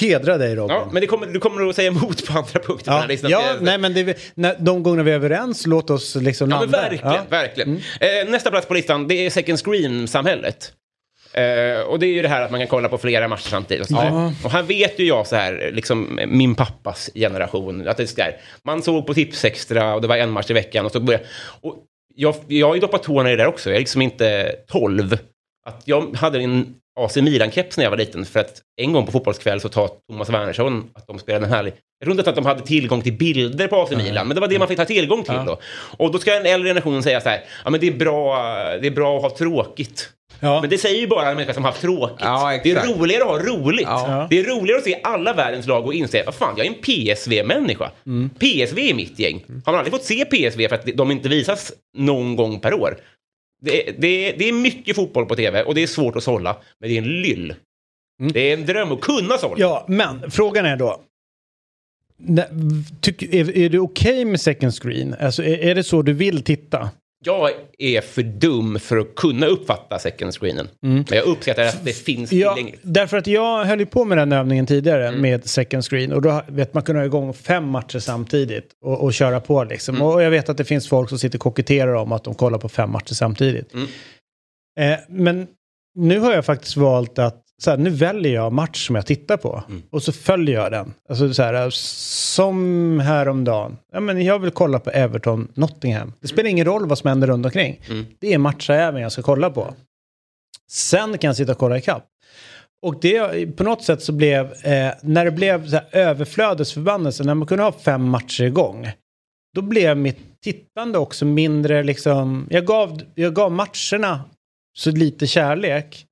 Hedra 0.00 0.38
dig 0.38 0.54
Robin. 0.56 0.76
Ja, 0.76 0.88
men 0.92 1.00
det 1.00 1.06
kommer, 1.06 1.26
du 1.26 1.40
kommer 1.40 1.68
att 1.68 1.76
säga 1.76 1.88
emot 1.88 2.26
på 2.26 2.38
andra 2.38 2.60
punkter 2.60 3.00
på 3.00 3.06
den 3.06 3.30
Ja, 3.30 3.38
här 3.40 3.52
ja 3.52 3.56
nej 3.60 3.78
men 3.78 3.94
det, 3.94 4.18
när, 4.34 4.56
de 4.58 4.82
gångerna 4.82 5.02
vi 5.02 5.10
är 5.10 5.14
överens, 5.14 5.66
låt 5.66 5.90
oss 5.90 6.14
liksom 6.14 6.50
Ja, 6.50 6.60
men 6.60 6.70
landa. 6.70 6.88
verkligen. 6.90 7.14
Ja. 7.14 7.22
verkligen. 7.30 7.76
Eh, 8.00 8.30
nästa 8.30 8.50
plats 8.50 8.66
på 8.66 8.74
listan, 8.74 9.08
det 9.08 9.14
är 9.14 9.30
second 9.30 9.58
screen-samhället. 9.58 10.72
Eh, 11.32 11.80
och 11.80 11.98
det 11.98 12.06
är 12.06 12.12
ju 12.12 12.22
det 12.22 12.28
här 12.28 12.42
att 12.42 12.50
man 12.50 12.60
kan 12.60 12.66
kolla 12.68 12.88
på 12.88 12.98
flera 12.98 13.28
matcher 13.28 13.48
samtidigt. 13.48 13.90
Och, 13.90 13.96
Ja. 13.96 14.32
och 14.44 14.50
här 14.50 14.62
vet 14.62 14.98
ju 14.98 15.04
jag 15.06 15.26
så 15.26 15.36
här, 15.36 15.70
liksom 15.72 16.20
min 16.26 16.54
pappas 16.54 17.10
generation, 17.14 17.88
att 17.88 17.96
det 17.96 18.02
är 18.02 18.06
så 18.06 18.16
där, 18.16 18.36
man 18.64 18.82
såg 18.82 19.06
på 19.06 19.14
Tipsextra 19.14 19.94
och 19.94 20.00
det 20.02 20.08
var 20.08 20.16
en 20.16 20.30
match 20.30 20.50
i 20.50 20.52
veckan 20.52 20.86
och 20.86 20.92
så 20.92 21.00
började, 21.00 21.24
och 21.60 21.76
jag, 22.14 22.34
jag 22.48 22.66
har 22.68 22.74
ju 22.74 22.80
doppat 22.80 23.02
tårna 23.02 23.28
i 23.32 23.36
det 23.36 23.42
där 23.42 23.48
också, 23.48 23.70
jag 23.70 23.76
är 23.76 23.80
liksom 23.80 24.02
inte 24.02 24.52
12. 24.68 25.18
Att 25.66 25.82
jag 25.84 26.16
hade 26.16 26.38
en 26.38 26.74
AC 27.00 27.16
Milan-keps 27.16 27.76
när 27.76 27.84
jag 27.84 27.90
var 27.90 27.98
liten. 27.98 28.24
För 28.24 28.40
att 28.40 28.62
en 28.80 28.92
gång 28.92 29.06
på 29.06 29.12
fotbollskväll 29.12 29.60
så 29.60 29.68
tar 29.68 29.90
Thomas 30.10 30.30
Wernersson 30.30 30.90
att 30.94 31.06
de 31.06 31.18
spelade 31.18 31.46
en 31.46 31.52
härlig... 31.52 31.72
Jag 31.98 32.06
tror 32.06 32.18
inte 32.18 32.30
att 32.30 32.36
de 32.36 32.46
hade 32.46 32.62
tillgång 32.62 33.02
till 33.02 33.12
bilder 33.12 33.68
på 33.68 33.82
AC 33.82 33.90
Milan, 33.90 34.28
men 34.28 34.34
det 34.34 34.40
var 34.40 34.48
det 34.48 34.58
man 34.58 34.68
fick 34.68 34.76
ta 34.76 34.84
tillgång 34.84 35.22
till 35.22 35.40
då. 35.46 35.58
Och 35.96 36.12
då 36.12 36.18
ska 36.18 36.32
den 36.32 36.46
äldre 36.46 36.68
generationen 36.68 37.02
säga 37.02 37.20
så 37.20 37.28
här, 37.28 37.44
ja 37.64 37.70
men 37.70 37.80
det 37.80 37.86
är 37.86 37.92
bra, 37.92 38.36
det 38.80 38.86
är 38.86 38.90
bra 38.90 39.16
att 39.16 39.22
ha 39.22 39.30
tråkigt. 39.30 40.08
Ja. 40.40 40.60
Men 40.60 40.70
det 40.70 40.78
säger 40.78 41.00
ju 41.00 41.06
bara 41.06 41.28
en 41.28 41.36
människa 41.36 41.54
som 41.54 41.64
har 41.64 41.70
haft 41.70 41.82
tråkigt. 41.82 42.16
Ja, 42.20 42.60
det 42.64 42.70
är 42.70 42.86
roligare 42.86 43.22
att 43.22 43.28
ha 43.28 43.38
roligt. 43.38 43.86
Ja. 43.86 44.26
Det 44.30 44.38
är 44.38 44.44
roligare 44.44 44.78
att 44.78 44.84
se 44.84 45.00
alla 45.02 45.32
världens 45.32 45.66
lag 45.66 45.86
och 45.86 45.94
inse, 45.94 46.22
vad 46.24 46.34
fan, 46.34 46.54
jag 46.56 46.66
är 46.66 46.70
en 46.70 46.82
PSV-människa. 46.82 47.90
PSV 48.38 48.90
är 48.90 48.94
mitt 48.94 49.18
gäng. 49.18 49.44
Har 49.64 49.72
man 49.72 49.78
aldrig 49.78 49.92
fått 49.92 50.04
se 50.04 50.24
PSV 50.24 50.68
för 50.68 50.74
att 50.74 50.86
de 50.94 51.10
inte 51.10 51.28
visas 51.28 51.72
någon 51.96 52.36
gång 52.36 52.60
per 52.60 52.74
år? 52.74 52.96
Det, 53.64 53.94
det, 53.98 54.32
det 54.32 54.48
är 54.48 54.52
mycket 54.52 54.96
fotboll 54.96 55.26
på 55.26 55.36
tv 55.36 55.62
och 55.62 55.74
det 55.74 55.82
är 55.82 55.86
svårt 55.86 56.16
att 56.16 56.22
sålla, 56.22 56.56
men 56.78 56.90
det 56.90 56.96
är 56.96 57.02
en 57.02 57.22
lyll. 57.22 57.54
Det 58.32 58.40
är 58.40 58.54
en 58.54 58.66
dröm 58.66 58.92
att 58.92 59.00
kunna 59.00 59.38
sålla. 59.38 59.56
Ja, 59.58 59.84
men 59.88 60.30
frågan 60.30 60.66
är 60.66 60.76
då. 60.76 61.00
Tyck, 63.00 63.22
är, 63.22 63.56
är 63.56 63.68
det 63.68 63.78
okej 63.78 64.24
med 64.24 64.40
second 64.40 64.74
screen? 64.74 65.14
Alltså, 65.20 65.44
är, 65.44 65.58
är 65.58 65.74
det 65.74 65.84
så 65.84 66.02
du 66.02 66.12
vill 66.12 66.42
titta? 66.42 66.90
Jag 67.24 67.50
är 67.78 68.00
för 68.00 68.22
dum 68.22 68.78
för 68.80 68.96
att 68.98 69.14
kunna 69.14 69.46
uppfatta 69.46 69.98
second 69.98 70.32
screenen. 70.34 70.68
Men 70.80 71.04
jag 71.10 71.24
uppskattar 71.24 71.62
att 71.62 71.84
det 71.84 71.92
finns 71.92 72.32
Ja, 72.32 72.54
tillgängligt. 72.54 72.80
därför 72.84 73.16
att 73.16 73.26
jag 73.26 73.64
höll 73.64 73.80
ju 73.80 73.86
på 73.86 74.04
med 74.04 74.18
den 74.18 74.32
övningen 74.32 74.66
tidigare 74.66 75.08
Mm. 75.08 75.20
med 75.20 75.48
second 75.48 75.84
screen 75.84 76.12
och 76.12 76.22
då 76.22 76.42
vet 76.48 76.74
man 76.74 76.82
kunde 76.82 77.00
ha 77.00 77.06
igång 77.06 77.34
fem 77.34 77.68
matcher 77.68 77.98
samtidigt 77.98 78.70
och, 78.84 79.00
och 79.04 79.14
köra 79.14 79.40
på 79.40 79.64
liksom. 79.64 79.94
Mm. 79.94 80.06
Och 80.06 80.22
jag 80.22 80.30
vet 80.30 80.48
att 80.48 80.56
det 80.56 80.64
finns 80.64 80.88
folk 80.88 81.08
som 81.08 81.18
sitter 81.18 81.38
och 81.38 81.42
koketterar 81.42 81.94
om 81.94 82.12
att 82.12 82.24
de 82.24 82.34
kollar 82.34 82.58
på 82.58 82.68
fem 82.68 82.90
matcher 82.90 83.14
samtidigt. 83.14 83.74
Mm. 83.74 83.86
Eh, 84.80 84.98
men 85.08 85.46
nu 85.94 86.18
har 86.18 86.32
jag 86.32 86.44
faktiskt 86.44 86.76
valt 86.76 87.18
att 87.18 87.42
så 87.62 87.70
här, 87.70 87.78
nu 87.78 87.90
väljer 87.90 88.34
jag 88.34 88.52
match 88.52 88.86
som 88.86 88.96
jag 88.96 89.06
tittar 89.06 89.36
på 89.36 89.64
Mm. 89.68 89.82
och 89.90 90.02
så 90.02 90.12
följer 90.12 90.54
jag 90.54 90.72
den. 90.72 90.94
Alltså 91.08 91.34
så 91.34 91.42
här, 91.42 91.70
som 91.70 93.00
häromdagen. 93.00 93.78
Ja, 93.92 94.00
men 94.00 94.24
jag 94.24 94.38
vill 94.38 94.50
kolla 94.50 94.78
på 94.78 94.90
Everton 94.90 95.48
Nottingham. 95.54 96.12
Det 96.20 96.28
spelar 96.28 96.50
ingen 96.50 96.66
roll 96.66 96.88
vad 96.88 96.98
som 96.98 97.08
händer 97.08 97.26
runt 97.26 97.46
omkring. 97.46 97.80
Mm. 97.88 98.06
Det 98.18 98.32
är 98.34 98.38
matchäven 98.38 99.02
jag 99.02 99.12
ska 99.12 99.22
kolla 99.22 99.50
på. 99.50 99.74
Sen 100.70 101.18
kan 101.18 101.28
jag 101.28 101.36
sitta 101.36 101.52
och 101.52 101.58
kolla 101.58 101.78
ikapp. 101.78 102.04
Och 102.82 103.00
det, 103.00 103.46
på 103.56 103.64
något 103.64 103.82
sätt 103.84 104.02
så 104.02 104.12
blev, 104.12 104.52
eh, 104.52 104.92
när 105.02 105.24
det 105.24 105.30
blev 105.30 105.68
så 105.68 105.76
här 105.76 105.86
överflödesförbannelse, 105.92 107.24
när 107.24 107.34
man 107.34 107.48
kunde 107.48 107.64
ha 107.64 107.72
fem 107.72 108.08
matcher 108.08 108.44
igång, 108.44 108.88
då 109.54 109.62
blev 109.62 109.96
mitt 109.96 110.40
tittande 110.40 110.98
också 110.98 111.24
mindre 111.24 111.82
liksom, 111.82 112.46
jag 112.50 112.66
gav, 112.66 113.02
jag 113.14 113.34
gav 113.34 113.52
matcherna 113.52 114.24
så 114.78 114.90
lite 114.90 115.26
kärlek. 115.26 116.06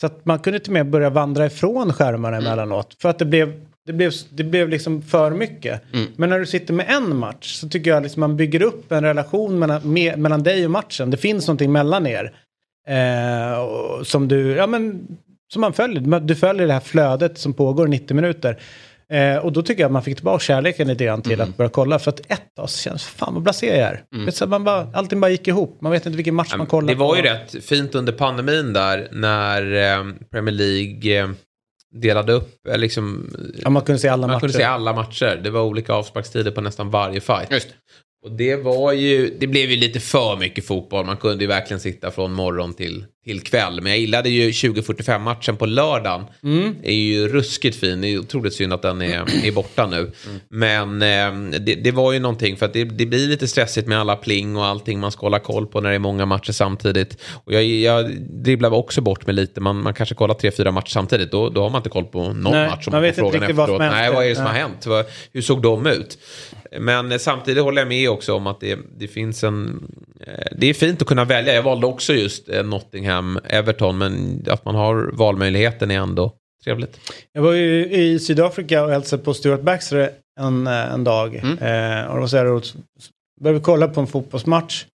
Så 0.00 0.06
att 0.06 0.26
man 0.26 0.38
kunde 0.38 0.58
till 0.58 0.70
och 0.70 0.74
med 0.74 0.86
börja 0.86 1.10
vandra 1.10 1.46
ifrån 1.46 1.92
skärmarna 1.92 2.36
emellanåt. 2.36 2.96
För 3.02 3.08
att 3.08 3.18
det 3.18 3.24
blev, 3.24 3.52
det 3.86 3.92
blev, 3.92 4.12
det 4.30 4.44
blev 4.44 4.68
liksom 4.68 5.02
för 5.02 5.30
mycket. 5.30 5.82
Men 6.16 6.30
när 6.30 6.38
du 6.38 6.46
sitter 6.46 6.74
med 6.74 6.86
en 6.90 7.16
match 7.16 7.54
så 7.54 7.68
tycker 7.68 7.90
jag 7.90 8.02
liksom 8.02 8.20
man 8.20 8.36
bygger 8.36 8.62
upp 8.62 8.92
en 8.92 9.04
relation 9.04 9.58
mellan, 9.58 9.92
med, 9.92 10.18
mellan 10.18 10.42
dig 10.42 10.64
och 10.64 10.70
matchen. 10.70 11.10
Det 11.10 11.16
finns 11.16 11.46
någonting 11.46 11.72
mellan 11.72 12.06
er. 12.06 12.32
Eh, 12.88 14.02
som 14.02 14.28
du, 14.28 14.50
ja 14.50 14.66
men, 14.66 15.06
som 15.52 15.60
man 15.60 15.72
följer. 15.72 16.20
Du 16.20 16.34
följer 16.34 16.66
det 16.66 16.72
här 16.72 16.80
flödet 16.80 17.38
som 17.38 17.52
pågår 17.52 17.86
i 17.86 17.90
90 17.90 18.14
minuter. 18.14 18.58
Eh, 19.12 19.36
och 19.36 19.52
då 19.52 19.62
tycker 19.62 19.82
jag 19.82 19.88
att 19.88 19.92
man 19.92 20.02
fick 20.02 20.16
tillbaka 20.16 20.40
kärleken 20.42 20.88
lite 20.88 21.04
grann 21.04 21.22
till 21.22 21.40
att 21.40 21.56
börja 21.56 21.68
kolla. 21.68 21.98
För 21.98 22.10
att 22.10 22.20
ett 22.32 22.42
så 22.68 22.78
känns 22.78 23.04
fan 23.04 23.34
vad 23.34 23.42
blasé 23.42 23.66
jag 23.66 23.76
är. 23.78 24.02
Vet, 24.24 24.34
så 24.36 24.46
man 24.46 24.64
bara, 24.64 24.88
allting 24.94 25.20
bara 25.20 25.30
gick 25.30 25.48
ihop. 25.48 25.78
Man 25.80 25.92
vet 25.92 26.06
inte 26.06 26.16
vilken 26.16 26.34
match 26.34 26.54
man 26.56 26.66
kollar 26.66 26.88
Det 26.88 26.94
var 26.94 27.08
på. 27.10 27.16
ju 27.16 27.22
rätt 27.22 27.64
fint 27.64 27.94
under 27.94 28.12
pandemin 28.12 28.72
där 28.72 29.08
när 29.12 29.62
eh, 29.98 30.04
Premier 30.32 30.54
League 30.54 31.20
eh, 31.22 31.28
delade 31.94 32.32
upp, 32.32 32.66
eh, 32.68 32.78
liksom, 32.78 33.30
Ja, 33.62 33.70
man 33.70 33.82
kunde 33.82 33.98
se 33.98 34.08
alla 34.08 34.20
man 34.26 34.30
matcher. 34.30 34.40
kunde 34.40 34.52
se 34.52 34.62
alla 34.62 34.92
matcher. 34.92 35.40
Det 35.44 35.50
var 35.50 35.62
olika 35.62 35.92
avsparkstider 35.92 36.50
på 36.50 36.60
nästan 36.60 36.90
varje 36.90 37.20
fight. 37.20 37.50
Just. 37.50 37.68
Och 38.22 38.32
det 38.32 38.56
var 38.56 38.92
ju, 38.92 39.36
det 39.38 39.46
blev 39.46 39.70
ju 39.70 39.76
lite 39.76 40.00
för 40.00 40.36
mycket 40.36 40.66
fotboll. 40.66 41.06
Man 41.06 41.16
kunde 41.16 41.44
ju 41.44 41.48
verkligen 41.48 41.80
sitta 41.80 42.10
från 42.10 42.32
morgon 42.32 42.74
till, 42.74 43.04
till 43.24 43.40
kväll. 43.40 43.80
Men 43.80 43.92
jag 43.92 43.98
gillade 44.00 44.28
ju 44.28 44.52
2045 44.52 45.22
matchen 45.22 45.56
på 45.56 45.66
lördagen. 45.66 46.24
Mm. 46.42 46.74
är 46.82 46.94
ju 46.94 47.28
ruskigt 47.28 47.76
fin. 47.76 48.00
Det 48.00 48.08
är 48.08 48.18
otroligt 48.18 48.54
synd 48.54 48.72
att 48.72 48.82
den 48.82 49.02
är, 49.02 49.46
är 49.46 49.52
borta 49.52 49.86
nu. 49.86 50.12
Men 50.48 51.02
eh, 51.02 51.58
det, 51.60 51.74
det 51.74 51.90
var 51.90 52.12
ju 52.12 52.18
någonting 52.18 52.56
för 52.56 52.66
att 52.66 52.72
det, 52.72 52.84
det 52.84 53.06
blir 53.06 53.28
lite 53.28 53.48
stressigt 53.48 53.88
med 53.88 54.00
alla 54.00 54.16
pling 54.16 54.56
och 54.56 54.64
allting 54.64 55.00
man 55.00 55.12
ska 55.12 55.26
hålla 55.26 55.38
koll 55.38 55.66
på 55.66 55.80
när 55.80 55.88
det 55.88 55.94
är 55.94 55.98
många 55.98 56.26
matcher 56.26 56.52
samtidigt. 56.52 57.16
Och 57.44 57.52
jag, 57.52 57.64
jag 57.64 58.10
dribblar 58.20 58.74
också 58.74 59.00
bort 59.00 59.26
med 59.26 59.34
lite. 59.34 59.60
Man, 59.60 59.82
man 59.82 59.94
kanske 59.94 60.14
kollar 60.14 60.34
tre, 60.34 60.50
fyra 60.50 60.70
matcher 60.70 60.90
samtidigt. 60.90 61.30
Då, 61.30 61.48
då 61.48 61.62
har 61.62 61.70
man 61.70 61.78
inte 61.78 61.90
koll 61.90 62.04
på 62.04 62.22
någon 62.32 62.52
Nej, 62.52 62.68
match. 62.68 62.86
Om 62.86 62.92
man 62.92 63.02
vet 63.02 63.18
inte 63.18 63.38
riktigt 63.38 63.56
vad 63.56 63.68
som 63.68 63.80
hänt. 63.80 63.94
Nej, 63.94 64.12
vad 64.12 64.24
är 64.24 64.28
det 64.28 64.34
som 64.34 64.44
har 64.44 64.52
Nej. 64.52 64.62
hänt? 64.62 64.86
Vad, 64.86 65.04
hur 65.32 65.42
såg 65.42 65.62
de 65.62 65.86
ut? 65.86 66.18
Men 66.78 67.12
eh, 67.12 67.18
samtidigt 67.18 67.62
håller 67.64 67.80
jag 67.80 67.88
med 67.88 68.10
också 68.10 68.34
om 68.34 68.46
att 68.46 68.60
det, 68.60 68.78
det 68.96 69.08
finns 69.08 69.44
en... 69.44 69.88
eh, 70.26 70.46
Det 70.56 70.66
är 70.66 70.74
fint 70.74 71.02
att 71.02 71.08
kunna 71.08 71.24
välja. 71.24 71.54
Jag 71.54 71.62
valde 71.62 71.86
också 71.86 72.12
just 72.12 72.48
eh, 72.48 72.64
Nottingham, 72.64 73.38
Everton. 73.44 73.98
Men 73.98 74.44
att 74.48 74.64
man 74.64 74.74
har 74.74 75.10
valmöjligheten 75.12 75.90
är 75.90 75.98
ändå 75.98 76.32
trevligt. 76.64 77.00
Jag 77.32 77.42
var 77.42 77.52
ju 77.52 77.86
i 77.92 78.18
Sydafrika 78.18 78.84
och 78.84 78.90
hälsade 78.90 79.22
på 79.22 79.34
Stuart 79.34 79.60
Baxter 79.62 80.10
en, 80.40 80.66
en 80.66 81.04
dag. 81.04 81.34
Mm. 81.34 81.58
Eh, 81.58 82.06
och 82.06 82.18
var 82.20 82.26
så 82.26 82.36
här 82.36 82.62
Började 83.40 83.58
vi 83.58 83.64
kolla 83.64 83.88
på 83.88 84.00
en 84.00 84.06
fotbollsmatch. 84.06 84.86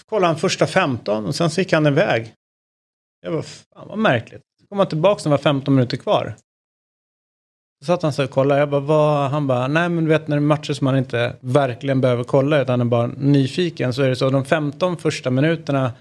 Så 0.00 0.06
kollade 0.06 0.26
han 0.26 0.36
första 0.40 0.66
15 0.66 1.26
och 1.26 1.34
sen 1.34 1.50
så 1.50 1.60
gick 1.60 1.72
han 1.72 1.86
iväg. 1.86 2.32
Jag 3.22 3.32
var 3.32 3.42
fan 3.42 3.88
vad 3.88 3.98
märkligt. 3.98 4.42
Så 4.60 4.66
kom 4.66 4.78
han 4.78 4.88
tillbaka 4.88 5.20
när 5.24 5.24
det 5.24 5.30
var 5.30 5.42
15 5.42 5.74
minuter 5.74 5.96
kvar. 5.96 6.36
Så 7.80 7.86
satt 7.86 8.02
han 8.02 8.12
så 8.12 8.24
och 8.24 8.30
kollade. 8.30 8.60
Jag 8.60 8.70
bara, 8.70 8.80
vad? 8.80 9.30
Han 9.30 9.46
bara, 9.46 9.68
nej 9.68 9.88
men 9.88 10.04
du 10.04 10.10
vet 10.10 10.28
när 10.28 10.36
det 10.36 10.40
är 10.40 10.44
matcher 10.44 10.72
som 10.72 10.84
man 10.84 10.96
inte 10.96 11.36
verkligen 11.40 12.00
behöver 12.00 12.24
kolla 12.24 12.60
utan 12.60 12.80
är 12.80 12.84
bara 12.84 13.06
nyfiken 13.06 13.94
så 13.94 14.02
är 14.02 14.08
det 14.08 14.16
så. 14.16 14.30
De 14.30 14.44
15 14.44 14.96
första 14.96 15.30
minuterna 15.30 15.92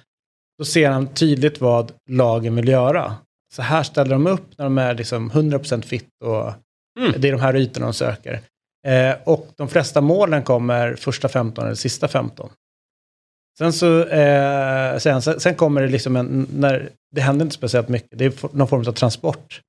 då 0.57 0.65
ser 0.65 0.89
han 0.89 1.07
tydligt 1.07 1.61
vad 1.61 1.91
lagen 2.09 2.55
vill 2.55 2.67
göra. 2.67 3.15
Så 3.55 3.61
här 3.61 3.83
ställer 3.83 4.11
de 4.11 4.27
upp 4.27 4.57
när 4.57 4.65
de 4.65 4.77
är 4.77 4.93
liksom 4.93 5.31
100% 5.31 5.81
fit 5.81 6.07
och 6.23 6.53
det 7.17 7.27
är 7.27 7.31
de 7.31 7.41
här 7.41 7.55
ytorna 7.55 7.85
de 7.85 7.93
söker. 7.93 8.41
Eh, 8.87 9.15
och 9.23 9.47
de 9.55 9.67
flesta 9.67 10.01
målen 10.01 10.43
kommer 10.43 10.95
första 10.95 11.27
15 11.27 11.65
eller 11.65 11.75
sista 11.75 12.07
15. 12.07 12.49
Sen 13.57 13.73
så, 13.73 14.05
eh, 14.05 14.97
sen, 14.97 15.21
sen 15.21 15.55
kommer 15.55 15.81
det 15.81 15.87
liksom 15.87 16.15
en, 16.15 16.47
när, 16.53 16.89
det 17.11 17.21
händer 17.21 17.45
inte 17.45 17.55
speciellt 17.55 17.89
mycket, 17.89 18.19
det 18.19 18.25
är 18.25 18.55
någon 18.55 18.67
form 18.67 18.87
av 18.87 18.91
transport. 18.91 19.61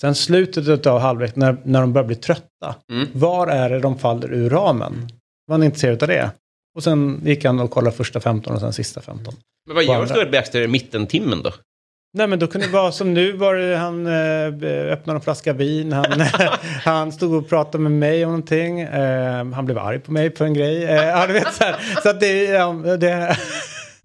Sen 0.00 0.14
slutet 0.14 0.86
av 0.86 0.98
halvlek, 1.00 1.36
när, 1.36 1.56
när 1.64 1.80
de 1.80 1.92
börjar 1.92 2.06
bli 2.06 2.16
trötta, 2.16 2.74
Mm. 2.92 3.08
var 3.12 3.46
är 3.46 3.70
det 3.70 3.80
de 3.80 3.98
faller 3.98 4.32
ur 4.32 4.50
ramen? 4.50 5.08
Var 5.46 5.54
han 5.54 5.62
intresserad 5.62 6.02
av 6.02 6.08
det? 6.08 6.30
Och 6.76 6.82
sen 6.84 7.20
gick 7.24 7.44
han 7.44 7.60
och 7.60 7.70
kollade 7.70 7.96
första 7.96 8.20
15 8.20 8.54
och 8.54 8.60
sen 8.60 8.72
sista 8.72 9.00
15. 9.00 9.34
Men 9.66 9.74
vad 9.74 9.84
gör. 9.84 10.06
Stuart 10.06 10.32
Baxter 10.32 10.60
i 10.62 10.66
mittentimmen 10.68 11.42
då? 11.42 11.52
Nej 12.18 12.26
men 12.26 12.38
då 12.38 12.46
kunde 12.46 12.66
det 12.66 12.72
vara 12.72 12.92
som 12.92 13.14
nu 13.14 13.32
var 13.32 13.54
det 13.54 13.76
han 13.76 14.06
eh, 14.06 14.92
öppnade 14.92 15.16
en 15.16 15.20
flaska 15.20 15.52
vin. 15.52 15.92
Han, 15.92 16.20
han 16.84 17.12
stod 17.12 17.34
och 17.34 17.48
pratade 17.48 17.82
med 17.82 17.92
mig 17.92 18.24
om 18.24 18.30
någonting. 18.30 18.80
Eh, 18.80 19.44
han 19.52 19.64
blev 19.64 19.78
arg 19.78 19.98
på 19.98 20.12
mig 20.12 20.30
på 20.30 20.44
en 20.44 20.54
grej. 20.54 20.84
Eh, 20.84 21.04
ja, 21.04 21.26
du 21.26 21.32
vet, 21.32 21.54
så 21.54 21.64
här, 21.64 21.76
så 22.02 22.08
att 22.08 22.20
det, 22.20 22.44
ja, 22.44 22.72
det 22.72 23.36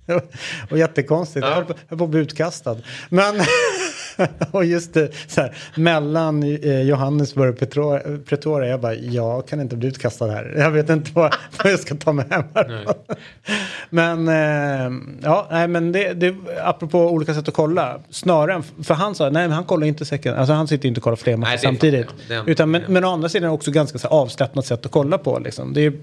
och 0.72 0.78
jättekonstigt. 0.78 1.46
Jag 1.46 1.56
höll 1.56 1.66
på, 1.66 1.74
höll 1.90 1.98
på 1.98 2.04
att 2.04 2.10
bli 2.10 2.20
utkastad. 2.20 2.78
Men 3.10 3.36
och 4.52 4.66
just 4.66 4.94
det, 4.94 5.10
så 5.28 5.42
här, 5.42 5.58
mellan 5.76 6.44
eh, 6.44 6.82
Johannesburg 6.82 7.50
och 7.52 8.26
Pretoria. 8.26 8.70
Jag 8.70 8.82
bara, 8.82 8.94
jag 8.94 9.48
kan 9.48 9.62
inte 9.62 9.76
bli 9.76 9.88
utkastad 9.88 10.32
här. 10.32 10.54
Jag 10.58 10.72
vet 10.72 10.90
inte 10.90 11.12
vad, 11.14 11.36
vad 11.64 11.74
jag 11.74 11.80
ska 11.80 11.96
ta 11.96 12.14
mig 12.14 12.26
hem 12.30 12.44
här. 12.56 12.88
Men 13.90 14.28
eh, 14.28 14.92
ja, 15.24 15.48
nej, 15.52 15.68
men 15.68 15.92
det, 15.92 16.14
det, 16.14 16.36
apropå 16.64 17.00
olika 17.00 17.34
sätt 17.34 17.48
att 17.48 17.54
kolla. 17.54 18.00
Snarare, 18.10 18.64
för 18.84 18.94
han 18.94 19.16
sa, 19.16 19.24
nej 19.24 19.48
men 19.48 19.52
han 19.52 19.64
kollar 19.64 19.88
inte 19.88 20.06
second, 20.06 20.38
alltså 20.38 20.54
han 20.54 20.68
sitter 20.68 20.88
inte 20.88 21.00
och 21.00 21.04
kollar 21.04 21.16
fler 21.16 21.38
matcher 21.38 21.58
samtidigt. 21.58 22.08
fan, 22.08 22.18
ja. 22.30 22.44
Utan, 22.48 22.72
men, 22.72 22.82
men 22.88 23.06
å 23.06 23.10
andra 23.10 23.30
sidan 23.30 23.52
också 23.52 23.72
ganska 23.72 23.98
så 23.98 24.08
här, 24.08 24.16
avslappnat 24.16 24.66
sätt 24.66 24.86
att 24.86 24.92
kolla 24.92 25.18
på. 25.18 25.40
Liksom. 25.40 25.74
Det 25.74 25.86
är 25.86 25.94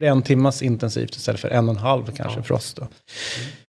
en 0.00 0.22
timmas 0.22 0.62
intensivt 0.62 1.16
istället 1.16 1.40
för 1.40 1.48
en 1.48 1.68
och 1.68 1.74
en 1.74 1.80
halv 1.80 2.04
kanske 2.16 2.42
för 2.42 2.54
oss 2.54 2.74
då. 2.74 2.82
All 2.82 2.88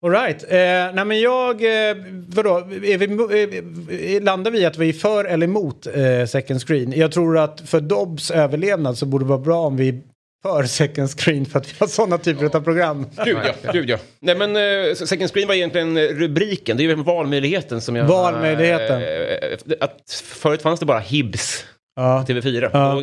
right. 0.06 0.42
Eh, 0.42 0.94
nej 0.94 1.04
men 1.04 1.20
jag, 1.20 1.54
eh, 1.90 1.96
vadå, 2.28 2.56
är 2.58 2.98
vi, 2.98 4.16
eh, 4.16 4.22
landar 4.22 4.50
vi 4.50 4.64
att 4.64 4.78
vi 4.78 4.88
är 4.88 4.92
för 4.92 5.24
eller 5.24 5.46
emot 5.46 5.86
eh, 5.86 6.26
second 6.26 6.62
screen? 6.62 6.92
Jag 6.96 7.12
tror 7.12 7.38
att 7.38 7.60
för 7.60 7.80
Dobbs 7.80 8.30
överlevnad 8.30 8.98
så 8.98 9.06
borde 9.06 9.24
det 9.24 9.28
vara 9.28 9.38
bra 9.38 9.60
om 9.66 9.76
vi 9.76 10.02
för 10.42 10.62
second 10.64 11.10
screen 11.10 11.46
för 11.46 11.58
att 11.58 11.68
vi 11.68 11.74
har 11.78 11.86
sådana 11.86 12.18
typer 12.18 12.56
av 12.56 12.60
program. 12.60 13.06
Gud 13.24 13.38
ja, 13.62 13.72
gud 13.72 13.90
ja. 13.90 13.98
Nej 14.20 14.36
men 14.36 14.56
uh, 14.56 14.94
second 14.94 15.30
screen 15.30 15.48
var 15.48 15.54
egentligen 15.54 15.96
eh, 15.96 16.02
rubriken, 16.02 16.76
det 16.76 16.82
är 16.82 16.88
ju 16.88 16.94
valmöjligheten 16.94 17.80
som 17.80 17.96
jag... 17.96 18.04
Valmöjligheten. 18.04 19.02
eh, 19.02 19.76
att 19.80 20.22
förut 20.24 20.62
fanns 20.62 20.80
det 20.80 20.86
bara 20.86 20.98
Hibs 20.98 21.64
Ja. 21.96 22.24
TV4. 22.28 22.70
Ja. 22.72 23.02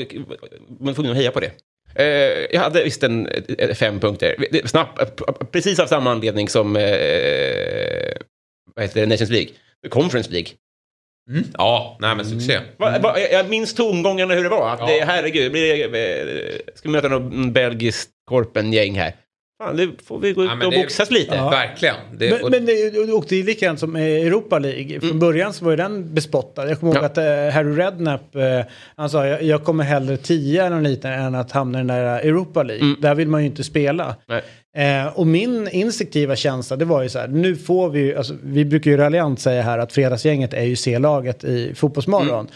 Man 0.79 0.93
tvungen 0.93 1.11
att 1.11 1.17
heja 1.17 1.31
på 1.31 1.39
det. 1.39 1.51
Eh, 1.95 2.05
jag 2.51 2.61
hade 2.61 2.83
visst 2.83 3.03
en, 3.03 3.27
eh, 3.57 3.73
fem 3.75 3.99
punkter. 3.99 4.35
Snabbt, 4.67 5.01
eh, 5.01 5.07
precis 5.51 5.79
av 5.79 5.87
samma 5.87 6.11
anledning 6.11 6.49
som 6.49 6.75
eh, 6.75 6.83
vad 8.75 8.85
heter 8.85 8.99
det, 9.01 9.05
Nations 9.05 9.29
League. 9.29 9.49
Conference 9.89 10.31
League. 10.31 10.49
Mm. 11.31 11.43
Ja, 11.57 11.97
nej 12.01 12.15
men 12.15 12.25
succé. 12.25 12.59
Va, 12.77 12.99
va, 12.99 13.19
jag- 13.19 13.49
minns 13.49 13.73
tongångarna 13.73 14.33
hur 14.33 14.43
det 14.43 14.49
var. 14.49 14.69
Att 14.73 14.79
Ja. 14.79 14.85
det, 14.87 15.05
herregud, 15.05 15.51
blir 15.51 15.87
det, 15.91 16.13
eh, 16.13 16.59
ska 16.75 16.89
vi 16.89 16.91
möta 16.91 17.07
någon 17.07 17.53
belgiskt 17.53 18.09
korpengäng 18.29 18.95
här. 18.99 19.13
Fan, 19.63 19.75
nu 19.75 19.91
får 20.05 20.19
vi 20.19 20.33
gå 20.33 20.43
ut 20.43 20.49
Ja, 20.49 20.55
men 20.55 20.67
och 20.67 20.73
det- 20.73 20.79
boxas 20.79 21.11
lite. 21.11 21.35
Ja. 21.35 21.49
Verkligen. 21.49 21.95
Det, 22.17 22.29
Men, 22.31 22.43
och, 22.43 22.51
men 22.51 22.65
det, 22.65 23.13
och 23.13 23.25
det 23.29 23.35
är 23.39 23.43
likadant 23.43 23.79
som 23.79 23.97
i 23.97 24.21
Europa 24.21 24.59
League. 24.59 24.99
Från 24.99 25.19
början 25.19 25.53
så 25.53 25.65
var 25.65 25.71
ju 25.71 25.77
den 25.77 26.13
bespottad. 26.13 26.69
Jag 26.69 26.79
kommer 26.79 26.93
ihåg 26.95 27.03
Ja. 27.03 27.05
att 27.07 27.17
eh, 27.17 27.23
Harry 27.53 27.75
Redknapp, 27.77 28.35
eh, 28.35 28.41
han 28.95 29.09
sa 29.09 29.27
jag, 29.27 29.43
jag 29.43 29.63
kommer 29.63 29.83
hellre 29.83 30.17
tia 30.17 30.65
eller 30.65 30.81
liknande 30.81 31.17
än 31.17 31.35
att 31.35 31.51
hamna 31.51 31.77
i 31.77 31.79
den 31.79 31.87
där 31.87 32.19
Europa 32.19 32.63
League. 32.63 32.95
Där 33.01 33.15
vill 33.15 33.27
man 33.27 33.41
ju 33.41 33.47
inte 33.47 33.63
spela. 33.63 34.15
Nej. 34.27 34.41
Eh, 34.77 35.07
och 35.19 35.27
min 35.27 35.67
instinktiva 35.71 36.35
känsla 36.35 36.75
det 36.77 36.85
var 36.85 37.03
ju 37.03 37.09
så 37.09 37.19
här, 37.19 37.27
nu 37.27 37.55
får 37.55 37.89
vi 37.89 37.99
ju, 37.99 38.15
alltså, 38.17 38.33
vi 38.43 38.65
brukar 38.65 38.91
ju 38.91 38.97
raljant 38.97 39.39
säga 39.39 39.61
här 39.61 39.77
att 39.79 39.93
fredagsgänget 39.93 40.53
är 40.53 40.63
ju 40.63 40.75
C-laget 40.75 41.43
i 41.43 41.75
Fotbollsmorgon. 41.75 42.47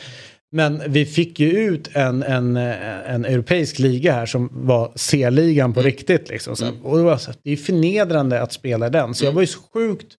Men 0.51 0.81
vi 0.87 1.05
fick 1.05 1.39
ju 1.39 1.49
ut 1.49 1.89
en, 1.93 2.23
en, 2.23 2.57
en 2.57 3.25
europeisk 3.25 3.79
liga 3.79 4.13
här 4.13 4.25
som 4.25 4.49
var 4.51 4.91
C-ligan 4.95 5.73
på 5.73 5.81
riktigt. 5.81 6.29
Liksom, 6.29 6.55
så 6.55 6.65
här. 6.65 6.73
Och 6.83 6.97
det, 6.97 7.03
var 7.03 7.17
så, 7.17 7.31
det 7.43 7.51
är 7.51 7.55
förnedrande 7.57 8.41
att 8.41 8.53
spela 8.53 8.89
den. 8.89 9.13
Så 9.13 9.25
jag 9.25 9.31
var 9.31 9.41
ju 9.41 9.47
så 9.47 9.59
sjukt 9.73 10.15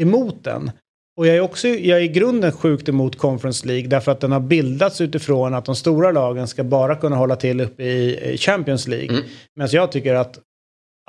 emot 0.00 0.44
den. 0.44 0.70
Och 1.16 1.26
jag 1.26 1.36
är 1.36 1.40
också 1.40 1.68
jag 1.68 1.98
är 1.98 2.02
i 2.02 2.08
grunden 2.08 2.52
sjukt 2.52 2.88
emot 2.88 3.18
Conference 3.18 3.66
League 3.66 3.88
därför 3.88 4.12
att 4.12 4.20
den 4.20 4.32
har 4.32 4.40
bildats 4.40 5.00
utifrån 5.00 5.54
att 5.54 5.64
de 5.64 5.76
stora 5.76 6.10
lagen 6.10 6.48
ska 6.48 6.64
bara 6.64 6.96
kunna 6.96 7.16
hålla 7.16 7.36
till 7.36 7.60
uppe 7.60 7.82
i 7.82 8.36
Champions 8.38 8.88
League. 8.88 9.22
Medan 9.56 9.70
jag 9.72 9.92
tycker 9.92 10.14
att 10.14 10.38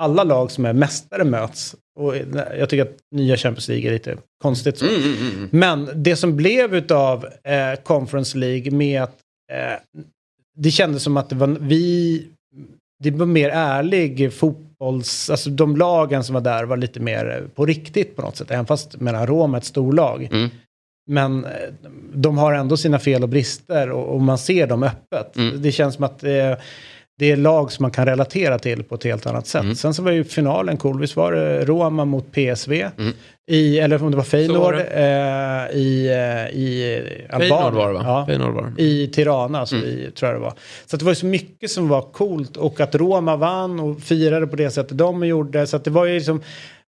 alla 0.00 0.24
lag 0.24 0.50
som 0.50 0.64
är 0.64 0.72
mästare 0.72 1.24
möts. 1.24 1.76
Och 1.98 2.16
jag 2.58 2.68
tycker 2.68 2.82
att 2.82 2.96
nya 3.14 3.36
Champions 3.36 3.68
League 3.68 3.88
är 3.88 3.92
lite 3.92 4.16
konstigt 4.42 4.78
så. 4.78 4.88
Mm, 4.88 5.02
mm, 5.02 5.16
mm. 5.36 5.48
Men 5.52 5.90
det 5.94 6.16
som 6.16 6.36
blev 6.36 6.74
utav 6.74 7.26
eh, 7.44 7.82
Conference 7.82 8.38
League 8.38 8.72
med 8.72 9.02
att 9.02 9.16
eh, 9.52 10.04
det 10.56 10.70
kändes 10.70 11.02
som 11.02 11.16
att 11.16 11.28
det 11.28 11.36
var 11.36 11.56
vi, 11.60 12.26
det 13.02 13.10
var 13.10 13.26
mer 13.26 13.50
ärlig 13.50 14.32
fotbolls, 14.32 15.30
alltså 15.30 15.50
de 15.50 15.76
lagen 15.76 16.24
som 16.24 16.34
var 16.34 16.40
där 16.40 16.64
var 16.64 16.76
lite 16.76 17.00
mer 17.00 17.38
eh, 17.38 17.48
på 17.54 17.66
riktigt 17.66 18.16
på 18.16 18.22
något 18.22 18.36
sätt, 18.36 18.50
även 18.50 18.66
fast 18.66 19.00
mellan 19.00 19.26
Rom 19.26 19.54
är 19.54 19.58
ett 19.58 19.64
storlag. 19.64 20.28
Mm. 20.32 20.48
Men 21.10 21.44
eh, 21.44 21.50
de 22.14 22.38
har 22.38 22.52
ändå 22.52 22.76
sina 22.76 22.98
fel 22.98 23.22
och 23.22 23.28
brister 23.28 23.90
och, 23.90 24.14
och 24.14 24.20
man 24.20 24.38
ser 24.38 24.66
dem 24.66 24.82
öppet. 24.82 25.36
Mm. 25.36 25.62
Det 25.62 25.72
känns 25.72 25.94
som 25.94 26.04
att 26.04 26.18
det, 26.18 26.60
det 27.20 27.30
är 27.30 27.36
lag 27.36 27.72
som 27.72 27.82
man 27.82 27.90
kan 27.90 28.06
relatera 28.06 28.58
till 28.58 28.82
på 28.82 28.94
ett 28.94 29.04
helt 29.04 29.26
annat 29.26 29.46
sätt. 29.46 29.62
Mm. 29.62 29.74
Sen 29.74 29.94
så 29.94 30.02
var 30.02 30.10
ju 30.12 30.24
finalen 30.24 30.76
cool, 30.76 31.00
visst 31.00 31.16
var 31.16 31.32
det 31.32 31.64
Roma 31.64 32.04
mot 32.04 32.32
PSV? 32.32 32.90
Mm. 32.98 33.12
I, 33.46 33.78
eller 33.78 34.02
om 34.02 34.10
det 34.10 34.16
var 34.16 34.24
Feyenoord 34.24 34.74
eh, 34.74 35.76
i, 35.76 36.08
eh, 36.08 36.58
i 36.58 37.02
Albanien. 37.30 37.74
var 37.74 37.88
det 37.88 37.94
va? 37.94 38.02
Ja, 38.04 38.26
Feyenoord 38.26 38.54
var 38.54 38.72
det. 38.76 38.82
I 38.82 39.06
Tirana, 39.06 39.60
alltså 39.60 39.76
Mm. 39.76 39.88
i, 39.88 40.10
tror 40.18 40.30
jag 40.32 40.40
det 40.40 40.44
var. 40.44 40.52
Så 40.86 40.96
det 40.96 41.04
var 41.04 41.12
ju 41.12 41.16
så 41.16 41.26
mycket 41.26 41.70
som 41.70 41.88
var 41.88 42.02
coolt 42.02 42.56
och 42.56 42.80
att 42.80 42.94
Roma 42.94 43.36
vann 43.36 43.80
och 43.80 44.00
firade 44.00 44.46
på 44.46 44.56
det 44.56 44.70
sättet 44.70 44.98
de 44.98 45.24
gjorde. 45.26 45.66
Så 45.66 45.76
att 45.76 45.84
det 45.84 45.90
var 45.90 46.06
ju 46.06 46.14
liksom 46.14 46.40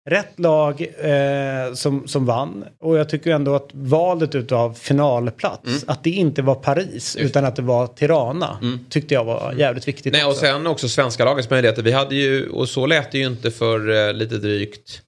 rätt 0.08 0.40
lag 0.40 0.82
eh, 1.00 1.74
som, 1.74 2.08
som 2.08 2.26
vann. 2.26 2.66
Och 2.80 2.98
jag 2.98 3.10
tycker 3.10 3.32
ändå 3.32 3.56
att 3.56 3.70
valet 3.74 4.36
utav 4.36 4.74
finalplats, 4.74 5.66
Mm. 5.68 5.80
att 5.88 6.04
det 6.04 6.10
inte 6.10 6.42
var 6.42 6.56
Paris 6.56 7.16
utan 7.16 7.46
att 7.46 7.56
det 7.56 7.62
var 7.62 7.88
Tirana, 7.88 8.58
tyckte 8.90 9.14
jag 9.14 9.26
var 9.26 9.54
jävligt 9.58 9.88
viktigt 9.88 10.14
Nej, 10.14 10.24
och 10.24 10.30
också. 10.30 10.42
sen 10.42 10.68
också 10.68 10.90
svenska 10.90 11.26
lagets 11.26 11.50
möjligheter. 11.50 11.84
Vi 11.84 11.92
hade 11.92 12.16
ju, 12.16 12.50
och 12.50 12.70
så 12.70 12.86
lät 12.86 13.12
det 13.12 13.18
ju 13.18 13.26
inte 13.28 13.52
för 13.52 14.08
eh, 14.08 14.14
lite 14.14 14.38
drygt, 14.38 15.02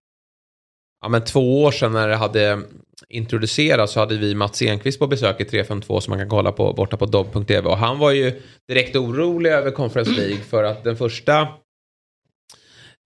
ja 1.02 1.10
men 1.10 1.24
två 1.24 1.64
år 1.64 1.72
sedan 1.72 1.92
när 1.92 2.08
det 2.08 2.16
hade 2.16 2.60
introducerats 3.10 3.94
så 3.94 4.00
hade 4.00 4.18
vi 4.18 4.36
Mats 4.36 4.62
Enqvist 4.62 5.00
på 5.00 5.08
besök 5.08 5.42
i 5.42 5.46
352 5.46 6.02
som 6.02 6.12
man 6.12 6.20
kan 6.20 6.30
kolla 6.30 6.52
på 6.52 6.74
borta 6.74 6.98
på 6.98 7.06
dobb.tv 7.06 7.70
och 7.70 7.78
han 7.78 8.00
var 8.00 8.12
ju 8.12 8.42
direkt 8.68 8.96
orolig 8.96 9.50
över 9.52 9.72
Conference 9.72 10.12
League 10.18 10.38
för 10.50 10.64
att 10.64 10.84
den 10.84 10.98
första 10.98 11.48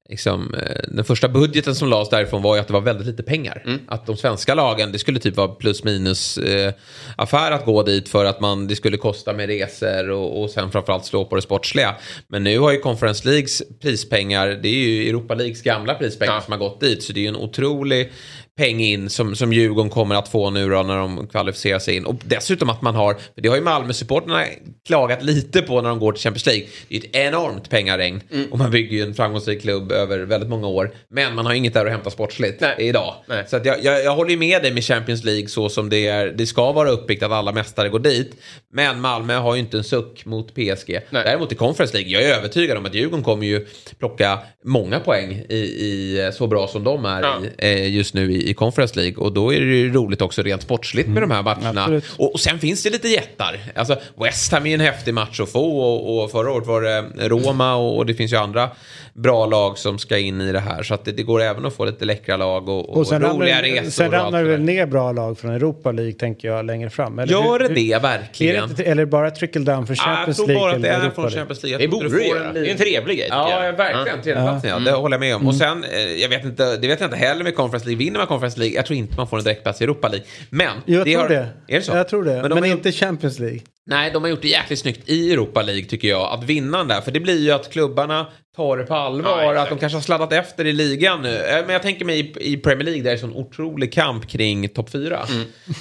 Liksom, 0.10 0.54
eh, 0.54 0.76
den 0.88 1.06
första 1.06 1.30
budgeten 1.30 1.76
som 1.76 1.90
lades 1.90 2.10
därifrån 2.10 2.42
var 2.42 2.56
ju 2.56 2.62
att 2.62 2.68
det 2.68 2.74
var 2.74 2.82
väldigt 2.82 3.08
lite 3.08 3.24
pengar. 3.24 3.80
Att 3.88 4.06
de 4.06 4.18
svenska 4.18 4.56
lagen, 4.56 4.92
det 4.92 5.00
skulle 5.00 5.20
typ 5.20 5.36
vara 5.38 5.48
plus 5.48 5.84
minus 5.84 6.38
eh, 6.38 6.74
affär 7.16 7.52
att 7.52 7.66
gå 7.66 7.84
dit 7.84 8.10
för 8.10 8.26
att 8.26 8.40
man, 8.42 8.68
det 8.68 8.76
skulle 8.76 8.98
kosta 8.98 9.34
med 9.34 9.48
resor 9.50 10.10
och, 10.10 10.42
och 10.44 10.50
sen 10.50 10.72
framförallt 10.72 11.06
slå 11.06 11.26
på 11.26 11.36
det 11.36 11.42
sportsliga. 11.42 11.96
Men 12.28 12.44
nu 12.44 12.60
har 12.60 12.72
ju 12.72 12.80
Conference 12.80 13.28
Leagues 13.30 13.62
prispengar, 13.82 14.48
det 14.48 14.68
är 14.70 14.74
ju 14.88 15.10
Europa 15.10 15.34
Leagues 15.36 15.62
gamla 15.62 15.94
prispengar 15.96 16.34
Ja. 16.34 16.42
som 16.42 16.52
har 16.52 16.60
gått 16.60 16.80
dit. 16.82 17.04
Så 17.04 17.14
det 17.14 17.20
är 17.20 17.22
ju 17.22 17.28
en 17.28 17.36
otrolig 17.36 18.12
peng 18.58 18.80
in 18.80 19.10
som, 19.10 19.36
som 19.36 19.54
Djurgården 19.54 19.90
kommer 19.90 20.16
att 20.16 20.28
få 20.28 20.50
nu 20.50 20.70
då 20.70 20.84
när 20.84 20.98
de 20.98 21.28
kvalificerar 21.28 21.80
sig 21.80 21.96
in. 21.96 22.06
Och 22.06 22.16
dessutom 22.26 22.70
att 22.70 22.82
man 22.82 22.96
har, 22.96 23.14
för 23.14 23.42
det 23.42 23.50
har 23.50 23.56
ju 23.56 23.62
Malmö-supporterna 23.62 24.46
klagat 24.88 25.24
lite 25.24 25.62
på 25.62 25.82
när 25.82 25.90
de 25.90 26.00
går 26.00 26.12
till 26.12 26.22
Champions 26.22 26.46
League. 26.46 26.66
Det 26.88 26.96
är 26.96 27.00
ju 27.02 27.08
ett 27.10 27.16
enormt 27.16 27.70
pengaregn 27.70 28.22
och 28.52 28.58
man 28.58 28.72
bygger 28.72 28.98
ju 28.98 29.04
en 29.04 29.14
framgångsrik 29.14 29.62
klubb 29.62 29.92
över 29.92 30.20
väldigt 30.20 30.50
många 30.50 30.68
år. 30.68 30.92
Men 31.10 31.36
man 31.36 31.46
har 31.46 31.54
inget 31.54 31.74
där 31.74 31.86
att 31.86 31.92
hämta 31.92 32.10
sportsligt 32.10 32.62
Nej. 32.62 32.76
idag. 32.78 33.16
Nej. 33.28 33.44
Så 33.48 33.56
att 33.56 33.66
jag, 33.66 33.84
jag, 33.84 34.04
jag 34.04 34.16
håller 34.16 34.32
ju 34.32 34.38
med 34.38 34.62
dig 34.62 34.74
med 34.74 34.84
Champions 34.84 35.24
League 35.24 35.48
så 35.48 35.70
som 35.70 35.90
det 35.90 36.08
är. 36.08 36.26
Det 36.28 36.46
ska 36.46 36.72
vara 36.72 36.90
uppbyggt 36.90 37.24
att 37.24 37.32
alla 37.32 37.52
mästare 37.52 37.90
går 37.90 38.00
dit. 38.00 38.36
Men 38.74 39.02
Malmö 39.02 39.36
har 39.36 39.56
ju 39.56 39.60
inte 39.60 39.78
en 39.78 39.84
suck 39.84 40.26
mot 40.26 40.54
PSG. 40.56 40.90
Nej. 40.90 41.24
Däremot 41.24 41.52
i 41.52 41.56
Conference 41.56 41.94
League, 41.94 42.12
jag 42.12 42.24
är 42.24 42.38
övertygad 42.38 42.78
om 42.78 42.86
att 42.86 42.94
Djurgården 42.96 43.24
kommer 43.24 43.46
ju 43.46 43.66
plocka 44.00 44.40
många 44.66 45.00
poäng 45.00 45.46
i, 45.50 45.56
i 45.56 46.30
så 46.34 46.48
bra 46.48 46.68
som 46.68 46.84
de 46.84 47.06
är 47.06 47.22
Ja. 47.22 47.42
i, 47.46 47.72
eh, 47.86 47.96
just 47.96 48.14
nu 48.14 48.32
i, 48.34 48.43
i 48.50 48.54
Conference 48.54 49.00
League. 49.00 49.16
Och 49.18 49.34
då 49.34 49.54
är 49.54 49.60
det 49.60 49.66
ju 49.76 49.94
roligt 49.94 50.22
också 50.22 50.42
rent 50.42 50.62
sportsligt 50.62 51.10
med 51.10 51.24
de 51.24 51.32
här 51.32 51.44
matcherna. 51.44 52.02
Och, 52.18 52.34
och 52.34 52.40
sen 52.40 52.60
finns 52.60 52.84
det 52.84 52.90
lite 52.90 53.08
jättar. 53.08 53.60
Alltså 53.76 53.96
West 54.24 54.52
Ham 54.52 54.66
är 54.66 54.68
ju 54.70 54.74
en 54.74 54.80
häftig 54.80 55.14
match 55.14 55.40
att 55.40 55.52
få 55.52 55.80
och, 55.80 56.24
och 56.24 56.32
förra 56.32 56.52
året 56.52 56.68
var 56.68 56.82
det 56.82 57.30
Roma 57.30 57.76
och, 57.76 57.98
och 57.98 58.06
det 58.06 58.14
finns 58.14 58.34
ju 58.34 58.38
andra 58.38 58.70
bra 59.14 59.46
lag 59.46 59.78
som 59.78 60.00
ska 60.00 60.18
in 60.18 60.42
i 60.42 60.52
det 60.52 60.60
här. 60.60 60.84
Så 60.84 60.94
att 60.94 61.06
det, 61.06 61.12
det 61.12 61.24
går 61.24 61.42
även 61.42 61.66
att 61.66 61.76
få 61.76 61.86
lite 61.86 62.06
läckra 62.06 62.38
lag 62.38 62.70
och, 62.70 62.90
och, 62.90 62.98
Och 62.98 63.08
sen 63.08 63.22
roliga 63.22 63.56
ramlar, 63.62 63.70
resor. 63.82 63.90
sen 63.92 64.12
ramlar 64.12 64.40
det 64.40 64.46
det 64.46 64.52
väl 64.52 64.62
ner 64.62 64.86
bra 64.86 65.12
lag 65.12 65.38
från 65.40 65.52
Europa 65.52 65.92
League 65.92 66.14
tänker 66.14 66.48
jag 66.48 66.66
längre 66.66 66.90
fram. 66.90 67.20
Eller 67.20 67.32
Gör 67.34 67.44
hur- 67.52 67.60
det 67.60 67.68
hur- 67.68 67.76
det 67.76 67.92
Är 67.94 68.00
verkligen? 68.00 68.56
det 68.68 68.70
inte, 68.72 68.84
eller 68.84 69.06
bara 69.06 69.32
trickle 69.32 69.62
down 69.62 69.88
från 69.88 69.96
Ja, 70.00 70.04
jag 70.08 70.16
Champions 70.18 70.38
tror 70.38 70.48
League 70.48 70.62
bara 70.62 70.76
att 70.76 70.82
det 70.82 70.90
är 70.90 71.00
Europa 71.00 71.16
från 71.16 71.24
League? 71.26 71.40
Champions 71.40 71.64
League. 71.64 71.78
Det 71.78 71.84
Jag 71.84 71.92
borde 71.92 72.10
du 72.10 72.18
det 72.18 72.26
göra. 72.28 72.54
Det 72.54 72.60
är 72.60 72.72
en 72.72 72.78
trevlig 72.78 73.18
grej. 73.18 73.28
Ja, 73.32 73.66
jag. 73.66 73.74
verkligen. 73.74 74.22
Tredjeplatsen, 74.22 74.70
ja. 74.70 74.80
Det 74.80 74.92
håller 74.92 75.14
jag 75.14 75.20
med 75.20 75.36
om. 75.36 75.48
Och 75.48 75.56
sen, 75.56 75.84
eh, 75.84 76.00
jag 76.02 76.30
vet 76.30 76.44
inte, 76.46 76.78
det 76.78 76.88
vet 76.88 77.00
jag 77.00 77.08
inte 77.08 77.18
heller 77.18 77.44
med 77.44 77.56
Conference 77.56 77.86
League. 77.88 78.06
Vinner 78.06 78.18
man 78.20 78.28
Conference 78.34 78.60
League, 78.60 78.76
jag 78.76 78.86
tror 78.86 78.98
inte 78.98 79.14
man 79.18 79.28
får 79.28 79.38
en 79.38 79.44
direktplats 79.44 79.82
i 79.82 79.84
Europa 79.84 80.08
League. 80.08 80.26
Men... 80.50 80.78
Jag 80.86 81.06
tror 81.06 81.18
har, 81.22 81.30
det. 81.30 81.48
Är 81.68 81.76
det 81.76 81.82
så? 81.82 81.92
Jag 81.92 82.10
tror 82.10 82.24
det. 82.24 82.32
Men, 82.34 82.42
Men, 82.42 82.50
de 82.62 82.70
gjort- 82.70 82.78
inte 82.78 82.92
Champions 82.92 83.40
League. 83.40 83.60
Nej, 83.86 84.12
de 84.12 84.24
har 84.24 84.30
gjort 84.30 84.42
det 84.42 84.48
jäkligt 84.48 84.80
snyggt 84.80 85.10
i 85.10 85.34
Europa 85.34 85.62
League 85.62 85.84
tycker 85.86 86.08
jag. 86.08 86.34
Att 86.34 86.44
vinna 86.44 86.78
den 86.78 86.88
där. 86.88 87.02
För 87.02 87.12
det 87.12 87.20
blir 87.20 87.40
ju 87.40 87.52
att 87.52 87.72
klubbarna 87.72 88.28
tar 88.56 88.78
det 88.78 88.84
på 88.84 88.94
allvar. 88.96 89.54
Ja, 89.54 89.62
att 89.62 89.70
de 89.70 89.78
kanske 89.78 89.96
har 89.98 90.02
sladdat 90.02 90.34
efter 90.34 90.66
i 90.66 90.74
ligan 90.74 91.22
nu. 91.22 91.36
Eh, 91.38 91.62
Men 91.66 91.70
jag 91.70 91.82
tänker 91.82 92.06
mig 92.06 92.20
i, 92.20 92.54
i 92.54 92.58
Premier 92.58 92.84
League 92.86 93.02
där 93.02 93.04
det 93.04 93.10
är 93.10 93.14
en 93.14 93.20
sån 93.34 93.34
otrolig 93.36 93.94
kamp 93.94 94.28
kring 94.28 94.70
topp 94.70 94.90
4. 94.90 95.20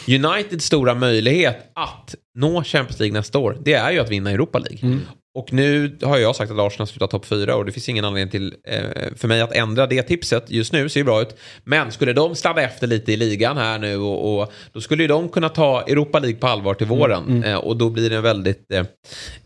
Uniteds 0.09 0.65
stora 0.65 0.95
möjlighet 0.95 1.71
att 1.75 2.15
nå 2.35 2.65
Champions 2.65 3.01
League 3.01 3.13
nästa 3.19 3.39
år, 3.39 3.57
det 3.61 3.75
är 3.75 3.91
ju 3.91 3.99
att 3.99 4.11
vinna 4.11 4.31
Europa 4.31 4.59
League. 4.59 4.99
Och 5.35 5.53
nu 5.53 5.99
har 6.03 6.19
jag 6.19 6.37
sagt 6.37 6.53
att 6.53 6.59
Arsenal 6.59 6.87
slutar 6.87 7.07
topp 7.07 7.27
4 7.27 7.57
och 7.57 7.65
det 7.65 7.73
finns 7.73 7.89
ingen 7.89 8.05
anledning 8.05 8.31
till 8.31 8.55
eh, 8.65 8.81
för 9.17 9.29
mig 9.29 9.41
att 9.41 9.53
ändra 9.53 9.87
det 9.87 10.03
tipset. 10.03 10.51
Just 10.51 10.73
nu 10.73 10.89
ser 10.89 11.01
det 11.01 11.05
bra 11.05 11.23
ut. 11.23 11.37
Men 11.65 11.93
skulle 11.93 12.13
de 12.13 12.35
sladda 12.35 12.63
efter 12.63 12.87
lite 12.87 13.13
i 13.13 13.17
ligan 13.17 13.57
här 13.57 13.79
nu 13.79 13.97
och, 13.97 14.41
och 14.41 14.53
då 14.73 14.81
skulle 14.81 15.03
ju 15.03 15.09
de 15.09 15.29
kunna 15.29 15.49
ta 15.49 15.83
Europa 15.83 16.19
League 16.19 16.41
på 16.41 16.47
allvar 16.47 16.75
till 16.75 16.87
våren. 16.87 17.45
Eh, 17.45 17.57
och 17.57 17.77
då 17.77 17.91
blir 17.91 18.11
det 18.11 18.17
en 18.17 18.23
väldigt 18.23 18.73
eh, 18.73 18.85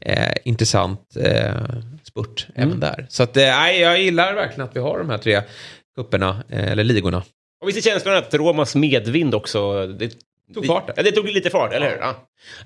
eh, 0.01 0.33
intressant 0.45 1.01
eh, 1.17 1.55
spurt 2.03 2.47
även 2.55 2.81
där. 2.81 3.07
Så 3.09 3.23
att, 3.23 3.37
eh, 3.37 3.43
nej, 3.43 3.81
jag 3.81 4.03
gillar 4.03 4.35
verkligen 4.35 4.69
att 4.69 4.77
vi 4.77 4.81
har 4.81 4.99
de 4.99 5.11
här 5.11 5.19
tre 5.19 5.43
kupperna 5.97 6.45
eh, 6.49 6.73
eller 6.73 6.85
ligorna. 6.85 7.23
Och 7.63 7.69
visst 7.69 7.79
är 7.79 7.91
känslan 7.91 8.17
att 8.17 8.35
Romas 8.35 8.75
medvind 8.75 9.35
också... 9.35 9.87
Det 9.87 10.13
Tog 10.55 10.67
fart. 10.67 10.91
Ja, 10.97 11.03
det 11.03 11.13
tog 11.13 11.29
lite 11.29 11.51
fart, 11.51 11.73
eller 11.73 11.91
hur? 11.91 11.97
Ja. 11.97 12.09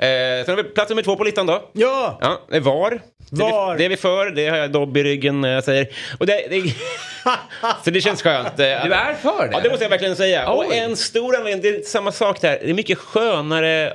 Eh, 0.06 0.44
sen 0.44 0.56
har 0.56 0.62
vi 0.62 0.68
plats 0.68 0.90
nummer 0.90 1.02
två 1.02 1.16
på 1.16 1.24
listan 1.24 1.46
då. 1.46 1.70
Ja! 1.72 2.18
Ja, 2.20 2.40
det 2.50 2.56
är 2.56 2.60
VAR. 2.60 3.02
VAR. 3.30 3.38
Det, 3.38 3.44
är 3.44 3.72
vi, 3.72 3.78
det 3.78 3.84
är 3.84 3.88
vi 3.88 3.96
för, 3.96 4.30
det 4.30 4.48
har 4.48 4.56
jag 4.56 4.72
Dobb 4.72 4.96
i 4.96 5.02
ryggen 5.02 5.40
när 5.40 5.54
jag 5.54 5.64
säger. 5.64 5.88
Och 6.18 6.26
det, 6.26 6.46
det, 6.50 6.62
så 7.84 7.90
det 7.90 8.00
känns 8.00 8.22
skönt. 8.22 8.56
Du 8.56 8.64
är 8.64 9.14
för 9.14 9.48
det? 9.48 9.52
Ja, 9.52 9.60
det 9.60 9.70
måste 9.70 9.84
jag 9.84 9.90
verkligen 9.90 10.16
säga. 10.16 10.50
Och 10.50 10.60
Oj. 10.60 10.78
en 10.78 10.96
stor 10.96 11.36
anledning, 11.36 11.62
det 11.62 11.78
är 11.78 11.82
samma 11.82 12.12
sak 12.12 12.40
där. 12.40 12.58
Det 12.62 12.70
är 12.70 12.74
mycket 12.74 12.98
skönare. 12.98 13.92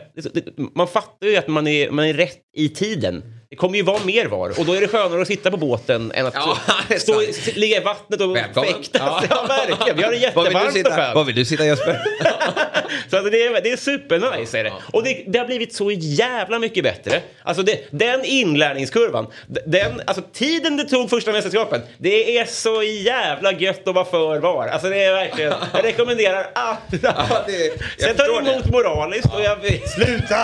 Man 0.75 0.87
fattar 0.87 1.27
ju 1.27 1.35
att 1.35 1.47
man 1.47 1.67
är, 1.67 1.89
man 1.89 2.05
är 2.05 2.13
rätt 2.13 2.37
i 2.57 2.69
tiden 2.69 3.23
Det 3.49 3.55
kommer 3.55 3.77
ju 3.77 3.83
vara 3.83 4.03
mer 4.03 4.25
VAR 4.25 4.59
och 4.59 4.65
då 4.65 4.73
är 4.73 4.81
det 4.81 4.87
skönare 4.87 5.21
att 5.21 5.27
sitta 5.27 5.51
på 5.51 5.57
båten 5.57 6.11
än 6.15 6.25
att 6.25 6.33
Ja, 6.33 6.57
stå, 6.97 7.21
ligga 7.53 7.77
i 7.77 7.79
vattnet 7.79 8.21
och 8.21 8.35
Välkommen. 8.35 8.73
fäktas. 8.73 9.01
Ja. 9.01 9.23
Ja. 9.29 9.45
verkligen. 9.67 9.97
Vi 9.97 10.03
har 10.03 10.11
det 10.11 10.17
jättevarmt 10.17 10.87
och 10.87 10.93
skönt. 10.93 11.15
var 11.15 11.23
vill 11.23 11.35
du 11.35 11.45
sitta 11.45 11.65
Jesper? 11.65 12.01
Så 13.09 13.17
att 13.17 13.31
det, 13.31 13.41
är, 13.45 13.61
det 13.61 13.71
är 13.71 13.77
supernice. 13.77 14.59
Är 14.59 14.63
det. 14.63 14.73
Och 14.93 15.03
det, 15.03 15.23
det 15.27 15.39
har 15.39 15.45
blivit 15.45 15.73
så 15.75 15.91
jävla 15.91 16.59
mycket 16.59 16.83
bättre. 16.83 17.21
Alltså 17.43 17.63
det, 17.63 17.87
den 17.91 18.25
inlärningskurvan, 18.25 19.27
den, 19.65 20.01
alltså 20.05 20.23
tiden 20.33 20.77
det 20.77 20.83
tog 20.85 21.09
första 21.09 21.31
mästerskapen, 21.31 21.81
det 21.97 22.37
är 22.37 22.45
så 22.45 22.83
jävla 22.83 23.51
gött 23.53 23.87
att 23.87 23.95
vara 23.95 24.05
för 24.05 24.39
VAR. 24.39 24.67
Alltså 24.67 24.89
det 24.89 25.03
är 25.03 25.13
verkligen, 25.13 25.53
jag 25.73 25.83
rekommenderar 25.85 26.47
alla. 26.55 26.77
det- 27.47 27.65
jag 27.97 28.07
Sen 28.07 28.15
tar 28.15 28.41
det 28.43 28.51
emot 28.51 28.65
moraliskt 28.71 29.33
och 29.33 29.41
jag... 29.43 29.57
Sluta! 29.89 30.35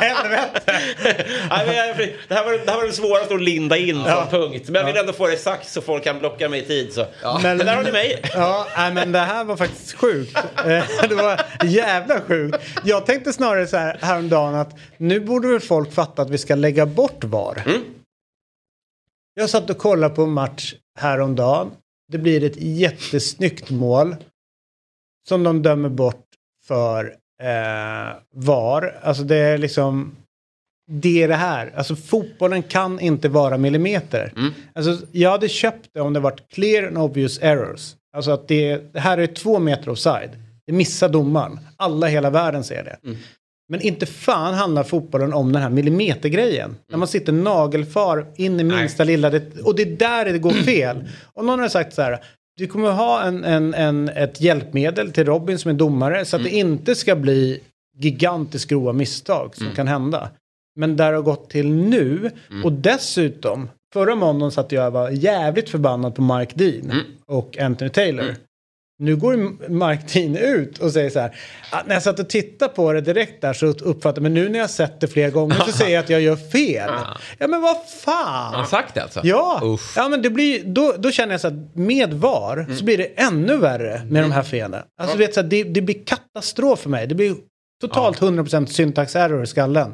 Helvete! 0.00 0.80
Det, 2.28 2.34
här 2.34 2.44
var, 2.44 2.52
det 2.52 2.70
här 2.70 2.76
var 2.78 2.86
det 2.86 2.92
svåraste 2.92 3.34
att 3.34 3.42
linda 3.42 3.76
in 3.76 4.04
som 4.04 4.28
punkt. 4.30 4.68
Men 4.68 4.74
jag 4.74 4.86
vill 4.86 4.96
ändå 4.96 5.12
få 5.12 5.26
det 5.26 5.36
sagt 5.36 5.68
så 5.68 5.80
folk 5.80 6.04
kan 6.04 6.18
blocka 6.18 6.48
mig 6.48 6.60
i 6.60 6.66
tid. 6.66 6.92
Så. 6.92 7.06
Men, 7.42 7.58
där 7.58 7.76
har 7.76 7.82
ni 7.82 7.92
mig. 7.92 8.22
Ja, 8.34 8.66
nej, 8.76 8.94
men 8.94 9.12
det 9.12 9.18
här 9.18 9.44
var 9.44 9.56
faktiskt 9.56 9.92
sjukt. 9.92 10.36
Eh, 10.66 10.84
Det 11.08 11.14
var 11.14 11.40
jävla 11.64 12.20
sjukt. 12.20 12.56
Jag 12.84 13.06
tänkte 13.06 13.32
snarare 13.32 13.66
så 13.66 13.76
här 13.76 13.98
häromdagen 14.02 14.54
att 14.54 14.78
nu 14.96 15.20
borde 15.20 15.48
väl 15.48 15.60
folk 15.60 15.92
fatta 15.92 16.22
att 16.22 16.30
vi 16.30 16.38
ska 16.38 16.54
lägga 16.54 16.86
bort 16.86 17.24
VAR. 17.24 17.62
Jag 19.34 19.50
satt 19.50 19.70
och 19.70 19.78
kollade 19.78 20.14
på 20.14 20.22
en 20.22 20.30
match 20.32 20.74
häromdagen. 20.98 21.70
Det 22.12 22.18
blir 22.18 22.44
ett 22.44 22.56
jättesnyggt 22.56 23.70
mål 23.70 24.16
som 25.28 25.42
de 25.42 25.62
dömer 25.62 25.88
bort 25.88 26.24
för 26.66 27.04
eh, 27.42 28.16
VAR. 28.34 29.00
Alltså 29.02 29.22
det 29.22 29.36
är 29.36 29.58
liksom 29.58 30.16
det 30.90 31.22
är 31.22 31.28
det 31.28 31.34
här. 31.34 31.72
Alltså 31.76 31.96
fotbollen 31.96 32.62
kan 32.62 33.00
inte 33.00 33.28
vara 33.28 33.58
millimeter. 33.58 34.32
Alltså, 34.74 35.06
jag 35.12 35.30
hade 35.30 35.48
köpt 35.48 35.88
det 35.94 36.00
om 36.00 36.12
det 36.12 36.20
varit 36.20 36.48
clear 36.52 36.86
and 36.86 36.98
obvious 36.98 37.38
errors. 37.42 37.94
Alltså 38.16 38.30
att 38.30 38.48
det, 38.48 38.92
det 38.92 39.00
här 39.00 39.18
är 39.18 39.26
två 39.26 39.58
meter 39.58 39.88
offside. 39.88 40.30
Det 40.66 40.72
missar 40.72 41.08
domaren. 41.08 41.58
Alla 41.76 42.08
i 42.08 42.12
hela 42.12 42.30
världen 42.30 42.64
ser 42.64 42.84
det. 42.84 42.96
Men 43.68 43.80
inte 43.80 44.06
fan 44.06 44.54
handlar 44.54 44.82
fotbollen 44.82 45.32
om 45.32 45.52
den 45.52 45.62
här 45.62 45.70
millimetergrejen. 45.70 46.76
När 46.90 46.98
man 46.98 47.08
sitter 47.08 47.32
nagelfar 47.32 48.26
in 48.36 48.60
i 48.60 48.64
minsta 48.64 49.04
lilla. 49.04 49.30
Det, 49.30 49.60
och 49.60 49.76
det 49.76 49.82
är 49.82 49.96
där 49.96 50.24
det 50.24 50.38
går 50.38 50.50
fel. 50.50 51.08
Om 51.34 51.46
någon 51.46 51.60
har 51.60 51.68
sagt 51.68 51.94
så 51.94 52.02
här. 52.02 52.18
Du 52.56 52.66
kommer 52.66 52.90
ha 52.90 53.22
en, 53.22 53.44
en, 53.44 53.74
en, 53.74 54.08
ett 54.08 54.40
hjälpmedel 54.40 55.12
till 55.12 55.24
Robin 55.24 55.58
som 55.58 55.70
är 55.70 55.74
domare. 55.74 56.24
Så 56.24 56.36
att 56.36 56.42
det 56.42 56.50
inte 56.50 56.94
ska 56.94 57.16
bli 57.16 57.60
gigantiskt 57.98 58.70
grova 58.70 58.92
misstag 58.92 59.56
som 59.56 59.74
kan 59.74 59.88
hända. 59.88 60.30
Men 60.78 60.96
där 60.96 61.12
har 61.12 61.22
gått 61.22 61.50
till 61.50 61.68
nu. 61.72 62.30
Och 62.64 62.72
dessutom. 62.72 63.68
Förra 63.92 64.14
måndagen 64.14 64.50
satt 64.52 64.72
jag 64.72 64.86
och 64.86 64.92
var 64.92 65.10
jävligt 65.10 65.70
förbannad 65.70 66.14
på 66.14 66.22
Mark 66.22 66.50
Dean. 66.54 66.92
Och 67.26 67.58
Anthony 67.58 67.90
Taylor. 67.90 68.34
Nu 69.00 69.16
går 69.16 69.68
Mark 69.70 70.12
Dean 70.12 70.36
ut 70.36 70.78
och 70.78 70.92
säger 70.92 71.10
så 71.10 71.20
här. 71.20 71.36
"Ah, 71.72 71.80
när 71.86 71.94
jag 71.94 72.02
satt 72.02 72.18
och 72.18 72.28
tittade 72.28 72.72
på 72.74 72.92
det 72.92 73.00
direkt 73.00 73.40
där 73.42 73.52
så 73.52 73.66
uppfattade 73.66 74.16
jag. 74.16 74.22
Men 74.22 74.34
nu 74.34 74.48
när 74.48 74.58
jag 74.58 74.70
sett 74.70 75.00
det 75.00 75.08
flera 75.08 75.30
gånger 75.30 75.54
så 75.54 75.72
säger 75.72 75.94
jag 75.94 76.02
att 76.04 76.10
jag 76.10 76.20
gör 76.20 76.36
fel. 76.36 76.90
Ja 77.38 77.46
men 77.48 77.62
vad 77.62 77.76
fan. 78.04 78.54
Han 78.54 78.66
sagt 78.66 78.94
det 78.94 79.02
alltså? 79.02 79.20
Ja, 79.24 79.60
Uff. 79.64 79.92
ja 79.96 80.08
men 80.08 80.22
det 80.22 80.30
blir, 80.30 80.64
då, 80.64 80.94
då 80.98 81.10
känner 81.10 81.32
jag 81.34 81.40
så 81.40 81.48
att 81.48 81.74
med 81.76 82.14
VAR 82.14 82.66
så 82.78 82.84
blir 82.84 82.98
det 82.98 83.04
ännu 83.04 83.56
värre 83.56 84.02
med 84.10 84.22
de 84.24 84.32
här 84.32 84.42
felen. 84.42 84.82
Alltså 85.00 85.16
du 85.16 85.24
vet, 85.26 85.34
så 85.34 85.40
att 85.40 85.50
det, 85.50 85.64
det 85.64 85.80
blir 85.82 86.04
katastrof 86.04 86.78
för 86.80 86.90
mig. 86.90 87.06
Det 87.06 87.14
blir 87.14 87.34
totalt 87.80 88.20
100% 88.20 88.66
syntax 88.66 89.16
error 89.16 89.42
i 89.42 89.46
skallen. 89.46 89.92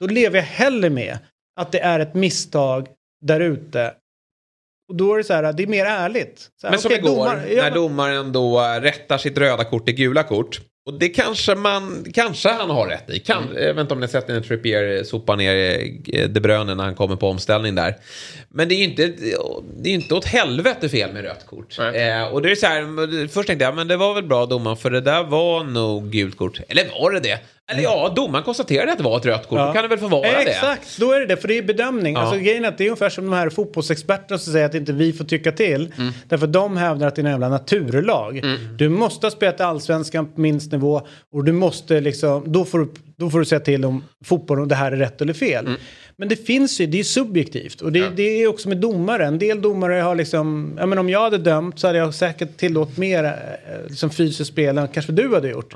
Då 0.00 0.06
lever 0.06 0.36
jag 0.38 0.44
hellre 0.44 0.90
med 0.90 1.18
att 1.60 1.72
det 1.72 1.78
är 1.80 2.00
ett 2.00 2.14
misstag 2.14 2.86
där 3.26 3.40
ute. 3.40 3.92
Och 4.88 4.94
då 4.96 5.14
är 5.14 5.18
det 5.18 5.24
så 5.24 5.32
här, 5.34 5.52
det 5.52 5.62
är 5.62 5.66
mer 5.66 5.84
ärligt. 5.84 6.50
Så 6.60 6.66
här, 6.66 6.70
Men 6.70 6.80
som 6.80 6.92
igår, 6.92 7.08
domar- 7.08 7.46
ja, 7.48 7.62
när 7.62 7.70
domaren 7.70 8.32
då 8.32 8.60
rättar 8.80 9.18
sitt 9.18 9.38
röda 9.38 9.64
kort 9.64 9.84
till 9.86 9.94
gula 9.94 10.22
kort. 10.22 10.60
Och 10.86 10.98
det 10.98 11.08
kanske 11.08 11.54
man, 11.54 12.04
kanske 12.14 12.48
han 12.48 12.70
har 12.70 12.86
rätt 12.86 13.10
i. 13.10 13.18
Kan, 13.18 13.42
Jag 13.54 13.74
vet 13.74 13.78
inte 13.82 13.94
om 13.94 14.00
ni 14.00 14.06
har 14.06 14.10
sett 14.10 14.28
när 14.28 14.40
Trippier 14.40 15.04
sopar 15.04 15.36
ner 15.36 15.78
eh, 16.12 16.28
De 16.28 16.40
Bruyne 16.40 16.74
när 16.74 16.84
han 16.84 16.94
kommer 16.94 17.16
på 17.16 17.28
omställning 17.28 17.74
där. 17.74 17.94
Men 18.48 18.68
det 18.68 18.74
är 18.74 18.76
ju 18.76 18.84
inte, 18.84 19.06
det 19.76 19.90
är 19.90 19.94
inte 19.94 20.14
åt 20.14 20.24
helvete 20.24 20.88
fel 20.88 21.12
med 21.12 21.22
rött 21.24 21.46
kort. 21.46 21.78
Eh, 21.78 22.22
och 22.32 22.42
det 22.42 22.50
är 22.50 22.54
så 22.54 22.66
här, 22.66 23.28
först 23.28 23.46
tänkte 23.46 23.64
jag, 23.64 23.74
men 23.76 23.88
det 23.88 23.96
var 23.96 24.14
väl 24.14 24.24
bra 24.24 24.46
domaren 24.46 24.76
för 24.76 24.90
det 24.90 25.00
där 25.00 25.24
var 25.24 25.64
nog 25.64 26.10
gult 26.10 26.36
kort. 26.36 26.60
Eller 26.68 26.84
var 27.00 27.10
det 27.12 27.20
det? 27.20 27.38
Eller 27.70 27.82
ja, 27.82 28.12
domaren 28.16 28.44
konstaterade 28.44 28.92
att 28.92 28.98
det 28.98 29.04
var 29.04 29.16
ett 29.16 29.26
rött 29.26 29.48
kort. 29.48 29.58
Då 29.58 29.72
kan 29.72 29.82
det 29.82 29.88
väl 29.88 29.98
få 29.98 30.08
vara 30.08 30.22
det. 30.22 30.28
Exakt, 30.28 30.98
då 30.98 31.12
är 31.12 31.20
det 31.20 31.26
det. 31.26 31.36
För 31.36 31.48
det 31.48 31.58
är 31.58 31.62
bedömning. 31.62 32.14
Ja. 32.14 32.20
Alltså, 32.20 32.38
grejen 32.38 32.64
är 32.64 32.68
att 32.68 32.78
det 32.78 32.84
är 32.84 32.88
ungefär 32.88 33.08
som 33.08 33.24
de 33.24 33.32
här 33.32 33.50
fotbollsexperterna 33.50 34.38
som 34.38 34.52
säger 34.52 34.66
att 34.66 34.74
inte 34.74 34.92
vi 34.92 35.12
får 35.12 35.24
tycka 35.24 35.52
till. 35.52 35.92
Mm. 35.98 36.12
Därför 36.28 36.46
de 36.46 36.76
hävdar 36.76 37.06
att 37.06 37.14
det 37.14 37.22
är 37.22 37.24
en 37.24 37.30
jävla 37.30 37.48
naturlag. 37.48 38.42
Du 38.76 38.88
måste 38.88 39.26
ha 39.26 39.30
spelat 39.30 39.60
allsvenskan 39.60 40.26
på 40.26 40.40
minst 40.40 40.72
nivå. 40.72 41.06
Och 41.32 41.44
du 41.44 41.52
måste 41.52 42.00
liksom, 42.00 42.52
då 42.52 42.64
får 42.64 42.78
du, 42.78 42.88
då 43.16 43.30
får 43.30 43.38
du 43.38 43.44
säga 43.44 43.60
till 43.60 43.84
om 43.84 44.04
fotbollen 44.24 44.62
om 44.62 44.68
det 44.68 44.74
här 44.74 44.92
är 44.92 44.96
rätt 44.96 45.20
eller 45.20 45.32
fel. 45.32 45.66
Mm. 45.66 45.80
Men 46.18 46.28
det 46.28 46.36
finns 46.36 46.80
ju, 46.80 46.86
det 46.86 47.00
är 47.00 47.04
subjektivt. 47.04 47.80
Och 47.80 47.92
det, 47.92 48.10
det 48.16 48.22
är 48.22 48.46
också 48.46 48.68
med 48.68 48.78
domare. 48.78 49.26
En 49.26 49.38
del 49.38 49.62
domare 49.62 49.94
har 49.94 50.14
liksom, 50.14 50.76
ja 50.78 50.86
men 50.86 50.98
om 50.98 51.10
jag 51.10 51.20
hade 51.20 51.38
dömt 51.38 51.78
så 51.78 51.86
hade 51.86 51.98
jag 51.98 52.14
säkert 52.14 52.56
tillåtit 52.56 52.96
mer 52.96 53.24
eh, 53.24 53.32
liksom 53.88 54.10
fysiskt 54.10 54.50
spel 54.50 54.78
än 54.78 54.88
kanske 54.88 55.12
du 55.12 55.34
hade 55.34 55.48
gjort. 55.48 55.74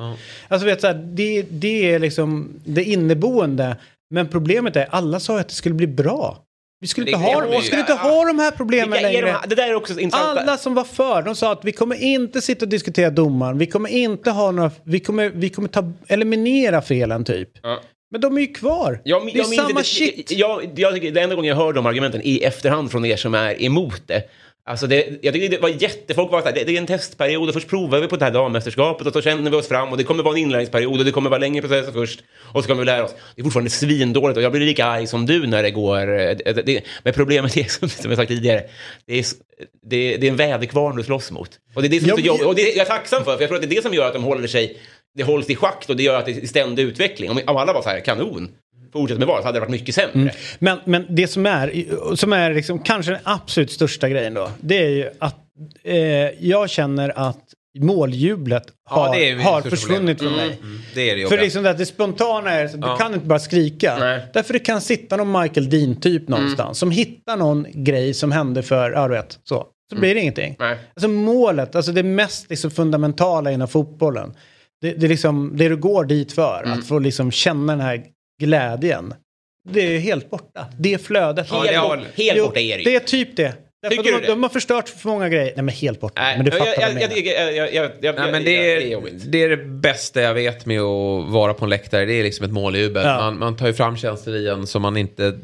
Alltså 0.49 0.67
vet 0.67 0.81
så 0.81 0.87
här, 0.87 0.95
det, 0.95 1.43
det 1.43 1.93
är 1.93 1.99
liksom 1.99 2.49
det 2.65 2.85
inneboende. 2.85 3.77
Men 4.11 4.29
problemet 4.29 4.77
är, 4.77 4.87
alla 4.91 5.21
sa 5.21 5.41
att 5.41 5.49
det 5.49 5.55
skulle 5.55 5.75
bli 5.75 5.87
bra. 5.87 6.39
Vi 6.81 6.89
skulle, 6.89 7.11
inte 7.11 7.19
ha, 7.19 7.47
vi 7.51 7.63
skulle 7.63 7.81
inte 7.81 7.93
ha 7.93 8.25
de 8.25 8.39
här 8.39 8.51
problemen 8.51 8.93
är 8.93 8.97
de 8.97 9.03
längre. 9.03 9.27
här? 9.27 9.49
Det 9.49 9.55
där 9.55 9.69
är 9.69 9.75
också 9.75 10.01
intressant. 10.01 10.39
Alla 10.39 10.57
som 10.57 10.75
var 10.75 10.85
för, 10.85 11.23
de 11.23 11.35
sa 11.35 11.53
att 11.53 11.65
vi 11.65 11.73
kommer 11.73 12.03
inte 12.03 12.41
sitta 12.41 12.65
och 12.65 12.69
diskutera 12.69 13.11
domaren. 13.11 13.59
Vi 13.59 13.67
kommer 13.67 13.91
inte 13.91 14.31
ha 14.31 14.51
några, 14.51 14.71
vi 14.85 15.01
kommer, 15.01 15.31
vi 15.35 15.49
kommer 15.49 15.69
ta, 15.69 15.93
eliminera 16.07 16.83
felen 16.83 17.25
typ. 17.25 17.49
Ja. 17.63 17.81
Men 18.13 18.21
de 18.21 18.37
är 18.37 18.41
ju 18.41 18.47
kvar. 18.47 19.01
Jag, 19.05 19.27
det 19.27 19.33
är 19.33 19.37
jag 19.37 19.47
samma 19.47 19.71
inte, 19.71 19.85
shit. 19.85 20.31
Jag, 20.31 20.71
jag, 20.77 20.95
tycker, 20.95 21.11
det 21.11 21.21
enda 21.21 21.35
gången 21.35 21.49
jag 21.49 21.57
hör 21.57 21.73
de 21.73 21.87
argumenten 21.87 22.21
i 22.25 22.39
efterhand 22.39 22.91
från 22.91 23.05
er 23.05 23.17
som 23.17 23.35
är 23.35 23.63
emot 23.63 24.03
det. 24.07 24.23
Alltså 24.65 24.87
det, 24.87 25.19
jag 25.23 25.35
tycker 25.35 25.49
det 25.49 25.59
var 25.59 25.69
jättefolk 25.69 26.33
var 26.33 26.41
så 26.41 26.47
här, 26.47 26.55
det, 26.55 26.65
det 26.65 26.73
är 26.73 26.79
en 26.79 26.87
testperiod 26.87 27.49
och 27.49 27.55
först 27.55 27.69
provar 27.69 28.01
vi 28.01 28.09
på 28.09 28.17
det 28.17 28.25
här 28.25 28.33
dammästerskapet 28.33 29.07
och 29.07 29.13
så 29.13 29.23
känner 29.23 29.51
vi 29.51 29.57
oss 29.57 29.69
fram 29.69 29.89
och 29.89 29.97
det 29.99 30.05
kommer 30.05 30.23
vara 30.23 30.35
en 30.35 30.43
inlärningsperiod 30.43 30.99
och 30.99 31.05
det 31.05 31.11
kommer 31.11 31.31
vara 31.31 31.41
längre 31.41 31.61
processer 31.61 31.93
först 31.93 32.23
och 32.53 32.63
så 32.63 32.69
kommer 32.69 32.81
vi 32.81 32.87
lära 32.87 33.05
oss. 33.05 33.15
Det 33.35 33.43
är 33.43 33.45
fortfarande 33.45 33.71
svindåligt 33.71 34.37
och 34.37 34.43
jag 34.43 34.53
blir 34.53 34.67
lika 34.67 34.85
arg 34.85 35.07
som 35.07 35.27
du 35.27 35.47
när 35.47 35.63
det 35.63 35.71
går. 35.71 36.21
eh, 36.21 36.37
Det, 36.45 36.63
det, 36.67 36.85
men 37.03 37.13
problemet 37.13 37.57
är 37.57 37.65
som, 37.89 38.11
jag 38.11 38.17
sagt 38.17 38.29
tidigare, 38.29 38.63
det 39.07 39.19
är, 39.19 39.25
det, 39.83 40.17
det 40.17 40.27
är 40.27 40.31
en 40.31 40.37
väderkvarn 40.37 40.97
du 40.97 41.03
slåss 41.03 41.31
mot. 41.31 41.51
Och 41.75 41.83
det 41.83 41.89
är 41.89 41.91
det 41.91 42.01
som 42.01 42.11
är 42.11 42.15
så 42.15 42.21
jobbigt 42.21 42.47
och 42.47 42.55
det 42.55 42.73
är 42.73 42.79
jag 42.79 42.87
tacksam 42.87 43.25
för, 43.25 43.35
för 43.35 43.43
jag 43.43 43.49
tror 43.49 43.57
att 43.57 43.63
det 43.63 43.75
är 43.75 43.77
det 43.77 43.83
som 43.83 43.95
gör 43.95 44.07
att 44.07 44.15
de 44.15 44.23
håller 44.25 44.49
sig, 44.49 44.79
det 45.15 45.23
hålls 45.25 45.51
i 45.51 45.57
schakt 45.57 45.91
och 45.91 45.97
det 45.97 46.03
gör 46.03 46.19
att 46.19 46.27
det 46.27 46.43
är 46.43 46.47
ständig 46.47 46.83
utveckling. 46.83 47.31
Om, 47.31 47.41
om 47.47 47.57
alla 47.57 47.73
var 47.73 47.83
så 47.83 47.89
här, 47.89 48.01
kanon, 48.01 48.49
fortsätt 48.93 49.19
med 49.19 49.29
VAR 49.29 49.39
så 49.41 49.45
hade 49.47 49.57
det 49.57 49.61
varit 49.61 49.71
mycket 49.71 49.95
sämre. 49.95 50.13
Mm. 50.15 50.35
Men, 50.59 50.79
men 50.85 51.07
det 51.09 51.27
som 51.29 51.47
är, 51.47 51.85
som 52.17 52.33
är 52.33 52.55
liksom 52.55 52.79
kanske 52.79 53.13
den 53.13 53.21
absolut 53.25 53.71
största 53.73 54.09
grejen 54.09 54.35
då. 54.35 54.51
Det 54.61 54.79
är 54.79 54.89
ju 54.91 55.11
att 55.19 55.37
eh, 55.85 55.97
jag 56.47 56.71
känner 56.71 57.29
att 57.29 57.45
måljublet 57.79 58.65
har, 58.91 59.17
Ja, 59.17 59.43
har 59.43 59.63
försvunnit 59.63 60.19
problem. 60.19 60.39
från 60.39 60.47
mig. 60.49 60.59
Mm, 60.63 60.79
det 60.95 61.11
är 61.11 61.17
det 61.17 61.29
För 61.29 61.39
liksom 61.39 61.63
det, 61.63 61.71
att 61.71 61.79
det 61.79 61.87
spontana 61.87 62.51
är 62.51 62.69
så 62.69 62.79
Ja. 62.83 62.93
du 62.93 62.97
kan 62.99 63.15
inte 63.15 63.27
bara 63.27 63.39
skrika. 63.39 63.97
Nej. 63.99 64.21
Därför 64.33 64.53
det 64.53 64.59
kan 64.59 64.81
sitta 64.81 65.17
någon 65.17 65.43
Michael 65.43 65.71
Dean-typ 65.71 66.29
någonstans 66.29 66.79
som 66.79 66.91
hittar 66.91 67.37
någon 67.37 67.67
grej 67.73 68.15
som 68.15 68.33
hände 68.33 68.63
för, 68.63 68.91
ja 68.91 69.09
du 69.09 69.15
vet, 69.15 69.39
så. 69.45 69.67
Så 69.93 69.99
blir 69.99 70.15
det 70.15 70.21
ingenting. 70.21 70.57
Nej. 70.59 70.79
Alltså 70.97 71.09
målet, 71.09 71.77
alltså 71.77 71.93
det 71.93 72.03
mest 72.03 72.51
liksom 72.51 72.71
fundamentala 72.71 73.53
inom 73.53 73.69
fotbollen. 73.69 74.35
Det, 74.83 74.93
det 74.93 75.07
är 75.07 75.09
liksom 75.09 75.53
det 75.57 75.69
du 75.69 75.77
går 75.77 76.05
dit 76.05 76.33
för, 76.33 76.63
att 76.67 76.87
få 76.87 76.99
liksom 76.99 77.31
känna 77.31 77.73
den 77.73 77.81
här 77.81 78.03
glädjen. 78.43 79.15
Det 79.71 79.81
är 79.97 79.99
helt 79.99 80.31
borta. 80.31 80.67
Det 80.79 80.95
är 80.95 80.99
flödet. 80.99 81.47
Ja, 81.51 81.65
det 81.69 81.75
har- 81.75 82.03
helt 82.15 82.43
borta 82.43 82.61
är 82.61 82.77
det 82.79 82.83
ju. 82.83 82.85
Det 82.91 82.95
är 82.97 83.01
typ 83.01 83.37
det. 83.37 83.55
Därför 83.83 83.97
Tycker 83.97 84.13
att 84.15 84.21
du 84.21 84.21
de, 84.21 84.27
det? 84.27 84.33
de 84.33 84.43
har 84.43 84.51
förstört 84.51 84.89
för 84.89 85.09
många 85.09 85.29
grejer. 85.29 85.53
Nej 85.57 85.65
men 85.65 85.69
helt 85.75 86.01
borta. 86.01 86.23
Nej, 86.23 86.37
men 86.37 86.45
du 86.45 86.51
fattar 86.51 86.67
jag, 86.67 86.75
vad 86.75 86.81
jag, 86.81 87.03
jag, 87.03 87.11
menar. 87.11 87.17
jag, 87.17 87.57
jag, 87.57 87.75
jag, 87.75 87.91
jag, 88.01 88.15
Nej, 88.15 88.33
men 88.33 88.45
det, 88.45 88.73
är, 88.73 88.77
det 88.77 88.83
är 88.87 88.89
jobbigt. 88.89 89.23
det 89.33 89.43
är 89.43 89.49
det 89.49 89.57
bästa 89.57 90.21
jag 90.21 90.35
vet 90.35 90.67
med 90.67 90.81
att 90.81 91.29
vara 91.33 91.55
på 91.55 91.65
en 91.65 91.71
läktare. 91.71 92.05
Det 92.05 92.13
är 92.13 92.23
liksom 92.23 92.47
ett 92.47 92.53
måljubel. 92.53 93.07
Ja. 93.07 93.17
Man, 93.17 93.39
man 93.39 93.57
tar 93.57 93.67
ju 93.67 93.73
fram 93.75 93.97
känslor 93.97 94.37
i 94.37 94.49
en 94.49 94.67
som 94.67 94.83
man 94.83 94.97
inte 94.97 95.39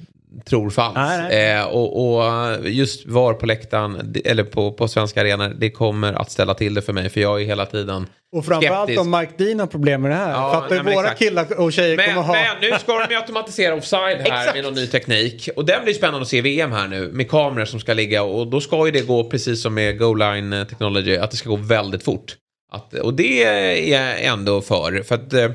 tror 0.48 0.70
fanns. 0.70 0.94
Nej, 0.94 1.18
nej. 1.28 1.58
Eh, 1.58 1.64
och, 1.64 2.16
och 2.16 2.68
just 2.68 3.06
var 3.06 3.34
på 3.34 3.46
läktaren, 3.46 4.14
eller 4.24 4.44
på, 4.44 4.72
på 4.72 4.88
svenska 4.88 5.20
arenor, 5.20 5.54
det 5.58 5.70
kommer 5.70 6.12
att 6.12 6.30
ställa 6.30 6.54
till 6.54 6.74
det 6.74 6.82
för 6.82 6.92
mig. 6.92 7.08
För 7.08 7.20
jag 7.20 7.40
är 7.42 7.46
hela 7.46 7.66
tiden 7.66 8.06
Och 8.32 8.44
framförallt 8.44 8.88
skeptisk. 8.88 9.00
om 9.00 9.10
Mike 9.10 9.32
Dean 9.44 9.60
har 9.60 9.66
problem 9.66 10.02
med 10.02 10.10
det 10.10 10.14
här. 10.14 10.30
Ja, 10.30 10.52
Fattar 10.52 10.82
nej, 10.82 10.94
våra 10.94 11.04
exakt. 11.04 11.18
killar 11.18 11.60
och 11.60 11.72
tjejer 11.72 11.96
Men, 11.96 12.08
kommer 12.08 12.22
ha... 12.22 12.32
men 12.32 12.70
nu 12.70 12.78
ska 12.78 12.98
de 12.98 13.14
ju 13.14 13.20
automatisera 13.20 13.74
offside 13.74 14.18
här 14.18 14.54
med 14.54 14.64
någon 14.64 14.74
ny 14.74 14.86
teknik. 14.86 15.48
Och 15.56 15.64
den 15.64 15.84
blir 15.84 15.94
spännande 15.94 16.22
att 16.22 16.28
se 16.28 16.36
i 16.38 16.40
VM 16.40 16.72
här 16.72 16.88
nu 16.88 17.10
med 17.12 17.30
kameror 17.30 17.64
som 17.64 17.80
ska 17.80 17.94
ligga 17.94 18.22
och 18.22 18.46
då 18.46 18.60
ska 18.60 18.86
ju 18.86 18.92
det 18.92 19.06
gå 19.06 19.24
precis 19.24 19.62
som 19.62 19.74
med 19.74 19.98
Goal 19.98 20.18
Line 20.18 20.66
Technology 20.68 21.16
att 21.16 21.30
det 21.30 21.36
ska 21.36 21.48
gå 21.50 21.56
väldigt 21.56 22.04
fort. 22.04 22.36
Att, 22.72 22.94
och 22.94 23.14
det 23.14 23.44
är 23.44 23.72
jag 23.92 24.24
ändå 24.24 24.60
för. 24.60 25.02
för 25.02 25.14
att, 25.14 25.32
eh, 25.32 25.50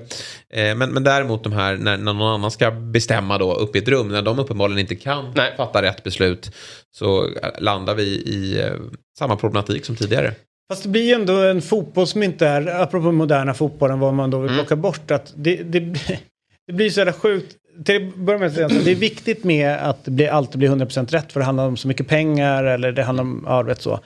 men, 0.76 0.94
men 0.94 1.03
däremot 1.03 1.44
de 1.44 1.53
här 1.53 1.77
när, 1.77 1.98
när 1.98 2.14
någon 2.14 2.34
annan 2.34 2.52
ska 2.52 2.72
bestämma 2.72 3.38
då 3.38 3.53
uppe 3.53 3.77
i 3.77 3.81
ett 3.81 3.88
rum 3.88 4.07
när 4.07 4.22
de 4.22 4.40
uppenbarligen 4.40 4.80
inte 4.80 4.95
kan 4.95 5.34
Nej. 5.35 5.53
fatta 5.57 5.81
rätt 5.81 6.03
beslut 6.03 6.52
så 6.91 7.26
eh, 7.26 7.31
landar 7.60 7.95
vi 7.95 8.03
i 8.03 8.61
eh, 8.61 8.73
samma 9.19 9.35
problematik 9.35 9.85
som 9.85 9.95
tidigare. 9.95 10.34
Fast 10.72 10.84
det 10.84 10.90
blir 10.90 11.03
ju 11.07 11.14
ändå 11.14 11.34
en 11.34 11.61
fotboll 11.61 12.07
som 12.07 12.23
inte 12.23 12.48
är, 12.48 12.81
apropå 12.81 13.11
moderna 13.11 13.53
fotbollen, 13.53 13.99
vad 13.99 14.14
man 14.14 14.31
då 14.31 14.40
vill 14.40 14.52
Mm. 14.52 14.60
plocka 14.65 14.76
bort. 14.76 15.11
Att 15.11 15.34
det, 15.35 15.56
det, 15.56 15.80
det 16.68 16.73
blir 16.73 16.90
så 16.90 16.99
jävla 16.99 17.14
sjukt. 17.14 17.56
Till 17.85 18.07
att 18.07 18.15
börja 18.15 18.40
med 18.40 18.52
det 18.53 18.91
är 18.91 18.95
viktigt 18.95 19.44
med 19.44 19.77
att 19.77 20.06
det 20.06 20.11
blir, 20.11 20.27
alltid 20.27 20.60
blir 20.60 20.69
100% 20.69 21.11
rätt 21.11 21.31
för 21.34 21.40
det 21.40 21.45
handlar 21.45 21.68
om 21.68 21.77
så 21.77 21.88
mycket 21.88 22.07
pengar 22.07 22.64
eller 22.64 22.91
det 22.91 23.03
handlar 23.03 23.23
om, 23.23 23.44
ja 23.48 23.61
vet 23.61 23.81
så. 23.81 23.99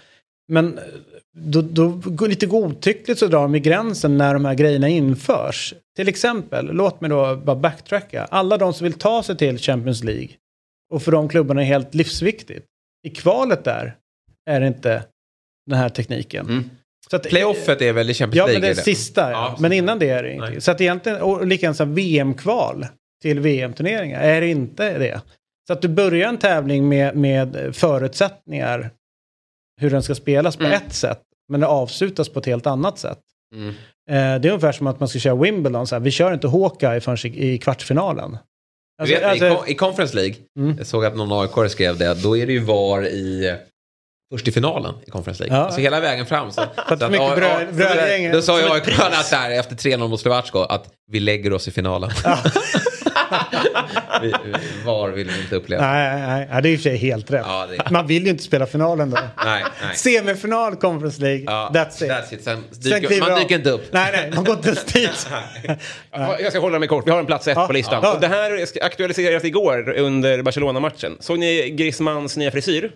Men 0.48 0.80
då, 1.40 1.62
då 1.62 2.28
lite 2.28 2.46
godtyckligt 2.46 3.20
så 3.20 3.28
drar 3.28 3.42
de 3.42 3.56
i 3.56 3.60
gränsen 3.60 4.18
när 4.18 4.34
de 4.34 4.46
här 4.46 4.54
grejerna 4.54 4.88
införs. 4.90 5.74
Till 5.96 6.08
exempel, 6.08 6.66
låt 6.66 7.02
mig 7.02 7.10
då 7.10 7.36
bara 7.36 7.56
backtracka. 7.56 8.24
Alla 8.32 8.58
de 8.58 8.74
som 8.74 8.84
vill 8.84 8.94
ta 8.94 9.24
sig 9.24 9.38
till 9.38 9.58
Champions 9.58 10.04
League 10.04 10.30
och 10.94 11.04
för 11.04 11.12
de 11.12 11.30
klubbarna 11.30 11.62
är 11.62 11.66
helt 11.66 11.94
livsviktigt. 11.94 12.66
I 13.08 13.10
kvalet 13.10 13.64
där 13.64 13.96
är 14.50 14.60
det 14.62 14.68
inte 14.68 15.04
den 15.70 15.78
här 15.80 15.90
tekniken. 15.90 16.46
Mm. 16.46 16.70
Så 17.10 17.16
att, 17.16 17.24
Playoffet 17.24 17.82
är 17.82 17.94
väl 17.94 18.10
i 18.10 18.14
Champions 18.14 18.38
Ja, 18.38 18.46
League? 18.46 18.62
men 18.68 18.76
det 18.76 18.82
är 18.82 18.84
sista. 18.84 19.22
Ja. 19.22 19.28
Ja, 19.32 19.56
men 19.60 19.72
innan 19.74 20.00
det 20.00 20.10
är 20.10 20.24
det 20.24 20.34
inte. 20.34 20.50
Nej. 20.50 20.62
Så 20.62 20.72
att 20.72 20.82
egentligen, 20.82 21.22
och 21.22 21.48
likadant 21.48 21.80
VM-kval 21.80 22.86
till 23.22 23.40
VM-turneringar 23.40 24.22
är 24.22 24.42
det 24.42 24.48
inte 24.48 24.98
det. 24.98 25.22
Så 25.68 25.74
att 25.74 25.82
du 25.82 25.88
börjar 25.88 26.30
en 26.30 26.38
tävling 26.38 26.90
med, 26.90 27.16
med 27.16 27.76
förutsättningar 27.76 28.90
hur 29.82 29.90
den 29.90 30.04
ska 30.04 30.16
spelas 30.16 30.56
på 30.56 30.64
Mm. 30.64 30.76
ett 30.76 30.94
sätt, 30.94 31.22
men 31.50 31.60
det 31.60 31.68
avslutas 31.68 32.30
på 32.30 32.40
ett 32.40 32.46
helt 32.46 32.68
annat 32.68 33.00
sätt. 33.00 33.20
Mm. 33.56 33.70
Eh, 33.70 34.42
det 34.42 34.48
är 34.48 34.52
ungefär 34.52 34.72
som 34.72 34.88
att 34.88 35.00
man 35.00 35.10
ska 35.10 35.20
köra 35.20 35.36
Wimbledon, 35.36 35.88
så 35.88 35.96
här, 35.96 36.00
vi 36.00 36.12
kör 36.12 36.34
inte 36.34 36.48
Hawkeye 36.48 37.02
förrän 37.02 37.18
i, 37.34 37.52
i 37.54 37.58
kvartsfinalen. 37.58 38.38
Du 39.04 39.10
vet, 39.14 39.24
alltså- 39.24 39.64
i, 39.68 39.76
Conference 39.76 40.16
League, 40.16 40.36
Mm. 40.60 40.76
jag 40.78 40.88
såg 40.88 41.06
att 41.06 41.16
någon 41.16 41.42
AIK 41.42 41.72
skrev 41.72 41.98
det, 41.98 42.14
då 42.24 42.38
är 42.38 42.46
det 42.46 42.54
ju 42.54 42.60
VAR 42.60 43.06
i 43.08 43.56
först 44.34 44.48
i 44.48 44.52
finalen 44.52 44.96
i 45.08 45.10
Conference 45.10 45.44
League. 45.44 45.58
Ja. 45.58 45.64
Alltså 45.66 45.82
hela 45.82 46.00
vägen 46.00 46.26
fram. 46.26 46.52
Så, 46.52 46.62
så 46.88 46.94
att 46.94 47.12
mycket 47.12 47.28
ja, 47.28 47.36
bröd- 47.36 47.68
ja, 47.70 47.72
brödgäng- 47.72 48.32
Då 48.32 48.42
sa 48.42 48.60
jag 48.60 48.72
AIK 48.72 48.88
efter 49.60 49.76
3-0 49.76 50.08
mot 50.08 50.20
Slovatsko 50.20 50.60
att 50.60 50.90
vi 51.12 51.20
lägger 51.20 51.54
oss 51.54 51.68
i 51.68 51.72
finalen. 51.72 52.10
vi, 54.22 54.32
VAR 54.86 55.10
vill 55.12 55.28
vi 55.28 55.42
inte 55.42 55.56
uppleva. 55.56 55.92
Nej, 55.94 56.22
nej, 56.28 56.48
nej, 56.52 56.62
det 56.62 56.70
är 56.70 56.74
i 56.74 56.76
och 56.76 56.80
för 56.80 56.90
sig 56.90 56.98
helt 56.98 57.32
rätt. 57.32 57.46
Ja, 57.48 57.68
det- 57.70 57.92
Man 57.92 58.08
vill 58.08 58.24
ju 58.24 58.30
inte 58.30 58.44
spela 58.44 58.66
finalen 58.66 59.10
då. 59.10 59.18
Nej, 59.46 59.64
nej. 59.86 59.96
Semifinal 59.96 60.76
Conference 60.76 61.22
League, 61.22 61.44
Ja, 61.46 61.72
that's 61.74 62.04
it. 62.04 62.12
That's 62.12 62.34
it. 62.34 62.44
Sen 62.44 62.64
Sen 62.72 62.82
dyker, 63.02 63.30
man 63.30 63.40
dyker 63.40 63.56
inte 63.56 63.70
upp. 63.70 63.88
Nej, 63.92 64.10
nej, 64.14 64.32
man 64.36 64.44
går 64.44 64.56
inte 64.56 64.68
ens 64.70 64.84
dit. 64.86 65.28
Ja, 66.12 66.40
Jag 66.40 66.52
ska 66.52 66.60
hålla 66.62 66.80
mig 66.80 66.88
kort. 66.88 67.08
Vi 67.08 67.12
har 67.12 67.20
en 67.20 67.26
plats 67.26 67.48
ett 67.48 67.56
Ja, 67.58 67.68
på 67.68 67.74
listan. 67.74 68.00
ja. 68.04 68.14
Och 68.14 68.22
det 68.22 68.28
här 68.28 68.66
aktualiserades 68.82 69.44
igår 69.44 69.90
under 69.98 70.42
Barcelona-matchen. 70.44 71.18
Såg 71.20 71.40
ni 71.40 71.70
Griezmanns 71.70 72.38
nya 72.38 72.52
frisyr? 72.52 72.92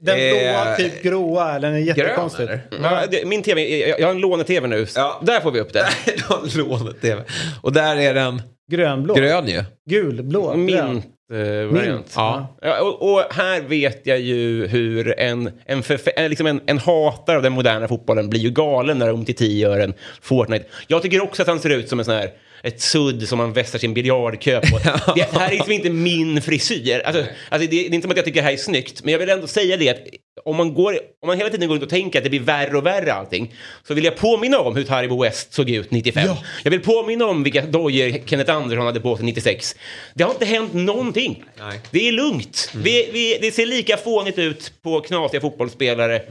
Den 0.00 0.18
Eh, 0.18 0.30
blåa, 0.32 0.76
typ 0.76 1.02
gråa, 1.02 1.54
eller 1.56 1.68
den 1.68 1.76
är 1.76 1.80
Grön 1.84 1.96
jättekonstig. 1.96 2.44
eller? 2.44 2.60
Ja, 2.82 3.00
det, 3.10 3.24
min 3.26 3.42
tv, 3.42 3.86
jag 3.88 4.00
jag 4.00 4.06
har 4.06 4.14
en 4.14 4.20
låne-tv 4.20 4.66
nu. 4.68 4.86
Ja. 4.94 5.20
Där 5.22 5.40
får 5.40 5.50
vi 5.50 5.60
upp 5.60 5.72
det. 5.72 5.88
De 6.28 6.58
lånet 6.58 7.00
TV. 7.00 7.22
Och 7.62 7.72
där 7.72 7.96
är 7.96 8.14
den 8.14 8.42
Grönblå. 8.70 9.14
grön 9.14 9.48
ju. 9.48 9.64
Gulblå. 9.86 10.54
Mint 10.56 11.06
eh. 11.32 11.72
Mint. 11.72 12.12
Ja. 12.16 12.56
Ja, 12.62 12.80
och, 12.80 13.12
och 13.12 13.22
här 13.30 13.60
vet 13.60 14.06
jag 14.06 14.20
ju 14.20 14.66
hur 14.66 15.20
en, 15.20 15.50
en, 15.66 15.82
förf- 15.82 16.28
liksom 16.28 16.46
en, 16.46 16.60
en 16.66 16.78
hatare 16.78 17.36
av 17.36 17.42
den 17.42 17.52
moderna 17.52 17.88
fotbollen 17.88 18.30
blir 18.30 18.40
ju 18.40 18.50
galen 18.50 18.98
när 18.98 19.08
Umtiti 19.08 19.58
gör 19.58 19.80
en 19.80 19.94
Fortnite. 20.20 20.64
Jag 20.86 21.02
tycker 21.02 21.22
också 21.22 21.42
att 21.42 21.48
han 21.48 21.58
ser 21.60 21.70
ut 21.70 21.88
som 21.88 21.98
en 21.98 22.04
sån 22.04 22.14
här 22.14 22.30
ett 22.62 22.80
sudd 22.80 23.28
som 23.28 23.38
man 23.38 23.52
vässar 23.52 23.78
sin 23.78 23.94
biljardkö 23.94 24.60
på. 24.60 24.78
Det, 25.14 25.32
här 25.32 25.46
är 25.46 25.50
liksom 25.50 25.72
inte 25.72 25.90
min 25.90 26.42
frisyr. 26.42 27.02
Alltså, 27.04 27.24
alltså 27.48 27.68
det, 27.70 27.76
det 27.76 27.86
är 27.86 27.94
inte 27.94 28.02
som 28.02 28.10
att 28.10 28.16
jag 28.16 28.26
tycker 28.26 28.40
det 28.40 28.46
här 28.46 28.52
är 28.52 28.56
snyggt, 28.56 29.04
men 29.04 29.12
jag 29.12 29.18
vill 29.18 29.28
ändå 29.28 29.46
säga 29.46 29.76
det 29.76 29.88
att 29.88 29.98
om 30.44 30.56
man, 30.56 30.74
går, 30.74 30.92
om 31.22 31.26
man 31.26 31.36
hela 31.36 31.50
tiden 31.50 31.68
går 31.68 31.74
runt 31.74 31.84
och 31.84 31.90
tänker 31.90 32.18
att 32.18 32.24
det 32.24 32.30
blir 32.30 32.40
värre 32.40 32.76
och 32.76 32.86
värre 32.86 33.12
allting, 33.12 33.54
så 33.88 33.94
vill 33.94 34.04
jag 34.04 34.16
påminna 34.16 34.58
om 34.58 34.76
hur 34.76 34.84
Taribo 34.84 35.22
West 35.22 35.52
såg 35.52 35.70
ut 35.70 35.90
95. 35.90 36.28
Jag 36.64 36.70
vill 36.70 36.80
påminna 36.80 37.26
om 37.26 37.42
vilka 37.42 37.62
dojor 37.62 38.26
Kenneth 38.26 38.52
Andersson 38.52 38.86
hade 38.86 39.00
på 39.00 39.16
sig 39.16 39.26
96. 39.26 39.76
Det 40.14 40.24
har 40.24 40.30
inte 40.30 40.44
hänt 40.44 40.74
någonting. 40.74 41.44
Nej. 41.58 41.80
Det 41.90 42.08
är 42.08 42.12
lugnt. 42.12 42.72
Vi, 42.74 43.10
vi, 43.12 43.38
det 43.40 43.52
ser 43.52 43.66
lika 43.66 43.96
fånigt 43.96 44.38
ut 44.38 44.72
på 44.82 45.00
knasiga 45.00 45.40
fotbollsspelare 45.40 46.22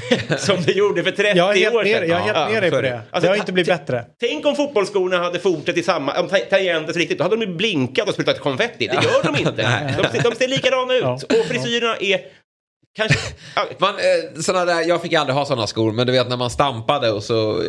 som 0.38 0.62
det 0.62 0.72
gjorde 0.72 1.02
för 1.02 1.10
30 1.10 1.38
Jag 1.38 1.56
är 1.56 1.60
helt 1.60 1.74
år 1.74 1.82
med, 1.84 1.92
sedan. 1.92 2.08
jag 2.08 2.18
är 2.18 2.34
helt 2.34 2.52
med 2.52 2.62
dig 2.62 2.70
på 2.70 2.80
det. 2.80 3.00
Alltså, 3.10 3.20
det 3.20 3.28
har 3.28 3.36
inte 3.36 3.52
blivit 3.52 3.68
bättre. 3.68 4.04
Tänk 4.20 4.46
om 4.46 4.56
fotbollsskorna 4.56 5.18
hade 5.18 5.38
fortsatt 5.38 5.76
i 5.76 5.82
samma, 5.82 6.20
om 6.20 6.28
ta- 6.28 6.36
tangenter 6.38 6.92
så 6.92 6.98
riktigt, 6.98 7.18
då 7.18 7.24
hade 7.24 7.36
de 7.36 7.42
ju 7.42 7.54
blinkat 7.56 8.08
och 8.08 8.14
sprutat 8.14 8.40
konfetti. 8.40 8.86
Det 8.86 8.94
gör 8.94 9.22
de 9.32 9.38
inte. 9.40 9.52
de, 10.02 10.08
ser, 10.18 10.30
de 10.30 10.36
ser 10.36 10.48
likadana 10.48 10.94
ut. 10.94 11.02
Ja. 11.02 11.12
Och 11.12 11.46
frisyrerna 11.48 11.96
är 11.96 12.20
kanske... 12.96 13.18
ja, 13.56 13.62
Man, 13.78 13.94
eh, 13.94 14.40
såna 14.40 14.64
där, 14.64 14.88
jag 14.88 15.02
fick 15.02 15.12
aldrig 15.12 15.36
ha 15.36 15.44
sådana 15.44 15.66
skor, 15.66 15.92
men 15.92 16.06
du 16.06 16.12
vet 16.12 16.28
när 16.28 16.36
man 16.36 16.50
stampade 16.50 17.10
och 17.10 17.22
så 17.22 17.62
eh, 17.62 17.66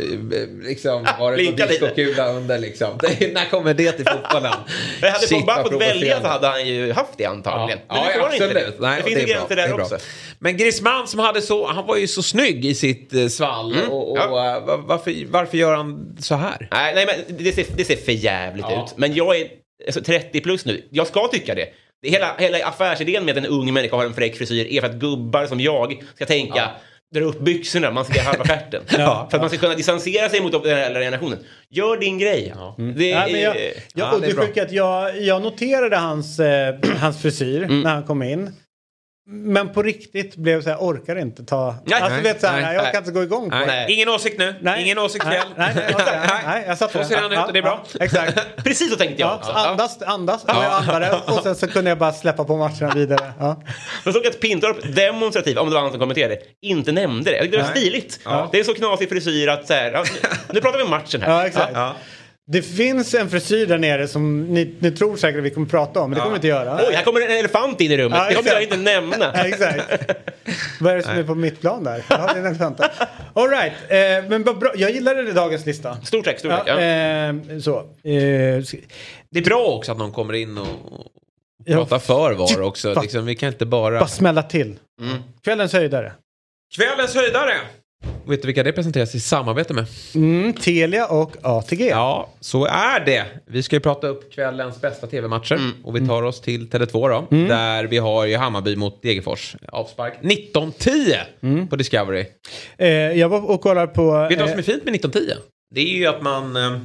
liksom, 0.64 1.06
Ah, 1.08 1.20
var 1.20 1.32
det 1.38 1.44
någon 1.44 1.56
diskokula 1.56 2.32
under. 2.32 2.60
Liksom. 2.60 2.98
Det, 3.20 3.34
när 3.34 3.46
kommer 3.50 3.74
det 3.74 3.92
till 3.92 4.06
fotbollen? 4.06 4.54
Men 5.02 5.12
hade 5.12 5.28
Pogba 5.28 5.64
fått 5.64 5.82
välja 5.82 6.22
så 6.22 6.28
hade 6.28 6.48
han 6.48 6.68
ju 6.68 6.92
haft 6.94 7.18
det 7.18 7.26
antagligen. 7.26 7.80
Men 7.88 7.98
Ja, 7.98 8.04
nu 8.06 8.12
får 8.14 8.22
ja, 8.22 8.26
han 8.26 8.34
inte 8.34 8.54
det. 8.54 8.74
Nej, 8.80 8.96
det 8.96 9.12
och 9.12 9.18
finns 9.18 9.32
gränser 9.32 9.56
där 9.56 9.82
också. 9.82 9.98
Men 10.40 10.58
Griezmann 10.58 11.08
som 11.08 11.20
hade 11.20 11.42
så, 11.42 11.68
han 11.68 11.86
var 11.88 11.96
ju 11.98 12.08
så 12.08 12.24
snygg 12.24 12.66
i 12.66 12.76
sitt 12.76 13.14
eh, 13.14 13.28
svall. 13.28 13.76
Och, 13.90 14.12
och, 14.12 14.18
Mm. 14.18 14.32
ja. 14.32 14.56
eh, 14.58 14.66
va- 14.66 14.78
varför, 14.78 15.26
varför 15.30 15.58
gör 15.58 15.76
han 15.76 16.18
så 16.20 16.36
här? 16.36 16.68
Nej, 16.72 16.96
nej 16.96 17.06
men 17.28 17.38
det 17.38 17.52
ser, 17.56 17.66
det 17.76 17.86
ser 17.86 17.96
för 17.96 18.12
jävligt 18.12 18.66
Ja. 18.70 18.86
ut. 18.86 18.98
Men 18.98 19.14
jag 19.14 19.38
är 19.40 19.48
alltså, 19.88 20.02
30 20.02 20.42
plus 20.42 20.66
nu. 20.66 20.88
Jag 20.92 21.08
ska 21.08 21.28
tycka 21.28 21.56
det. 21.56 21.66
Det- 22.02 22.10
Hela, 22.10 22.36
hela 22.38 22.66
affärsidén 22.68 23.26
med 23.26 23.38
att 23.38 23.46
en 23.46 23.52
ung 23.52 23.74
människa 23.74 23.96
har 23.96 24.06
en 24.06 24.14
fräck 24.14 24.36
frisyr 24.38 24.68
är 24.72 24.82
för 24.82 24.88
att 24.88 24.96
gubbar 24.96 25.46
som 25.46 25.60
jag 25.60 26.04
ska 26.16 26.26
tänka 26.26 26.70
dra 27.16 27.22
upp 27.26 27.40
byxorna, 27.40 27.92
man 27.92 28.06
ska 28.06 28.14
se 28.14 28.20
halva 28.20 28.44
stjärten. 28.46 28.82
Ja. 28.98 29.28
För 29.32 29.38
att 29.38 29.42
man 29.42 29.50
ska 29.50 29.60
kunna 29.60 29.76
distansera 29.76 30.30
sig 30.30 30.42
mot 30.42 30.64
den 30.64 30.78
äldre 30.78 31.04
generationen. 31.04 31.38
Gör 31.70 31.98
din 31.98 32.18
grej. 32.20 32.54
Det 32.78 32.84
Nej, 33.16 33.32
men 33.32 33.42
jag, 33.42 33.56
är, 33.56 33.62
jag, 33.62 33.74
Ja, 33.96 34.12
och 34.12 34.22
det 34.22 34.26
det 34.28 34.32
är 34.32 34.36
bra. 34.36 34.46
sjuka 34.46 34.62
är 34.62 34.66
att 34.66 34.72
jag, 34.72 35.22
jag 35.22 35.42
noterade 35.42 35.98
hans, 35.98 36.40
eh, 36.40 36.76
hans 37.00 37.22
frisyr 37.22 37.64
Mm. 37.64 37.82
när 37.82 37.94
han 37.94 38.04
kom 38.04 38.24
in. 38.24 38.52
Men 39.32 39.70
på 39.74 39.82
riktigt 39.84 40.36
blev 40.36 40.62
så 40.62 40.70
här, 40.70 40.78
orkar 40.78 41.16
inte 41.16 41.44
ta... 41.46 41.76
Nej, 41.86 42.02
alltså, 42.02 42.14
nej, 42.14 42.24
vet, 42.24 42.42
så 42.42 42.48
här, 42.48 42.62
nej, 42.62 42.76
jag 42.76 42.92
kan 42.92 43.02
inte 43.02 43.12
gå 43.12 43.24
igång 43.24 43.50
på 43.50 43.56
Nej. 43.58 43.86
det. 43.88 43.94
Ingen 43.94 44.10
åsikt 44.10 44.40
nu. 44.40 44.56
Nej. 44.62 44.84
Ingen 44.84 45.00
åsikt 45.00 45.26
Nej, 45.26 45.40
nej, 45.56 45.72
nej, 45.76 46.26
nej, 46.46 46.64
jag 46.68 46.78
satt 46.78 46.92
Så 46.92 47.04
ser 47.04 47.18
han 47.18 47.32
ut 47.32 47.38
och 47.48 47.54
det 47.54 47.60
är 47.60 47.64
bra. 47.64 47.84
Ja, 48.00 48.06
exakt. 48.06 48.40
precis 48.64 48.92
så 48.92 48.98
tänkte 48.98 49.22
jag 49.22 49.30
Ja, 49.30 49.36
också. 49.36 49.52
andas, 49.52 50.02
andas. 50.02 50.44
Ja. 50.48 50.64
Jag 50.64 50.74
andades 50.96 51.22
och 51.28 51.44
sen 51.44 51.56
så 51.56 51.68
kunde 51.68 51.90
jag 51.92 51.98
bara 51.98 52.12
släppa 52.14 52.44
på 52.44 52.58
matcherna 52.58 52.92
vidare. 52.96 53.34
Ja. 53.40 53.62
Jag 54.06 54.14
såg 54.14 54.28
att 54.28 54.40
Pintorp 54.40 54.96
demonstrativt, 54.96 55.58
om 55.58 55.70
det 55.70 55.74
var 55.76 55.82
han 55.82 55.92
som 55.92 56.00
kommenterade, 56.00 56.38
inte 56.62 56.92
nämnde 56.92 57.32
det. 57.32 57.36
Jag 57.38 57.42
tyckte 57.44 57.58
det 57.58 57.64
var 57.64 57.70
Nej. 57.74 57.82
stiligt. 57.82 58.20
Det 58.52 58.60
är 58.60 58.64
så 58.64 58.74
knasig 58.74 59.10
frisyr 59.10 59.48
att 59.48 59.68
så 59.68 59.74
här, 59.74 59.92
ja, 59.92 60.04
nu- 60.14 60.30
nu 60.54 60.62
pratar 60.62 60.78
vi 60.78 60.84
om 60.84 60.90
matchen 60.90 61.22
här. 61.22 61.32
Ja, 61.32 61.48
exakt. 61.48 61.74
Det 62.52 62.62
finns 62.62 63.14
en 63.14 63.30
frisyr 63.30 63.66
där 63.66 63.78
nere 63.78 64.08
som 64.08 64.42
ni, 64.44 64.76
ni 64.80 64.92
tror 64.92 65.16
säkert 65.18 65.38
att 65.40 65.44
vi 65.46 65.50
kommer 65.50 65.68
prata 65.68 66.00
om, 66.00 66.10
men 66.10 66.16
det 66.18 66.22
kommer 66.22 66.34
vi 66.34 66.38
inte 66.38 66.48
göra. 66.48 66.80
Oj, 66.88 66.94
här 66.96 67.04
kommer 67.04 67.22
en 67.22 67.32
elefant 67.38 67.82
in 67.82 67.92
i 67.92 67.98
rummet. 67.98 68.30
Det 68.30 68.36
kommer 68.36 68.50
jag 68.52 68.64
inte 68.64 68.78
nämna. 68.78 69.32
Exakt. 69.46 69.92
Vad 70.80 70.94
är 70.94 70.98
det 70.98 71.04
som 71.04 71.12
är 71.18 71.24
på 71.24 71.36
mitt 71.36 71.62
plan 71.62 71.84
där? 71.84 72.04
Det 72.08 72.14
är 72.16 72.36
en 72.38 72.46
elefant. 72.46 72.80
All 73.34 73.50
right. 73.50 73.74
Eh, 73.88 74.30
men 74.30 74.44
bra. 74.44 74.72
Jag 74.76 74.92
gillade 74.92 75.32
dagens 75.34 75.66
lista. 75.66 76.02
Stort 76.02 76.26
tack, 76.26 76.40
stort 76.40 76.52
tack. 76.52 76.68
Ja, 76.68 76.80
eh, 76.80 77.36
så. 77.62 77.78
Eh, 77.80 77.84
Det 79.32 79.40
är 79.40 79.44
bra 79.44 79.66
också 79.66 79.92
att 79.92 79.98
någon 79.98 80.12
kommer 80.12 80.34
in 80.34 80.58
och 80.58 80.68
och 80.68 81.66
Ja. 81.66 81.76
pratar 81.78 82.00
för 82.00 82.34
VAR 82.34 82.62
också. 82.62 82.94
Fan. 82.94 83.04
Liksom, 83.04 83.26
vi 83.26 83.36
kan 83.36 83.50
inte 83.50 83.66
bara... 83.66 84.00
bara 84.00 84.08
smälla 84.08 84.44
till. 84.44 84.80
Mm. 85.02 85.18
Kvällens 85.44 85.74
höjdare. 85.74 86.12
Kvällens 86.76 87.16
höjdare! 87.16 87.54
Vet 88.30 88.42
du 88.42 88.46
vilka 88.46 88.64
det 88.64 88.72
presenteras 88.72 89.16
i 89.16 89.20
samarbete 89.20 89.74
med? 89.74 89.86
Mm, 90.16 90.54
Telia 90.54 91.08
och 91.08 91.38
ATG. 91.42 91.88
Ja, 91.88 92.30
så 92.40 92.66
är 92.66 93.06
det. 93.06 93.26
Vi 93.46 93.64
ska 93.64 93.76
ju 93.76 93.80
prata 93.80 94.08
upp 94.08 94.34
kvällens 94.34 94.82
bästa 94.82 95.08
tv-matcher. 95.08 95.56
Mm. 95.56 95.72
Och 95.84 95.96
vi 95.96 96.08
tar 96.08 96.24
oss 96.24 96.42
till 96.42 96.70
Tele2 96.70 97.10
då. 97.10 97.36
Där 97.36 97.84
vi 97.84 97.98
har 97.98 98.26
ju 98.26 98.36
Hammarby 98.36 98.76
mot 98.76 99.02
Degerfors. 99.02 99.56
Avspark 99.68 100.14
19.10 100.22 101.68
på 101.68 101.76
Discovery. 101.76 102.26
Eh, 102.78 102.88
jag 102.90 103.30
var 103.30 103.50
och 103.50 103.62
kollade 103.62 103.88
på... 103.88 104.12
Vet 104.12 104.30
du 104.30 104.36
vad 104.36 104.46
eh, 104.46 104.50
som 104.50 104.60
är 104.60 104.64
fint 104.64 104.86
med 104.86 104.94
19.10? 104.94 105.34
Det 105.76 105.82
är 105.82 105.98
ju 105.98 106.06
att 106.06 106.22
man... 106.22 106.56
Eh, 106.56 106.80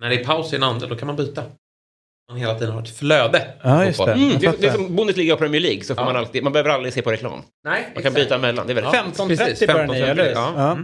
när 0.00 0.08
det 0.08 0.20
är 0.20 0.24
paus 0.24 0.52
i 0.52 0.56
en 0.56 0.62
andra, 0.62 0.86
då 0.86 0.96
kan 0.96 1.06
man 1.06 1.16
byta. 1.16 1.42
Man 2.30 2.36
hela 2.38 2.54
tiden 2.58 2.74
har 2.74 2.82
ett 2.82 2.96
flöde. 2.96 3.46
Ja, 3.62 3.84
just 3.84 4.04
det. 4.04 4.12
Mm, 4.12 4.38
det, 4.38 4.60
det 4.60 4.66
är 4.66 4.72
som 4.72 4.96
Bundesliga 4.96 5.32
och 5.32 5.38
Premier 5.40 5.60
League, 5.60 5.84
så 5.84 5.94
får 5.94 6.02
Ja. 6.04 6.06
man 6.12 6.16
alltid, 6.16 6.42
man 6.42 6.52
behöver 6.52 6.70
aldrig 6.70 6.92
se 6.94 7.02
på 7.02 7.10
reklam. 7.12 7.42
Nej, 7.64 7.88
Man 7.94 8.02
kan 8.02 8.12
byta 8.14 8.34
emellan, 8.34 8.66
det 8.66 8.72
är 8.72 8.74
väldigt 8.74 8.94
Ja. 8.94 9.24
15.30 9.24 9.36
precis, 9.36 9.66
börjar 9.66 9.86
ni, 9.86 9.92
15.30, 10.00 10.10
eller 10.10 10.30
ja. 10.32 10.78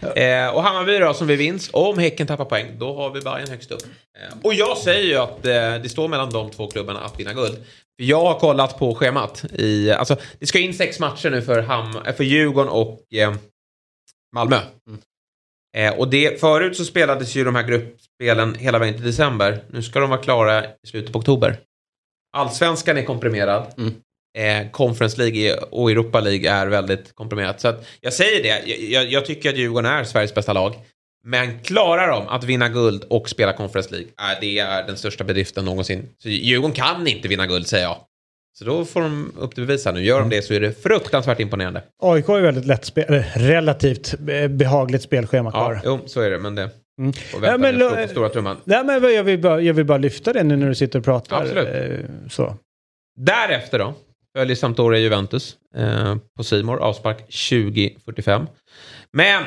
Ja. 0.00 0.12
Eh, 0.22 0.54
och 0.54 0.62
Hammarby 0.62 0.98
då 0.98 1.14
som 1.14 1.26
vi 1.26 1.36
vinst, 1.36 1.70
om 1.72 1.98
Häcken 1.98 2.26
tappar 2.26 2.44
poäng, 2.44 2.66
då 2.78 2.96
har 2.96 3.10
vi 3.10 3.20
Bayern 3.20 3.48
högst 3.50 3.70
upp. 3.70 3.82
Eh, 3.82 4.38
och 4.42 4.54
jag 4.54 4.76
säger 4.78 5.04
ju 5.04 5.16
att 5.16 5.46
eh, 5.46 5.52
det 5.82 5.90
står 5.90 6.08
mellan 6.08 6.30
de 6.30 6.50
två 6.50 6.66
klubbarna 6.66 7.00
att 7.00 7.20
vinna 7.20 7.32
guld. 7.32 7.54
För 7.98 8.04
jag 8.04 8.20
har 8.24 8.38
kollat 8.38 8.78
på 8.78 8.94
schemat. 8.94 9.44
I, 9.52 9.90
alltså, 9.92 10.16
det 10.38 10.46
ska 10.46 10.58
in 10.58 10.74
sex 10.74 10.98
matcher 11.00 11.30
nu 11.30 11.42
för, 11.42 11.62
Ham, 11.62 11.98
för 12.16 12.24
Djurgården 12.24 12.70
och 12.72 13.00
eh, 13.14 13.34
Malmö. 14.34 14.58
Eh, 15.76 15.98
och 15.98 16.08
det, 16.08 16.40
förut 16.40 16.76
så 16.76 16.84
spelades 16.84 17.34
ju 17.34 17.44
de 17.44 17.54
här 17.54 17.62
gruppspelen 17.62 18.54
hela 18.54 18.78
vägen 18.78 18.94
till 18.94 19.04
december. 19.04 19.64
Nu 19.70 19.82
ska 19.82 20.00
de 20.00 20.10
vara 20.10 20.20
klara 20.20 20.64
i 20.64 20.86
slutet 20.86 21.12
på 21.12 21.18
oktober. 21.18 21.60
Allsvenskan 22.36 22.98
är 22.98 23.02
komprimerad. 23.02 23.66
Mm. 23.78 23.94
Eh, 24.38 24.70
Conference 24.70 25.18
League 25.18 25.56
och 25.56 25.90
Europa 25.90 26.20
League 26.20 26.50
är 26.50 26.66
väldigt 26.66 27.14
komprimerat. 27.14 27.60
Så 27.60 27.68
att 27.68 27.86
jag 28.00 28.12
säger 28.12 28.42
det, 28.42 28.82
jag, 28.82 29.12
jag 29.12 29.26
tycker 29.26 29.50
att 29.50 29.56
Djurgården 29.56 29.90
är 29.92 30.04
Sveriges 30.04 30.34
bästa 30.34 30.52
lag. 30.52 30.74
Men 31.24 31.58
klarar 31.58 32.08
de 32.08 32.28
att 32.28 32.44
vinna 32.44 32.68
guld 32.68 33.04
och 33.04 33.28
spela 33.28 33.52
Conference 33.52 33.90
League, 33.90 34.08
äh, 34.18 34.40
det 34.40 34.58
är 34.58 34.86
den 34.86 34.96
största 34.96 35.24
bedriften 35.24 35.64
någonsin. 35.64 36.08
Så 36.18 36.28
Djurgården 36.28 36.74
kan 36.74 37.06
inte 37.06 37.28
vinna 37.28 37.46
guld, 37.46 37.66
säger 37.66 37.84
jag. 37.84 37.96
Så 38.58 38.64
då 38.64 38.84
får 38.84 39.00
de 39.00 39.32
upp 39.38 39.54
till 39.54 39.66
bevis 39.66 39.84
här 39.84 39.92
nu. 39.92 40.04
Gör 40.04 40.20
de 40.20 40.28
det 40.30 40.42
så 40.42 40.54
är 40.54 40.60
det 40.60 40.82
fruktansvärt 40.82 41.40
imponerande. 41.40 41.82
AIK 42.02 42.28
är 42.28 42.40
väldigt 42.40 42.66
lätt 42.66 42.84
spel, 42.84 43.24
relativt 43.34 44.14
eh, 44.28 44.48
behagligt 44.48 45.02
spelschema 45.02 45.50
Ja, 45.54 45.58
kvar. 45.64 45.80
jo, 45.84 46.00
så 46.06 46.20
är 46.20 46.30
det. 46.30 46.38
Men 46.38 46.54
det 46.54 46.70
får 47.02 47.12
Ja, 47.32 47.38
vänta 47.40 47.58
men 47.58 47.78
ja, 47.80 47.90
lo- 47.90 47.96
på 48.02 48.08
stora 48.08 48.28
trumman. 48.28 48.56
Nej, 48.64 48.84
men 48.84 49.14
jag, 49.14 49.24
vill 49.24 49.38
bara, 49.40 49.60
jag 49.60 49.74
vill 49.74 49.84
bara 49.84 49.98
lyfta 49.98 50.32
det 50.32 50.42
nu 50.42 50.56
när 50.56 50.68
du 50.68 50.74
sitter 50.74 50.98
och 50.98 51.04
pratar. 51.04 51.40
Absolut. 51.42 51.68
Eh, 51.68 52.28
Så. 52.30 52.56
Därefter 53.20 53.78
då 53.78 53.94
följer 54.38 54.56
Sampdoria 54.56 55.00
Juventus 55.00 55.56
eh, 55.76 56.16
på 56.36 56.44
Simor 56.44 56.78
avspark 56.78 57.24
20.45. 57.28 58.46
Men 59.12 59.42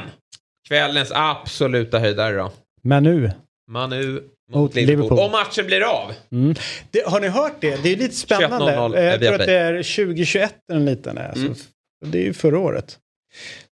kvällens 0.68 1.11
absoluta 1.15 1.99
höjdare 1.99 2.36
då. 2.36 2.52
Men 2.82 3.03
nu. 3.03 3.32
Manu 3.72 4.22
mot, 4.54 4.76
Liverpool. 4.76 4.96
Liverpool. 4.98 5.20
Och 5.26 5.32
matchen 5.32 5.66
blir 5.66 5.82
av. 5.82 6.12
Mm. 6.32 6.56
Det, 6.92 7.06
har 7.08 7.20
ni 7.20 7.28
hört 7.28 7.54
det? 7.60 7.84
Det 7.84 7.90
är 7.92 7.96
lite 7.96 8.16
spännande. 8.16 8.72
21.00 8.72 8.98
Eh, 8.98 9.04
Jag 9.04 9.20
tror 9.20 9.34
att 9.34 9.46
det 9.46 9.54
är 9.58 9.74
2021 10.06 10.54
en 10.74 10.86
liten 10.86 11.18
är. 11.18 11.34
Mm. 11.36 11.50
Alltså, 11.50 11.66
det 12.06 12.18
är 12.20 12.24
ju 12.24 12.34
förra 12.34 12.60
året. 12.60 12.98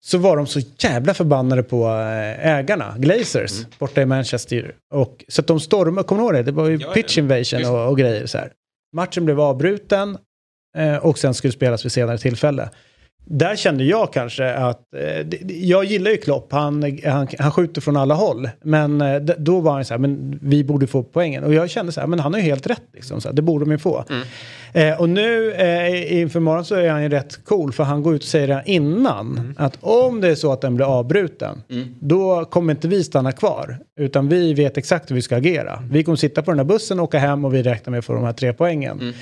Så 0.01 0.17
var 0.17 0.37
de 0.37 0.47
så 0.47 0.59
jävla 0.79 1.13
förbannade 1.13 1.63
på 1.63 1.85
eh, 1.87 2.47
ägarna, 2.47 2.95
Glazers, 2.97 3.51
Mm. 3.59 3.65
borta 3.79 4.01
i 4.01 4.05
Manchester. 4.05 4.75
Och, 4.93 5.23
så 5.27 5.41
att 5.41 5.47
de 5.47 5.59
stormade, 5.59 6.07
kommer 6.07 6.21
ni 6.21 6.25
ihåg 6.25 6.33
det? 6.33 6.43
Det 6.43 6.51
var 6.51 6.69
ju 6.69 6.77
Ja, 6.81 6.91
pitch 6.91 7.17
invasion 7.17 7.65
och, 7.65 7.87
och 7.89 7.97
grejer 7.97 8.25
så 8.25 8.37
här. 8.37 8.51
Matchen 8.95 9.25
blev 9.25 9.39
avbruten 9.41 10.17
eh, 10.77 10.95
och 10.97 11.17
sen 11.19 11.33
skulle 11.33 11.53
spelas 11.53 11.85
vid 11.85 11.91
senare 11.91 12.17
tillfälle. 12.17 12.69
Där 13.25 13.55
kände 13.55 13.83
jag 13.83 14.13
kanske 14.13 14.53
att, 14.53 14.93
eh, 14.95 15.27
jag 15.47 15.85
gillar 15.85 16.11
ju 16.11 16.17
Klopp, 16.17 16.51
han, 16.51 16.99
han, 17.05 17.27
han 17.39 17.51
skjuter 17.51 17.81
från 17.81 17.97
alla 17.97 18.13
håll. 18.13 18.49
Men 18.61 19.01
eh, 19.01 19.15
då 19.19 19.59
var 19.59 19.73
han 19.73 19.85
så 19.85 19.93
här, 19.93 19.99
men 19.99 20.39
vi 20.41 20.63
borde 20.63 20.87
få 20.87 21.03
poängen. 21.03 21.43
Och 21.43 21.53
jag 21.53 21.69
kände 21.69 21.91
så 21.91 21.99
här, 21.99 22.07
men 22.07 22.19
han 22.19 22.33
har 22.33 22.39
ju 22.39 22.45
helt 22.45 22.67
rätt 22.67 22.83
liksom, 22.93 23.21
så 23.21 23.27
här, 23.27 23.35
det 23.35 23.41
borde 23.41 23.65
de 23.65 23.71
ju 23.71 23.77
få. 23.77 24.03
Eh, 24.73 25.01
och 25.01 25.09
nu 25.09 25.51
eh, 25.53 26.21
inför 26.21 26.39
morgon 26.39 26.65
så 26.65 26.75
är 26.75 26.89
han 26.89 27.03
ju 27.03 27.09
rätt 27.09 27.45
cool, 27.45 27.71
för 27.71 27.83
han 27.83 28.03
går 28.03 28.15
ut 28.15 28.21
och 28.21 28.27
säger 28.27 28.47
det 28.47 28.63
innan. 28.65 29.55
Att 29.57 29.77
om 29.81 30.21
det 30.21 30.27
är 30.27 30.35
så 30.35 30.51
att 30.51 30.61
den 30.61 30.75
blir 30.75 30.85
avbruten, 30.85 31.61
då 31.99 32.45
kommer 32.45 32.73
inte 32.73 32.87
vi 32.87 33.03
stanna 33.03 33.31
kvar. 33.31 33.77
Utan 33.99 34.29
vi 34.29 34.53
vet 34.53 34.77
exakt 34.77 35.11
hur 35.11 35.15
vi 35.15 35.21
ska 35.21 35.35
agera. 35.35 35.83
Vi 35.91 36.03
kommer 36.03 36.15
sitta 36.15 36.41
på 36.41 36.51
den 36.51 36.59
här 36.59 36.65
bussen, 36.65 36.99
åka 36.99 37.19
hem 37.19 37.45
och 37.45 37.53
vi 37.53 37.63
räknar 37.63 37.91
med 37.91 37.97
att 37.99 38.05
få 38.05 38.13
de 38.13 38.23
här 38.23 38.33
tre 38.33 38.53
poängen. 38.53 39.13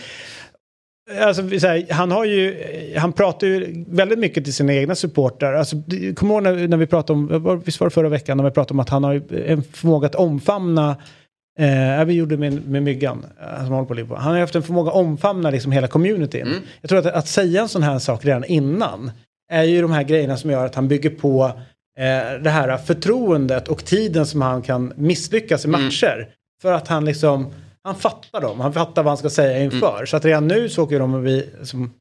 Alltså, 1.19 1.59
säger, 1.59 1.93
han, 1.93 2.11
har 2.11 2.25
ju, 2.25 2.63
han 2.97 3.13
pratar 3.13 3.47
ju 3.47 3.85
väldigt 3.87 4.19
mycket 4.19 4.43
till 4.43 4.53
sina 4.53 4.73
egna 4.73 4.95
supportrar. 4.95 5.53
Alltså, 5.53 5.75
Kommer 6.15 6.33
ihåg 6.33 6.43
när, 6.43 6.67
när 6.67 6.77
vi 6.77 6.87
pratade 6.87 7.19
om, 7.19 7.61
visst 7.65 7.79
var 7.79 7.87
det 7.87 7.93
förra 7.93 8.09
veckan, 8.09 8.37
när 8.37 8.43
vi 8.43 8.51
pratade 8.51 8.73
om 8.73 8.79
att 8.79 8.89
han 8.89 9.03
har 9.03 9.21
en 9.45 9.63
förmåga 9.63 10.07
att 10.07 10.15
omfamna 10.15 10.95
Eh, 11.59 12.05
vi 12.05 12.13
gjorde 12.13 12.37
med, 12.37 12.67
med 12.67 12.83
Myggan, 12.83 13.25
eh, 13.41 13.65
som 13.65 13.73
håller 13.73 13.87
på 13.87 13.93
Liverpool. 13.93 14.17
Han 14.17 14.33
har 14.33 14.39
haft 14.39 14.55
en 14.55 14.63
förmåga 14.63 14.89
att 14.89 14.97
omfamna 14.97 15.49
liksom 15.49 15.71
hela 15.71 15.87
communityn. 15.87 16.55
Jag 16.81 16.89
tror 16.89 16.99
att, 16.99 17.05
att 17.05 17.27
säga 17.27 17.61
en 17.61 17.69
sån 17.69 17.83
här 17.83 17.99
sak 17.99 18.25
redan 18.25 18.43
innan 18.43 19.11
är 19.51 19.63
ju 19.63 19.81
de 19.81 19.91
här 19.91 20.03
grejerna 20.03 20.37
som 20.37 20.49
gör 20.49 20.65
att 20.65 20.75
han 20.75 20.87
bygger 20.87 21.09
på 21.09 21.45
eh, 21.99 22.41
det 22.43 22.49
här 22.49 22.77
förtroendet 22.77 23.67
och 23.67 23.85
tiden 23.85 24.25
som 24.25 24.41
han 24.41 24.61
kan 24.61 24.93
misslyckas 24.95 25.65
i 25.65 25.67
matcher. 25.67 26.29
För 26.61 26.73
att 26.73 26.87
han 26.87 27.05
liksom, 27.05 27.53
han 27.83 27.95
fattar 27.95 28.41
dem, 28.41 28.59
han 28.59 28.73
fattar 28.73 29.03
vad 29.03 29.09
han 29.11 29.17
ska 29.17 29.29
säga 29.29 29.63
inför. 29.63 30.05
Så 30.05 30.17
att 30.17 30.25
redan 30.25 30.47
nu 30.47 30.69
så 30.69 30.83
åker 30.83 30.99
de 30.99 31.13
och 31.13 31.25
vi, 31.25 31.49
som, 31.63 31.91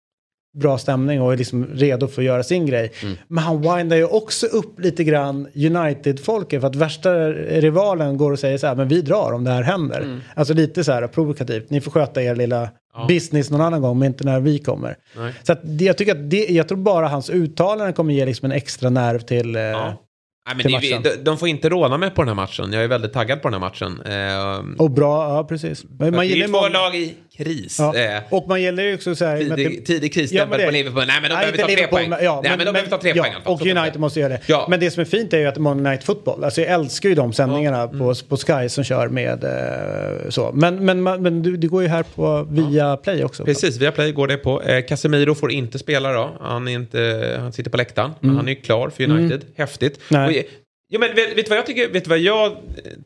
bra 0.59 0.78
stämning 0.78 1.23
och 1.23 1.32
är 1.32 1.36
liksom 1.36 1.66
redo 1.74 2.09
för 2.09 2.23
att 2.23 2.27
göra 2.27 2.43
sin 2.43 2.66
grej. 2.66 2.93
Men 3.28 3.44
han 3.44 3.61
windar 3.62 3.97
ju 3.97 4.05
också 4.05 4.47
upp 4.47 4.81
lite 4.81 5.05
grann 5.05 5.48
United-folket 5.55 6.61
för 6.61 6.69
att 6.69 6.77
värsta 6.77 7.28
rivalen 7.32 8.16
går 8.16 8.32
och 8.32 8.39
säger 8.39 8.59
så 8.59 8.66
här, 8.66 8.74
men 8.74 8.89
vi 8.89 9.02
drar 9.02 9.32
om 9.32 9.44
det 9.44 9.51
här 9.51 9.62
händer. 9.62 10.20
Alltså 10.35 10.55
lite 10.55 10.85
så 10.85 10.93
här 10.93 11.07
provokativt, 11.07 11.70
ni 11.70 11.81
får 11.81 11.90
sköta 11.90 12.23
er 12.23 12.36
lilla 12.36 12.69
business 13.09 13.51
någon 13.51 13.61
annan 13.61 13.82
gång, 13.82 13.98
men 13.98 14.07
inte 14.07 14.24
när 14.24 14.40
vi 14.40 14.59
kommer. 14.59 14.97
Nej. 15.16 15.35
Så 15.43 15.52
att 15.52 15.61
det, 15.62 15.85
jag 15.85 15.97
tycker 15.98 16.12
att 16.12 16.31
det, 16.31 16.47
jag 16.48 16.69
tror 16.69 16.78
bara 16.78 17.09
hans 17.09 17.31
uttalanden 17.31 17.93
kommer 17.93 18.15
ge 18.15 18.24
liksom 18.27 18.44
en 18.47 18.52
extra 18.57 18.90
nerv 18.90 19.19
till... 19.19 19.57
Eh, 19.57 19.62
Ja. 19.62 19.97
Nej, 20.46 20.56
men 20.56 20.80
det, 20.80 20.98
de, 21.16 21.16
de 21.24 21.38
får 21.38 21.48
inte 21.48 21.68
råna 21.68 21.96
mig 21.98 22.10
på 22.10 22.22
den 22.22 22.28
här 22.28 22.34
matchen. 22.34 22.72
Jag 22.72 22.84
är 22.84 22.88
väldigt 22.88 23.12
taggad 23.12 23.42
på 23.42 23.50
den 23.50 23.62
här 23.62 23.68
matchen. 23.68 24.00
Eh, 24.06 24.82
Och 24.82 24.90
bra, 24.90 25.36
ja 25.36 25.44
precis. 25.44 25.84
Men 25.98 26.12
det 26.12 26.26
är 26.42 26.46
två 26.46 26.52
många- 26.52 26.68
lag 26.68 26.94
i 26.96 27.14
kris. 27.44 27.76
Ja. 27.78 27.96
Eh, 27.96 28.20
Och 28.30 28.48
man 28.48 28.62
gillar 28.62 28.82
ju 28.82 28.94
också 28.94 29.14
så 29.14 29.24
här... 29.24 29.36
att 29.36 29.48
det- 29.48 29.56
tidig, 29.56 29.86
tidig 29.86 30.08
Ja, 30.10 30.14
krisstämpel 30.14 30.48
men 30.50 30.58
det- 30.58 30.64
på 30.66 30.70
Liverpool. 30.72 31.04
Nej, 31.06 31.16
men 31.20 31.30
de 31.30 31.36
behöver 31.36 31.58
ta 31.58 31.66
tre 31.66 31.86
poäng. 31.86 32.10
men- 32.10 32.24
ja, 32.24 32.40
Nej, 32.44 32.52
men, 32.56 32.66
de 32.66 32.72
behöver 32.72 32.90
ta 32.90 32.98
tre 32.98 33.12
ja, 33.16 33.22
poäng. 33.22 33.32
fall. 33.44 33.52
Och 33.54 33.66
United 33.66 34.00
måste 34.00 34.20
göra 34.20 34.28
det. 34.32 34.40
Ja. 34.46 34.66
Men 34.70 34.80
det 34.80 34.90
som 34.90 35.00
är 35.00 35.04
fint 35.04 35.32
är 35.32 35.38
ju 35.38 35.46
att 35.46 35.58
Monday 35.58 35.92
Night 35.92 36.04
Football, 36.04 36.44
alltså 36.44 36.60
jag 36.60 36.70
älskar 36.70 37.08
ju 37.08 37.14
de 37.14 37.32
sändningarna 37.32 37.88
på, 37.88 38.14
på 38.28 38.36
Sky 38.36 38.68
som 38.68 38.84
kör 38.84 39.08
med 39.08 39.44
eh, 39.44 40.28
så. 40.30 40.50
Men, 40.54 40.84
men, 40.84 41.02
men, 41.02 41.22
men 41.22 41.60
det 41.60 41.66
går 41.66 41.82
ju 41.82 41.88
här 41.88 42.02
på 42.14 42.46
via 42.50 42.96
Play 42.96 43.24
också. 43.24 43.44
Precis, 43.44 43.76
via 43.76 43.92
Play 43.92 44.12
går 44.12 44.26
det 44.26 44.36
på. 44.36 44.62
Eh, 44.62 44.84
Casemiro 44.86 45.34
får 45.34 45.52
inte 45.52 45.78
spela 45.78 46.12
då. 46.12 46.30
Han, 46.40 46.68
är 46.68 46.72
inte, 46.72 47.36
han 47.40 47.52
sitter 47.52 47.70
på 47.70 47.76
läktaren. 47.76 48.10
Men 48.20 48.36
han 48.36 48.48
är 48.48 48.52
ju 48.52 48.60
klar 48.60 48.88
för 48.90 49.04
United. 49.10 49.40
Häftigt. 49.56 50.00
Mm. 50.10 50.22
Nej. 50.22 50.48
Ja, 50.92 50.98
men 50.98 51.14
vet, 51.14 51.38
vet 51.38 51.48
vad 51.48 51.58
jag 51.58 51.66
tycker? 51.66 51.88
Vet 51.88 52.06
vad 52.06 52.18
jag 52.18 52.56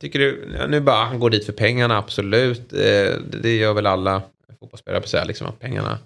tycker? 0.00 0.18
Du, 0.18 0.54
ja, 0.58 0.66
nu 0.66 0.80
bara, 0.80 1.04
han 1.04 1.18
går 1.18 1.30
dit 1.30 1.46
för 1.46 1.52
pengarna, 1.52 1.98
absolut. 1.98 2.72
Eh, 2.72 2.78
det, 2.78 3.38
det 3.42 3.56
gör 3.56 3.72
väl 3.72 3.86
alla 3.86 4.22
fotbollsspelare 4.60 5.00
på 5.00 5.08
säga, 5.08 5.24
liksom, 5.24 5.46
att 5.46 5.60
pengarna 5.60 5.98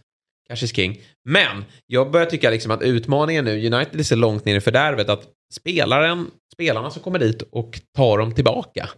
kanske 0.48 0.66
är 0.66 0.68
king. 0.68 1.00
Men 1.24 1.64
jag 1.86 2.10
börjar 2.10 2.26
tycka 2.26 2.50
liksom 2.50 2.70
att 2.70 2.82
utmaningen 2.82 3.44
nu, 3.44 3.66
United 3.66 4.00
är 4.00 4.04
så 4.04 4.16
långt 4.16 4.44
ner 4.44 4.56
i 4.56 4.60
fördärvet 4.60 5.08
att 5.08 5.22
spelaren, 5.52 6.30
spelarna 6.54 6.90
som 6.90 7.02
kommer 7.02 7.18
dit 7.18 7.42
och 7.50 7.80
tar 7.96 8.18
dem 8.18 8.34
tillbaka 8.34 8.88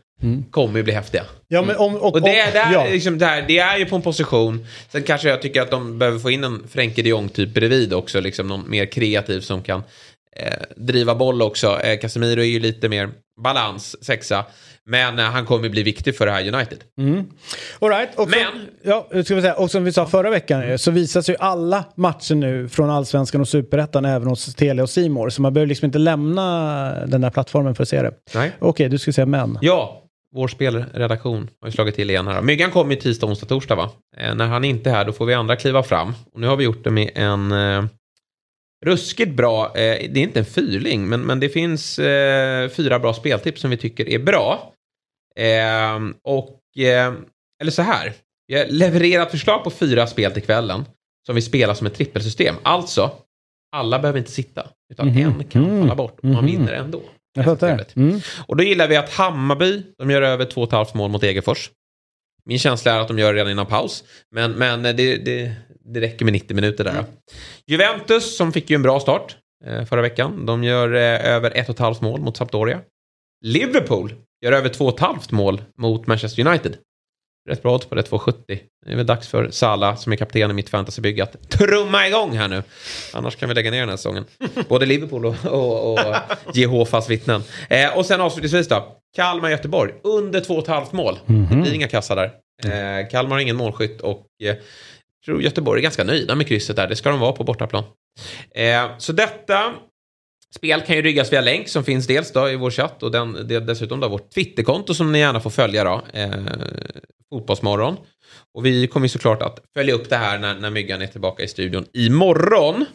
kommer 0.50 0.76
ju 0.76 0.82
bli 0.82 0.92
häftiga. 0.92 1.24
Ja, 1.48 1.62
men 1.62 1.76
om, 1.76 1.96
och, 1.96 2.14
Och 2.14 2.22
det, 2.22 2.38
är, 2.38 2.72
ja. 2.72 2.86
liksom 2.90 3.18
det, 3.18 3.26
här, 3.26 3.44
det 3.48 3.58
är 3.58 3.78
ju 3.78 3.86
på 3.86 3.96
en 3.96 4.02
position. 4.02 4.66
Sen 4.88 5.02
kanske 5.02 5.28
jag 5.28 5.42
tycker 5.42 5.62
att 5.62 5.70
de 5.70 5.98
behöver 5.98 6.18
få 6.18 6.30
in 6.30 6.44
en 6.44 6.68
Frenkie 6.68 7.04
de 7.04 7.10
Jong 7.10 7.28
typ 7.28 7.54
bredvid 7.54 7.92
också. 7.92 8.20
Liksom 8.20 8.48
någon 8.48 8.70
mer 8.70 8.86
kreativ 8.86 9.40
som 9.40 9.62
kan 9.62 9.82
eh, 10.36 10.52
driva 10.76 11.14
boll 11.14 11.42
också. 11.42 11.80
Eh, 11.80 11.98
Casemiro 11.98 12.40
är 12.40 12.44
ju 12.44 12.60
lite 12.60 12.88
mer 12.88 13.10
balans, 13.42 14.04
sexa. 14.04 14.44
Men 14.86 15.18
eh, 15.18 15.24
han 15.24 15.46
kommer 15.46 15.68
bli 15.68 15.82
viktig 15.82 16.16
för 16.16 16.26
det 16.26 16.32
här 16.32 16.54
United. 16.54 16.78
All 17.78 17.88
right, 17.90 18.08
och, 18.18 18.28
Men- 18.30 18.40
som, 18.40 18.60
ja, 18.82 19.06
ska 19.24 19.34
vi 19.34 19.40
säga, 19.40 19.54
och 19.54 19.70
som 19.70 19.84
vi 19.84 19.92
sa 19.92 20.06
förra 20.06 20.30
veckan 20.30 20.62
eh, 20.62 20.76
så 20.76 20.90
visas 20.90 21.30
ju 21.30 21.36
alla 21.38 21.84
matcher 21.96 22.34
nu 22.34 22.68
från 22.68 22.90
Allsvenskan 22.90 23.40
och 23.40 23.48
Superettan 23.48 24.04
även 24.04 24.28
hos 24.28 24.54
Telia 24.54 24.82
och 24.82 24.90
Simor 24.90 25.30
Så 25.30 25.42
man 25.42 25.52
behöver 25.54 25.68
liksom 25.68 25.86
inte 25.86 25.98
lämna 25.98 27.06
den 27.06 27.20
där 27.20 27.30
plattformen 27.30 27.74
för 27.74 27.82
att 27.82 27.88
se 27.88 28.02
det. 28.02 28.12
Nej. 28.34 28.52
Okej, 28.58 28.88
du 28.88 28.98
skulle 28.98 29.14
säga 29.14 29.26
men. 29.26 29.58
Ja, 29.60 29.96
vår 30.34 30.48
spelredaktion 30.48 31.48
har 31.60 31.68
ju 31.68 31.72
slagit 31.72 31.94
till 31.94 32.10
igen 32.10 32.26
här. 32.26 32.42
Myggan 32.42 32.70
kommer 32.70 32.94
ju 32.94 33.00
tisdag, 33.00 33.26
onsdag, 33.26 33.46
torsdag 33.46 33.74
va? 33.74 33.90
Eh, 34.16 34.34
när 34.34 34.46
han 34.46 34.64
inte 34.64 34.90
är 34.90 34.94
här 34.94 35.04
då 35.04 35.12
får 35.12 35.26
vi 35.26 35.34
andra 35.34 35.56
kliva 35.56 35.82
fram. 35.82 36.12
Och 36.34 36.40
nu 36.40 36.46
har 36.46 36.56
vi 36.56 36.64
gjort 36.64 36.84
det 36.84 36.90
med 36.90 37.10
en 37.14 37.52
eh, 37.52 37.84
ruskigt 38.86 39.30
bra, 39.32 39.66
eh, 39.66 39.72
det 40.10 40.20
är 40.20 40.22
inte 40.22 40.38
en 40.38 40.44
fyrling, 40.44 41.08
men, 41.08 41.20
men 41.20 41.40
det 41.40 41.48
finns 41.48 41.98
eh, 41.98 42.68
fyra 42.68 42.98
bra 42.98 43.14
speltips 43.14 43.60
som 43.60 43.70
vi 43.70 43.76
tycker 43.76 44.08
är 44.08 44.18
bra. 44.18 44.72
Eh, 45.36 45.98
och, 46.24 46.60
eh, 46.78 47.12
eller 47.62 47.70
så 47.70 47.82
här, 47.82 48.12
vi 48.46 48.58
har 48.58 48.66
levererat 48.66 49.30
förslag 49.30 49.64
på 49.64 49.70
fyra 49.70 50.06
spel 50.06 50.32
till 50.32 50.42
kvällen 50.42 50.84
som 51.26 51.34
vi 51.34 51.42
spelar 51.42 51.74
som 51.74 51.86
ett 51.86 51.94
trippelsystem. 51.94 52.54
Alltså, 52.62 53.10
alla 53.76 53.98
behöver 53.98 54.18
inte 54.18 54.30
sitta, 54.30 54.66
utan 54.92 55.08
Mhm. 55.08 55.18
en 55.18 55.44
kan 55.44 55.64
Mm. 55.64 55.80
falla 55.80 55.94
bort 55.94 56.18
och 56.18 56.24
man 56.24 56.34
Mhm. 56.34 56.46
vinner 56.46 56.72
ändå. 56.72 57.02
Jag 57.34 57.44
fattar. 57.44 57.84
Mm. 57.96 58.20
Och 58.46 58.56
då 58.56 58.62
gillar 58.64 58.88
vi 58.88 58.96
att 58.96 59.10
Hammarby, 59.12 59.82
de 59.98 60.10
gör 60.10 60.22
över 60.22 60.44
2,5 60.44 60.98
mål 60.98 61.10
mot 61.10 61.20
Degerfors. 61.20 61.70
Min 62.50 62.58
känsla 62.58 62.92
är 62.92 62.98
att 62.98 63.08
de 63.08 63.18
gör 63.18 63.32
det 63.32 63.38
redan 63.38 63.52
innan 63.52 63.66
paus. 63.66 64.04
Men, 64.30 64.52
men 64.52 64.82
det, 64.82 64.92
det, 64.92 65.52
det 65.84 66.00
räcker 66.00 66.24
med 66.24 66.32
90 66.32 66.54
minuter 66.54 66.84
där. 66.84 67.04
Juventus, 67.66 68.36
som 68.36 68.52
fick 68.52 68.70
ju 68.70 68.74
en 68.74 68.82
bra 68.82 69.00
start 69.00 69.36
eh, 69.66 69.84
förra 69.84 70.02
veckan. 70.02 70.46
De 70.46 70.64
gör 70.64 70.94
eh, 70.94 71.32
över 71.34 71.50
1,5 71.50 72.02
mål 72.02 72.20
mot 72.20 72.36
Sampdoria. 72.36 72.80
Liverpool 73.44 74.14
gör 74.44 74.52
över 74.52 74.68
2,5 74.68 75.34
mål 75.34 75.62
mot 75.78 76.06
Manchester 76.06 76.46
United. 76.46 76.76
Rätt 77.48 77.62
bra 77.62 77.74
odds 77.74 77.86
på 77.86 77.94
det, 77.94 78.02
2,70. 78.02 78.34
Det 78.46 78.92
är 78.92 78.96
väl 78.96 79.06
dags 79.06 79.28
för 79.28 79.50
Salah, 79.50 79.96
som 79.96 80.12
är 80.12 80.16
kapten 80.16 80.50
i 80.50 80.54
mitt 80.54 80.68
fantasybygge, 80.68 81.22
att 81.22 81.50
trumma 81.50 82.06
igång 82.06 82.36
här 82.36 82.48
nu. 82.48 82.62
Annars 83.12 83.36
kan 83.36 83.48
vi 83.48 83.54
lägga 83.54 83.70
ner 83.70 83.80
den 83.80 83.88
här 83.88 83.96
säsongen. 83.96 84.24
Både 84.68 84.86
Liverpool 84.86 85.26
och, 85.26 85.36
och, 85.44 85.98
och 85.98 86.16
Jehovas 86.54 87.10
vittnen. 87.10 87.42
Eh, 87.68 87.98
och 87.98 88.06
sen 88.06 88.20
avslutningsvis 88.20 88.68
då. 88.68 88.99
Kalmar-Göteborg, 89.16 89.92
under 90.04 90.40
2,5 90.40 90.86
mål. 90.96 91.18
Det 91.50 91.56
blir 91.56 91.74
inga 91.74 91.88
kassar 91.88 92.16
där. 92.16 92.32
Eh, 92.64 93.08
Kalmar 93.08 93.36
har 93.36 93.40
ingen 93.40 93.56
målskytt 93.56 94.00
och 94.00 94.26
eh, 94.42 94.46
jag 94.46 94.56
tror 95.24 95.42
Göteborg 95.42 95.80
är 95.80 95.82
ganska 95.82 96.04
nöjda 96.04 96.34
med 96.34 96.46
krysset 96.46 96.76
där. 96.76 96.88
Det 96.88 96.96
ska 96.96 97.10
de 97.10 97.20
vara 97.20 97.32
på 97.32 97.44
bortaplan. 97.44 97.84
Eh, 98.54 98.98
så 98.98 99.12
detta 99.12 99.74
Spel 100.54 100.80
kan 100.80 100.96
ju 100.96 101.02
ryggas 101.02 101.32
via 101.32 101.40
länk 101.40 101.68
som 101.68 101.84
finns 101.84 102.06
dels 102.06 102.32
då 102.32 102.50
i 102.50 102.56
vår 102.56 102.70
chatt 102.70 103.02
och 103.02 103.10
den, 103.10 103.48
det, 103.48 103.60
dessutom 103.60 104.00
då 104.00 104.08
vårt 104.08 104.30
Twitterkonto 104.30 104.94
som 104.94 105.12
ni 105.12 105.18
gärna 105.18 105.40
får 105.40 105.50
följa 105.50 105.84
då. 105.84 106.02
Eh, 106.12 106.30
fotbollsmorgon. 107.30 107.96
Och 108.54 108.66
vi 108.66 108.86
kommer 108.86 109.08
såklart 109.08 109.42
att 109.42 109.58
följa 109.74 109.94
upp 109.94 110.08
det 110.08 110.16
här 110.16 110.38
när, 110.38 110.54
när 110.54 110.70
Myggan 110.70 111.02
är 111.02 111.06
tillbaka 111.06 111.42
i 111.42 111.48
studion 111.48 111.84
imorgon. 111.92 112.86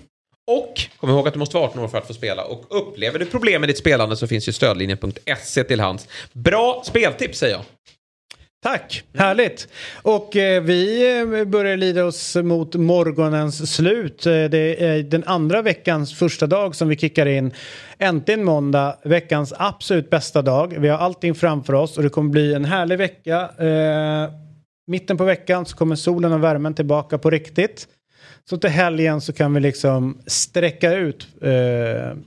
Och 0.47 0.81
kom 0.97 1.09
ihåg 1.09 1.27
att 1.27 1.33
du 1.33 1.39
måste 1.39 1.57
vara 1.57 1.67
18 1.67 1.83
år 1.83 1.87
för 1.87 1.97
att 1.97 2.07
få 2.07 2.13
spela. 2.13 2.43
Och 2.43 2.65
upplever 2.69 3.19
du 3.19 3.25
problem 3.25 3.61
med 3.61 3.69
ditt 3.69 3.77
spelande 3.77 4.17
så 4.17 4.27
finns 4.27 4.47
ju 4.47 4.51
stödlinjen.se 4.51 5.63
till 5.63 5.79
hands. 5.79 6.07
Bra 6.33 6.83
speltips 6.85 7.39
säger 7.39 7.53
jag. 7.53 7.63
Tack, 8.65 9.03
härligt. 9.13 9.67
Och 10.01 10.35
eh, 10.35 10.63
vi 10.63 11.11
eh, 11.19 11.45
börjar 11.45 11.77
lida 11.77 12.05
oss 12.05 12.35
mot 12.35 12.75
morgonens 12.75 13.75
slut. 13.75 14.25
Eh, 14.25 14.31
det 14.31 14.83
är 14.83 15.03
den 15.03 15.23
andra 15.25 15.61
veckans 15.61 16.13
första 16.13 16.47
dag 16.47 16.75
som 16.75 16.87
vi 16.87 16.97
kickar 16.97 17.25
in. 17.25 17.53
Äntligen 17.97 18.43
måndag, 18.43 18.97
veckans 19.03 19.53
absolut 19.57 20.09
bästa 20.09 20.41
dag. 20.41 20.75
Vi 20.79 20.87
har 20.87 20.97
allting 20.97 21.35
framför 21.35 21.73
oss 21.73 21.97
och 21.97 22.03
det 22.03 22.09
kommer 22.09 22.29
bli 22.29 22.53
en 22.53 22.65
härlig 22.65 22.97
vecka. 22.97 23.49
Eh, 23.59 24.31
mitten 24.87 25.17
på 25.17 25.23
veckan 25.23 25.65
så 25.65 25.77
kommer 25.77 25.95
solen 25.95 26.33
och 26.33 26.43
värmen 26.43 26.73
tillbaka 26.73 27.17
på 27.17 27.29
riktigt. 27.29 27.87
Så 28.49 28.57
till 28.57 28.69
helgen 28.69 29.21
så 29.21 29.33
kan 29.33 29.53
vi 29.53 29.59
liksom 29.59 30.17
sträcka 30.27 30.93
ut 30.93 31.27
eh, 31.41 31.49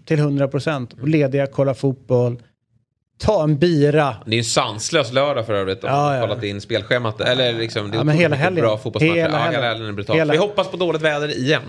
till 0.06 0.18
100 0.18 0.48
procent. 0.48 0.94
Lediga, 1.04 1.46
kolla 1.46 1.74
fotboll, 1.74 2.36
ta 3.20 3.42
en 3.42 3.58
bira. 3.58 4.16
Det 4.26 4.34
är 4.34 4.38
en 4.38 4.44
sanslös 4.44 5.12
lördag 5.12 5.46
för 5.46 5.54
övrigt. 5.54 5.84
Om 5.84 5.90
Ja, 5.90 6.14
ja. 6.14 6.20
har 6.20 6.28
kollat 6.28 6.44
in 6.44 6.60
spelschemat. 6.60 7.20
Eller 7.20 7.52
liksom, 7.52 7.90
det 7.90 7.96
är 7.96 7.98
Ja, 7.98 8.04
men 8.04 8.16
hela 8.16 8.36
helgen. 8.36 8.62
bra 8.64 8.78
fotbollsmatcher. 8.78 9.14
Hela 9.16 9.30
ja, 9.32 9.36
helgen. 9.38 9.54
hela 9.62 9.66
helgen 9.72 9.88
är 9.88 9.92
brutalt. 9.92 10.18
Hela- 10.18 10.32
Vi 10.32 10.38
hoppas 10.38 10.68
på 10.68 10.76
dåligt 10.76 11.02
väder 11.02 11.38
igen. 11.38 11.62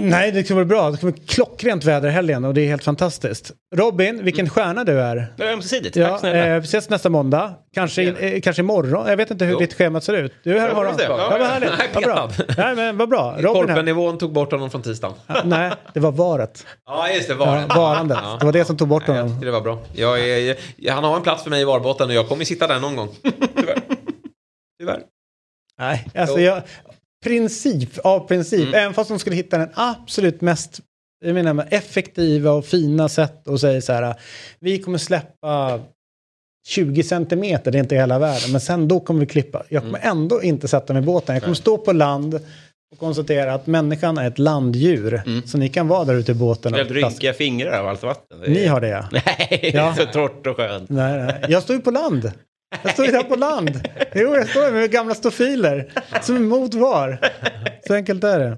Nej, 0.00 0.32
det 0.32 0.42
kommer 0.48 0.64
bli 0.64 0.68
bra. 0.76 0.90
Det 0.90 0.96
kommer 0.96 1.12
bli 1.12 1.22
klockrent 1.26 1.84
väder 1.84 2.08
i 2.08 2.12
helgen 2.12 2.44
och 2.44 2.54
det 2.54 2.60
är 2.60 2.66
helt 2.68 2.84
fantastiskt. 2.84 3.52
Robin, 3.74 4.24
vilken 4.24 4.48
stjärna 4.50 4.84
du 4.84 5.00
är. 5.00 5.26
Det 5.36 5.44
är 5.44 5.52
ömsesidigt. 5.52 5.96
Ja, 5.96 6.08
Tack 6.08 6.20
snälla. 6.20 6.46
eh, 6.46 6.60
vi 6.60 6.64
ses 6.64 6.88
nästa 6.90 7.08
måndag. 7.10 7.54
Kanske, 7.78 8.02
eh, 8.02 8.40
kanske 8.40 8.62
imorgon. 8.62 9.06
Jag 9.08 9.16
vet 9.16 9.30
inte 9.30 9.44
hur 9.44 9.52
Jo. 9.52 9.58
ditt 9.58 9.74
schema 9.74 10.00
ser 10.00 10.12
ut. 10.14 10.32
Du 10.42 10.56
är 10.56 10.60
här 10.60 10.70
imorgon. 10.70 10.94
Ja, 10.98 11.28
vad 11.38 11.40
härligt. 11.46 11.70
Vad 11.94 12.02
bra. 12.04 12.30
Nej, 12.56 12.76
men 12.76 12.96
vad 12.98 13.08
bra. 13.08 13.36
Korpennivån 13.42 14.18
tog 14.18 14.32
bort 14.32 14.52
honom 14.52 14.70
från 14.70 14.82
tisdagen. 14.82 15.16
Ja, 15.26 15.42
Nej, 15.44 15.72
det 15.94 16.00
var 16.00 16.12
varet. 16.12 16.66
Ja, 16.86 17.10
just 17.10 17.28
det. 17.28 17.34
Var 17.34 17.56
Ja, 17.56 17.66
varandet. 17.76 18.18
Det 18.40 18.46
var 18.46 18.52
det 18.52 18.64
som 18.64 18.76
tog 18.76 18.88
bort 18.88 19.02
Ja, 19.06 19.14
jag 19.14 19.22
honom. 19.22 19.36
tycker 19.36 19.46
det 19.46 19.52
var 19.52 19.60
bra. 19.60 19.78
Jag 19.94 20.20
är, 20.28 20.56
jag, 20.76 20.94
han 20.94 21.04
har 21.04 21.16
en 21.16 21.22
plats 21.22 21.42
för 21.42 21.50
mig 21.50 21.60
i 21.60 21.64
varbåten 21.64 22.08
och 22.08 22.14
jag 22.14 22.28
kommer 22.28 22.44
sitta 22.44 22.66
där 22.66 22.80
någon 22.80 22.96
gång. 22.96 23.08
Tyvärr. 23.56 23.78
Tyvärr. 24.80 25.02
Nej, 25.78 26.06
alltså 26.14 26.40
jag... 26.40 26.62
Princip 27.24 27.98
av 27.98 28.28
princip. 28.28 28.60
Mm. 28.68 28.74
Även 28.74 28.94
fast 28.94 29.08
de 29.10 29.18
skulle 29.18 29.36
hitta 29.36 29.58
den 29.58 29.70
absolut 29.74 30.40
mest 30.40 30.80
jag 31.24 31.34
menar, 31.34 31.68
effektiva 31.70 32.50
och 32.50 32.64
fina 32.64 33.08
sätt 33.08 33.46
och 33.48 33.60
säga 33.60 33.80
så 33.80 33.92
här. 33.92 34.14
Vi 34.60 34.78
kommer 34.82 34.98
släppa 34.98 35.80
20 36.66 37.02
centimeter, 37.02 37.70
det 37.70 37.78
är 37.78 37.80
inte 37.80 37.94
hela 37.96 38.18
världen. 38.18 38.52
Men 38.52 38.60
sen 38.60 38.88
då 38.88 39.00
kommer 39.00 39.20
vi 39.20 39.26
klippa. 39.26 39.62
Jag 39.68 39.82
kommer 39.82 39.98
Mm. 39.98 40.10
ändå 40.10 40.42
inte 40.42 40.68
sätta 40.68 40.92
mig 40.92 41.02
i 41.02 41.06
båten. 41.06 41.34
Jag 41.34 41.42
kommer 41.42 41.54
stå 41.54 41.78
på 41.78 41.92
land 41.92 42.34
och 42.92 42.98
konstatera 42.98 43.54
att 43.54 43.66
människan 43.66 44.18
är 44.18 44.28
ett 44.28 44.38
landdjur. 44.38 45.22
Så 45.46 45.58
ni 45.58 45.68
kan 45.68 45.88
vara 45.88 46.04
där 46.04 46.14
ute 46.14 46.32
i 46.32 46.34
båten. 46.34 46.72
Plaska. 46.72 46.94
rynkiga 46.94 47.32
fingrar 47.32 47.80
av 47.80 47.88
allt 47.88 48.02
vatten. 48.02 48.38
Ni 48.46 48.66
har 48.66 48.80
det 48.80 48.88
ja. 48.88 49.04
Nej, 49.12 49.70
Ja. 49.74 49.94
så 49.98 50.06
torrt 50.06 50.46
och 50.46 50.56
skönt. 50.56 50.88
Nej, 50.90 51.18
nej. 51.18 51.34
Jag 51.48 51.62
står 51.62 51.76
ju 51.76 51.82
på 51.82 51.90
land. 51.90 52.32
Jag 52.82 52.92
står 52.92 53.06
ju 53.06 53.12
där 53.12 53.22
på 53.22 53.36
land. 53.36 53.80
Jo, 54.14 54.34
jag 54.36 54.48
står 54.48 54.72
med 54.72 54.90
gamla 54.90 55.14
stofiler. 55.14 55.92
Som 56.22 56.36
är 56.36 56.40
mot 56.40 56.74
var. 56.74 57.18
Så 57.86 57.94
enkelt 57.94 58.24
är 58.24 58.38
det. 58.38 58.56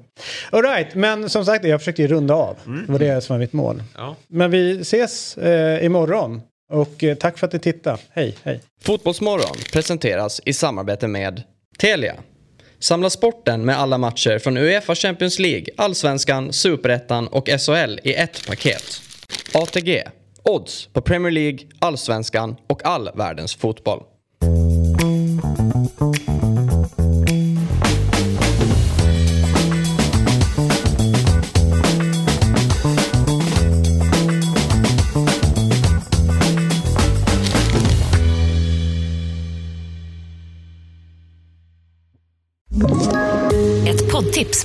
All 0.51 0.62
right, 0.62 0.94
men 0.94 1.28
som 1.28 1.44
sagt, 1.44 1.64
jag 1.64 1.81
försökte 1.81 2.02
ju 2.02 2.09
runda 2.09 2.35
av. 2.35 2.56
Det 2.86 2.93
var 2.93 2.98
det 2.98 3.20
som 3.20 3.35
var 3.35 3.39
mitt 3.40 3.52
mål. 3.52 3.82
Ja. 3.97 4.16
Men 4.28 4.51
vi 4.51 4.81
ses 4.81 5.39
eh, 5.39 5.85
imorgon. 5.85 6.40
Och 6.71 7.05
eh, 7.05 7.15
tack 7.15 7.39
för 7.39 7.47
att 7.47 7.53
ni 7.53 7.59
tittade. 7.59 7.99
Hej, 8.11 8.37
hej. 8.43 8.61
Fotbollsmorgon 8.83 9.57
presenteras 9.73 10.41
i 10.45 10.53
samarbete 10.53 11.09
med 11.09 11.43
Telia. 11.79 12.15
Samla 12.79 13.11
sporten 13.11 13.65
med 13.65 13.79
alla 13.79 13.99
matcher 13.99 14.39
från 14.39 14.57
Uefa 14.57 14.95
Champions 14.95 15.39
League, 15.39 15.67
Allsvenskan, 15.77 16.53
Superettan 16.53 17.29
och 17.29 17.49
SHL 17.49 17.99
i 18.05 18.15
ett 18.15 18.47
paket. 18.47 19.03
ATG. 19.55 20.03
Odds 20.43 20.87
på 20.87 21.01
Premier 21.01 21.31
League, 21.31 21.59
Allsvenskan 21.79 22.57
och 22.67 22.85
all 22.85 23.11
världens 23.15 23.55
fotboll. 23.57 24.03